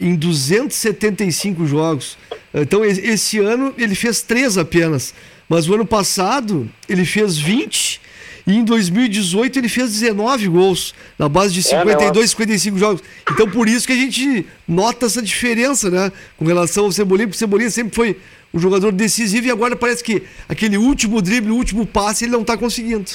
em 0.03 0.15
275 0.15 1.65
jogos. 1.65 2.17
Então, 2.53 2.83
esse 2.83 3.39
ano 3.39 3.73
ele 3.77 3.95
fez 3.95 4.21
três 4.21 4.57
apenas. 4.57 5.13
Mas 5.47 5.67
o 5.69 5.73
ano 5.73 5.85
passado 5.85 6.69
ele 6.89 7.05
fez 7.05 7.37
20 7.37 8.01
e 8.45 8.57
em 8.57 8.63
2018 8.63 9.59
ele 9.59 9.69
fez 9.69 9.91
19 9.93 10.47
gols 10.49 10.93
na 11.17 11.29
base 11.29 11.53
de 11.53 11.59
É, 11.59 11.79
52, 11.79 12.29
55 12.31 12.77
jogos. 12.77 13.03
Então, 13.31 13.49
por 13.49 13.67
isso 13.69 13.87
que 13.87 13.93
a 13.93 13.95
gente 13.95 14.45
nota 14.67 15.05
essa 15.05 15.21
diferença, 15.21 15.89
né? 15.89 16.11
Com 16.37 16.45
relação 16.45 16.85
ao 16.85 16.91
Cebolinha, 16.91 17.27
porque 17.27 17.37
o 17.37 17.39
Cebolinha 17.39 17.69
sempre 17.69 17.95
foi 17.95 18.17
um 18.53 18.59
jogador 18.59 18.91
decisivo 18.91 19.47
e 19.47 19.51
agora 19.51 19.75
parece 19.75 20.03
que 20.03 20.23
aquele 20.47 20.77
último 20.77 21.21
drible, 21.21 21.51
o 21.51 21.55
último 21.55 21.85
passe, 21.85 22.25
ele 22.25 22.33
não 22.33 22.43
tá 22.43 22.57
conseguindo. 22.57 23.09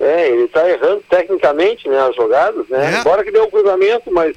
É, 0.00 0.30
ele 0.30 0.48
tá 0.48 0.68
errando 0.68 1.02
tecnicamente, 1.08 1.88
né, 1.88 1.98
as 2.00 2.14
jogadas, 2.16 2.66
né? 2.68 2.96
É. 2.96 3.00
Embora 3.00 3.24
que 3.24 3.30
deu 3.30 3.44
um 3.44 3.50
cruzamento, 3.50 4.10
mas, 4.12 4.34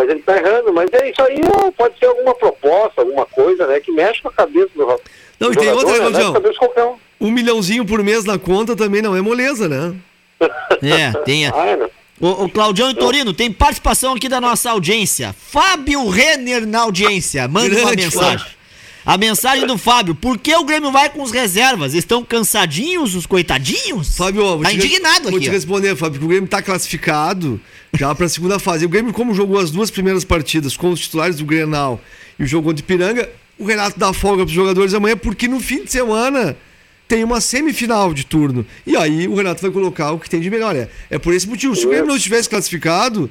mas 0.00 0.08
ele 0.10 0.20
tá 0.22 0.36
errando. 0.36 0.72
Mas 0.72 0.90
é 0.92 1.10
isso 1.10 1.22
aí, 1.22 1.40
pode 1.76 1.98
ser 1.98 2.06
alguma 2.06 2.34
proposta, 2.34 3.00
alguma 3.00 3.26
coisa, 3.26 3.66
né, 3.66 3.80
que 3.80 3.92
mexe 3.92 4.22
com 4.22 4.28
a 4.28 4.32
cabeça 4.32 4.70
do 4.74 4.84
ro- 4.86 5.00
Não, 5.38 5.52
e 5.52 5.56
tem 5.56 5.70
outra, 5.70 5.86
né? 5.86 5.98
Mexe 5.98 6.00
Claudião? 6.00 6.22
com 6.32 6.38
a 6.38 6.40
cabeça 6.40 6.52
de 6.52 6.58
qualquer 6.58 6.84
um. 6.84 6.96
Um 7.20 7.30
milhãozinho 7.30 7.84
por 7.84 8.02
mês 8.02 8.24
na 8.24 8.38
conta 8.38 8.74
também 8.74 9.02
não 9.02 9.14
é 9.16 9.20
moleza, 9.20 9.68
né? 9.68 9.94
É, 10.82 11.12
tem. 11.24 11.46
a- 11.46 11.52
Ah, 11.54 11.66
é, 11.66 11.76
né? 11.76 11.88
Claudião 12.52 12.90
e 12.90 12.94
Torino, 12.94 13.32
tem 13.32 13.50
participação 13.50 14.14
aqui 14.14 14.28
da 14.28 14.40
nossa 14.40 14.70
audiência. 14.70 15.34
Fábio 15.38 16.06
Renner 16.08 16.66
na 16.66 16.80
audiência. 16.80 17.46
Manda 17.48 17.74
uma 17.80 17.92
mensagem. 17.92 18.46
A 19.10 19.18
mensagem 19.18 19.66
do 19.66 19.76
Fábio. 19.76 20.14
Por 20.14 20.38
que 20.38 20.54
o 20.54 20.62
Grêmio 20.62 20.92
vai 20.92 21.10
com 21.10 21.20
os 21.20 21.32
reservas? 21.32 21.94
Estão 21.94 22.24
cansadinhos, 22.24 23.16
os 23.16 23.26
coitadinhos? 23.26 24.16
Fábio, 24.16 24.44
ó, 24.44 24.54
vou 24.54 24.62
tá 24.62 24.70
te- 24.70 24.76
indignado 24.76 25.22
Vou 25.30 25.30
aqui. 25.38 25.46
te 25.46 25.50
ó. 25.50 25.52
responder, 25.52 25.96
Fábio, 25.96 26.12
porque 26.12 26.24
o 26.26 26.28
Grêmio 26.28 26.48
tá 26.48 26.62
classificado 26.62 27.60
já 27.92 28.14
pra 28.14 28.28
segunda 28.28 28.60
fase. 28.60 28.86
O 28.86 28.88
Grêmio, 28.88 29.12
como 29.12 29.34
jogou 29.34 29.58
as 29.58 29.72
duas 29.72 29.90
primeiras 29.90 30.22
partidas 30.24 30.76
com 30.76 30.90
os 30.92 31.00
titulares 31.00 31.34
do 31.38 31.44
Grenal 31.44 32.00
e 32.38 32.44
o 32.44 32.46
jogo 32.46 32.70
o 32.70 32.72
Ipiranga, 32.72 33.28
o 33.58 33.64
Renato 33.64 33.98
dá 33.98 34.12
folga 34.12 34.44
pros 34.44 34.54
jogadores 34.54 34.94
amanhã, 34.94 35.16
porque 35.16 35.48
no 35.48 35.58
fim 35.58 35.82
de 35.82 35.90
semana 35.90 36.56
tem 37.08 37.24
uma 37.24 37.40
semifinal 37.40 38.14
de 38.14 38.24
turno. 38.24 38.64
E 38.86 38.96
aí 38.96 39.26
o 39.26 39.34
Renato 39.34 39.60
vai 39.60 39.72
colocar 39.72 40.12
o 40.12 40.20
que 40.20 40.30
tem 40.30 40.40
de 40.40 40.48
melhor. 40.48 40.76
É, 40.76 40.88
é 41.10 41.18
por 41.18 41.34
esse 41.34 41.48
motivo. 41.48 41.74
Se 41.74 41.84
o 41.84 41.88
Grêmio 41.88 42.06
não 42.06 42.14
estivesse 42.16 42.48
classificado, 42.48 43.28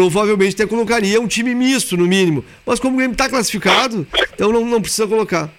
provavelmente 0.00 0.54
até 0.54 0.66
colocaria 0.66 1.18
um 1.18 1.26
time 1.26 1.54
misto, 1.54 1.96
no 1.96 2.06
mínimo. 2.06 2.44
Mas 2.66 2.78
como 2.78 2.92
o 2.92 2.96
Grêmio 2.98 3.14
está 3.14 3.30
classificado, 3.30 4.06
então 4.34 4.52
não, 4.52 4.62
não 4.62 4.82
precisa 4.82 5.06
colocar. 5.06 5.50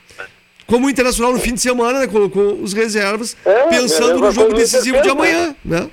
Como 0.68 0.85
o 0.85 0.89
Internacional 0.91 1.34
no 1.34 1.39
fim 1.39 1.55
de 1.55 1.59
semana 1.61 2.01
né, 2.01 2.05
colocou 2.07 2.53
os 2.61 2.72
reservas, 2.72 3.35
É, 3.43 3.64
pensando 3.68 4.19
no 4.19 4.31
jogo 4.31 4.53
decisivo 4.53 5.01
de 5.01 5.09
amanhã, 5.09 5.55
né? 5.65 5.89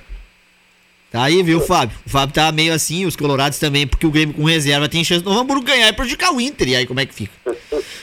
Tá 1.11 1.23
aí, 1.23 1.41
viu, 1.41 1.59
Fábio? 1.59 1.97
O 2.05 2.09
Fábio 2.09 2.35
tá 2.35 2.51
meio 2.51 2.71
assim, 2.71 3.05
os 3.07 3.15
colorados 3.15 3.57
também, 3.57 3.87
porque 3.87 4.05
o 4.05 4.11
Grêmio 4.11 4.35
com 4.35 4.43
reserva 4.43 4.87
tem 4.87 5.03
chance 5.03 5.23
do 5.23 5.29
Novo 5.31 5.41
Hamburgo 5.41 5.65
ganhar 5.65 5.87
e 5.87 5.93
prejudicar 5.93 6.31
o 6.31 6.39
Inter. 6.39 6.67
E 6.67 6.75
aí, 6.75 6.85
como 6.85 6.99
é 6.99 7.05
que 7.07 7.15
fica? 7.15 7.31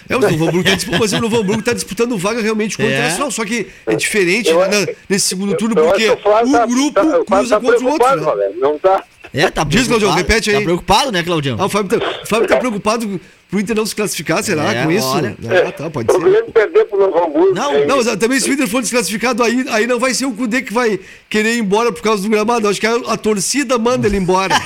É, 0.08 0.16
o 0.16 0.18
Novo 0.18 0.34
Hamburgo 0.48 0.64
tá 0.64 0.74
disputando, 0.74 1.00
mas 1.02 1.12
o 1.12 1.20
Novo 1.20 1.36
Hamburgo 1.36 1.62
tá 1.62 1.72
disputando 1.72 2.18
vaga 2.18 2.40
realmente 2.42 2.76
com 2.76 2.82
o 2.82 2.86
É. 2.86 2.88
Internacional. 2.88 3.30
Só 3.30 3.44
que 3.44 3.68
é 3.86 3.94
diferente 3.94 4.48
Eu 4.50 4.58
né, 4.60 4.66
acho- 4.82 4.88
nesse 5.08 5.28
segundo 5.28 5.54
turno, 5.56 5.76
porque 5.76 6.04
que 6.04 6.10
o 6.10 6.16
tá- 6.16 6.64
o 6.64 6.66
grupo 6.68 6.92
tá- 6.92 7.24
cruza 7.36 7.54
tá 7.54 7.60
contra 7.60 7.84
o 7.84 7.88
outro. 7.90 8.36
Né? 8.36 8.50
Não 8.56 8.78
tá. 8.78 9.04
É, 9.34 9.48
tá 9.50 9.64
Diz, 9.64 9.86
Claudião, 9.86 10.10
preocupado. 10.12 10.16
repete 10.18 10.50
aí. 10.50 10.56
Tá 10.56 10.62
preocupado, 10.62 11.12
né, 11.12 11.22
Claudião? 11.22 11.56
Ah, 11.58 11.64
o 11.64 11.68
Fábio 11.68 11.98
tá, 11.98 12.06
o 12.22 12.26
Fábio 12.26 12.48
tá 12.48 12.56
preocupado 12.58 13.20
pro 13.48 13.60
Inter 13.60 13.74
não 13.76 13.86
se 13.86 13.94
classificar, 13.96 14.42
será, 14.42 14.72
É, 14.74 14.84
com 14.84 14.90
isso? 14.90 15.06
olha. 15.06 15.34
Ah, 15.66 15.72
tá, 15.72 15.88
pode 15.90 16.10
O 16.10 16.12
ser. 16.14 16.20
Grêmio 16.20 16.52
perder 16.52 16.84
pro 16.84 16.98
Novo 16.98 17.18
Hamburgo. 17.24 17.54
Não, 17.54 17.72
é 17.72 17.86
Não, 17.86 17.96
mas 17.96 18.16
também 18.16 18.38
se 18.40 18.50
o 18.50 18.52
Inter 18.52 18.68
for 18.68 18.82
desclassificado, 18.82 19.42
aí, 19.42 19.64
aí 19.70 19.86
não 19.86 19.98
vai 19.98 20.12
ser 20.12 20.26
o 20.26 20.32
Cudê 20.32 20.60
que 20.62 20.72
vai 20.72 21.00
querer 21.30 21.54
ir 21.54 21.60
embora 21.60 21.90
por 21.92 22.02
causa 22.02 22.22
do 22.22 22.28
gramado. 22.28 22.68
Acho 22.68 22.78
que 22.80 22.86
a, 22.86 22.94
a 23.08 23.16
torcida 23.16 23.78
manda 23.78 24.06
ele 24.06 24.16
embora. 24.18 24.54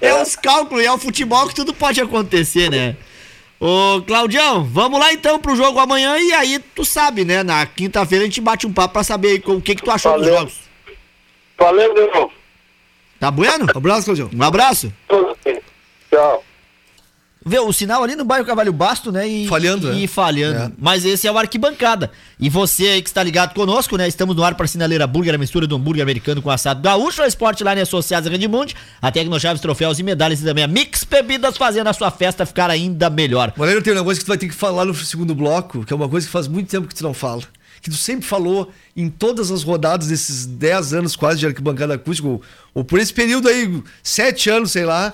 É 0.00 0.20
os 0.20 0.34
cálculos, 0.36 0.82
é 0.84 0.90
o 0.92 0.98
futebol 0.98 1.46
que 1.46 1.54
tudo 1.54 1.72
pode 1.72 2.00
acontecer, 2.00 2.70
né? 2.70 2.96
Ô, 3.60 4.02
Claudião, 4.02 4.64
vamos 4.64 4.98
lá 4.98 5.12
então 5.12 5.38
pro 5.38 5.54
jogo 5.54 5.78
amanhã 5.78 6.18
e 6.18 6.32
aí 6.32 6.58
tu 6.74 6.84
sabe, 6.84 7.24
né? 7.24 7.42
Na 7.44 7.64
quinta-feira 7.64 8.24
a 8.24 8.26
gente 8.26 8.40
bate 8.40 8.66
um 8.66 8.72
papo 8.72 8.94
pra 8.94 9.04
saber 9.04 9.28
aí 9.28 9.42
o 9.46 9.60
que 9.60 9.76
que 9.76 9.82
tu 9.82 9.90
achou 9.90 10.12
dos 10.14 10.22
Valeu. 10.22 10.38
jogos. 10.40 10.54
Valeu, 11.58 11.94
de 11.94 12.00
novo. 12.12 12.32
Tá 13.22 13.30
bueno? 13.30 13.68
Abraço, 13.72 14.06
Claudião. 14.06 14.28
Um 14.34 14.42
abraço. 14.42 14.92
Tchau. 16.10 16.42
Vê, 17.46 17.60
o 17.60 17.72
sinal 17.72 18.02
ali 18.02 18.16
no 18.16 18.24
bairro 18.24 18.44
Cavalho 18.44 18.72
Basto, 18.72 19.12
né? 19.12 19.28
E, 19.28 19.46
Falhando, 19.46 19.92
E 19.92 20.02
é. 20.02 20.06
falhando. 20.08 20.58
É. 20.58 20.72
Mas 20.76 21.04
esse 21.04 21.28
é 21.28 21.30
o 21.30 21.38
Arquibancada. 21.38 22.10
E 22.40 22.50
você 22.50 22.88
aí 22.88 23.00
que 23.00 23.08
está 23.08 23.22
ligado 23.22 23.54
conosco, 23.54 23.96
né? 23.96 24.08
Estamos 24.08 24.34
no 24.34 24.42
ar 24.42 24.56
para 24.56 24.66
Sinaleira 24.66 25.06
Burger, 25.06 25.36
a 25.36 25.38
mistura 25.38 25.68
do 25.68 25.76
hambúrguer 25.76 26.02
americano 26.02 26.42
com 26.42 26.50
assado 26.50 26.82
gaúcho, 26.82 27.22
a 27.22 27.28
Sportline 27.28 27.80
Associados 27.82 28.26
a 28.26 28.30
Redmond, 28.32 28.74
a 29.00 29.12
Tecnochaves, 29.12 29.62
troféus 29.62 30.00
e 30.00 30.02
medalhas 30.02 30.40
e 30.40 30.44
também 30.44 30.64
a 30.64 30.66
Mix 30.66 31.04
Bebidas 31.04 31.56
fazendo 31.56 31.86
a 31.86 31.92
sua 31.92 32.10
festa 32.10 32.44
ficar 32.44 32.70
ainda 32.70 33.08
melhor. 33.08 33.52
Valério, 33.56 33.80
tem 33.82 33.92
um 33.92 33.96
negócio 33.96 34.18
que 34.18 34.24
tu 34.24 34.28
vai 34.30 34.38
ter 34.38 34.48
que 34.48 34.54
falar 34.54 34.84
no 34.84 34.94
segundo 34.96 35.32
bloco, 35.32 35.84
que 35.84 35.92
é 35.92 35.96
uma 35.96 36.08
coisa 36.08 36.26
que 36.26 36.32
faz 36.32 36.48
muito 36.48 36.68
tempo 36.68 36.88
que 36.88 36.94
tu 36.96 37.04
não 37.04 37.14
fala. 37.14 37.42
Que 37.82 37.90
tu 37.90 37.96
sempre 37.96 38.24
falou 38.24 38.72
em 38.96 39.10
todas 39.10 39.50
as 39.50 39.62
rodadas 39.64 40.06
desses 40.06 40.46
10 40.46 40.94
anos 40.94 41.16
quase 41.16 41.40
de 41.40 41.46
arquibancada 41.46 41.94
acústica, 41.94 42.28
ou, 42.28 42.40
ou 42.72 42.84
por 42.84 42.98
esse 43.00 43.12
período 43.12 43.48
aí, 43.48 43.82
7 44.02 44.48
anos, 44.50 44.70
sei 44.70 44.84
lá, 44.84 45.12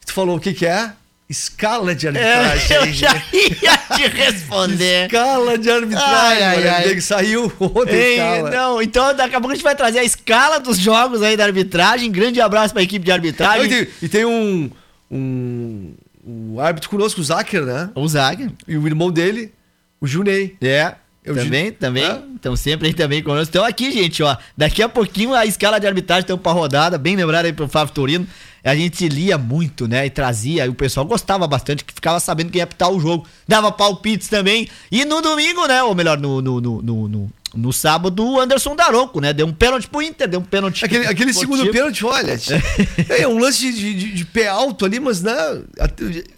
que 0.00 0.06
tu 0.06 0.12
falou 0.14 0.36
o 0.36 0.40
que 0.40 0.54
que 0.54 0.64
é? 0.66 0.92
Escala 1.28 1.92
de 1.94 2.06
É, 2.06 2.10
arbitragem. 2.10 2.76
eu 2.76 2.92
já 2.94 3.12
ia 3.32 3.76
te 3.96 4.06
responder. 4.16 5.06
Escala 5.06 5.58
de 5.58 5.68
arbitragem, 5.70 6.42
Ai, 6.46 6.68
ai, 6.68 6.68
ai. 6.88 7.00
saiu 7.00 7.52
ontem 7.60 7.90
a 7.92 7.96
Ei, 7.96 8.14
escala. 8.14 8.50
não, 8.50 8.80
então 8.80 9.14
daqui 9.14 9.34
a 9.34 9.40
pouco 9.40 9.52
a 9.52 9.54
gente 9.56 9.64
vai 9.64 9.74
trazer 9.74 9.98
a 9.98 10.04
escala 10.04 10.58
dos 10.60 10.78
jogos 10.78 11.20
aí 11.22 11.36
da 11.36 11.44
arbitragem. 11.44 12.10
Grande 12.12 12.40
abraço 12.40 12.72
pra 12.72 12.82
equipe 12.82 13.04
de 13.04 13.10
Não, 13.10 13.16
arbitragem. 13.16 13.66
e, 13.66 13.68
tem, 13.68 13.88
e 14.02 14.08
tem 14.08 14.24
um, 14.24 14.70
um, 15.10 15.94
um 16.24 16.60
árbitro 16.60 16.88
conosco, 16.88 17.20
o 17.20 17.24
Zacher, 17.24 17.64
né? 17.64 17.90
O 17.94 18.06
Zaga. 18.08 18.50
E 18.68 18.76
o 18.76 18.86
irmão 18.86 19.10
dele, 19.10 19.52
o 20.00 20.06
Junei. 20.06 20.56
É. 20.62 20.94
Eu 21.26 21.34
também, 21.34 21.64
digo- 21.66 21.76
também. 21.78 22.24
Estão 22.36 22.54
sempre 22.56 22.86
aí 22.88 22.94
também 22.94 23.22
conosco. 23.22 23.48
Então 23.50 23.64
aqui, 23.64 23.90
gente, 23.92 24.22
ó. 24.22 24.36
Daqui 24.56 24.82
a 24.82 24.88
pouquinho 24.88 25.34
a 25.34 25.44
escala 25.44 25.78
de 25.78 25.86
arbitragem 25.86 26.22
estão 26.22 26.38
pra 26.38 26.52
rodada, 26.52 26.96
bem 26.96 27.16
lembrado 27.16 27.46
aí 27.46 27.52
pro 27.52 27.68
Flávio 27.68 27.92
Torino. 27.92 28.26
A 28.64 28.74
gente 28.74 29.08
lia 29.08 29.38
muito, 29.38 29.86
né? 29.86 30.06
E 30.06 30.10
trazia, 30.10 30.66
e 30.66 30.68
o 30.68 30.74
pessoal 30.74 31.06
gostava 31.06 31.46
bastante, 31.46 31.84
que 31.84 31.94
ficava 31.94 32.18
sabendo 32.18 32.50
quem 32.50 32.58
ia 32.58 32.64
apitar 32.64 32.90
o 32.90 32.98
jogo. 33.00 33.26
Dava 33.46 33.70
palpites 33.70 34.28
também. 34.28 34.68
E 34.90 35.04
no 35.04 35.20
domingo, 35.20 35.66
né? 35.66 35.82
Ou 35.84 35.94
melhor, 35.94 36.18
no, 36.18 36.42
no, 36.42 36.60
no, 36.60 36.82
no, 37.08 37.30
no, 37.56 37.72
sábado, 37.72 38.24
o 38.24 38.40
Anderson 38.40 38.76
Daronco, 38.76 39.20
né? 39.20 39.32
Deu 39.32 39.46
um 39.46 39.52
pênalti 39.52 39.88
pro 39.88 40.02
Inter, 40.02 40.28
deu 40.28 40.40
um 40.40 40.44
pênalti. 40.44 40.84
Aquele, 40.84 41.06
aquele 41.06 41.32
segundo 41.32 41.60
time. 41.60 41.72
pênalti, 41.72 42.04
olha, 42.04 42.38
é 43.18 43.26
um 43.26 43.38
lance 43.38 43.72
de, 43.72 43.94
de- 43.94 44.12
de 44.12 44.24
pé 44.24 44.48
alto 44.48 44.84
ali, 44.84 45.00
mas 45.00 45.22
né, 45.22 45.32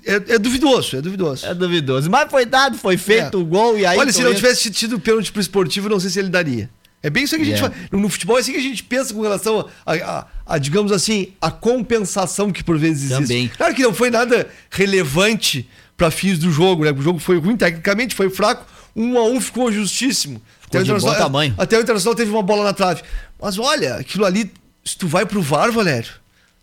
é, 0.05 0.35
é 0.35 0.39
duvidoso, 0.39 0.97
é 0.97 1.01
duvidoso. 1.03 1.47
É 1.47 1.55
duvidoso. 1.55 2.11
Mas 2.11 2.31
foi 2.31 2.47
dado, 2.47 2.77
foi 2.79 2.97
feito 2.97 3.37
É. 3.37 3.41
o 3.41 3.45
gol 3.45 3.79
e 3.79 3.85
aí. 3.87 3.99
olha, 3.99 4.13
se 4.13 4.19
não 4.19 4.27
Torino- 4.33 4.41
tivesse 4.41 4.71
tido 4.71 4.99
pênalti 5.01 5.33
pro 5.33 5.41
esportivo, 5.41 5.89
não 5.89 6.01
sei 6.01 6.11
se 6.11 6.19
ele 6.19 6.29
daria. 6.29 6.71
É 7.01 7.09
bem 7.09 7.23
isso 7.23 7.37
que 7.37 7.43
a 7.43 7.45
gente 7.45 7.55
É. 7.59 7.61
faz. 7.61 7.73
No, 7.93 8.09
futebol 8.09 8.37
é 8.37 8.41
assim 8.41 8.51
que 8.53 8.59
a 8.59 8.63
gente 8.63 8.83
pensa 8.83 9.15
com 9.15 9.21
relação 9.23 9.69
a, 9.87 9.93
a- 9.95 10.27
a, 10.45 10.59
digamos 10.59 10.91
assim, 10.91 11.29
a 11.41 11.51
compensação 11.51 12.51
que 12.51 12.65
por 12.65 12.77
vezes 12.77 13.11
existe. 13.13 13.21
Também. 13.23 13.49
Claro 13.57 13.75
que 13.75 13.83
não 13.83 13.95
foi 13.95 14.11
nada 14.11 14.49
relevante 14.71 15.69
para 15.97 16.11
fins 16.11 16.39
do 16.39 16.51
jogo, 16.51 16.85
né? 16.85 16.93
O 16.93 17.03
jogo 17.03 17.19
foi 17.19 17.39
ruim 17.39 17.57
tecnicamente, 17.57 18.15
foi 18.15 18.31
fraco. 18.31 18.65
Um 18.97 19.17
a 19.19 19.25
um 19.25 19.41
ficou 19.41 19.71
justíssimo. 19.71 20.41
Até 20.69 20.79
o 20.81 20.85
de 20.85 20.93
bom 20.93 21.15
tamanho. 21.15 21.55
Até 21.59 21.77
o 21.79 21.81
Internacional 21.83 22.15
teve 22.15 22.31
uma 22.31 22.43
bola 22.43 22.65
na 22.65 22.73
trave. 22.73 23.03
Mas 23.41 23.59
olha, 23.59 23.97
aquilo 23.97 24.25
ali, 24.25 24.53
se 24.85 24.97
tu 24.97 25.07
vai 25.09 25.27
pro 25.27 25.43
VAR, 25.43 25.73
Valério, 25.73 26.11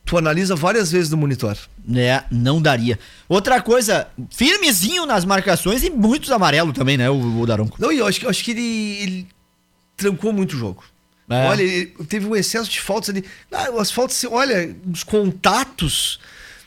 tu 0.06 0.18
analisa 0.18 0.56
várias 0.56 0.91
vezes 0.91 1.10
no 1.10 1.18
monitor. 1.18 1.57
É, 1.95 2.23
não 2.32 2.61
daria. 2.61 2.98
Outra 3.27 3.61
coisa, 3.61 4.07
firmezinho 4.32 5.06
nas 5.06 5.26
marcações 5.26 5.84
e 5.84 5.90
muitos 5.90 6.32
amarelos 6.32 6.73
também, 6.73 6.98
né, 6.98 7.10
o, 7.10 7.40
o 7.41 7.45
Daronco. 7.45 7.77
Não, 7.82 7.91
e 7.91 7.98
eu 7.99 8.07
acho, 8.07 8.19
que- 8.19 8.26
eu 8.26 8.30
acho 8.30 8.44
que 8.44 8.52
ele, 8.52 8.98
ele 9.02 9.27
trancou 9.98 10.32
muito 10.34 10.53
o 10.56 10.57
jogo. 10.60 10.84
É. 11.30 11.48
Olha, 11.48 11.64
ele 11.64 11.88
teve 12.07 12.27
um 12.27 12.36
excesso 12.36 12.69
de 12.69 12.80
faltas 12.80 13.10
ali. 13.10 13.26
Ah, 13.52 13.69
as 13.80 13.91
faltas, 13.91 14.23
olha, 14.30 14.76
os 14.91 15.03
contatos 15.03 16.19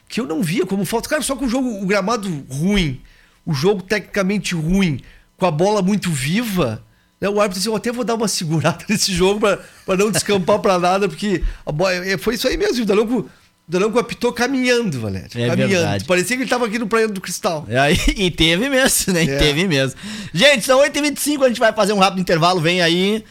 que 0.09 0.21
eu 0.21 0.27
não 0.27 0.43
via 0.43 0.67
como 0.67 0.85
faltas. 0.85 1.09
Cara, 1.09 1.23
só 1.23 1.37
com 1.37 1.45
o 1.45 1.49
jogo, 1.49 1.81
o 1.83 1.87
gramado 1.87 2.29
ruim, 2.51 3.01
o 3.47 3.53
jogo 3.55 3.83
tecnicamente 3.83 4.55
ruim, 4.55 5.01
com 5.37 5.47
a 5.47 5.51
bola 5.51 5.81
muito 5.83 6.11
viva. 6.11 6.83
Né, 7.21 7.29
o 7.29 7.41
árbitro 7.41 7.59
disse: 7.59 7.69
Eu 7.69 7.77
até 7.77 7.91
vou 7.93 8.05
dar 8.05 8.15
uma 8.15 8.29
segurada 8.29 8.85
nesse 8.89 9.13
jogo 9.13 9.41
pra, 9.41 9.59
pra 9.85 9.97
não 9.97 10.11
descampar 10.11 10.59
pra 10.59 10.79
nada, 10.79 11.09
porque 11.09 11.43
a 11.67 11.73
bola, 11.73 11.95
é, 11.95 12.17
foi 12.17 12.35
isso 12.35 12.47
aí 12.49 12.57
mesmo. 12.57 12.83
O 12.83 12.87
Daronco, 12.87 13.19
o 13.19 13.31
Daronco 13.67 13.99
apitou 13.99 14.33
caminhando, 14.33 15.01
Valério. 15.01 15.29
É 15.35 15.49
caminhando. 15.49 15.73
verdade. 15.73 16.05
Parecia 16.05 16.37
que 16.37 16.43
ele 16.43 16.51
tava 16.51 16.67
aqui 16.67 16.79
no 16.79 16.87
Praia 16.87 17.09
do 17.09 17.21
Cristal. 17.21 17.67
E, 17.69 17.77
aí, 17.77 17.99
e 18.17 18.31
teve 18.31 18.69
mesmo, 18.69 19.13
né? 19.13 19.25
E 19.25 19.31
É. 19.31 19.37
Teve 19.39 19.67
mesmo. 19.67 19.99
Gente, 20.33 20.65
são 20.65 20.81
8h25, 20.81 21.45
a 21.45 21.49
gente 21.49 21.61
vai 21.61 21.73
fazer 21.73 21.93
um 21.93 21.99
rápido 21.99 22.21
intervalo, 22.21 22.61
vem 22.61 22.81
aí. 22.81 23.25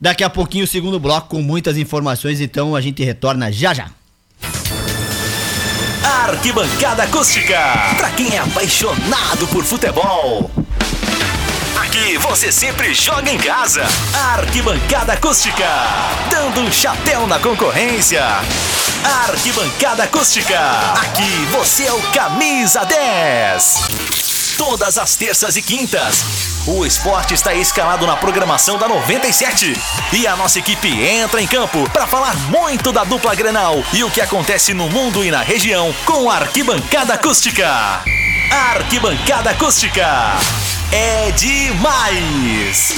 Daqui 0.00 0.24
a 0.24 0.30
pouquinho 0.30 0.64
o 0.64 0.66
segundo 0.66 0.98
bloco 0.98 1.28
com 1.28 1.40
muitas 1.40 1.76
informações, 1.76 2.40
então 2.40 2.74
a 2.74 2.80
gente 2.80 3.04
retorna 3.04 3.52
já 3.52 3.72
já. 3.72 3.88
Arquibancada 6.04 7.04
Acústica. 7.04 7.56
Pra 7.96 8.10
quem 8.10 8.34
é 8.34 8.38
apaixonado 8.38 9.46
por 9.48 9.64
futebol. 9.64 10.50
Aqui 11.92 12.16
você 12.16 12.50
sempre 12.50 12.94
joga 12.94 13.30
em 13.30 13.36
casa. 13.36 13.82
Arquibancada 14.14 15.12
Acústica. 15.12 15.68
Dando 16.30 16.62
um 16.62 16.72
chapéu 16.72 17.26
na 17.26 17.38
concorrência. 17.38 18.24
Arquibancada 19.28 20.04
Acústica. 20.04 20.58
Aqui 21.02 21.44
você 21.50 21.84
é 21.84 21.92
o 21.92 22.00
camisa 22.10 22.82
10. 22.86 24.54
Todas 24.56 24.96
as 24.96 25.14
terças 25.16 25.54
e 25.56 25.60
quintas. 25.60 26.24
O 26.66 26.86
esporte 26.86 27.34
está 27.34 27.52
escalado 27.52 28.06
na 28.06 28.16
programação 28.16 28.78
da 28.78 28.88
97. 28.88 29.74
E 30.14 30.26
a 30.26 30.34
nossa 30.34 30.60
equipe 30.60 30.88
entra 30.88 31.42
em 31.42 31.46
campo 31.46 31.90
para 31.90 32.06
falar 32.06 32.34
muito 32.48 32.90
da 32.90 33.04
dupla 33.04 33.34
Grenal 33.34 33.84
e 33.92 34.02
o 34.02 34.10
que 34.10 34.22
acontece 34.22 34.72
no 34.72 34.88
mundo 34.88 35.22
e 35.22 35.30
na 35.30 35.42
região 35.42 35.94
com 36.06 36.30
a 36.30 36.36
Arquibancada 36.36 37.12
Acústica. 37.12 38.02
Arquibancada 38.52 39.48
Acústica. 39.48 40.06
É 40.92 41.30
demais! 41.30 42.92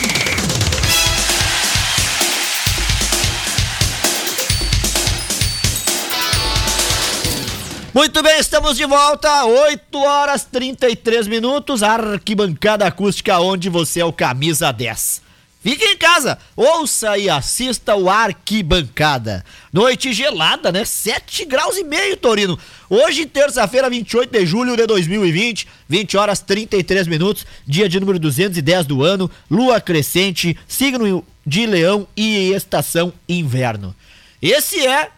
Muito 7.94 8.20
bem, 8.20 8.40
estamos 8.40 8.76
de 8.76 8.84
volta, 8.84 9.44
8 9.44 9.98
horas 9.98 10.42
33 10.42 11.28
minutos, 11.28 11.84
arquibancada 11.84 12.84
acústica, 12.84 13.38
onde 13.38 13.68
você 13.68 14.00
é 14.00 14.04
o 14.04 14.12
camisa 14.12 14.72
10. 14.72 15.23
Fique 15.64 15.82
em 15.82 15.96
casa, 15.96 16.36
ouça 16.54 17.16
e 17.16 17.30
assista 17.30 17.96
o 17.96 18.10
Arquibancada. 18.10 19.42
Noite 19.72 20.12
gelada, 20.12 20.70
né? 20.70 20.84
7 20.84 21.46
graus 21.46 21.78
e 21.78 21.82
meio, 21.82 22.18
Torino. 22.18 22.58
Hoje, 22.90 23.24
terça-feira, 23.24 23.88
28 23.88 24.30
de 24.30 24.44
julho 24.44 24.76
de 24.76 24.86
2020, 24.86 25.66
20 25.88 26.18
horas 26.18 26.40
33 26.40 27.06
minutos, 27.06 27.46
dia 27.66 27.88
de 27.88 27.98
número 27.98 28.18
210 28.18 28.84
do 28.84 29.02
ano, 29.02 29.30
lua 29.50 29.80
crescente, 29.80 30.54
signo 30.68 31.24
de 31.46 31.64
leão 31.64 32.06
e 32.14 32.52
estação 32.52 33.10
inverno. 33.26 33.96
Esse 34.42 34.86
é 34.86 35.08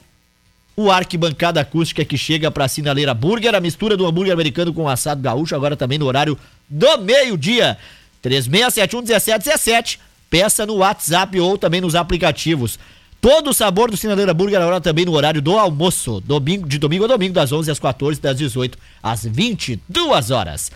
o 0.76 0.92
arquibancada 0.92 1.60
acústica 1.60 2.04
que 2.04 2.16
chega 2.16 2.52
pra 2.52 2.68
Sinaleira 2.68 3.14
Burger, 3.14 3.56
a 3.56 3.60
mistura 3.60 3.96
do 3.96 4.06
hambúrguer 4.06 4.32
americano 4.32 4.72
com 4.72 4.88
assado 4.88 5.20
gaúcho, 5.20 5.56
agora 5.56 5.76
também 5.76 5.98
no 5.98 6.06
horário 6.06 6.38
do 6.68 6.98
meio-dia. 6.98 7.76
36711717, 8.22 9.98
peça 10.30 10.66
no 10.66 10.76
WhatsApp 10.76 11.38
ou 11.40 11.56
também 11.56 11.80
nos 11.80 11.94
aplicativos. 11.94 12.78
Todo 13.20 13.50
o 13.50 13.54
sabor 13.54 13.90
do 13.90 13.96
Sinaleira 13.96 14.34
Burger 14.34 14.60
agora 14.60 14.80
também 14.80 15.04
no 15.04 15.12
horário 15.12 15.42
do 15.42 15.58
almoço. 15.58 16.20
Domingo, 16.20 16.68
de 16.68 16.78
domingo 16.78 17.04
a 17.04 17.08
domingo, 17.08 17.34
das 17.34 17.50
11 17.50 17.70
às 17.70 17.78
14, 17.78 18.20
das 18.20 18.36
18 18.36 18.78
às 19.02 19.24
22 19.24 20.30
horas. 20.30 20.70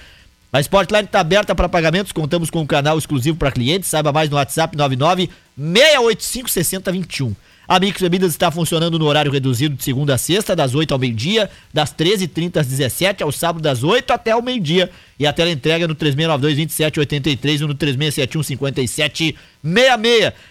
A 0.53 0.61
Sportline 0.61 1.05
está 1.05 1.21
aberta 1.21 1.55
para 1.55 1.69
pagamentos, 1.69 2.11
contamos 2.11 2.51
com 2.51 2.61
um 2.61 2.67
canal 2.67 2.99
exclusivo 2.99 3.37
para 3.37 3.53
clientes. 3.53 3.89
Saiba 3.89 4.13
mais 4.13 4.29
no 4.29 4.37
WhatsApp 4.37 4.77
99 4.77 5.31
685 5.57 6.51
6021. 6.51 7.37
A 7.71 7.79
Mix 7.79 8.03
Bebidas 8.03 8.33
está 8.33 8.51
funcionando 8.51 8.99
no 8.99 9.05
horário 9.05 9.31
reduzido 9.31 9.77
de 9.77 9.85
segunda 9.85 10.17
a 10.17 10.19
sexta, 10.19 10.57
das 10.57 10.75
8 10.75 10.93
ao 10.93 10.99
meio-dia, 10.99 11.49
das 11.73 11.95
13h30 11.95 12.57
às 12.57 12.67
17 12.67 13.23
ao 13.23 13.31
sábado, 13.31 13.63
das 13.63 13.85
8 13.85 14.13
até 14.13 14.33
ao 14.33 14.43
meio-dia. 14.43 14.91
E 15.17 15.25
a 15.25 15.33
tela 15.33 15.53
entrega 15.53 15.87
no 15.87 15.95
3692-2783 15.95 17.63
ou 17.63 17.69
no 17.69 17.77
3671-5766. 17.77 19.37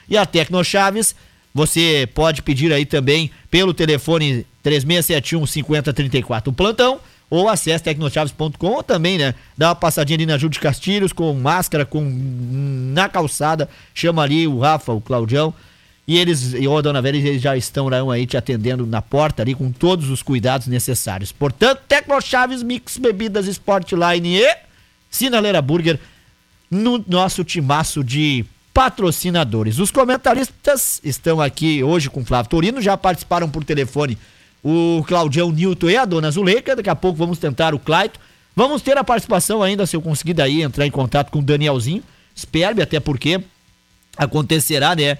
E 0.08 0.16
a 0.16 0.26
Tecno 0.26 0.64
Chaves, 0.64 1.14
você 1.54 2.08
pode 2.16 2.42
pedir 2.42 2.72
aí 2.72 2.86
também 2.86 3.30
pelo 3.52 3.74
telefone 3.74 4.46
3671-5034 4.64 6.48
o 6.48 6.54
plantão 6.54 7.02
ou 7.30 7.50
acesse 7.50 7.84
tecnochaves.com 7.84 8.68
ou 8.68 8.82
também, 8.82 9.18
né, 9.18 9.36
dá 9.58 9.68
uma 9.68 9.76
passadinha 9.76 10.16
ali 10.16 10.26
na 10.26 10.38
Júlio 10.38 10.54
de 10.54 10.60
Castilhos 10.60 11.12
com 11.12 11.34
máscara, 11.34 11.86
com 11.86 12.02
na 12.02 13.10
calçada, 13.10 13.70
chama 13.94 14.24
ali 14.24 14.48
o 14.48 14.58
Rafa, 14.58 14.94
o 14.94 15.02
Claudião, 15.02 15.54
e 16.10 16.18
eles, 16.18 16.54
e 16.54 16.68
a 16.68 16.82
Dona 16.82 17.04
Vera, 17.04 17.18
eles 17.18 17.40
já 17.40 17.56
estão 17.56 18.10
aí 18.10 18.26
te 18.26 18.36
atendendo 18.36 18.84
na 18.84 19.00
porta 19.00 19.44
ali 19.44 19.54
com 19.54 19.72
todos 19.72 20.10
os 20.10 20.24
cuidados 20.24 20.66
necessários. 20.66 21.32
Portanto, 21.32 21.84
Tecnochaves, 21.88 22.64
Mix 22.64 22.98
Bebidas, 22.98 23.46
Sportline 23.46 24.40
e 24.40 24.58
Sinaleira 25.08 25.62
Burger 25.62 26.00
no 26.72 26.98
nosso 27.08 27.44
timaço 27.44 28.04
de 28.04 28.44
patrocinadores. 28.74 29.78
Os 29.78 29.92
comentaristas 29.92 31.00
estão 31.04 31.40
aqui 31.40 31.84
hoje 31.84 32.10
com 32.10 32.26
Flávio 32.26 32.50
Torino, 32.50 32.82
já 32.82 32.98
participaram 32.98 33.48
por 33.48 33.64
telefone 33.64 34.18
o 34.64 35.04
Claudião 35.08 35.52
Newton 35.52 35.92
e 35.92 35.96
a 35.96 36.06
dona 36.06 36.32
Zuleika. 36.32 36.76
Daqui 36.76 36.90
a 36.90 36.96
pouco 36.96 37.20
vamos 37.20 37.38
tentar 37.38 37.76
o 37.76 37.78
Claito. 37.78 38.20
Vamos 38.56 38.82
ter 38.82 38.98
a 38.98 39.04
participação 39.04 39.62
ainda, 39.62 39.86
se 39.86 39.96
eu 39.96 40.02
conseguir 40.02 40.34
daí 40.34 40.64
entrar 40.64 40.88
em 40.88 40.92
contato 40.92 41.30
com 41.30 41.38
o 41.38 41.44
Danielzinho. 41.44 42.02
Espere, 42.36 42.82
até 42.82 43.00
porque 43.00 43.40
acontecerá, 44.18 44.96
né? 44.96 45.20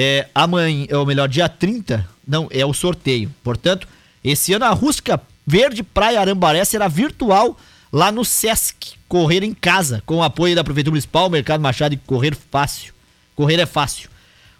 É, 0.00 0.28
amanhã, 0.32 0.86
ou 0.92 1.04
melhor, 1.04 1.28
dia 1.28 1.48
30, 1.48 2.08
não, 2.24 2.46
é 2.52 2.64
o 2.64 2.72
sorteio. 2.72 3.34
Portanto, 3.42 3.88
esse 4.22 4.52
ano 4.52 4.64
a 4.64 4.70
Rusca 4.70 5.20
Verde 5.44 5.82
Praia 5.82 6.20
Arambaré 6.20 6.64
será 6.64 6.86
virtual 6.86 7.58
lá 7.92 8.12
no 8.12 8.24
Sesc, 8.24 8.92
Correr 9.08 9.42
em 9.42 9.52
Casa, 9.52 10.00
com 10.06 10.18
o 10.18 10.22
apoio 10.22 10.54
da 10.54 10.62
Prefeitura 10.62 10.92
Municipal, 10.92 11.28
Mercado 11.28 11.60
Machado 11.60 11.94
e 11.94 11.96
Correr 11.96 12.36
Fácil. 12.48 12.94
Correr 13.34 13.58
é 13.58 13.66
fácil. 13.66 14.08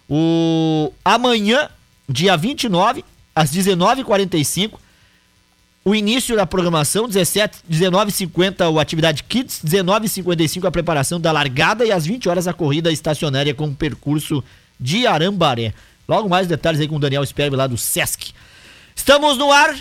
O 0.09 0.91
amanhã, 1.05 1.69
dia 2.09 2.35
29, 2.35 3.05
às 3.33 3.49
19h45. 3.49 4.73
O 5.85 5.95
início 5.95 6.35
da 6.35 6.45
programação, 6.45 7.07
17, 7.07 7.59
19h50 7.71 8.69
o 8.69 8.77
Atividade 8.77 9.23
Kids, 9.23 9.61
19h55 9.65 10.65
a 10.65 10.71
preparação 10.71 11.17
da 11.17 11.31
largada 11.31 11.85
e 11.85 11.93
às 11.93 12.05
20 12.05 12.27
horas 12.27 12.45
a 12.45 12.51
corrida 12.53 12.91
estacionária 12.91 13.53
com 13.53 13.73
percurso 13.73 14.43
de 14.79 15.05
Arambaré. 15.05 15.73
Logo 16.07 16.29
mais 16.29 16.47
detalhes 16.47 16.79
aí 16.79 16.87
com 16.87 16.95
o 16.95 16.99
Daniel 16.99 17.25
Sperbe 17.25 17.55
lá 17.55 17.67
do 17.67 17.77
Sesc. 17.77 18.33
Estamos 18.95 19.37
no 19.37 19.51
ar 19.51 19.75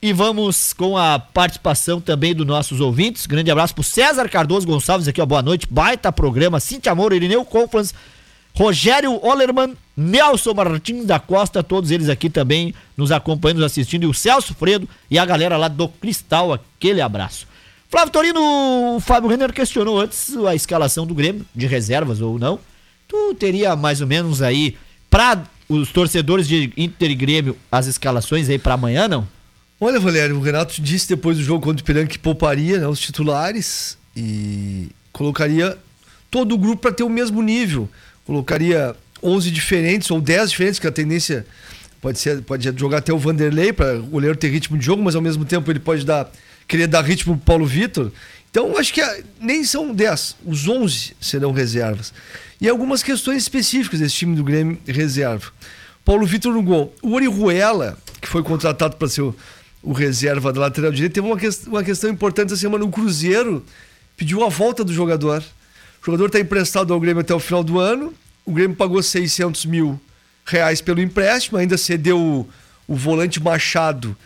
e 0.00 0.12
vamos 0.12 0.72
com 0.72 0.96
a 0.96 1.18
participação 1.18 2.00
também 2.00 2.34
dos 2.34 2.46
nossos 2.46 2.80
ouvintes. 2.80 3.26
Grande 3.26 3.50
abraço 3.50 3.74
pro 3.74 3.82
César 3.82 4.28
Cardoso 4.28 4.66
Gonçalves 4.66 5.08
aqui, 5.08 5.20
ó, 5.20 5.26
boa 5.26 5.42
noite. 5.42 5.66
Baita 5.68 6.12
programa, 6.12 6.60
Cintia 6.60 6.92
Amor, 6.92 7.12
Irineu 7.12 7.44
Conflans, 7.44 7.92
Rogério 8.54 9.12
Ollerman, 9.22 9.76
Nelson 9.96 10.54
Martins 10.54 11.04
da 11.04 11.18
Costa, 11.18 11.62
todos 11.62 11.90
eles 11.90 12.08
aqui 12.08 12.30
também 12.30 12.74
nos 12.96 13.12
acompanhando, 13.12 13.58
nos 13.58 13.66
assistindo, 13.66 14.04
e 14.04 14.06
o 14.06 14.14
Celso 14.14 14.54
Fredo 14.54 14.88
e 15.10 15.18
a 15.18 15.24
galera 15.24 15.56
lá 15.56 15.68
do 15.68 15.88
Cristal, 15.88 16.52
aquele 16.52 17.00
abraço. 17.00 17.46
Flávio 17.88 18.12
Torino, 18.12 18.96
o 18.96 19.00
Fábio 19.00 19.28
Renner 19.28 19.52
questionou 19.52 20.00
antes 20.00 20.36
a 20.36 20.54
escalação 20.54 21.06
do 21.06 21.14
Grêmio, 21.14 21.44
de 21.54 21.66
reservas 21.66 22.20
ou 22.20 22.38
não. 22.38 22.58
Tu 23.08 23.34
teria 23.34 23.76
mais 23.76 24.00
ou 24.00 24.06
menos 24.06 24.42
aí, 24.42 24.76
para 25.08 25.44
os 25.68 25.90
torcedores 25.90 26.46
de 26.46 26.72
Inter 26.76 27.10
e 27.10 27.14
Grêmio, 27.14 27.56
as 27.70 27.86
escalações 27.86 28.48
aí 28.48 28.58
para 28.58 28.74
amanhã, 28.74 29.08
não? 29.08 29.26
Olha, 29.80 30.00
Valério, 30.00 30.36
o 30.36 30.40
Renato 30.40 30.80
disse 30.80 31.08
depois 31.08 31.36
do 31.36 31.42
jogo 31.42 31.62
contra 31.62 31.82
o 31.82 31.84
Ipiranga 31.84 32.06
que 32.06 32.18
pouparia 32.18 32.78
né, 32.78 32.88
os 32.88 32.98
titulares 32.98 33.98
e 34.16 34.88
colocaria 35.12 35.76
todo 36.30 36.54
o 36.54 36.58
grupo 36.58 36.82
para 36.82 36.92
ter 36.92 37.02
o 37.02 37.10
mesmo 37.10 37.42
nível 37.42 37.88
colocaria 38.26 38.94
11 39.22 39.50
diferentes 39.50 40.10
ou 40.10 40.20
10 40.20 40.50
diferentes, 40.50 40.80
que 40.80 40.86
a 40.86 40.92
tendência 40.92 41.46
pode 42.00 42.18
ser 42.18 42.42
pode 42.42 42.70
jogar 42.76 42.98
até 42.98 43.12
o 43.12 43.18
Vanderlei 43.18 43.72
para 43.72 43.98
o 43.98 44.02
goleiro 44.02 44.36
ter 44.36 44.48
ritmo 44.48 44.76
de 44.76 44.84
jogo, 44.84 45.02
mas 45.02 45.14
ao 45.14 45.22
mesmo 45.22 45.44
tempo 45.44 45.70
ele 45.70 45.78
pode 45.78 46.04
dar 46.04 46.30
querer 46.68 46.88
dar 46.88 47.02
ritmo 47.02 47.36
pro 47.36 47.44
Paulo 47.44 47.64
Vitor. 47.64 48.10
Então 48.50 48.76
acho 48.76 48.92
que 48.92 49.00
nem 49.40 49.64
são 49.64 49.94
10, 49.94 50.36
os 50.44 50.66
11 50.68 51.16
serão 51.20 51.52
reservas. 51.52 52.12
E 52.60 52.68
algumas 52.68 53.02
questões 53.02 53.42
específicas 53.42 54.00
desse 54.00 54.14
time 54.14 54.34
do 54.34 54.42
Grêmio 54.42 54.78
reserva. 54.86 55.50
Paulo 56.04 56.24
Vitor 56.24 56.54
no 56.54 56.62
gol. 56.62 56.94
O 57.02 57.12
Orihuela, 57.14 57.98
que 58.20 58.28
foi 58.28 58.42
contratado 58.42 58.96
para 58.96 59.08
ser 59.08 59.22
o, 59.22 59.36
o, 59.82 59.92
reserva 59.92 60.52
da 60.52 60.60
lateral 60.60 60.90
direita, 60.90 61.14
teve 61.14 61.26
uma, 61.26 61.36
que, 61.36 61.48
uma 61.66 61.82
questão 61.82 62.08
importante 62.08 62.52
essa 62.52 62.60
semana. 62.60 62.84
O 62.84 62.90
Cruzeiro 62.90 63.64
pediu 64.16 64.44
a 64.44 64.48
volta 64.48 64.82
do 64.82 64.92
jogador. 64.92 65.42
O 66.00 66.06
jogador 66.06 66.26
está 66.26 66.40
emprestado 66.40 66.94
ao 66.94 67.00
Grêmio 67.00 67.20
até 67.20 67.34
o 67.34 67.40
final 67.40 67.62
do 67.62 67.78
ano. 67.78 68.14
O 68.44 68.52
Grêmio 68.52 68.76
pagou 68.76 69.02
600 69.02 69.66
mil 69.66 70.00
reais 70.46 70.80
pelo 70.80 71.00
empréstimo, 71.00 71.58
ainda 71.58 71.76
cedeu 71.76 72.18
o, 72.18 72.48
o 72.86 72.94
volante 72.94 73.42
Machado 73.42 74.16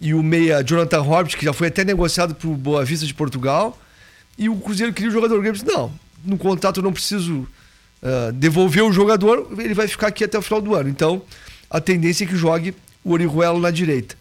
e 0.00 0.14
o 0.14 0.22
meia 0.22 0.62
Jonathan 0.62 1.02
Hobbit, 1.02 1.36
que 1.36 1.44
já 1.44 1.52
foi 1.52 1.68
até 1.68 1.84
negociado 1.84 2.34
para 2.34 2.48
o 2.48 2.54
Boa 2.54 2.84
Vista 2.84 3.06
de 3.06 3.14
Portugal. 3.14 3.78
E 4.38 4.48
o 4.48 4.56
Cruzeiro 4.56 4.92
queria 4.92 5.10
o 5.10 5.12
jogador. 5.12 5.36
O 5.36 5.40
Grêmio 5.40 5.60
disse: 5.60 5.70
não, 5.70 5.92
no 6.24 6.38
contrato 6.38 6.80
eu 6.80 6.82
não 6.82 6.92
preciso 6.92 7.46
uh, 8.06 8.32
devolver 8.32 8.84
o 8.84 8.92
jogador, 8.92 9.48
ele 9.58 9.74
vai 9.74 9.88
ficar 9.88 10.06
aqui 10.06 10.24
até 10.24 10.38
o 10.38 10.42
final 10.42 10.60
do 10.60 10.74
ano. 10.74 10.88
Então, 10.88 11.22
a 11.68 11.80
tendência 11.80 12.24
é 12.24 12.26
que 12.26 12.36
jogue 12.36 12.74
o 13.02 13.12
Orihuelo 13.12 13.60
na 13.60 13.70
direita. 13.70 14.16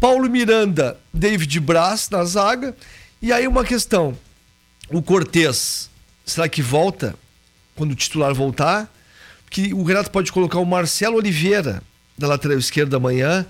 Paulo 0.00 0.28
Miranda, 0.28 0.98
David 1.12 1.60
Braz 1.60 2.08
na 2.10 2.24
zaga. 2.24 2.74
E 3.20 3.32
aí 3.32 3.46
uma 3.46 3.64
questão: 3.64 4.16
o 4.90 5.02
Cortez 5.02 5.90
Será 6.26 6.48
que 6.48 6.60
volta 6.60 7.14
quando 7.76 7.92
o 7.92 7.94
titular 7.94 8.34
voltar? 8.34 8.92
Que 9.48 9.72
o 9.72 9.84
Renato 9.84 10.10
pode 10.10 10.32
colocar 10.32 10.58
o 10.58 10.66
Marcelo 10.66 11.16
Oliveira 11.16 11.80
da 12.18 12.26
lateral 12.26 12.58
esquerda 12.58 12.96
amanhã, 12.96 13.46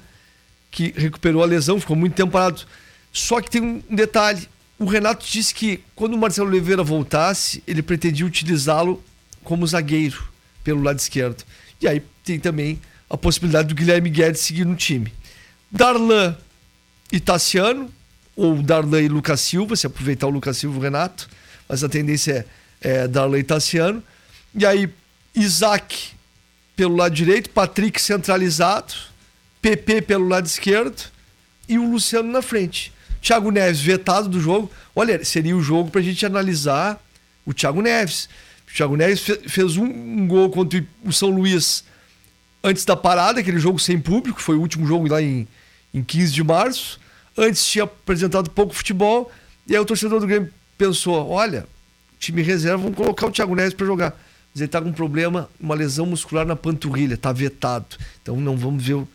que 0.71 0.93
recuperou 0.95 1.43
a 1.43 1.47
lesão, 1.47 1.81
ficou 1.81 1.97
muito 1.97 2.15
tempo 2.15 2.33
parado. 2.33 2.63
Só 3.11 3.41
que 3.41 3.51
tem 3.51 3.63
um 3.63 3.83
detalhe: 3.97 4.47
o 4.79 4.85
Renato 4.85 5.25
disse 5.27 5.55
que 5.55 5.81
quando 5.95 6.13
o 6.13 6.19
Marcelo 6.19 6.49
Oliveira 6.49 6.83
voltasse, 6.83 7.63
ele 7.67 7.81
pretendia 7.81 8.27
utilizá-lo 8.27 9.03
como 9.47 9.67
zagueiro 9.67 10.23
pelo 10.63 10.83
lado 10.83 10.99
esquerdo. 10.99 11.43
E 11.81 11.89
aí 11.89 12.03
tem 12.25 12.39
também 12.39 12.81
a 13.09 13.17
possibilidade 13.17 13.69
do 13.69 13.75
Guilherme 13.75 14.11
Guedes 14.11 14.43
seguir 14.43 14.65
no 14.65 14.77
time. 14.77 15.13
Darlan 15.71 16.37
e 17.11 17.21
Tassiano, 17.21 17.91
ou 18.35 18.61
Darlan 18.61 19.01
e 19.01 19.09
Lucas 19.09 19.41
Silva, 19.41 19.77
se 19.77 19.87
aproveitar 19.87 20.27
o 20.27 20.31
Lucas 20.31 20.59
Silva 20.59 20.79
o 20.79 20.83
Renato, 20.83 21.29
mas 21.69 21.83
a 21.83 21.89
tendência 21.89 22.33
é 22.33 22.67
é, 22.81 23.09
Darley 23.09 23.43
Tassiano. 23.43 24.03
E 24.55 24.65
aí, 24.65 24.89
Isaac 25.35 26.15
pelo 26.75 26.95
lado 26.95 27.15
direito, 27.15 27.51
Patrick 27.51 28.01
centralizado, 28.01 28.93
PP 29.63 30.03
pelo 30.03 30.29
lado 30.29 30.47
esquerdo 30.47 31.11
e 31.69 31.79
o 31.79 31.91
Luciano 31.91 32.31
na 32.31 32.43
frente. 32.43 32.93
Thiago 33.21 33.51
Neves 33.51 33.81
vetado 33.81 34.29
do 34.29 34.41
jogo. 34.41 34.71
Olha, 34.95 35.25
seria 35.25 35.57
o 35.57 35.63
jogo 35.63 35.91
para 35.91 36.01
a 36.01 36.05
gente 36.05 36.25
analisar 36.25 37.03
o 37.47 37.55
Thiago 37.55 37.81
Neves. 37.81 38.29
Thiago 38.77 38.95
Neves 38.95 39.25
fez 39.47 39.79
um, 39.79 39.87
um, 39.87 40.29
gol 40.29 40.51
contra 40.51 40.85
o 41.03 41.11
São 41.11 41.31
Luís 41.31 41.83
antes 42.63 42.85
da 42.85 42.95
parada, 42.95 43.41
aquele 43.41 43.59
jogo 43.59 43.79
sem 43.79 43.99
público, 43.99 44.39
foi 44.39 44.55
o 44.55 44.61
último 44.61 44.87
jogo 44.87 45.09
lá 45.09 45.23
em, 45.23 45.49
em 45.95 46.03
15 46.03 46.31
de 46.31 46.45
março. 46.45 47.01
Antes 47.39 47.65
tinha 47.65 47.85
apresentado 47.85 48.51
pouco 48.51 48.75
futebol, 48.75 49.33
e 49.67 49.75
aí 49.75 49.81
o 49.81 49.85
torcedor 49.87 50.21
do 50.21 50.27
Grêmio 50.27 50.53
pensou: 50.77 51.27
olha, 51.31 51.67
time 52.19 52.43
reserva, 52.43 52.77
vamos 52.77 52.99
colocar 52.99 53.27
o 53.27 53.31
Thiago 53.31 53.55
Neves 53.55 53.73
para 53.73 53.87
jogar. 53.87 54.11
Mas 54.53 54.61
ele 54.61 54.67
está 54.67 54.83
com 54.83 54.91
um 54.91 54.93
problema, 54.93 55.49
uma 55.59 55.75
lesão 55.75 56.05
muscular 56.05 56.45
na 56.45 56.55
panturrilha, 56.55 57.15
está 57.15 57.33
vetado. 57.33 57.97
Então 58.23 58.37
não 58.37 58.59
vamos 58.59 58.85
ver 58.85 58.95
o, 58.95 59.09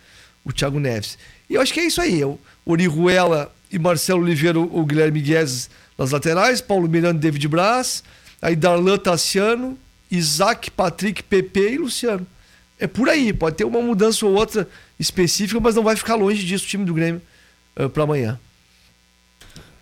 o 0.43 0.51
Thiago 0.51 0.79
Neves. 0.79 1.19
E 1.47 1.53
eu 1.53 1.61
acho 1.61 1.71
que 1.71 1.81
é 1.81 1.85
isso 1.85 2.01
aí. 2.01 2.23
O 2.23 2.39
Orihuela 2.65 3.53
e 3.71 3.77
Marcelo 3.77 4.23
Oliveira, 4.23 4.59
o 4.59 4.83
Guilherme 4.83 5.21
Guedes 5.21 5.69
nas 5.99 6.09
laterais, 6.09 6.61
Paulo 6.61 6.89
Miranda 6.89 7.17
e 7.17 7.21
David 7.21 7.47
Braz, 7.47 8.03
aí 8.41 8.55
Darlan 8.55 8.97
Tassiano, 8.97 9.77
Isaac, 10.09 10.71
Patrick, 10.71 11.23
Pepe 11.23 11.59
e 11.59 11.77
Luciano. 11.77 12.25
É 12.79 12.87
por 12.87 13.07
aí, 13.07 13.31
pode 13.31 13.57
ter 13.57 13.63
uma 13.63 13.81
mudança 13.81 14.25
ou 14.25 14.33
outra 14.33 14.67
específica, 14.99 15.59
mas 15.59 15.75
não 15.75 15.83
vai 15.83 15.95
ficar 15.95 16.15
longe 16.15 16.43
disso 16.43 16.65
o 16.65 16.67
time 16.67 16.83
do 16.83 16.93
Grêmio 16.93 17.21
uh, 17.79 17.89
para 17.89 18.03
amanhã. 18.03 18.39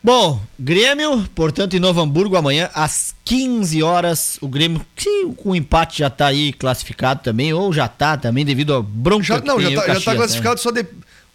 Bom, 0.02 0.41
Grêmio, 0.57 1.27
portanto, 1.36 1.76
em 1.76 1.80
Novo 1.80 1.99
Hamburgo 1.99 2.38
amanhã 2.38 2.69
às 2.73 3.14
15 3.26 3.84
horas. 3.84 4.38
O 4.41 4.48
Grêmio, 4.48 4.86
que 4.95 5.26
com 5.36 5.52
o 5.52 5.56
empate 5.56 5.99
já 5.99 6.10
tá 6.10 6.27
aí 6.27 6.53
classificado 6.53 7.22
também, 7.22 7.53
ou 7.53 7.72
já 7.73 7.88
tá 7.88 8.18
também 8.18 8.45
devido 8.45 8.73
a 8.73 8.81
bronca 8.81 9.23
já, 9.23 9.41
Não, 9.41 9.60
já 9.60 9.69
tá, 9.69 9.76
Caxias, 9.76 10.03
já 10.03 10.11
tá 10.11 10.18
classificado, 10.18 10.56
né? 10.56 10.61
só 10.61 10.72
de, 10.72 10.86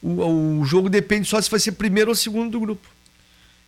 o, 0.03 0.61
o 0.61 0.65
jogo 0.65 0.89
depende 0.89 1.29
só 1.29 1.41
se 1.41 1.51
vai 1.51 1.61
ser 1.61 1.73
primeiro 1.73 2.11
ou 2.11 2.15
segundo 2.15 2.53
do 2.53 2.61
grupo. 2.61 2.89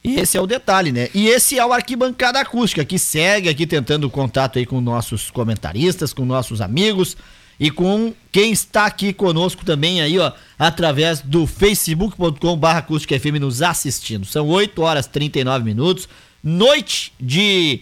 E 0.07 0.21
esse 0.21 0.37
é 0.37 0.41
o 0.41 0.47
detalhe, 0.47 0.93
né? 0.93 1.09
E 1.13 1.27
esse 1.27 1.59
é 1.59 1.67
o 1.67 1.73
Arquibancada 1.73 2.39
Acústica, 2.39 2.85
que 2.85 2.97
segue 2.97 3.49
aqui 3.49 3.67
tentando 3.67 4.09
contato 4.09 4.57
aí 4.57 4.65
com 4.65 4.81
nossos 4.81 5.33
comentaristas, 5.33 6.13
com 6.13 6.25
nossos 6.25 6.61
amigos 6.61 7.17
e 7.59 7.73
com 7.73 8.15
quem 8.31 8.53
está 8.53 8.87
aqui 8.87 9.13
conosco 9.13 9.65
também 9.65 10.01
aí, 10.01 10.17
ó, 10.17 10.31
através 10.57 11.21
do 11.21 11.45
facebook.com 11.45 12.57
barra 12.57 12.87
FM 12.87 13.41
nos 13.41 13.63
assistindo. 13.63 14.25
São 14.25 14.47
8 14.47 14.81
horas 14.81 15.09
39 15.09 15.65
minutos, 15.65 16.09
noite 16.41 17.13
de 17.19 17.81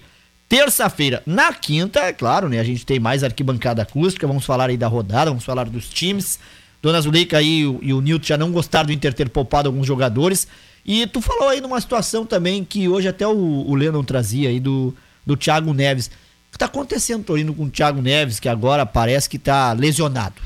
terça-feira. 0.49 1.23
Na 1.27 1.53
quinta, 1.53 2.01
é 2.01 2.13
claro, 2.15 2.49
né, 2.49 2.59
a 2.59 2.65
gente 2.65 2.87
tem 2.87 2.99
mais 2.99 3.23
arquibancada 3.23 3.83
acústica, 3.83 4.27
vamos 4.27 4.47
falar 4.47 4.71
aí 4.71 4.79
da 4.79 4.89
rodada, 4.89 5.31
vamos 5.31 5.45
falar 5.45 5.69
dos 5.69 5.91
times. 5.91 6.39
Dona 6.81 7.03
Zuleika 7.03 7.37
aí 7.37 7.61
e 7.83 7.93
o 7.93 8.01
Nilton 8.01 8.27
já 8.27 8.39
não 8.39 8.51
gostaram 8.51 8.87
do 8.87 8.93
Inter 8.95 9.13
ter 9.13 9.29
poupado 9.29 9.69
alguns 9.69 9.87
jogadores. 9.87 10.49
E 10.85 11.07
tu 11.07 11.21
falou 11.21 11.49
aí 11.49 11.61
numa 11.61 11.81
situação 11.81 12.27
também 12.27 12.65
que 12.65 12.89
hoje 12.89 13.09
até 13.09 13.27
o, 13.27 13.35
o 13.67 13.75
Lennon 13.75 14.05
trazia 14.05 14.51
aí 14.51 14.61
do, 14.61 14.95
do 15.25 15.37
Thiago 15.37 15.73
Neves 15.73 16.11
que 16.55 16.57
está 16.57 16.67
acontecendo, 16.67 17.25
Torino, 17.25 17.53
com 17.53 17.65
o 17.65 17.71
Thiago 17.71 18.01
Neves, 18.01 18.39
que 18.39 18.49
agora 18.49 18.87
parece 18.87 19.29
que 19.29 19.37
está 19.37 19.73
lesionado? 19.73 20.37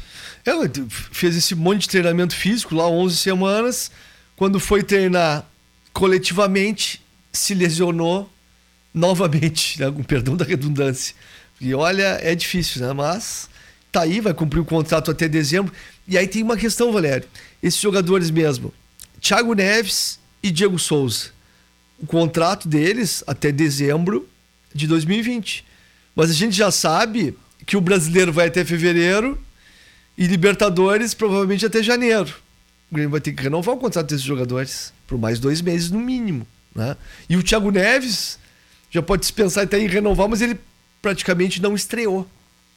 Ela 0.42 0.70
fez 1.12 1.36
esse 1.36 1.54
monte 1.54 1.82
de 1.82 1.90
treinamento 1.90 2.34
físico 2.34 2.74
lá 2.74 2.88
11 2.88 3.14
semanas. 3.14 3.90
Quando 4.34 4.58
foi 4.58 4.82
treinar 4.82 5.44
coletivamente, 5.92 7.02
se 7.30 7.52
lesionou 7.52 8.30
novamente, 8.94 9.78
né? 9.78 9.90
com 9.90 10.02
perdão 10.02 10.34
da 10.34 10.46
redundância. 10.46 11.14
E 11.60 11.74
olha, 11.74 12.18
é 12.22 12.34
difícil, 12.34 12.80
né? 12.86 12.90
Mas 12.94 13.50
tá 13.92 14.00
aí, 14.00 14.18
vai 14.18 14.32
cumprir 14.32 14.60
o 14.60 14.64
contrato 14.64 15.10
até 15.10 15.28
dezembro. 15.28 15.74
E 16.06 16.16
aí 16.16 16.26
tem 16.26 16.42
uma 16.42 16.56
questão, 16.56 16.90
Valério. 16.90 17.28
Esses 17.62 17.78
jogadores 17.78 18.30
mesmo, 18.30 18.72
Thiago 19.20 19.52
Neves 19.52 20.18
e 20.42 20.50
Diego 20.50 20.78
Souza. 20.78 21.30
O 21.98 22.06
contrato 22.06 22.68
deles 22.68 23.24
até 23.26 23.50
dezembro 23.50 24.28
de 24.74 24.86
2020. 24.86 25.64
Mas 26.14 26.30
a 26.30 26.34
gente 26.34 26.56
já 26.56 26.70
sabe 26.70 27.36
que 27.66 27.76
o 27.76 27.80
brasileiro 27.80 28.32
vai 28.32 28.48
até 28.48 28.64
fevereiro 28.64 29.38
e 30.16 30.26
Libertadores 30.26 31.14
provavelmente 31.14 31.66
até 31.66 31.82
janeiro. 31.82 32.34
O 32.90 32.94
Grêmio 32.94 33.10
vai 33.10 33.20
ter 33.20 33.32
que 33.32 33.42
renovar 33.42 33.74
o 33.74 33.78
contrato 33.78 34.08
desses 34.08 34.24
jogadores 34.24 34.92
por 35.06 35.18
mais 35.18 35.38
dois 35.38 35.60
meses 35.60 35.90
no 35.90 35.98
mínimo. 35.98 36.46
Né? 36.74 36.96
E 37.28 37.36
o 37.36 37.42
Thiago 37.42 37.70
Neves 37.70 38.38
já 38.90 39.02
pode 39.02 39.26
se 39.26 39.32
pensar 39.32 39.62
até 39.62 39.78
em 39.78 39.86
renovar, 39.86 40.28
mas 40.28 40.40
ele 40.40 40.58
praticamente 41.02 41.60
não 41.60 41.74
estreou. 41.74 42.26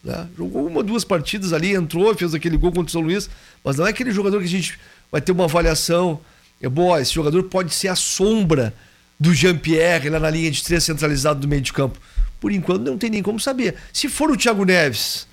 Né? 0.03 0.27
Jogou 0.37 0.67
uma, 0.67 0.83
duas 0.83 1.03
partidas 1.03 1.53
ali, 1.53 1.73
entrou, 1.73 2.13
fez 2.15 2.33
aquele 2.33 2.57
gol 2.57 2.71
contra 2.71 2.89
o 2.89 2.91
São 2.91 3.01
Luís, 3.01 3.29
mas 3.63 3.77
não 3.77 3.87
é 3.87 3.89
aquele 3.89 4.11
jogador 4.11 4.39
que 4.39 4.45
a 4.45 4.49
gente 4.49 4.79
vai 5.11 5.21
ter 5.21 5.31
uma 5.31 5.45
avaliação. 5.45 6.19
É 6.61 6.69
boa, 6.69 7.01
esse 7.01 7.13
jogador 7.13 7.43
pode 7.43 7.73
ser 7.73 7.87
a 7.87 7.95
sombra 7.95 8.73
do 9.19 9.33
Jean-Pierre 9.33 10.09
lá 10.09 10.19
na 10.19 10.29
linha 10.29 10.49
de 10.51 10.63
três 10.63 10.83
centralizado 10.83 11.39
do 11.39 11.47
meio 11.47 11.61
de 11.61 11.73
campo. 11.73 11.99
Por 12.39 12.51
enquanto 12.51 12.83
não 12.83 12.97
tem 12.97 13.09
nem 13.09 13.23
como 13.23 13.39
saber. 13.39 13.75
Se 13.91 14.07
for 14.09 14.31
o 14.31 14.37
Thiago 14.37 14.63
Neves, 14.63 15.27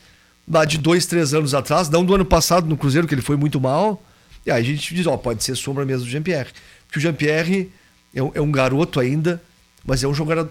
lá 0.46 0.64
de 0.64 0.78
dois, 0.78 1.06
três 1.06 1.34
anos 1.34 1.54
atrás, 1.54 1.88
não 1.88 2.04
do 2.04 2.14
ano 2.14 2.24
passado 2.24 2.66
no 2.66 2.76
Cruzeiro, 2.76 3.06
que 3.06 3.14
ele 3.14 3.22
foi 3.22 3.36
muito 3.36 3.60
mal, 3.60 4.02
e 4.44 4.50
aí 4.50 4.62
a 4.62 4.64
gente 4.64 4.94
diz, 4.94 5.06
ó, 5.06 5.16
pode 5.16 5.44
ser 5.44 5.54
sombra 5.56 5.84
mesmo 5.84 6.04
do 6.04 6.10
Jean-Pierre. 6.10 6.50
Porque 6.86 6.98
o 6.98 7.02
Jean-Pierre 7.02 7.70
é, 8.14 8.22
um, 8.22 8.30
é, 8.34 8.40
um 8.40 8.50
garoto 8.50 8.98
ainda, 8.98 9.42
mas 9.84 10.02
é 10.02 10.08
um 10.08 10.14
jogador, 10.14 10.50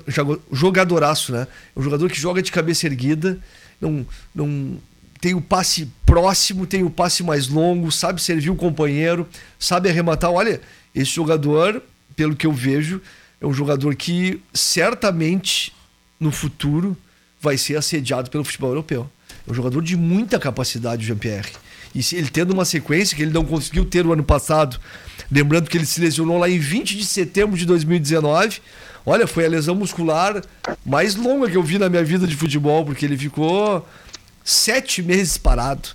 jogadoraço, 0.51 1.31
né? 1.31 1.47
É 1.75 1.79
um 1.79 1.83
jogador 1.83 2.09
que 2.09 2.19
joga 2.19 2.41
de 2.41 2.51
cabeça 2.51 2.85
erguida, 2.85 3.39
não, 3.81 4.05
não 4.33 4.77
tem 5.19 5.33
o 5.33 5.41
passe 5.41 5.91
próximo, 6.17 6.65
tem 6.65 6.81
o 6.81 6.89
passe 6.89 7.21
mais 7.21 7.47
longo, 7.47 7.91
sabe 7.91 8.19
servir 8.19 8.49
o 8.49 8.55
companheiro, 8.55 9.27
sabe 9.59 9.87
arrematar. 9.87 10.31
Olha, 10.31 10.59
esse 10.95 11.11
jogador, 11.11 11.79
pelo 12.15 12.35
que 12.35 12.47
eu 12.47 12.51
vejo, 12.51 12.99
é 13.39 13.45
um 13.45 13.53
jogador 13.53 13.95
que 13.95 14.41
certamente 14.51 15.71
no 16.19 16.31
futuro 16.31 16.97
vai 17.39 17.55
ser 17.55 17.77
assediado 17.77 18.31
pelo 18.31 18.43
futebol 18.43 18.71
europeu. 18.71 19.07
É 19.47 19.51
um 19.51 19.53
jogador 19.53 19.79
de 19.83 19.95
muita 19.95 20.39
capacidade, 20.39 21.05
Jean-Pierre. 21.05 21.51
E 21.93 22.01
se 22.01 22.15
ele 22.15 22.29
tendo 22.29 22.51
uma 22.51 22.65
sequência 22.65 23.15
que 23.15 23.21
ele 23.21 23.31
não 23.31 23.45
conseguiu 23.45 23.85
ter 23.85 24.03
o 24.07 24.11
ano 24.11 24.23
passado, 24.23 24.79
lembrando 25.31 25.69
que 25.69 25.77
ele 25.77 25.85
se 25.85 26.01
lesionou 26.01 26.39
lá 26.39 26.49
em 26.49 26.57
20 26.57 26.97
de 26.97 27.05
setembro 27.05 27.55
de 27.55 27.65
2019. 27.67 28.59
Olha, 29.05 29.27
foi 29.27 29.45
a 29.45 29.49
lesão 29.49 29.75
muscular 29.75 30.41
mais 30.83 31.15
longa 31.15 31.47
que 31.47 31.55
eu 31.55 31.61
vi 31.63 31.77
na 31.77 31.89
minha 31.89 32.03
vida 32.03 32.25
de 32.25 32.35
futebol, 32.35 32.83
porque 32.83 33.05
ele 33.05 33.15
ficou 33.15 33.87
sete 34.47 35.01
meses 35.03 35.37
parado. 35.37 35.89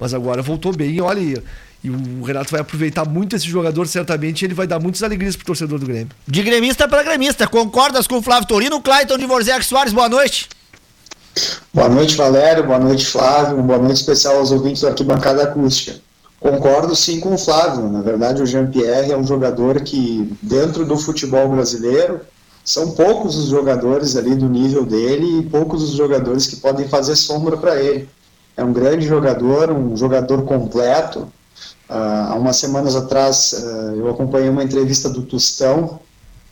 Mas 0.00 0.14
agora 0.14 0.42
voltou 0.42 0.74
bem. 0.74 1.00
Olha, 1.00 1.42
e 1.82 1.90
o 1.90 2.22
Renato 2.22 2.50
vai 2.50 2.60
aproveitar 2.60 3.04
muito 3.04 3.36
esse 3.36 3.46
jogador, 3.46 3.86
certamente, 3.86 4.42
e 4.42 4.46
ele 4.46 4.54
vai 4.54 4.66
dar 4.66 4.80
muitas 4.80 5.02
alegrias 5.02 5.36
pro 5.36 5.46
torcedor 5.46 5.78
do 5.78 5.86
Grêmio. 5.86 6.08
De 6.26 6.42
gremista 6.42 6.88
para 6.88 7.02
gremista, 7.02 7.46
concordas 7.46 8.06
com 8.06 8.16
o 8.16 8.22
Flávio 8.22 8.48
Torino? 8.48 8.80
Clayton 8.80 9.18
de 9.18 9.26
Vorzec 9.26 9.64
Soares, 9.64 9.92
boa 9.92 10.08
noite. 10.08 10.48
Boa 11.72 11.88
noite, 11.88 12.16
Valério, 12.16 12.64
boa 12.64 12.80
noite, 12.80 13.06
Flávio, 13.06 13.62
boa 13.62 13.78
noite 13.78 13.98
especial 13.98 14.38
aos 14.38 14.50
ouvintes 14.50 14.80
do 14.80 14.88
Arquibancada 14.88 15.44
Acústica. 15.44 16.00
Concordo 16.40 16.96
sim 16.96 17.20
com 17.20 17.34
o 17.34 17.38
Flávio, 17.38 17.88
na 17.88 18.00
verdade 18.00 18.42
o 18.42 18.46
Jean-Pierre 18.46 19.12
é 19.12 19.16
um 19.16 19.26
jogador 19.26 19.80
que, 19.82 20.32
dentro 20.40 20.84
do 20.84 20.96
futebol 20.96 21.48
brasileiro, 21.48 22.20
são 22.70 22.90
poucos 22.90 23.36
os 23.36 23.48
jogadores 23.48 24.16
ali 24.16 24.34
do 24.34 24.48
nível 24.48 24.84
dele 24.84 25.40
e 25.40 25.42
poucos 25.44 25.82
os 25.82 25.92
jogadores 25.92 26.46
que 26.46 26.56
podem 26.56 26.88
fazer 26.88 27.16
sombra 27.16 27.56
para 27.56 27.80
ele. 27.80 28.08
É 28.56 28.64
um 28.64 28.72
grande 28.72 29.06
jogador, 29.06 29.70
um 29.70 29.96
jogador 29.96 30.42
completo, 30.42 31.28
Uh, 31.88 32.32
há 32.32 32.34
umas 32.34 32.56
semanas 32.56 32.94
atrás, 32.94 33.54
uh, 33.54 33.96
eu 33.96 34.10
acompanhei 34.10 34.50
uma 34.50 34.62
entrevista 34.62 35.08
do 35.08 35.22
Tostão, 35.22 35.98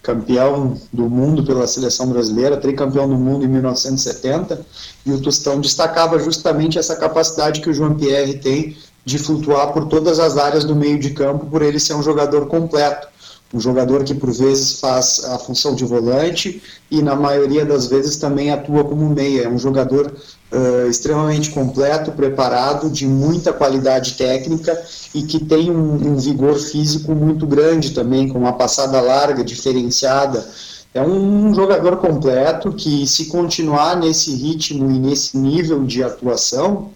campeão 0.02 0.80
do 0.90 1.10
mundo 1.10 1.44
pela 1.44 1.66
seleção 1.66 2.08
brasileira, 2.08 2.56
tricampeão 2.56 3.06
do 3.06 3.16
mundo 3.16 3.44
em 3.44 3.48
1970, 3.48 4.64
e 5.04 5.12
o 5.12 5.20
Tostão 5.20 5.60
destacava 5.60 6.18
justamente 6.18 6.78
essa 6.78 6.96
capacidade 6.96 7.60
que 7.60 7.68
o 7.68 7.74
João 7.74 7.94
Pierre 7.94 8.38
tem 8.38 8.76
de 9.04 9.18
flutuar 9.18 9.74
por 9.74 9.88
todas 9.88 10.18
as 10.18 10.38
áreas 10.38 10.64
do 10.64 10.74
meio 10.74 10.98
de 10.98 11.10
campo, 11.10 11.44
por 11.46 11.60
ele 11.60 11.78
ser 11.78 11.94
um 11.94 12.02
jogador 12.02 12.46
completo. 12.46 13.06
Um 13.54 13.60
jogador 13.60 14.02
que 14.02 14.14
por 14.14 14.32
vezes 14.32 14.80
faz 14.80 15.24
a 15.24 15.38
função 15.38 15.74
de 15.74 15.84
volante 15.84 16.60
e 16.90 17.00
na 17.00 17.14
maioria 17.14 17.64
das 17.64 17.86
vezes 17.86 18.16
também 18.16 18.50
atua 18.50 18.84
como 18.84 19.08
meia. 19.08 19.42
É 19.42 19.48
um 19.48 19.58
jogador 19.58 20.12
uh, 20.52 20.88
extremamente 20.88 21.50
completo, 21.50 22.12
preparado, 22.12 22.90
de 22.90 23.06
muita 23.06 23.52
qualidade 23.52 24.14
técnica 24.14 24.80
e 25.14 25.22
que 25.22 25.44
tem 25.44 25.70
um, 25.70 26.12
um 26.12 26.16
vigor 26.16 26.58
físico 26.58 27.14
muito 27.14 27.46
grande 27.46 27.92
também, 27.92 28.28
com 28.28 28.38
uma 28.38 28.52
passada 28.52 29.00
larga, 29.00 29.44
diferenciada. 29.44 30.44
É 30.92 31.02
um 31.02 31.54
jogador 31.54 31.98
completo 31.98 32.72
que, 32.72 33.06
se 33.06 33.26
continuar 33.26 33.96
nesse 33.96 34.34
ritmo 34.34 34.90
e 34.90 34.98
nesse 34.98 35.36
nível 35.36 35.84
de 35.84 36.02
atuação, 36.02 36.90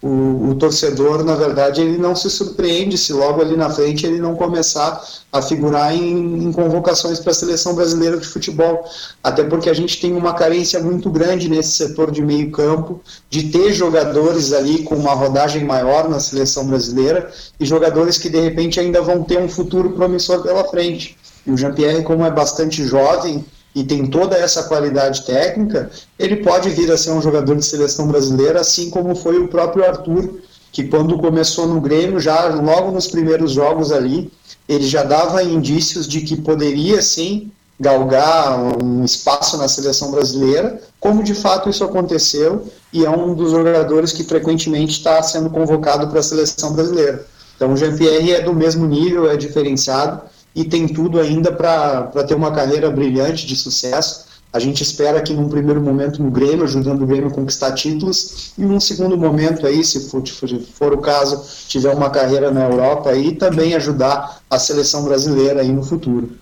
o, 0.00 0.50
o, 0.50 0.54
torcedor, 0.54 1.24
na 1.24 1.34
verdade, 1.34 1.80
ele 1.80 1.98
não 1.98 2.14
se 2.14 2.30
surpreende 2.30 2.96
se 2.96 3.12
logo 3.12 3.40
ali 3.40 3.56
na 3.56 3.68
frente 3.68 4.06
ele 4.06 4.20
não 4.20 4.36
começar 4.36 5.02
a 5.32 5.42
figurar 5.42 5.92
em, 5.92 6.44
em 6.44 6.52
convocações 6.52 7.18
para 7.18 7.32
a 7.32 7.34
seleção 7.34 7.74
brasileira 7.74 8.16
de 8.16 8.26
futebol. 8.26 8.84
Até 9.24 9.42
porque 9.42 9.68
a 9.68 9.74
gente 9.74 10.00
tem 10.00 10.12
uma 10.14 10.34
carência 10.34 10.78
muito 10.80 11.10
grande 11.10 11.48
nesse 11.48 11.72
setor 11.72 12.12
de 12.12 12.22
meio 12.22 12.52
campo, 12.52 13.00
de 13.28 13.50
ter 13.50 13.72
jogadores 13.72 14.52
ali 14.52 14.84
com 14.84 14.94
uma 14.94 15.14
rodagem 15.14 15.64
maior 15.64 16.08
na 16.08 16.20
seleção 16.20 16.64
brasileira 16.68 17.28
e 17.58 17.66
jogadores 17.66 18.18
que 18.18 18.28
de 18.28 18.40
repente 18.40 18.78
ainda 18.78 19.02
vão 19.02 19.24
ter 19.24 19.38
um 19.38 19.48
futuro 19.48 19.90
promissor 19.90 20.42
pela 20.42 20.62
frente. 20.64 21.16
E 21.44 21.50
o 21.50 21.56
Jean-Pierre, 21.56 22.04
como 22.04 22.24
é 22.24 22.30
bastante 22.30 22.84
jovem, 22.84 23.44
e 23.78 23.84
tem 23.84 24.04
toda 24.06 24.36
essa 24.36 24.64
qualidade 24.64 25.24
técnica, 25.24 25.88
ele 26.18 26.36
pode 26.36 26.68
vir 26.70 26.90
a 26.90 26.98
ser 26.98 27.12
um 27.12 27.22
jogador 27.22 27.54
de 27.54 27.64
seleção 27.64 28.08
brasileira, 28.08 28.60
assim 28.60 28.90
como 28.90 29.14
foi 29.14 29.38
o 29.38 29.46
próprio 29.46 29.84
Arthur, 29.84 30.40
que 30.72 30.82
quando 30.82 31.16
começou 31.16 31.68
no 31.68 31.80
Grêmio, 31.80 32.18
já 32.18 32.48
logo 32.48 32.90
nos 32.90 33.06
primeiros 33.06 33.52
jogos 33.52 33.92
ali, 33.92 34.32
ele 34.68 34.84
já 34.84 35.04
dava 35.04 35.44
indícios 35.44 36.08
de 36.08 36.22
que 36.22 36.36
poderia 36.36 37.00
sim 37.00 37.52
galgar 37.78 38.58
um 38.82 39.04
espaço 39.04 39.56
na 39.56 39.68
seleção 39.68 40.10
brasileira, 40.10 40.82
como 40.98 41.22
de 41.22 41.32
fato 41.32 41.70
isso 41.70 41.84
aconteceu, 41.84 42.66
e 42.92 43.04
é 43.04 43.10
um 43.10 43.32
dos 43.32 43.52
jogadores 43.52 44.12
que 44.12 44.24
frequentemente 44.24 44.94
está 44.94 45.22
sendo 45.22 45.50
convocado 45.50 46.08
para 46.08 46.18
a 46.18 46.22
seleção 46.22 46.72
brasileira. 46.72 47.24
Então 47.54 47.72
o 47.72 47.76
Jean-Pierre 47.76 48.32
é 48.32 48.40
do 48.40 48.52
mesmo 48.52 48.86
nível, 48.86 49.30
é 49.30 49.36
diferenciado, 49.36 50.22
e 50.58 50.64
tem 50.64 50.88
tudo 50.88 51.20
ainda 51.20 51.52
para 51.52 52.24
ter 52.26 52.34
uma 52.34 52.50
carreira 52.50 52.90
brilhante 52.90 53.46
de 53.46 53.54
sucesso. 53.54 54.26
A 54.52 54.58
gente 54.58 54.82
espera 54.82 55.22
que 55.22 55.32
num 55.32 55.48
primeiro 55.48 55.80
momento 55.80 56.20
no 56.20 56.32
Grêmio, 56.32 56.64
ajudando 56.64 57.02
o 57.02 57.06
Grêmio 57.06 57.28
a 57.28 57.30
conquistar 57.30 57.72
títulos, 57.72 58.50
e 58.58 58.62
num 58.62 58.80
segundo 58.80 59.16
momento 59.16 59.64
aí, 59.64 59.84
se 59.84 60.08
for, 60.08 60.26
se 60.26 60.66
for 60.74 60.92
o 60.92 60.98
caso, 60.98 61.44
tiver 61.68 61.94
uma 61.94 62.10
carreira 62.10 62.50
na 62.50 62.64
Europa 62.64 63.10
aí, 63.10 63.36
também 63.36 63.74
ajudar 63.74 64.40
a 64.50 64.58
seleção 64.58 65.04
brasileira 65.04 65.60
aí 65.60 65.70
no 65.70 65.84
futuro. 65.84 66.32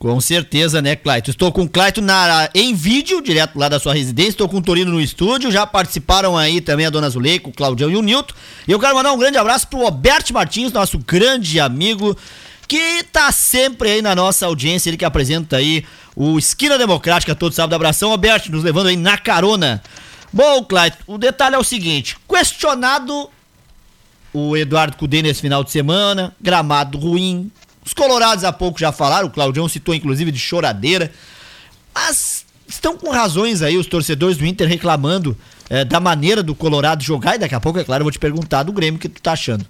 Com 0.00 0.18
certeza, 0.20 0.82
né, 0.82 0.96
Claito? 0.96 1.30
Estou 1.30 1.52
com 1.52 1.62
o 1.62 1.68
Claito 1.68 2.00
na, 2.00 2.48
em 2.54 2.74
vídeo, 2.74 3.20
direto 3.20 3.56
lá 3.56 3.68
da 3.68 3.78
sua 3.78 3.92
residência. 3.92 4.30
Estou 4.30 4.48
com 4.48 4.56
o 4.56 4.62
Torino 4.62 4.90
no 4.90 5.00
estúdio. 5.00 5.52
Já 5.52 5.66
participaram 5.66 6.38
aí 6.38 6.62
também 6.62 6.86
a 6.86 6.90
Dona 6.90 7.10
Zuleika, 7.10 7.50
o 7.50 7.52
Claudião 7.52 7.90
e 7.90 7.96
o 7.96 8.02
Nilton. 8.02 8.34
E 8.66 8.72
eu 8.72 8.80
quero 8.80 8.94
mandar 8.94 9.12
um 9.12 9.18
grande 9.18 9.36
abraço 9.36 9.68
pro 9.68 9.80
Roberto 9.80 10.32
Martins, 10.32 10.72
nosso 10.72 10.98
grande 10.98 11.60
amigo, 11.60 12.16
que 12.70 13.02
tá 13.02 13.32
sempre 13.32 13.90
aí 13.90 14.00
na 14.00 14.14
nossa 14.14 14.46
audiência. 14.46 14.88
Ele 14.88 14.96
que 14.96 15.04
apresenta 15.04 15.56
aí 15.56 15.84
o 16.14 16.38
Esquina 16.38 16.78
Democrática 16.78 17.34
todo 17.34 17.52
sábado. 17.52 17.74
Abração, 17.74 18.10
Roberto, 18.10 18.48
nos 18.48 18.62
levando 18.62 18.86
aí 18.86 18.96
na 18.96 19.18
carona. 19.18 19.82
Bom, 20.32 20.62
Claito, 20.62 20.98
o 21.04 21.18
detalhe 21.18 21.56
é 21.56 21.58
o 21.58 21.64
seguinte: 21.64 22.16
questionado 22.28 23.28
o 24.32 24.56
Eduardo 24.56 24.96
Cudê 24.96 25.20
nesse 25.20 25.40
final 25.40 25.64
de 25.64 25.72
semana, 25.72 26.32
gramado 26.40 26.96
ruim, 26.96 27.50
os 27.84 27.92
colorados 27.92 28.44
há 28.44 28.52
pouco 28.52 28.78
já 28.78 28.92
falaram, 28.92 29.26
o 29.26 29.32
Claudião 29.32 29.68
citou 29.68 29.92
inclusive 29.92 30.30
de 30.30 30.38
choradeira. 30.38 31.10
Mas 31.92 32.46
estão 32.68 32.96
com 32.96 33.10
razões 33.10 33.62
aí 33.62 33.76
os 33.76 33.86
torcedores 33.86 34.36
do 34.36 34.46
Inter 34.46 34.68
reclamando 34.68 35.36
é, 35.68 35.84
da 35.84 35.98
maneira 35.98 36.40
do 36.40 36.54
Colorado 36.54 37.02
jogar. 37.02 37.34
E 37.34 37.38
daqui 37.38 37.54
a 37.56 37.58
pouco, 37.58 37.80
é 37.80 37.84
claro, 37.84 38.02
eu 38.02 38.04
vou 38.04 38.12
te 38.12 38.18
perguntar 38.20 38.62
do 38.62 38.72
Grêmio 38.72 38.96
o 38.96 39.00
que 39.00 39.08
tu 39.08 39.20
tá 39.20 39.32
achando. 39.32 39.66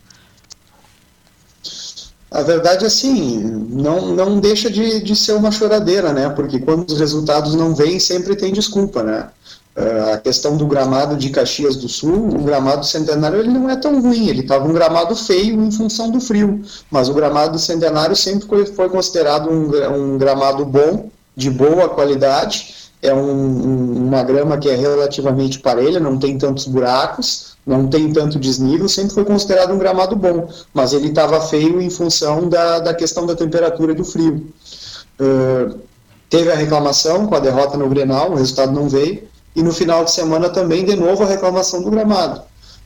A 2.31 2.43
verdade 2.43 2.85
é 2.85 2.87
assim, 2.87 3.41
não, 3.71 4.15
não 4.15 4.39
deixa 4.39 4.71
de, 4.71 5.03
de 5.03 5.17
ser 5.17 5.33
uma 5.33 5.51
choradeira, 5.51 6.13
né? 6.13 6.29
Porque 6.29 6.61
quando 6.61 6.89
os 6.89 6.99
resultados 6.99 7.55
não 7.57 7.75
vêm, 7.75 7.99
sempre 7.99 8.37
tem 8.37 8.53
desculpa, 8.53 9.03
né? 9.03 9.29
Uh, 9.77 10.15
a 10.15 10.19
questão 10.19 10.57
do 10.57 10.67
gramado 10.67 11.17
de 11.17 11.31
Caxias 11.31 11.77
do 11.77 11.89
Sul, 11.89 12.29
o 12.29 12.43
gramado 12.43 12.85
centenário 12.85 13.39
ele 13.39 13.49
não 13.49 13.69
é 13.71 13.77
tão 13.77 14.01
ruim, 14.01 14.29
ele 14.29 14.41
estava 14.41 14.69
um 14.69 14.73
gramado 14.73 15.15
feio 15.15 15.63
em 15.63 15.71
função 15.71 16.11
do 16.11 16.21
frio, 16.21 16.61
mas 16.91 17.09
o 17.09 17.15
gramado 17.15 17.59
centenário 17.59 18.17
sempre 18.17 18.67
foi, 18.67 18.89
considerado 18.89 19.49
um, 19.49 19.71
um, 19.95 20.19
gramado 20.19 20.65
bom, 20.65 21.09
de 21.37 21.49
boa 21.51 21.89
qualidade, 21.89 22.75
é 23.01 23.15
um, 23.15 24.07
uma 24.09 24.23
grama 24.25 24.59
que 24.59 24.69
é 24.69 24.75
relativamente 24.75 25.61
parelha, 25.61 26.01
não 26.01 26.19
tem 26.19 26.37
tantos 26.37 26.67
buracos, 26.67 27.50
não 27.67 27.87
tem 27.87 28.13
tanto 28.13 28.39
desnível, 28.39 28.89
sempre 28.89 29.15
foi 29.15 29.25
considerado 29.25 29.73
um 29.73 29.79
gramado 29.79 30.17
bom, 30.17 30.49
mas 30.73 30.93
ele 30.93 31.09
estava 31.09 31.41
feio 31.41 31.81
em 31.81 31.91
função 31.91 32.49
da, 32.49 32.79
da 32.81 32.95
questão 32.95 33.27
da 33.27 33.37
temperatura 33.37 33.93
e 33.93 33.95
do 33.95 34.05
frio. 34.05 34.47
Uh, 35.21 35.79
teve 36.29 36.51
a 36.51 36.55
reclamação 36.55 37.27
com 37.27 37.35
a 37.35 37.41
derrota 37.41 37.77
no 37.77 37.89
Grenal, 37.89 38.33
o 38.33 38.37
resultado 38.37 38.73
não 38.73 38.89
veio, 38.89 39.23
e 39.55 39.63
no 39.63 39.73
final 39.73 40.05
de 40.05 40.13
semana 40.13 40.49
também, 40.49 40.85
de 40.85 40.97
novo, 40.97 41.23
a 41.23 41.27
reclamação 41.27 41.83
do 41.83 41.91
gramado. 41.91 42.43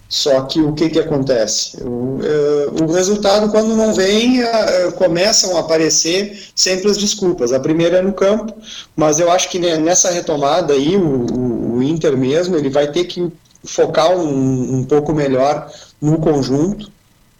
Só 0.08 0.42
que 0.42 0.60
o 0.60 0.72
que, 0.74 0.90
que 0.90 0.98
acontece? 0.98 1.82
O, 1.82 2.20
uh, 2.20 2.84
o 2.84 2.92
resultado, 2.92 3.50
quando 3.50 3.74
não 3.74 3.94
vem, 3.94 4.42
uh, 4.42 4.92
começam 4.96 5.56
a 5.56 5.60
aparecer 5.60 6.50
sempre 6.54 6.90
as 6.90 6.96
desculpas. 6.96 7.52
A 7.52 7.60
primeira 7.60 7.98
é 7.98 8.02
no 8.02 8.12
campo, 8.12 8.52
mas 8.94 9.18
eu 9.18 9.30
acho 9.30 9.48
que 9.48 9.58
nessa 9.58 10.10
retomada 10.10 10.74
aí, 10.74 10.96
o, 10.96 11.76
o 11.76 11.82
Inter 11.82 12.16
mesmo, 12.16 12.56
ele 12.56 12.68
vai 12.68 12.90
ter 12.90 13.04
que 13.04 13.32
focar 13.64 14.10
um, 14.10 14.78
um 14.78 14.84
pouco 14.84 15.12
melhor 15.12 15.70
no 16.00 16.18
conjunto, 16.18 16.90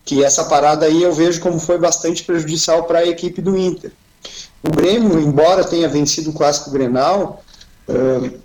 que 0.04 0.22
essa 0.22 0.44
parada 0.44 0.86
aí 0.86 1.02
eu 1.02 1.12
vejo 1.12 1.40
como 1.40 1.58
foi 1.58 1.78
bastante 1.78 2.24
prejudicial 2.24 2.84
para 2.84 3.00
a 3.00 3.06
equipe 3.06 3.40
do 3.40 3.56
Inter. 3.56 3.92
O 4.62 4.70
Grêmio, 4.70 5.20
embora 5.20 5.64
tenha 5.64 5.88
vencido 5.88 6.30
o 6.30 6.32
Clássico 6.32 6.70
Grenal, 6.70 7.42
uh, 7.88 8.38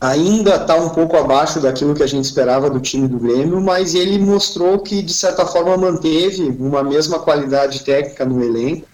ainda 0.00 0.56
está 0.56 0.76
um 0.76 0.88
pouco 0.88 1.16
abaixo 1.16 1.60
daquilo 1.60 1.94
que 1.94 2.02
a 2.02 2.06
gente 2.06 2.24
esperava 2.24 2.68
do 2.68 2.80
time 2.80 3.06
do 3.06 3.18
Grêmio, 3.18 3.60
mas 3.60 3.94
ele 3.94 4.18
mostrou 4.18 4.80
que, 4.80 5.02
de 5.02 5.14
certa 5.14 5.46
forma, 5.46 5.76
manteve 5.76 6.56
uma 6.58 6.82
mesma 6.82 7.20
qualidade 7.20 7.84
técnica 7.84 8.24
no 8.24 8.42
elenco. 8.42 8.86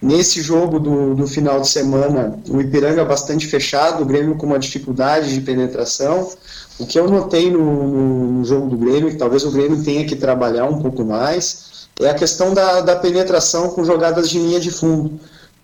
Nesse 0.00 0.40
jogo 0.40 0.78
do, 0.78 1.14
do 1.14 1.26
final 1.26 1.60
de 1.60 1.68
semana, 1.68 2.38
o 2.48 2.60
Ipiranga 2.60 3.04
bastante 3.04 3.46
fechado, 3.46 4.02
o 4.02 4.06
Grêmio 4.06 4.36
com 4.36 4.46
uma 4.46 4.58
dificuldade 4.58 5.34
de 5.34 5.40
penetração. 5.40 6.30
O 6.78 6.86
que 6.86 6.98
eu 6.98 7.08
notei 7.08 7.50
no, 7.50 8.38
no 8.38 8.44
jogo 8.44 8.68
do 8.68 8.76
Grêmio, 8.76 9.10
que 9.10 9.16
talvez 9.16 9.44
o 9.44 9.50
Grêmio 9.50 9.82
tenha 9.82 10.06
que 10.06 10.14
trabalhar 10.14 10.66
um 10.66 10.80
pouco 10.80 11.04
mais, 11.04 11.88
é 12.00 12.08
a 12.08 12.14
questão 12.14 12.54
da, 12.54 12.80
da 12.80 12.96
penetração 12.96 13.70
com 13.70 13.84
jogadas 13.84 14.30
de 14.30 14.38
linha 14.38 14.60
de 14.60 14.70
fundo 14.70 15.18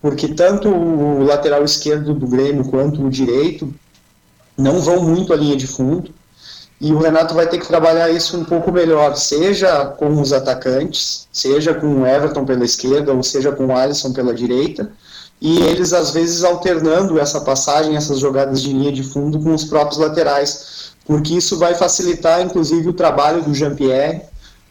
porque 0.05 0.29
tanto 0.29 0.69
o 0.69 1.25
lateral 1.25 1.65
esquerdo 1.65 2.13
do 2.13 2.27
Grêmio 2.27 2.67
quanto 2.67 3.03
o 3.03 3.09
direito 3.09 3.73
não 4.55 4.79
vão 4.79 5.03
muito 5.03 5.33
à 5.33 5.37
linha 5.37 5.57
de 5.57 5.67
fundo. 5.67 6.13
E 6.79 6.93
o 6.93 6.99
Renato 6.99 7.33
vai 7.33 7.49
ter 7.49 7.57
que 7.57 7.67
trabalhar 7.67 8.11
isso 8.11 8.37
um 8.37 8.45
pouco 8.45 8.71
melhor, 8.71 9.17
seja 9.17 9.87
com 9.87 10.21
os 10.21 10.31
atacantes, 10.31 11.27
seja 11.33 11.73
com 11.73 12.03
o 12.03 12.07
Everton 12.07 12.45
pela 12.45 12.67
esquerda, 12.67 13.15
ou 13.15 13.23
seja 13.23 13.51
com 13.51 13.69
o 13.69 13.73
Alisson 13.75 14.13
pela 14.13 14.35
direita, 14.35 14.93
e 15.41 15.61
eles 15.61 15.95
às 15.95 16.11
vezes 16.11 16.45
alternando 16.45 17.19
essa 17.19 17.41
passagem, 17.41 17.97
essas 17.97 18.19
jogadas 18.19 18.61
de 18.61 18.75
linha 18.75 18.93
de 18.93 19.03
fundo 19.03 19.41
com 19.41 19.55
os 19.55 19.65
próprios 19.65 19.99
laterais, 19.99 20.84
porque 21.07 21.35
isso 21.35 21.59
vai 21.59 21.75
facilitar 21.75 22.41
inclusive 22.41 22.89
o 22.89 22.93
trabalho 22.93 23.43
do 23.43 23.55
Jean-Pierre, 23.55 24.23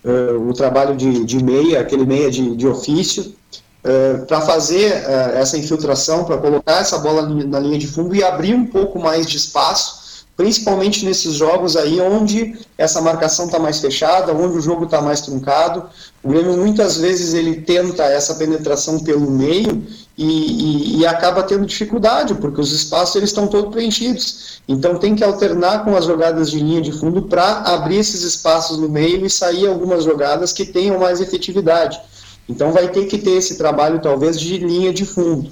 uh, 0.04 0.50
o 0.50 0.54
trabalho 0.54 0.96
de, 0.96 1.24
de 1.24 1.44
meia, 1.44 1.82
aquele 1.82 2.06
meia 2.06 2.30
de, 2.30 2.56
de 2.56 2.68
ofício, 2.68 3.36
Uh, 3.84 4.26
para 4.28 4.40
fazer 4.40 4.94
uh, 4.94 5.38
essa 5.38 5.58
infiltração, 5.58 6.24
para 6.24 6.38
colocar 6.38 6.80
essa 6.80 7.00
bola 7.00 7.22
na 7.28 7.60
linha 7.60 7.78
de 7.78 7.86
fundo 7.86 8.16
e 8.16 8.24
abrir 8.24 8.56
um 8.56 8.66
pouco 8.66 8.98
mais 8.98 9.28
de 9.28 9.36
espaço, 9.36 10.26
principalmente 10.38 11.06
nesses 11.06 11.34
jogos 11.34 11.76
aí 11.76 12.00
onde 12.00 12.58
essa 12.78 13.02
marcação 13.02 13.46
está 13.46 13.60
mais 13.60 13.80
fechada, 13.80 14.34
onde 14.34 14.58
o 14.58 14.62
jogo 14.62 14.86
está 14.86 15.02
mais 15.02 15.20
truncado. 15.20 15.84
O 16.24 16.30
Grêmio 16.30 16.56
muitas 16.56 16.96
vezes 16.96 17.34
ele 17.34 17.62
tenta 17.62 18.04
essa 18.04 18.36
penetração 18.36 19.00
pelo 19.00 19.30
meio 19.30 19.86
e, 20.18 20.26
e, 20.26 21.00
e 21.00 21.06
acaba 21.06 21.44
tendo 21.44 21.66
dificuldade, 21.66 22.36
porque 22.36 22.62
os 22.62 22.72
espaços 22.72 23.16
eles 23.16 23.30
estão 23.30 23.48
todos 23.48 23.72
preenchidos. 23.72 24.62
Então 24.68 24.98
tem 24.98 25.16
que 25.16 25.24
alternar 25.24 25.84
com 25.84 25.96
as 25.96 26.06
jogadas 26.06 26.52
de 26.52 26.60
linha 26.60 26.82
de 26.82 26.92
fundo 26.92 27.24
para 27.24 27.62
abrir 27.62 27.98
esses 27.98 28.22
espaços 28.24 28.78
no 28.78 28.88
meio 28.88 29.26
e 29.26 29.30
sair 29.30 29.68
algumas 29.68 30.04
jogadas 30.04 30.54
que 30.54 30.66
tenham 30.66 31.00
mais 31.00 31.20
efetividade. 31.20 32.00
Então 32.48 32.72
vai 32.72 32.90
ter 32.90 33.06
que 33.06 33.18
ter 33.18 33.32
esse 33.32 33.58
trabalho 33.58 34.02
talvez 34.02 34.40
de 34.40 34.58
linha 34.58 34.94
de 34.94 35.06
fundo. 35.06 35.50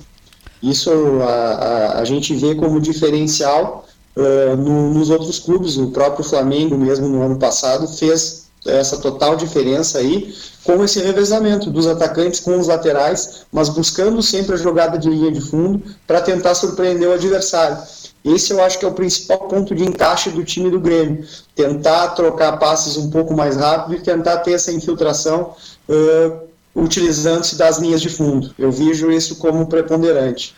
Isso 0.62 0.92
a, 1.22 1.26
a, 1.26 2.00
a 2.00 2.06
gente 2.06 2.36
vê 2.36 2.54
como 2.54 2.80
diferencial 2.80 3.86
uh, 4.16 4.56
no, 4.56 4.94
nos 4.94 5.10
outros 5.10 5.40
clubes. 5.40 5.78
O 5.78 5.92
próprio 5.92 6.24
Flamengo 6.24 6.78
mesmo 6.78 7.08
no 7.08 7.24
ano 7.24 7.38
passado 7.38 7.88
fez 7.88 8.51
essa 8.66 8.98
total 8.98 9.36
diferença 9.36 9.98
aí 9.98 10.34
com 10.64 10.84
esse 10.84 11.00
revezamento 11.00 11.72
dos 11.72 11.88
atacantes 11.88 12.40
com 12.40 12.60
os 12.60 12.68
laterais, 12.68 13.46
mas 13.52 13.70
buscando 13.70 14.22
sempre 14.22 14.54
a 14.54 14.58
jogada 14.58 14.98
de 14.98 15.10
linha 15.10 15.32
de 15.32 15.42
fundo 15.42 15.82
para 16.06 16.22
tentar 16.22 16.54
surpreender 16.54 17.10
o 17.10 17.14
adversário. 17.14 17.78
Esse 18.24 18.54
eu 18.54 18.64
acho 18.64 18.78
que 18.78 18.86
é 18.86 18.88
o 18.88 18.94
principal 18.94 19.48
ponto 19.48 19.74
de 19.74 19.84
encaixe 19.84 20.30
do 20.30 20.44
time 20.44 20.70
do 20.70 20.80
Grêmio. 20.80 21.26
Tentar 21.56 22.10
trocar 22.10 22.58
passes 22.58 22.96
um 22.96 23.10
pouco 23.10 23.34
mais 23.34 23.58
rápido 23.58 23.96
e 23.96 24.02
tentar 24.02 24.38
ter 24.40 24.54
essa 24.54 24.72
infiltração 24.72 25.56
uh, 25.90 26.48
utilizando-se 26.76 27.56
das 27.56 27.80
linhas 27.80 28.00
de 28.00 28.10
fundo. 28.10 28.54
Eu 28.60 28.72
vejo 28.72 29.12
isso 29.12 29.38
como 29.38 29.66
preponderante. 29.66 30.56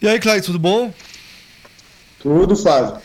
E 0.00 0.08
aí, 0.08 0.18
Cláudio, 0.18 0.44
tudo 0.44 0.58
bom? 0.58 0.90
Tudo, 2.20 2.56
Flávio. 2.56 2.96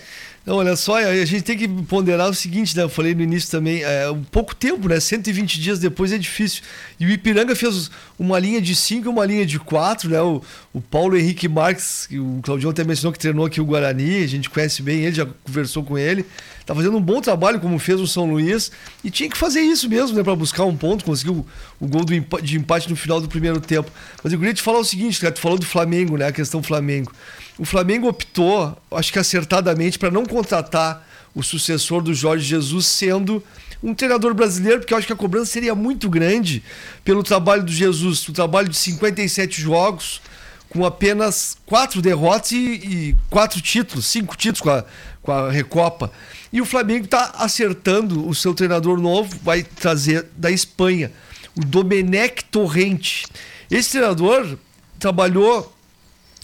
Não, 0.46 0.58
olha 0.58 0.76
só, 0.76 0.98
a 0.98 1.24
gente 1.24 1.42
tem 1.42 1.58
que 1.58 1.70
ponderar 1.70 2.30
o 2.30 2.34
seguinte, 2.34 2.76
né? 2.76 2.84
Eu 2.84 2.90
falei 2.90 3.16
no 3.16 3.22
início 3.22 3.50
também, 3.50 3.82
é 3.82 4.12
um 4.12 4.24
pouco 4.24 4.54
tempo, 4.54 4.90
né? 4.90 5.00
120 5.00 5.58
dias 5.58 5.80
depois 5.80 6.12
é 6.12 6.18
difícil. 6.18 6.64
E 7.00 7.06
o 7.06 7.10
Ipiranga 7.10 7.56
fez 7.56 7.90
uma 8.20 8.38
linha 8.40 8.62
de 8.62 8.76
5 8.76 9.08
e 9.08 9.10
uma 9.10 9.26
linha 9.26 9.46
de 9.46 9.58
4, 9.58 10.10
né? 10.10 10.22
O, 10.22 10.42
o 10.74 10.82
Paulo 10.82 11.16
Henrique 11.16 11.48
Marques, 11.48 12.08
que 12.08 12.20
o 12.20 12.42
Claudio 12.44 12.70
até 12.70 12.84
mencionou 12.84 13.14
que 13.14 13.20
treinou 13.20 13.46
aqui 13.46 13.62
o 13.62 13.66
Guarani, 13.66 14.22
a 14.22 14.28
gente 14.28 14.50
conhece 14.50 14.82
bem 14.82 15.06
ele, 15.06 15.16
já 15.16 15.26
conversou 15.46 15.82
com 15.82 15.98
ele. 15.98 16.26
Tá 16.66 16.76
fazendo 16.76 16.98
um 16.98 17.02
bom 17.02 17.22
trabalho, 17.22 17.62
como 17.62 17.80
fez 17.80 18.02
o 18.02 18.08
São 18.08 18.30
Luís, 18.30 18.70
e 19.02 19.10
tinha 19.10 19.30
que 19.30 19.38
fazer 19.38 19.62
isso 19.62 19.88
mesmo, 19.88 20.18
né? 20.18 20.24
Para 20.24 20.36
buscar 20.36 20.66
um 20.66 20.76
ponto, 20.76 21.06
conseguiu 21.06 21.46
o, 21.80 21.88
gol 21.88 22.04
do, 22.04 22.14
de 22.42 22.58
empate 22.58 22.90
no 22.90 22.98
final 22.98 23.22
do 23.22 23.30
primeiro 23.30 23.62
tempo. 23.62 23.90
Mas 24.22 24.34
eu 24.34 24.40
queria 24.40 24.54
te 24.54 24.62
falar 24.62 24.80
o 24.80 24.84
seguinte, 24.84 25.22
cara, 25.22 25.32
tu 25.32 25.40
falou 25.40 25.58
do 25.58 25.66
Flamengo, 25.66 26.18
né? 26.18 26.28
A 26.28 26.34
questão 26.34 26.62
Flamengo. 26.62 27.14
O 27.58 27.66
Flamengo 27.66 28.08
optou, 28.08 28.76
acho 28.92 29.14
que 29.14 29.20
acertadamente, 29.20 30.00
para 30.00 30.10
não 30.10 30.26
contratar 30.26 31.08
o 31.36 31.44
sucessor 31.44 32.02
do 32.02 32.14
Jorge 32.14 32.46
Jesus 32.46 32.86
sendo 32.86 33.44
um 33.82 33.94
treinador 33.94 34.34
brasileiro, 34.34 34.80
porque 34.80 34.94
eu 34.94 34.98
acho 34.98 35.08
que 35.08 35.14
a 35.14 35.16
cobrança 35.16 35.52
seria 35.52 35.76
muito 35.76 36.10
grande 36.10 36.64
pelo 37.04 37.22
trabalho 37.22 37.64
do 37.64 37.72
Jesus, 37.72 38.28
o 38.28 38.34
trabalho 38.34 38.70
de 38.70 38.78
57 38.78 39.62
jogos, 39.62 40.22
com 40.70 40.86
apenas 40.86 41.58
quatro 41.66 42.02
derrotas 42.02 42.52
e, 42.52 42.58
e 42.58 43.16
quatro 43.30 43.62
títulos, 43.62 44.06
cinco 44.06 44.38
títulos 44.38 44.62
com 44.62 44.70
a, 44.70 44.86
com 45.22 45.32
a 45.32 45.52
Recopa. 45.52 46.12
E 46.52 46.62
o 46.62 46.66
Flamengo 46.66 47.06
está 47.06 47.34
acertando 47.38 48.28
o 48.28 48.34
seu 48.34 48.54
treinador 48.54 49.00
novo, 49.00 49.38
vai 49.44 49.64
trazer 49.64 50.28
da 50.38 50.50
Espanha, 50.50 51.12
o 51.56 51.62
Domenech 51.62 52.46
Torrente. 52.46 53.26
Esse 53.70 53.92
treinador 53.92 54.58
trabalhou 54.98 55.73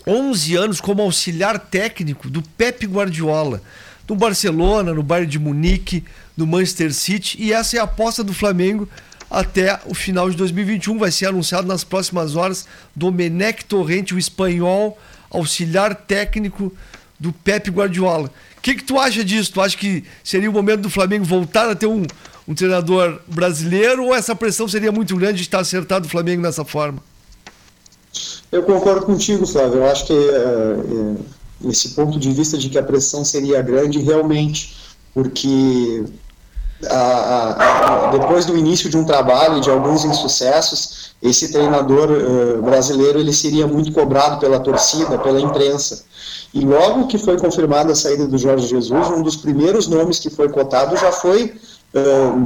11 0.10 0.56
anos 0.56 0.82
como 0.82 1.04
auxiliar 1.04 1.60
técnico 1.60 2.30
do 2.32 2.42
Pep 2.42 2.84
Guardiola, 2.88 3.62
no 4.08 4.16
Barcelona, 4.16 4.92
no 4.92 5.04
Bayern 5.04 5.30
de 5.30 5.38
Munique, 5.38 6.04
no 6.36 6.48
Manchester 6.48 6.92
City, 6.92 7.38
e 7.40 7.54
essa 7.54 7.78
é 7.78 7.80
a 7.80 7.84
aposta 7.84 8.24
do 8.24 8.34
Flamengo 8.34 8.90
até 9.30 9.80
o 9.86 9.94
final 9.94 10.28
de 10.28 10.36
2021. 10.36 10.98
Vai 10.98 11.12
ser 11.12 11.28
anunciado 11.28 11.68
nas 11.68 11.84
próximas 11.84 12.36
horas 12.36 12.66
Domenech 12.96 13.66
Torrente, 13.66 14.16
o 14.16 14.18
espanhol, 14.18 14.98
auxiliar 15.30 15.94
técnico 15.94 16.74
do 17.20 17.32
Pepe 17.32 17.70
Guardiola. 17.70 18.32
O 18.58 18.62
que, 18.62 18.74
que 18.76 18.84
tu 18.84 18.98
acha 18.98 19.24
disso? 19.24 19.54
Tu 19.54 19.62
acha 19.62 19.78
que 19.78 20.04
seria 20.24 20.50
o 20.50 20.54
momento 20.54 20.82
do 20.82 20.90
Flamengo 20.90 21.24
voltar 21.24 21.70
a 21.70 21.76
ter 21.76 21.86
um, 21.86 22.04
um 22.48 22.56
treinador 22.56 23.22
brasileiro 23.28 24.06
ou 24.06 24.16
essa 24.16 24.36
pressão 24.36 24.68
seria 24.68 24.92
muito 24.92 25.16
grande 25.16 25.36
de 25.36 25.44
estar 25.44 25.60
acertado 25.60 26.08
o 26.08 26.10
Flamengo 26.10 26.42
dessa 26.42 26.66
forma? 26.66 27.04
Eu 28.52 28.64
concordo 28.64 29.06
contigo, 29.06 29.46
Flávio. 29.46 29.80
Eu 29.80 29.86
acho 29.86 30.06
que 30.06 30.14
é, 30.14 31.70
esse 31.70 31.90
ponto 31.90 32.18
de 32.20 32.32
vista 32.32 32.58
de 32.58 32.70
que 32.70 32.78
a 32.78 32.84
pressão 32.84 33.24
seria 33.24 33.62
grande 33.62 34.00
realmente, 34.00 34.76
porque 35.14 36.04
a, 36.88 36.96
a, 36.96 38.08
a, 38.08 38.12
depois 38.12 38.46
do 38.46 38.58
início 38.58 38.90
de 38.90 38.98
um 38.98 39.04
trabalho, 39.04 39.60
de 39.60 39.70
alguns 39.70 40.06
insucessos, 40.06 41.12
esse 41.22 41.52
treinador 41.52 42.10
uh, 42.10 42.62
brasileiro 42.62 43.20
ele 43.20 43.34
seria 43.34 43.68
muito 43.68 43.92
cobrado 43.92 44.40
pela 44.40 44.60
torcida, 44.60 45.18
pela 45.20 45.40
imprensa. 45.40 46.06
E 46.54 46.62
logo 46.62 47.08
que 47.08 47.18
foi 47.18 47.38
confirmada 47.38 47.92
a 47.92 47.96
saída 47.96 48.26
do 48.26 48.38
Jorge 48.38 48.68
Jesus, 48.68 49.10
um 49.10 49.22
dos 49.22 49.36
primeiros 49.36 49.88
nomes 49.88 50.18
que 50.18 50.30
foi 50.30 50.50
cotado 50.50 50.96
já 50.96 51.12
foi 51.12 51.54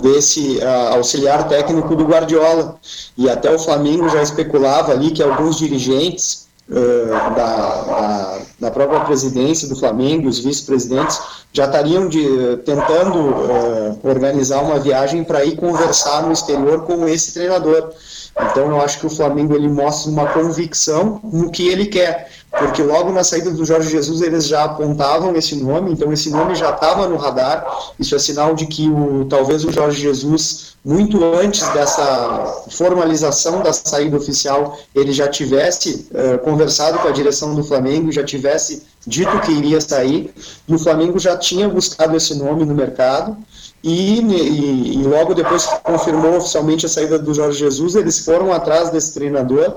desse 0.01 0.57
uh, 0.57 0.95
auxiliar 0.95 1.47
técnico 1.47 1.95
do 1.95 2.05
Guardiola. 2.05 2.75
E 3.17 3.29
até 3.29 3.53
o 3.53 3.59
Flamengo 3.59 4.07
já 4.09 4.21
especulava 4.21 4.91
ali 4.91 5.11
que 5.11 5.21
alguns 5.21 5.57
dirigentes 5.57 6.47
uh, 6.69 7.35
da, 7.35 7.81
da, 7.81 8.39
da, 8.59 8.71
própria 8.71 9.01
presidência 9.01 9.67
do 9.67 9.75
Flamengo, 9.75 10.29
os 10.29 10.39
vice-presidentes, 10.39 11.19
já 11.51 11.65
estariam 11.65 12.07
de, 12.07 12.57
tentando 12.65 13.99
organizar 14.01 14.61
uma 14.61 14.79
viagem 14.79 15.23
para 15.23 15.43
ir 15.43 15.55
conversar 15.55 16.23
no 16.23 16.31
exterior 16.31 16.83
com 16.83 17.07
esse 17.07 17.33
treinador. 17.33 17.91
Então 18.39 18.67
eu 18.67 18.81
acho 18.81 18.99
que 18.99 19.05
o 19.05 19.09
Flamengo 19.09 19.55
ele 19.55 19.67
mostra 19.67 20.11
uma 20.11 20.27
convicção 20.27 21.19
no 21.23 21.51
que 21.51 21.67
ele 21.67 21.85
quer, 21.85 22.31
porque 22.49 22.81
logo 22.81 23.11
na 23.11 23.23
saída 23.23 23.51
do 23.51 23.63
Jorge 23.63 23.89
Jesus 23.89 24.21
eles 24.21 24.47
já 24.47 24.63
apontavam 24.63 25.35
esse 25.35 25.55
nome, 25.55 25.91
então 25.91 26.11
esse 26.11 26.31
nome 26.31 26.55
já 26.55 26.71
estava 26.71 27.07
no 27.07 27.15
radar. 27.15 27.65
Isso 27.99 28.15
é 28.15 28.19
sinal 28.19 28.55
de 28.55 28.65
que 28.65 28.89
o, 28.89 29.25
talvez 29.25 29.63
o 29.63 29.71
Jorge 29.71 30.01
Jesus, 30.01 30.75
muito 30.83 31.23
antes 31.23 31.67
dessa 31.69 32.63
formalização 32.71 33.61
da 33.61 33.71
saída 33.71 34.17
oficial, 34.17 34.79
ele 34.95 35.13
já 35.13 35.27
tivesse 35.27 36.07
uh, 36.11 36.39
conversado 36.39 36.97
com 36.99 37.07
a 37.07 37.11
direção 37.11 37.53
do 37.53 37.63
Flamengo, 37.63 38.11
já 38.11 38.23
tivesse 38.23 38.83
dito 39.05 39.39
que 39.41 39.51
iria 39.51 39.79
sair, 39.79 40.33
e 40.67 40.73
o 40.73 40.79
Flamengo 40.79 41.19
já 41.19 41.37
tinha 41.37 41.69
buscado 41.69 42.15
esse 42.15 42.35
nome 42.35 42.65
no 42.65 42.73
mercado. 42.73 43.37
E, 43.83 44.21
e, 44.21 44.93
e, 44.93 45.03
logo 45.03 45.33
depois 45.33 45.65
que 45.65 45.79
confirmou 45.81 46.37
oficialmente 46.37 46.85
a 46.85 46.89
saída 46.89 47.19
do 47.19 47.33
Jorge 47.33 47.59
Jesus, 47.59 47.95
eles 47.95 48.19
foram 48.19 48.53
atrás 48.53 48.89
desse 48.89 49.13
treinador, 49.13 49.75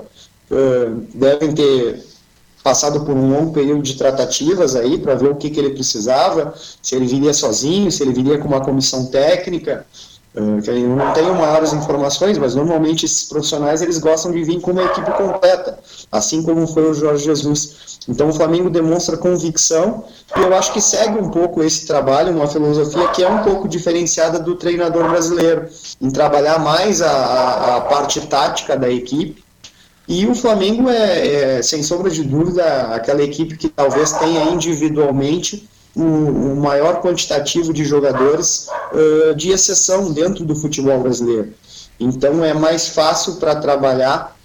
uh, 0.49 1.05
devem 1.13 1.51
ter 1.51 2.05
passado 2.63 3.01
por 3.01 3.13
um 3.13 3.29
longo 3.29 3.51
período 3.51 3.81
de 3.81 3.97
tratativas 3.97 4.77
aí 4.77 4.97
para 4.97 5.15
ver 5.15 5.29
o 5.29 5.35
que, 5.35 5.49
que 5.49 5.59
ele 5.59 5.71
precisava, 5.71 6.53
se 6.81 6.95
ele 6.95 7.05
viria 7.05 7.33
sozinho, 7.33 7.91
se 7.91 8.01
ele 8.01 8.13
viria 8.13 8.37
com 8.37 8.47
uma 8.47 8.61
comissão 8.61 9.07
técnica, 9.07 9.85
uh, 10.33 10.69
eu 10.69 10.95
não 10.95 11.11
tenho 11.11 11.35
maiores 11.35 11.73
informações, 11.73 12.37
mas 12.37 12.55
normalmente 12.55 13.05
esses 13.05 13.23
profissionais 13.23 13.81
eles 13.81 13.97
gostam 13.97 14.31
de 14.31 14.41
vir 14.41 14.61
com 14.61 14.71
uma 14.71 14.83
equipe 14.83 15.11
completa, 15.11 15.79
assim 16.09 16.41
como 16.43 16.65
foi 16.65 16.89
o 16.89 16.93
Jorge 16.93 17.25
Jesus. 17.25 17.96
Então 18.07 18.29
o 18.29 18.33
Flamengo 18.33 18.69
demonstra 18.69 19.17
convicção 19.17 20.05
e 20.35 20.39
eu 20.39 20.55
acho 20.55 20.71
que 20.71 20.79
segue 20.79 21.19
um 21.19 21.29
pouco 21.29 21.61
esse 21.61 21.85
trabalho, 21.85 22.33
uma 22.33 22.47
filosofia 22.47 23.07
que 23.09 23.23
é 23.23 23.29
um 23.29 23.43
pouco 23.43 23.67
diferenciada 23.67 24.39
do 24.39 24.55
treinador 24.55 25.09
brasileiro, 25.09 25.67
em 26.01 26.09
trabalhar 26.09 26.59
mais 26.59 27.01
a, 27.01 27.77
a 27.77 27.81
parte 27.81 28.21
tática 28.27 28.77
da 28.77 28.89
equipe. 28.89 29.43
E 30.07 30.25
o 30.25 30.33
Flamengo 30.33 30.89
é, 30.89 31.57
é, 31.57 31.61
sem 31.61 31.83
sombra 31.83 32.09
de 32.09 32.23
dúvida, 32.23 32.63
aquela 32.95 33.21
equipe 33.21 33.57
que 33.57 33.67
talvez 33.67 34.13
tenha 34.13 34.45
individualmente 34.45 35.67
o, 35.93 36.55
maior 36.55 37.01
quantitativo 37.01 37.73
de 37.73 37.83
jogadores 37.83 38.67
uh, 38.93 39.35
de 39.35 39.49
exceção 39.49 40.11
dentro 40.13 40.45
do 40.45 40.55
futebol 40.55 40.99
brasileiro. 40.99 41.53
Então 41.99 42.45
é 42.45 42.53
mais 42.53 42.89
fácil 42.89 43.35
para 43.35 43.55
trabalhar 43.55 44.37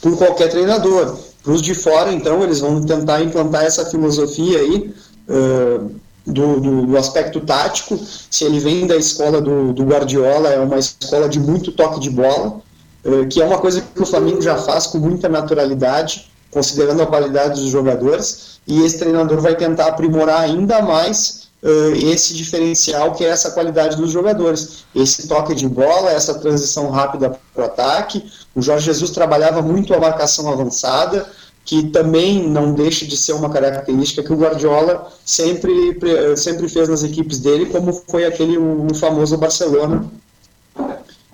por 0.00 0.16
qualquer 0.16 0.48
treinador. 0.48 1.18
Para 1.42 1.52
os 1.52 1.62
de 1.62 1.74
fora, 1.74 2.12
então, 2.12 2.42
eles 2.42 2.60
vão 2.60 2.80
tentar 2.82 3.22
implantar 3.22 3.64
essa 3.64 3.84
filosofia 3.86 4.58
aí 4.60 4.94
uh, 5.28 5.90
do, 6.24 6.60
do, 6.60 6.86
do, 6.86 6.96
aspecto 6.96 7.40
tático. 7.40 7.98
Se 8.30 8.44
ele 8.44 8.60
vem 8.60 8.86
da 8.86 8.96
escola 8.96 9.40
do, 9.40 9.72
do 9.72 9.84
Guardiola, 9.84 10.50
é 10.50 10.60
uma 10.60 10.78
escola 10.78 11.28
de 11.28 11.40
muito 11.40 11.72
toque 11.72 11.98
de 11.98 12.10
bola, 12.10 12.60
uh, 13.04 13.26
que 13.28 13.42
é 13.42 13.44
uma 13.44 13.58
coisa 13.58 13.80
que 13.80 14.02
o 14.02 14.06
Flamengo 14.06 14.40
já 14.40 14.56
faz 14.56 14.86
com 14.86 14.98
muita 14.98 15.28
naturalidade, 15.28 16.30
considerando 16.50 17.02
a 17.02 17.06
qualidade 17.06 17.60
dos 17.60 17.70
jogadores, 17.70 18.60
e 18.66 18.82
esse 18.82 18.98
treinador 18.98 19.40
vai 19.40 19.56
tentar 19.56 19.86
aprimorar 19.86 20.42
ainda 20.42 20.80
mais 20.80 21.48
uh, 21.62 21.94
esse 21.94 22.34
diferencial 22.34 23.12
que 23.12 23.24
é 23.24 23.28
essa 23.28 23.50
qualidade 23.52 23.96
dos 23.96 24.10
jogadores. 24.10 24.84
Esse 24.94 25.28
toque 25.28 25.54
de 25.54 25.68
bola, 25.68 26.10
essa 26.10 26.34
transição 26.34 26.90
rápida 26.90 27.38
para 27.54 27.62
o 27.62 27.66
ataque. 27.66 28.24
O 28.54 28.60
Jorge 28.60 28.86
Jesus 28.86 29.10
trabalhava 29.10 29.62
muito 29.62 29.94
a 29.94 30.00
marcação 30.00 30.50
avançada, 30.50 31.26
que 31.64 31.84
também 31.88 32.48
não 32.48 32.74
deixa 32.74 33.06
de 33.06 33.16
ser 33.16 33.32
uma 33.32 33.48
característica 33.48 34.22
que 34.22 34.32
o 34.32 34.36
Guardiola 34.36 35.08
sempre, 35.24 35.98
sempre 36.36 36.68
fez 36.68 36.88
nas 36.88 37.02
equipes 37.02 37.38
dele, 37.38 37.66
como 37.66 37.92
foi 37.92 38.24
aquele 38.24 38.58
o 38.58 38.94
famoso 38.94 39.36
Barcelona. 39.36 40.04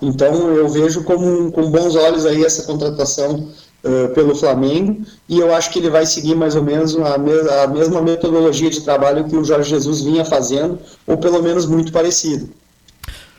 Então 0.00 0.52
eu 0.52 0.68
vejo 0.68 1.02
com, 1.02 1.50
com 1.50 1.70
bons 1.70 1.96
olhos 1.96 2.24
aí 2.24 2.44
essa 2.44 2.62
contratação 2.62 3.48
uh, 3.84 4.14
pelo 4.14 4.34
Flamengo 4.34 5.02
e 5.28 5.38
eu 5.38 5.52
acho 5.52 5.70
que 5.70 5.78
ele 5.78 5.90
vai 5.90 6.06
seguir 6.06 6.36
mais 6.36 6.54
ou 6.54 6.62
menos 6.62 6.96
a, 6.96 7.18
me 7.18 7.32
a 7.62 7.66
mesma 7.66 8.00
metodologia 8.00 8.70
de 8.70 8.80
trabalho 8.82 9.24
que 9.24 9.36
o 9.36 9.44
Jorge 9.44 9.70
Jesus 9.70 10.02
vinha 10.02 10.24
fazendo, 10.24 10.78
ou 11.06 11.16
pelo 11.16 11.42
menos 11.42 11.66
muito 11.66 11.90
parecido. 11.90 12.48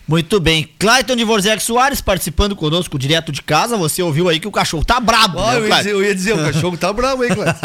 Muito 0.10 0.40
bem. 0.40 0.68
Clayton 0.80 1.16
de 1.16 1.24
Vorzec 1.24 1.62
Soares 1.62 2.02
participando 2.02 2.56
conosco 2.56 2.98
direto 2.98 3.32
de 3.32 3.44
casa. 3.44 3.78
Você 3.78 4.02
ouviu 4.02 4.28
aí 4.28 4.40
que 4.40 4.48
o 4.48 4.52
cachorro 4.52 4.84
tá 4.84 5.00
brabo, 5.00 5.38
oh, 5.40 5.52
né, 5.52 5.58
eu, 5.60 5.68
ia 5.68 5.76
dizer, 5.76 5.92
eu, 5.92 6.04
ia 6.04 6.16
dizer, 6.16 6.34
o 6.34 6.38
cachorro 6.44 6.76
tá 6.76 6.92
brabo, 6.92 7.24
hein, 7.24 7.30
Clayton? 7.30 7.60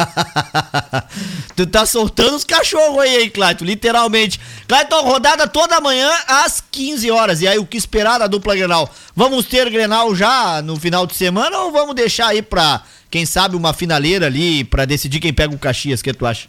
tu 1.56 1.66
tá 1.66 1.86
soltando 1.86 2.36
os 2.36 2.44
cachorros 2.44 2.98
aí, 2.98 3.22
hein, 3.22 3.30
Clayton, 3.30 3.64
literalmente. 3.64 4.38
Clayton, 4.68 5.00
rodada 5.04 5.48
toda 5.48 5.80
manhã 5.80 6.10
às 6.28 6.62
15 6.70 7.10
horas. 7.10 7.40
E 7.40 7.48
aí, 7.48 7.58
o 7.58 7.64
que 7.64 7.78
esperar 7.78 8.18
da 8.18 8.26
dupla 8.26 8.54
Grenal? 8.54 8.92
Vamos 9.16 9.46
ter 9.46 9.70
Grenal 9.70 10.14
já 10.14 10.60
no 10.60 10.78
final 10.78 11.06
de 11.06 11.14
semana 11.14 11.58
ou 11.60 11.72
vamos 11.72 11.94
deixar 11.94 12.26
aí 12.26 12.42
pra, 12.42 12.82
quem 13.10 13.24
sabe, 13.24 13.56
uma 13.56 13.72
finaleira 13.72 14.26
ali 14.26 14.64
pra 14.64 14.84
decidir 14.84 15.18
quem 15.18 15.32
pega 15.32 15.54
o 15.54 15.58
Caxias? 15.58 16.00
O 16.00 16.04
que 16.04 16.12
tu 16.12 16.26
acha? 16.26 16.46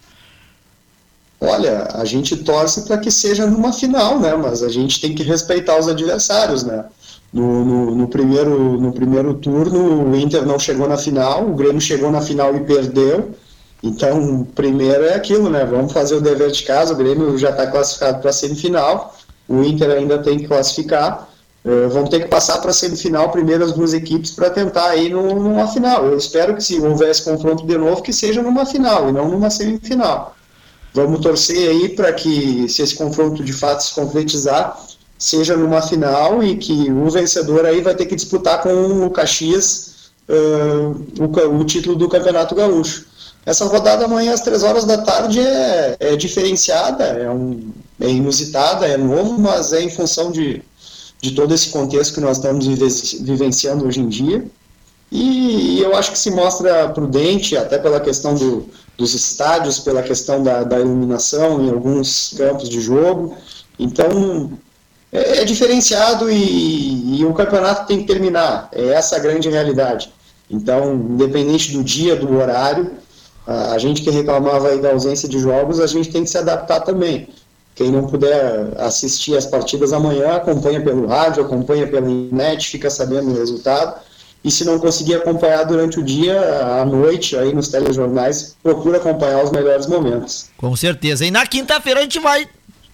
Olha, 1.39 1.89
a 1.93 2.05
gente 2.05 2.37
torce 2.37 2.83
para 2.83 2.97
que 2.97 3.11
seja 3.11 3.45
numa 3.45 3.73
final, 3.73 4.19
né? 4.19 4.35
Mas 4.35 4.63
a 4.63 4.69
gente 4.69 5.01
tem 5.01 5.13
que 5.13 5.23
respeitar 5.23 5.77
os 5.77 5.87
adversários, 5.87 6.63
né? 6.63 6.85
No, 7.33 7.65
no, 7.65 7.95
no, 7.95 8.07
primeiro, 8.07 8.79
no 8.79 8.93
primeiro 8.93 9.33
turno, 9.33 10.09
o 10.09 10.15
Inter 10.15 10.45
não 10.45 10.57
chegou 10.57 10.87
na 10.87 10.97
final, 10.97 11.45
o 11.45 11.53
Grêmio 11.53 11.81
chegou 11.81 12.09
na 12.09 12.21
final 12.21 12.55
e 12.55 12.61
perdeu. 12.61 13.31
Então, 13.83 14.47
primeiro 14.55 15.03
é 15.03 15.15
aquilo, 15.15 15.49
né? 15.49 15.65
Vamos 15.65 15.91
fazer 15.91 16.15
o 16.15 16.21
dever 16.21 16.49
de 16.51 16.63
casa. 16.63 16.93
O 16.93 16.97
Grêmio 16.97 17.37
já 17.37 17.49
está 17.49 17.67
classificado 17.67 18.19
para 18.19 18.29
a 18.29 18.33
semifinal, 18.33 19.13
o 19.47 19.61
Inter 19.63 19.91
ainda 19.91 20.17
tem 20.19 20.39
que 20.39 20.47
classificar. 20.47 21.29
Uh, 21.63 21.89
vamos 21.89 22.09
ter 22.09 22.21
que 22.21 22.27
passar 22.27 22.59
para 22.61 22.69
a 22.69 22.73
semifinal 22.73 23.31
primeiro 23.31 23.63
as 23.63 23.73
duas 23.73 23.91
equipes 23.91 24.31
para 24.31 24.49
tentar 24.49 24.95
ir 24.95 25.09
numa 25.09 25.67
final. 25.67 26.05
Eu 26.05 26.17
espero 26.17 26.55
que 26.55 26.63
se 26.63 26.79
houvesse 26.79 27.23
confronto 27.23 27.65
de 27.65 27.77
novo, 27.77 28.01
que 28.01 28.13
seja 28.13 28.41
numa 28.41 28.65
final 28.65 29.09
e 29.09 29.11
não 29.11 29.27
numa 29.29 29.49
semifinal. 29.49 30.35
Vamos 30.95 31.19
torcer 31.19 31.69
aí 31.69 31.89
para 31.89 32.13
que, 32.13 32.69
se 32.69 32.81
esse 32.81 32.95
confronto 32.95 33.43
de 33.43 33.51
fato 33.51 33.83
se 33.83 33.93
concretizar, 33.93 34.81
seja 35.19 35.57
numa 35.57 35.81
final 35.81 36.41
e 36.41 36.55
que 36.55 36.89
o 36.89 37.09
vencedor 37.09 37.65
aí 37.65 37.81
vai 37.81 37.93
ter 37.93 38.05
que 38.05 38.15
disputar 38.15 38.61
com 38.63 39.05
o 39.05 39.09
Caxias 39.09 40.11
uh, 40.29 40.95
o, 41.19 41.59
o, 41.59 41.65
título 41.65 41.97
do 41.97 42.07
Campeonato 42.07 42.55
Gaúcho. 42.55 43.07
Essa 43.45 43.65
rodada 43.65 44.05
amanhã 44.05 44.33
às 44.33 44.39
três 44.39 44.63
horas 44.63 44.85
da 44.85 44.99
tarde 44.99 45.41
é, 45.41 45.97
é 45.99 46.15
diferenciada, 46.15 47.03
é, 47.03 47.29
um, 47.29 47.71
é 47.99 48.07
inusitada, 48.07 48.87
é 48.87 48.95
novo, 48.95 49.37
mas 49.37 49.73
é 49.73 49.81
em 49.81 49.89
função 49.89 50.31
de, 50.31 50.63
de 51.19 51.31
todo 51.31 51.53
esse 51.53 51.71
contexto 51.71 52.13
que 52.13 52.21
nós 52.21 52.37
estamos 52.37 52.65
vivenciando 52.65 53.85
hoje 53.85 53.99
em 53.99 54.07
dia. 54.07 54.45
E, 55.11 55.75
e 55.75 55.81
eu 55.81 55.93
acho 55.93 56.13
que 56.13 56.17
se 56.17 56.31
mostra 56.31 56.87
prudente, 56.87 57.57
até 57.57 57.77
pela 57.77 57.99
questão 57.99 58.33
do, 58.33 58.69
dos 58.97 59.13
estádios, 59.13 59.79
pela 59.79 60.01
questão 60.01 60.41
da, 60.41 60.63
da 60.63 60.79
iluminação 60.79 61.63
em 61.63 61.69
alguns 61.69 62.33
campos 62.37 62.69
de 62.69 62.79
jogo. 62.79 63.35
Então, 63.77 64.51
é, 65.11 65.39
é 65.39 65.45
diferenciado 65.45 66.29
e, 66.29 67.19
e, 67.19 67.25
o 67.25 67.33
campeonato 67.33 67.87
tem 67.87 67.99
que 67.99 68.07
terminar. 68.07 68.69
É 68.71 68.87
essa 68.89 69.15
a 69.15 69.19
grande 69.19 69.49
realidade. 69.49 70.11
Então, 70.49 70.93
independente 70.93 71.71
do 71.71 71.83
dia, 71.83 72.15
do 72.15 72.37
horário, 72.37 72.91
a, 73.45 73.73
a 73.73 73.77
gente 73.77 74.01
que 74.01 74.09
reclamava 74.09 74.69
aí 74.69 74.81
da 74.81 74.91
ausência 74.91 75.27
de 75.27 75.39
jogos, 75.39 75.79
a 75.79 75.87
gente 75.87 76.09
tem 76.09 76.23
que 76.23 76.29
se 76.29 76.37
adaptar 76.37 76.81
também. 76.81 77.27
Quem 77.75 77.91
não 77.91 78.07
puder 78.07 78.71
assistir 78.77 79.35
as 79.35 79.45
partidas 79.45 79.91
amanhã, 79.91 80.35
acompanha 80.35 80.81
pelo 80.81 81.07
rádio, 81.07 81.43
acompanha 81.43 81.85
pela 81.85 82.09
internet, 82.09 82.69
fica 82.69 82.89
sabendo 82.89 83.31
o 83.31 83.37
resultado. 83.37 83.99
E 84.45 84.51
se 84.51 84.63
não 84.63 84.77
conseguir 84.77 85.15
acompanhar 85.15 85.63
durante 85.63 85.99
o 85.99 86.03
dia, 86.03 86.39
à 86.79 86.85
noite, 86.85 87.35
aí 87.35 87.51
nos 87.51 87.69
telejornais, 87.69 88.55
procura 88.61 88.97
acompanhar 88.97 89.43
os 89.43 89.49
melhores 89.51 89.87
momentos. 89.87 90.51
Com 90.55 90.75
certeza. 90.75 91.25
E 91.25 91.31
na 91.31 91.47
quinta-feira 91.47 91.99
a 91.99 92.03
gente 92.03 92.19
vai 92.19 92.47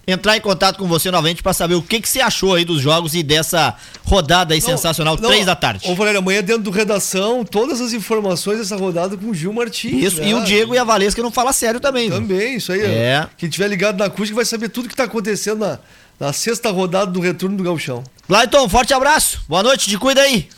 entrar 0.06 0.34
em 0.34 0.40
contato 0.40 0.78
com 0.78 0.88
você 0.88 1.10
novamente 1.10 1.42
para 1.42 1.52
saber 1.52 1.74
o 1.74 1.82
que, 1.82 2.00
que 2.00 2.08
você 2.08 2.22
achou 2.22 2.54
aí 2.54 2.64
dos 2.64 2.80
jogos 2.80 3.14
e 3.14 3.22
dessa 3.22 3.76
rodada 4.02 4.54
aí 4.54 4.60
não, 4.60 4.66
sensacional, 4.66 5.18
não, 5.20 5.28
três 5.28 5.44
da 5.44 5.54
tarde. 5.54 5.86
Ô, 5.90 5.94
Valério, 5.94 6.20
amanhã 6.20 6.42
dentro 6.42 6.62
do 6.62 6.70
Redação, 6.70 7.44
todas 7.44 7.82
as 7.82 7.92
informações 7.92 8.56
dessa 8.56 8.74
rodada 8.74 9.14
com 9.14 9.26
o 9.26 9.34
Gil 9.34 9.52
Martins. 9.52 10.04
Isso, 10.04 10.22
né? 10.22 10.30
e 10.30 10.34
o 10.34 10.42
Diego 10.42 10.74
e 10.74 10.78
a 10.78 10.84
Valesca 10.84 11.20
não 11.22 11.30
fala 11.30 11.52
sério 11.52 11.80
também. 11.80 12.08
Também, 12.08 12.56
isso 12.56 12.72
aí. 12.72 12.80
É. 12.80 13.28
Quem 13.36 13.50
tiver 13.50 13.68
ligado 13.68 13.98
na 13.98 14.06
acústica 14.06 14.36
vai 14.36 14.46
saber 14.46 14.70
tudo 14.70 14.88
que 14.88 14.96
tá 14.96 15.04
acontecendo 15.04 15.58
na, 15.58 15.78
na 16.18 16.32
sexta 16.32 16.70
rodada 16.70 17.10
do 17.10 17.20
retorno 17.20 17.58
do 17.58 17.62
Galchão. 17.62 18.02
Clayton, 18.26 18.66
forte 18.70 18.94
abraço. 18.94 19.42
Boa 19.46 19.62
noite, 19.62 19.90
te 19.90 19.98
cuida 19.98 20.22
aí. 20.22 20.48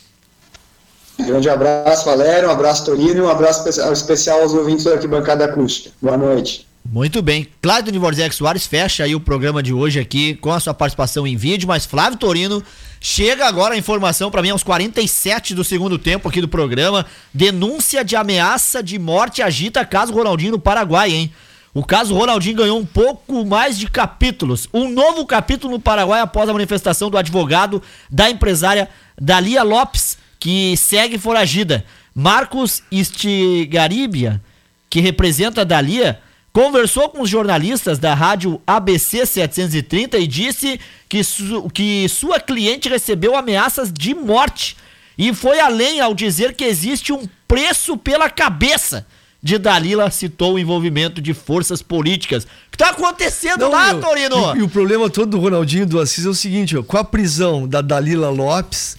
Grande 1.19 1.49
abraço, 1.49 2.05
Valério, 2.05 2.49
um 2.49 2.51
abraço, 2.51 2.85
Torino 2.85 3.17
e 3.17 3.21
um 3.21 3.29
abraço 3.29 3.67
especial 3.91 4.41
aos 4.41 4.53
ouvintes 4.53 4.83
da 4.83 4.93
Arquibancada 4.93 5.45
Acústica. 5.45 5.91
Boa 6.01 6.17
noite. 6.17 6.67
Muito 6.87 7.21
bem. 7.21 7.47
Cláudio 7.61 7.91
Dvorzek 7.91 8.35
Soares 8.35 8.67
fecha 8.67 9.03
aí 9.03 9.15
o 9.15 9.19
programa 9.19 9.63
de 9.63 9.73
hoje 9.73 9.99
aqui 9.99 10.35
com 10.35 10.51
a 10.51 10.59
sua 10.59 10.73
participação 10.73 11.25
em 11.25 11.35
vídeo, 11.35 11.67
mas 11.67 11.85
Flávio 11.85 12.19
Torino 12.19 12.63
chega 13.01 13.47
agora 13.47 13.73
a 13.73 13.77
informação 13.77 14.29
para 14.29 14.41
mim 14.41 14.49
aos 14.49 14.61
47 14.61 15.55
do 15.55 15.63
segundo 15.63 15.97
tempo 15.97 16.29
aqui 16.29 16.41
do 16.41 16.47
programa. 16.47 17.05
Denúncia 17.33 18.05
de 18.05 18.15
ameaça 18.15 18.83
de 18.83 18.99
morte 18.99 19.41
agita 19.41 19.83
caso 19.83 20.13
Ronaldinho 20.13 20.51
no 20.51 20.59
Paraguai, 20.59 21.11
hein? 21.11 21.33
O 21.73 21.83
caso 21.83 22.15
Ronaldinho 22.15 22.55
ganhou 22.55 22.79
um 22.79 22.85
pouco 22.85 23.43
mais 23.43 23.77
de 23.77 23.89
capítulos. 23.89 24.69
Um 24.73 24.89
novo 24.89 25.25
capítulo 25.25 25.73
no 25.73 25.79
Paraguai 25.79 26.21
após 26.21 26.47
a 26.47 26.53
manifestação 26.53 27.09
do 27.09 27.17
advogado 27.17 27.81
da 28.09 28.29
empresária 28.29 28.87
Dalia 29.19 29.63
Lopes, 29.63 30.17
que 30.45 30.77
segue 30.77 31.17
foragida. 31.17 31.83
Marcos 32.13 32.83
Estigaribia, 32.91 34.39
que 34.87 34.99
representa 34.99 35.61
a 35.61 35.63
Dalia, 35.63 36.19
conversou 36.53 37.09
com 37.09 37.23
os 37.23 37.29
jornalistas 37.31 37.97
da 37.97 38.13
rádio 38.13 38.61
ABC 38.67 39.25
730 39.25 40.19
e 40.19 40.27
disse 40.27 40.79
que, 41.09 41.23
su 41.23 41.67
que 41.73 42.07
sua 42.07 42.39
cliente 42.39 42.87
recebeu 42.87 43.35
ameaças 43.35 43.91
de 43.91 44.13
morte 44.13 44.77
e 45.17 45.33
foi 45.33 45.59
além 45.59 45.99
ao 45.99 46.13
dizer 46.13 46.53
que 46.53 46.63
existe 46.63 47.11
um 47.11 47.27
preço 47.47 47.97
pela 47.97 48.29
cabeça 48.29 49.03
de 49.41 49.57
Dalila 49.57 50.11
citou 50.11 50.53
o 50.53 50.59
envolvimento 50.59 51.21
de 51.21 51.33
forças 51.33 51.81
políticas. 51.81 52.43
O 52.43 52.47
que 52.69 52.75
está 52.75 52.91
acontecendo 52.91 53.61
Não, 53.61 53.71
lá, 53.71 53.93
meu, 53.93 54.01
Torino? 54.01 54.55
E, 54.55 54.59
e, 54.59 54.61
o 54.61 54.69
problema 54.69 55.09
todo 55.09 55.31
do 55.31 55.39
Ronaldinho 55.39 55.87
do 55.87 55.99
Assis 55.99 56.23
é 56.23 56.29
o 56.29 56.35
seguinte, 56.35 56.77
ó, 56.77 56.83
com 56.83 56.97
a 56.97 57.03
prisão 57.03 57.67
da 57.67 57.81
Dalila 57.81 58.29
Lopes, 58.29 58.95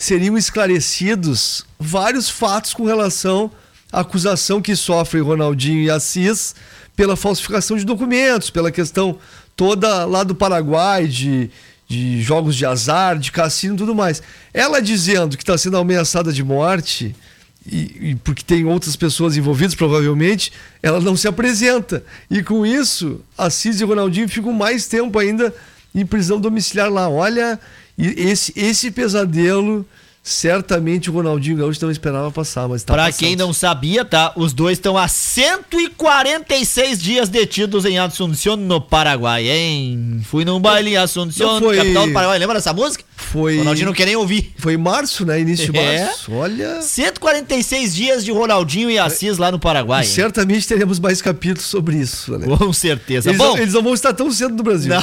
seriam 0.00 0.38
esclarecidos 0.38 1.66
vários 1.78 2.30
fatos 2.30 2.72
com 2.72 2.86
relação 2.86 3.50
à 3.92 4.00
acusação 4.00 4.62
que 4.62 4.74
sofrem 4.74 5.22
Ronaldinho 5.22 5.82
e 5.82 5.90
Assis 5.90 6.54
pela 6.96 7.16
falsificação 7.16 7.76
de 7.76 7.84
documentos, 7.84 8.48
pela 8.48 8.70
questão 8.70 9.18
toda 9.54 10.06
lá 10.06 10.24
do 10.24 10.34
Paraguai, 10.34 11.06
de, 11.06 11.50
de 11.86 12.22
jogos 12.22 12.56
de 12.56 12.64
azar, 12.64 13.18
de 13.18 13.30
cassino 13.30 13.74
e 13.74 13.76
tudo 13.76 13.94
mais. 13.94 14.22
Ela 14.54 14.80
dizendo 14.80 15.36
que 15.36 15.42
está 15.42 15.58
sendo 15.58 15.76
ameaçada 15.76 16.32
de 16.32 16.42
morte, 16.42 17.14
e, 17.70 18.12
e, 18.12 18.14
porque 18.24 18.42
tem 18.42 18.64
outras 18.64 18.96
pessoas 18.96 19.36
envolvidas, 19.36 19.74
provavelmente, 19.74 20.50
ela 20.82 20.98
não 20.98 21.14
se 21.14 21.28
apresenta. 21.28 22.02
E 22.30 22.42
com 22.42 22.64
isso, 22.64 23.20
Assis 23.36 23.82
e 23.82 23.84
Ronaldinho 23.84 24.30
ficam 24.30 24.50
mais 24.50 24.86
tempo 24.86 25.18
ainda 25.18 25.54
em 25.94 26.06
prisão 26.06 26.40
domiciliar 26.40 26.90
lá. 26.90 27.06
Olha, 27.06 27.60
esse, 28.06 28.52
esse 28.56 28.90
pesadelo 28.90 29.86
certamente 30.22 31.08
o 31.08 31.12
Ronaldinho 31.12 31.56
Gaúcho 31.56 31.80
não 31.82 31.90
esperava 31.90 32.30
passar, 32.30 32.68
mas 32.68 32.82
tá 32.82 32.92
Pra 32.92 33.06
passando. 33.06 33.18
quem 33.20 33.36
não 33.36 33.52
sabia, 33.52 34.04
tá? 34.04 34.32
Os 34.36 34.52
dois 34.52 34.76
estão 34.78 34.96
há 34.96 35.08
146 35.08 37.02
dias 37.02 37.28
detidos 37.28 37.84
em 37.84 37.98
Asunción, 37.98 38.56
no 38.56 38.80
Paraguai, 38.80 39.48
hein? 39.48 40.20
Fui 40.24 40.44
num 40.44 40.60
baile 40.60 40.90
em 40.90 40.96
foi... 41.60 41.76
capital 41.76 42.06
do 42.06 42.12
Paraguai. 42.12 42.38
Lembra 42.38 42.56
dessa 42.56 42.72
música? 42.72 43.04
Foi. 43.20 43.58
Ronaldinho 43.58 43.86
não 43.86 43.92
quer 43.92 44.06
nem 44.06 44.16
ouvir. 44.16 44.52
Foi 44.56 44.74
em 44.74 44.76
março, 44.76 45.24
né? 45.24 45.40
Início 45.40 45.72
de 45.72 45.78
é. 45.78 46.04
março. 46.04 46.32
Olha. 46.32 46.82
146 46.82 47.94
dias 47.94 48.24
de 48.24 48.32
Ronaldinho 48.32 48.90
e 48.90 48.98
Assis 48.98 49.38
lá 49.38 49.52
no 49.52 49.58
Paraguai. 49.58 50.04
certamente 50.04 50.66
teremos 50.66 50.98
mais 50.98 51.22
capítulos 51.22 51.64
sobre 51.64 51.96
isso, 51.96 52.36
né? 52.36 52.46
Com 52.56 52.72
certeza. 52.72 53.30
Eles, 53.30 53.38
Bom, 53.38 53.54
não, 53.54 53.58
eles 53.58 53.74
não 53.74 53.82
vão 53.82 53.94
estar 53.94 54.12
tão 54.12 54.30
cedo 54.30 54.54
no 54.54 54.62
Brasil. 54.62 54.92
Não. 54.92 55.02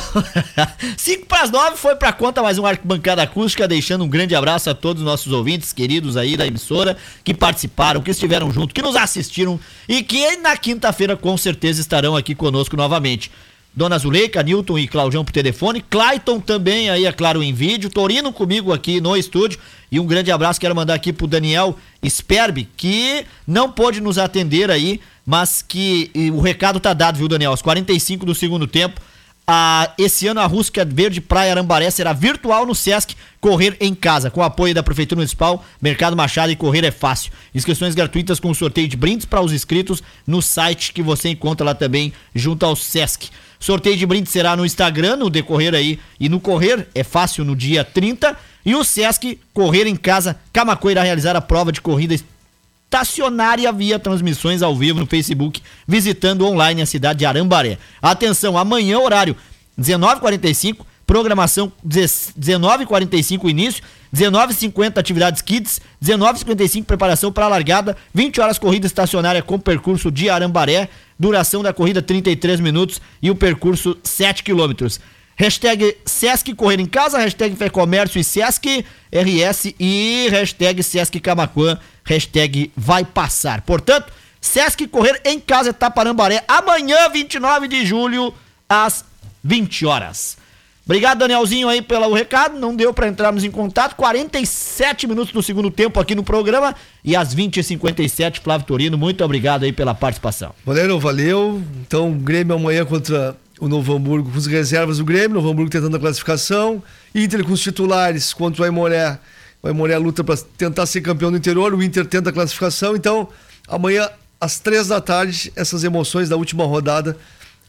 5 0.98 1.26
para 1.26 1.44
as 1.44 1.52
9 1.52 1.78
foi 1.78 1.96
pra 1.96 2.12
conta 2.12 2.42
mais 2.42 2.58
um 2.58 2.66
arquibancada 2.66 3.22
acústica, 3.22 3.68
deixando 3.68 4.04
um 4.04 4.10
grande 4.10 4.36
abraço 4.36 4.70
a 4.70 4.74
todos 4.74 5.04
nossos 5.04 5.32
ouvintes 5.32 5.72
queridos 5.72 6.18
aí 6.18 6.36
da 6.36 6.46
emissora 6.46 6.98
que 7.24 7.34
participaram, 7.34 8.02
que 8.02 8.12
estiveram 8.12 8.52
junto, 8.52 8.74
que 8.74 8.82
nos 8.82 8.96
assistiram 8.96 9.60
e 9.88 10.04
que 10.04 10.38
na 10.38 10.58
quinta-feira 10.58 11.16
com 11.16 11.38
certeza 11.38 11.80
estarão 11.80 12.16
aqui 12.16 12.34
conosco 12.36 12.76
novamente. 12.76 13.32
Dona 13.78 14.00
Zuleika, 14.00 14.42
Newton 14.42 14.80
e 14.80 14.88
Claudião 14.88 15.24
por 15.24 15.32
telefone, 15.32 15.86
Clayton 15.88 16.40
também 16.40 16.90
aí, 16.90 17.06
é 17.06 17.12
claro, 17.12 17.44
em 17.44 17.54
vídeo, 17.54 17.92
Torino 17.92 18.34
comigo 18.34 18.74
aqui 18.74 19.00
no 19.00 19.16
estúdio 19.16 19.60
e 19.92 20.00
um 20.00 20.08
grande 20.08 20.32
abraço 20.32 20.60
quero 20.60 20.76
mandar 20.76 20.96
aqui 20.96 21.14
pro 21.14 21.28
Daniel 21.28 21.78
Sperbi, 22.04 22.68
que 22.76 23.24
não 23.46 23.72
pôde 23.72 24.02
nos 24.02 24.18
atender 24.18 24.72
aí, 24.72 25.00
mas 25.24 25.62
que 25.62 26.10
o 26.34 26.42
recado 26.42 26.80
tá 26.80 26.92
dado, 26.92 27.20
viu, 27.20 27.28
Daniel? 27.28 27.52
Aos 27.52 27.62
45 27.62 28.26
do 28.26 28.34
segundo 28.34 28.66
tempo, 28.66 29.00
a, 29.46 29.94
esse 29.96 30.26
ano 30.26 30.40
a 30.40 30.48
Rússia 30.48 30.84
Verde 30.84 31.22
Praia 31.22 31.52
Arambaré 31.52 31.92
será 31.92 32.14
virtual 32.14 32.66
no 32.66 32.74
Sesc 32.74 33.16
Correr 33.40 33.78
em 33.80 33.94
Casa, 33.94 34.32
com 34.32 34.42
apoio 34.42 34.74
da 34.74 34.82
Prefeitura 34.82 35.20
Municipal, 35.20 35.64
Mercado 35.80 36.18
Machado 36.18 36.52
e 36.52 36.56
Correr 36.56 36.84
é 36.84 36.90
Fácil. 36.90 37.32
Inscrições 37.54 37.94
gratuitas 37.94 38.40
com 38.40 38.52
sorteio 38.56 38.88
de 38.88 38.98
brindes 38.98 39.28
para 39.28 39.40
os 39.40 39.54
inscritos 39.54 40.02
no 40.26 40.42
site 40.42 40.92
que 40.92 41.04
você 41.04 41.30
encontra 41.30 41.64
lá 41.64 41.76
também 41.76 42.12
junto 42.34 42.66
ao 42.66 42.76
Sesc. 42.76 43.30
Sorteio 43.60 43.98
de 43.98 44.06
brindes 44.06 44.32
será 44.32 44.56
no 44.56 44.66
Instagram, 44.66 45.18
no 45.18 45.30
decorrer 45.30 45.74
aí, 45.74 46.00
e 46.20 46.30
no 46.30 46.40
Correr 46.40 46.88
é 46.94 47.04
Fácil 47.04 47.44
no 47.44 47.56
dia 47.56 47.84
30. 47.84 48.38
E 48.66 48.76
o 48.76 48.84
Sesc 48.84 49.40
Correr 49.54 49.88
em 49.88 49.96
Casa 49.96 50.40
Camacuã 50.52 50.92
irá 50.92 51.04
realizar 51.04 51.36
a 51.36 51.42
prova 51.42 51.72
de 51.72 51.82
corrida 51.82 52.14
estacionária 52.14 53.72
via 53.72 54.00
transmissões 54.00 54.62
ao 54.62 54.76
vivo 54.76 55.00
no 55.00 55.06
Facebook, 55.06 55.62
visitando 55.88 56.46
online 56.46 56.82
a 56.82 56.86
cidade 56.86 57.20
de 57.20 57.26
Arambaré. 57.26 57.78
Atenção, 58.02 58.58
amanhã, 58.58 59.00
horário 59.00 59.36
19h45, 59.80 60.86
programação 61.08 61.72
19h45 61.88 63.50
início, 63.50 63.84
19h50 64.14 64.98
atividades 64.98 65.42
kids, 65.42 65.82
19h55 66.04 66.84
preparação 66.84 67.32
para 67.32 67.46
a 67.46 67.48
largada, 67.48 67.96
20 68.14 68.42
horas 68.42 68.60
corrida 68.60 68.86
estacionária 68.86 69.42
com 69.42 69.58
percurso 69.58 70.12
de 70.12 70.30
Arambaré, 70.30 70.90
duração 71.18 71.64
da 71.64 71.74
corrida 71.74 72.02
33 72.02 72.60
minutos 72.60 73.02
e 73.22 73.32
o 73.32 73.36
percurso 73.36 73.98
7 74.04 74.44
quilômetros. 74.44 75.00
Hashtag 75.38 75.96
Sesc 76.04 76.54
Correr 76.56 76.80
em 76.80 76.86
Casa, 76.86 77.20
hashtag 77.20 77.56
Fé 77.56 77.70
Comércio 77.70 78.20
e 78.20 78.24
Sesc 78.24 78.84
RS 79.12 79.74
e 79.80 80.28
hashtag 80.30 80.84
Sesc 80.84 81.20
Camacuã, 81.20 81.78
hashtag 82.04 82.72
Vai 82.76 83.06
Passar. 83.06 83.62
Portanto, 83.62 84.12
Sesc 84.42 84.88
Correr 84.88 85.22
em 85.24 85.40
Casa, 85.40 85.72
Taparambaré, 85.72 86.44
amanhã, 86.48 87.08
29 87.10 87.68
de 87.68 87.86
julho, 87.86 88.34
às 88.68 89.06
20 89.44 89.86
horas. 89.86 90.38
Obrigado, 90.88 91.20
Danielzinho, 91.20 91.68
aí 91.68 91.82
pelo 91.82 92.14
recado. 92.14 92.58
Não 92.58 92.74
deu 92.74 92.94
para 92.94 93.10
entrarmos 93.10 93.44
em 93.44 93.52
contato. 93.52 93.94
47 93.98 95.06
minutos 95.06 95.34
do 95.34 95.44
segundo 95.44 95.70
tempo 95.70 96.00
aqui 96.00 96.16
no 96.16 96.24
programa. 96.24 96.74
E 97.04 97.14
às 97.14 97.36
20h57, 97.36 98.40
Flávio 98.40 98.66
Torino, 98.66 98.98
muito 98.98 99.22
obrigado 99.22 99.64
aí 99.64 99.74
pela 99.74 99.94
participação. 99.94 100.54
Valeu, 100.66 100.98
valeu. 100.98 101.62
Então, 101.82 102.14
Grêmio 102.14 102.56
amanhã 102.56 102.86
contra 102.86 103.36
o 103.60 103.68
Novo 103.68 103.94
Hamburgo 103.94 104.32
com 104.32 104.38
as 104.38 104.46
reservas 104.46 105.00
do 105.00 105.04
Grêmio, 105.04 105.36
Novo 105.36 105.50
Hamburgo 105.50 105.70
tentando 105.70 105.98
a 105.98 106.00
classificação, 106.00 106.82
Inter 107.14 107.44
com 107.44 107.52
os 107.52 107.60
titulares 107.60 108.34
contra 108.34 108.62
o 108.62 108.66
Aimoré. 108.66 109.20
O 109.62 109.68
Aimoré 109.68 109.98
luta 109.98 110.24
para 110.24 110.38
tentar 110.58 110.86
ser 110.86 111.02
campeão 111.02 111.32
do 111.32 111.38
interior, 111.38 111.74
o 111.74 111.84
Inter 111.84 112.06
tenta 112.06 112.30
a 112.30 112.34
classificação. 112.34 112.96
Então, 112.96 113.28
amanhã, 113.68 114.10
às 114.40 114.58
três 114.58 114.88
da 114.88 115.02
tarde, 115.02 115.52
essas 115.54 115.84
emoções 115.84 116.30
da 116.30 116.38
última 116.38 116.64
rodada 116.64 117.18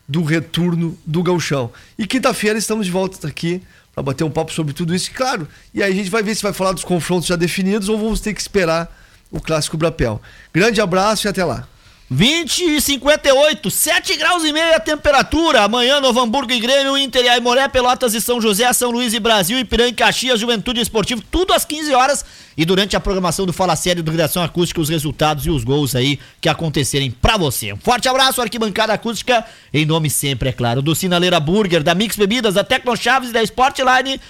do 0.08 0.22
retorno 0.22 0.98
do 1.04 1.22
Gauchão. 1.22 1.70
E 1.98 2.06
quinta-feira 2.06 2.58
estamos 2.58 2.86
de 2.86 2.92
volta 2.92 3.28
aqui 3.28 3.60
para 3.94 4.02
bater 4.02 4.24
um 4.24 4.30
papo 4.30 4.52
sobre 4.52 4.72
tudo 4.72 4.94
isso. 4.94 5.10
Claro, 5.12 5.46
e 5.74 5.82
aí 5.82 5.92
a 5.92 5.94
gente 5.94 6.08
vai 6.08 6.22
ver 6.22 6.34
se 6.34 6.42
vai 6.42 6.52
falar 6.52 6.72
dos 6.72 6.84
confrontos 6.84 7.28
já 7.28 7.36
definidos 7.36 7.88
ou 7.88 7.98
vamos 7.98 8.20
ter 8.20 8.32
que 8.32 8.40
esperar 8.40 8.90
o 9.30 9.40
clássico 9.40 9.76
Brapel. 9.76 10.20
Grande 10.52 10.80
abraço 10.80 11.26
e 11.26 11.28
até 11.28 11.44
lá. 11.44 11.68
20 12.10 12.76
e 12.76 12.80
58, 12.80 13.70
7 13.70 14.16
graus 14.16 14.42
e 14.42 14.50
meio 14.50 14.74
a 14.74 14.80
temperatura. 14.80 15.62
Amanhã, 15.62 16.00
Novo 16.00 16.18
Hamburgo 16.20 16.50
e 16.52 16.58
Grêmio, 16.58 16.96
Inter 16.96 17.26
e 17.26 17.28
Aimoré, 17.28 17.68
Pelotas 17.68 18.14
e 18.14 18.20
São 18.20 18.40
José, 18.40 18.72
São 18.72 18.90
Luís 18.90 19.12
e 19.12 19.20
Brasil, 19.20 19.58
Ipiranga 19.58 19.90
e 19.90 19.92
Caxias, 19.92 20.40
Juventude 20.40 20.80
Esportivo, 20.80 21.22
tudo 21.30 21.52
às 21.52 21.66
15 21.66 21.94
horas 21.94 22.24
e 22.58 22.64
durante 22.64 22.96
a 22.96 23.00
programação 23.00 23.46
do 23.46 23.52
Fala 23.52 23.76
Sério 23.76 24.02
do 24.02 24.10
Redação 24.10 24.42
Acústica 24.42 24.80
os 24.80 24.88
resultados 24.88 25.46
e 25.46 25.50
os 25.50 25.62
gols 25.62 25.94
aí 25.94 26.18
que 26.40 26.48
acontecerem 26.48 27.08
pra 27.08 27.36
você. 27.36 27.72
Um 27.72 27.76
forte 27.76 28.08
abraço, 28.08 28.42
Arquibancada 28.42 28.92
Acústica, 28.92 29.44
em 29.72 29.86
nome 29.86 30.10
sempre, 30.10 30.48
é 30.48 30.52
claro, 30.52 30.82
do 30.82 30.92
Sinaleira 30.92 31.38
Burger, 31.38 31.84
da 31.84 31.94
Mix 31.94 32.16
Bebidas, 32.16 32.54
da 32.54 32.64
Tecno 32.64 32.96
Chaves 32.96 33.30
e 33.30 33.32
da 33.32 33.42
Sportline. 33.44 34.20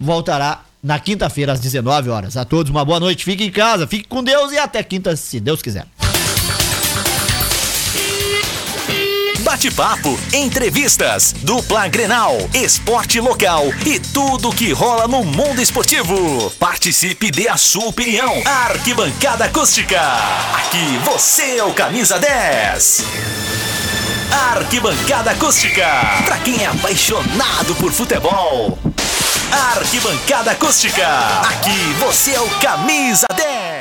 Voltará 0.00 0.64
na 0.82 0.98
quinta-feira 0.98 1.52
às 1.52 1.60
19 1.60 2.08
horas. 2.08 2.38
A 2.38 2.44
todos 2.46 2.70
uma 2.70 2.84
boa 2.84 2.98
noite, 2.98 3.22
fique 3.22 3.44
em 3.44 3.50
casa, 3.50 3.86
fique 3.86 4.08
com 4.08 4.24
Deus 4.24 4.52
e 4.52 4.58
até 4.58 4.82
quinta, 4.82 5.14
se 5.14 5.38
Deus 5.38 5.60
quiser. 5.60 5.86
Bate-papo, 9.48 10.20
entrevistas, 10.34 11.32
dupla 11.38 11.88
Grenal, 11.88 12.36
esporte 12.52 13.18
local 13.18 13.64
e 13.86 13.98
tudo 13.98 14.52
que 14.52 14.72
rola 14.72 15.08
no 15.08 15.24
mundo 15.24 15.62
esportivo. 15.62 16.50
Participe 16.60 17.30
dê 17.30 17.48
a 17.48 17.56
sua 17.56 17.86
opinião. 17.86 18.42
Arquibancada 18.44 19.46
Acústica. 19.46 19.98
Aqui 20.54 21.00
você 21.02 21.56
é 21.56 21.64
o 21.64 21.72
camisa 21.72 22.18
10. 22.18 23.04
Arquibancada 24.52 25.30
Acústica. 25.30 25.86
Pra 26.26 26.36
quem 26.40 26.62
é 26.62 26.66
apaixonado 26.66 27.74
por 27.76 27.90
futebol. 27.90 28.78
Arquibancada 29.50 30.50
Acústica. 30.50 31.08
Aqui 31.48 31.94
você 31.98 32.32
é 32.32 32.40
o 32.40 32.50
camisa 32.60 33.26
10. 33.34 33.77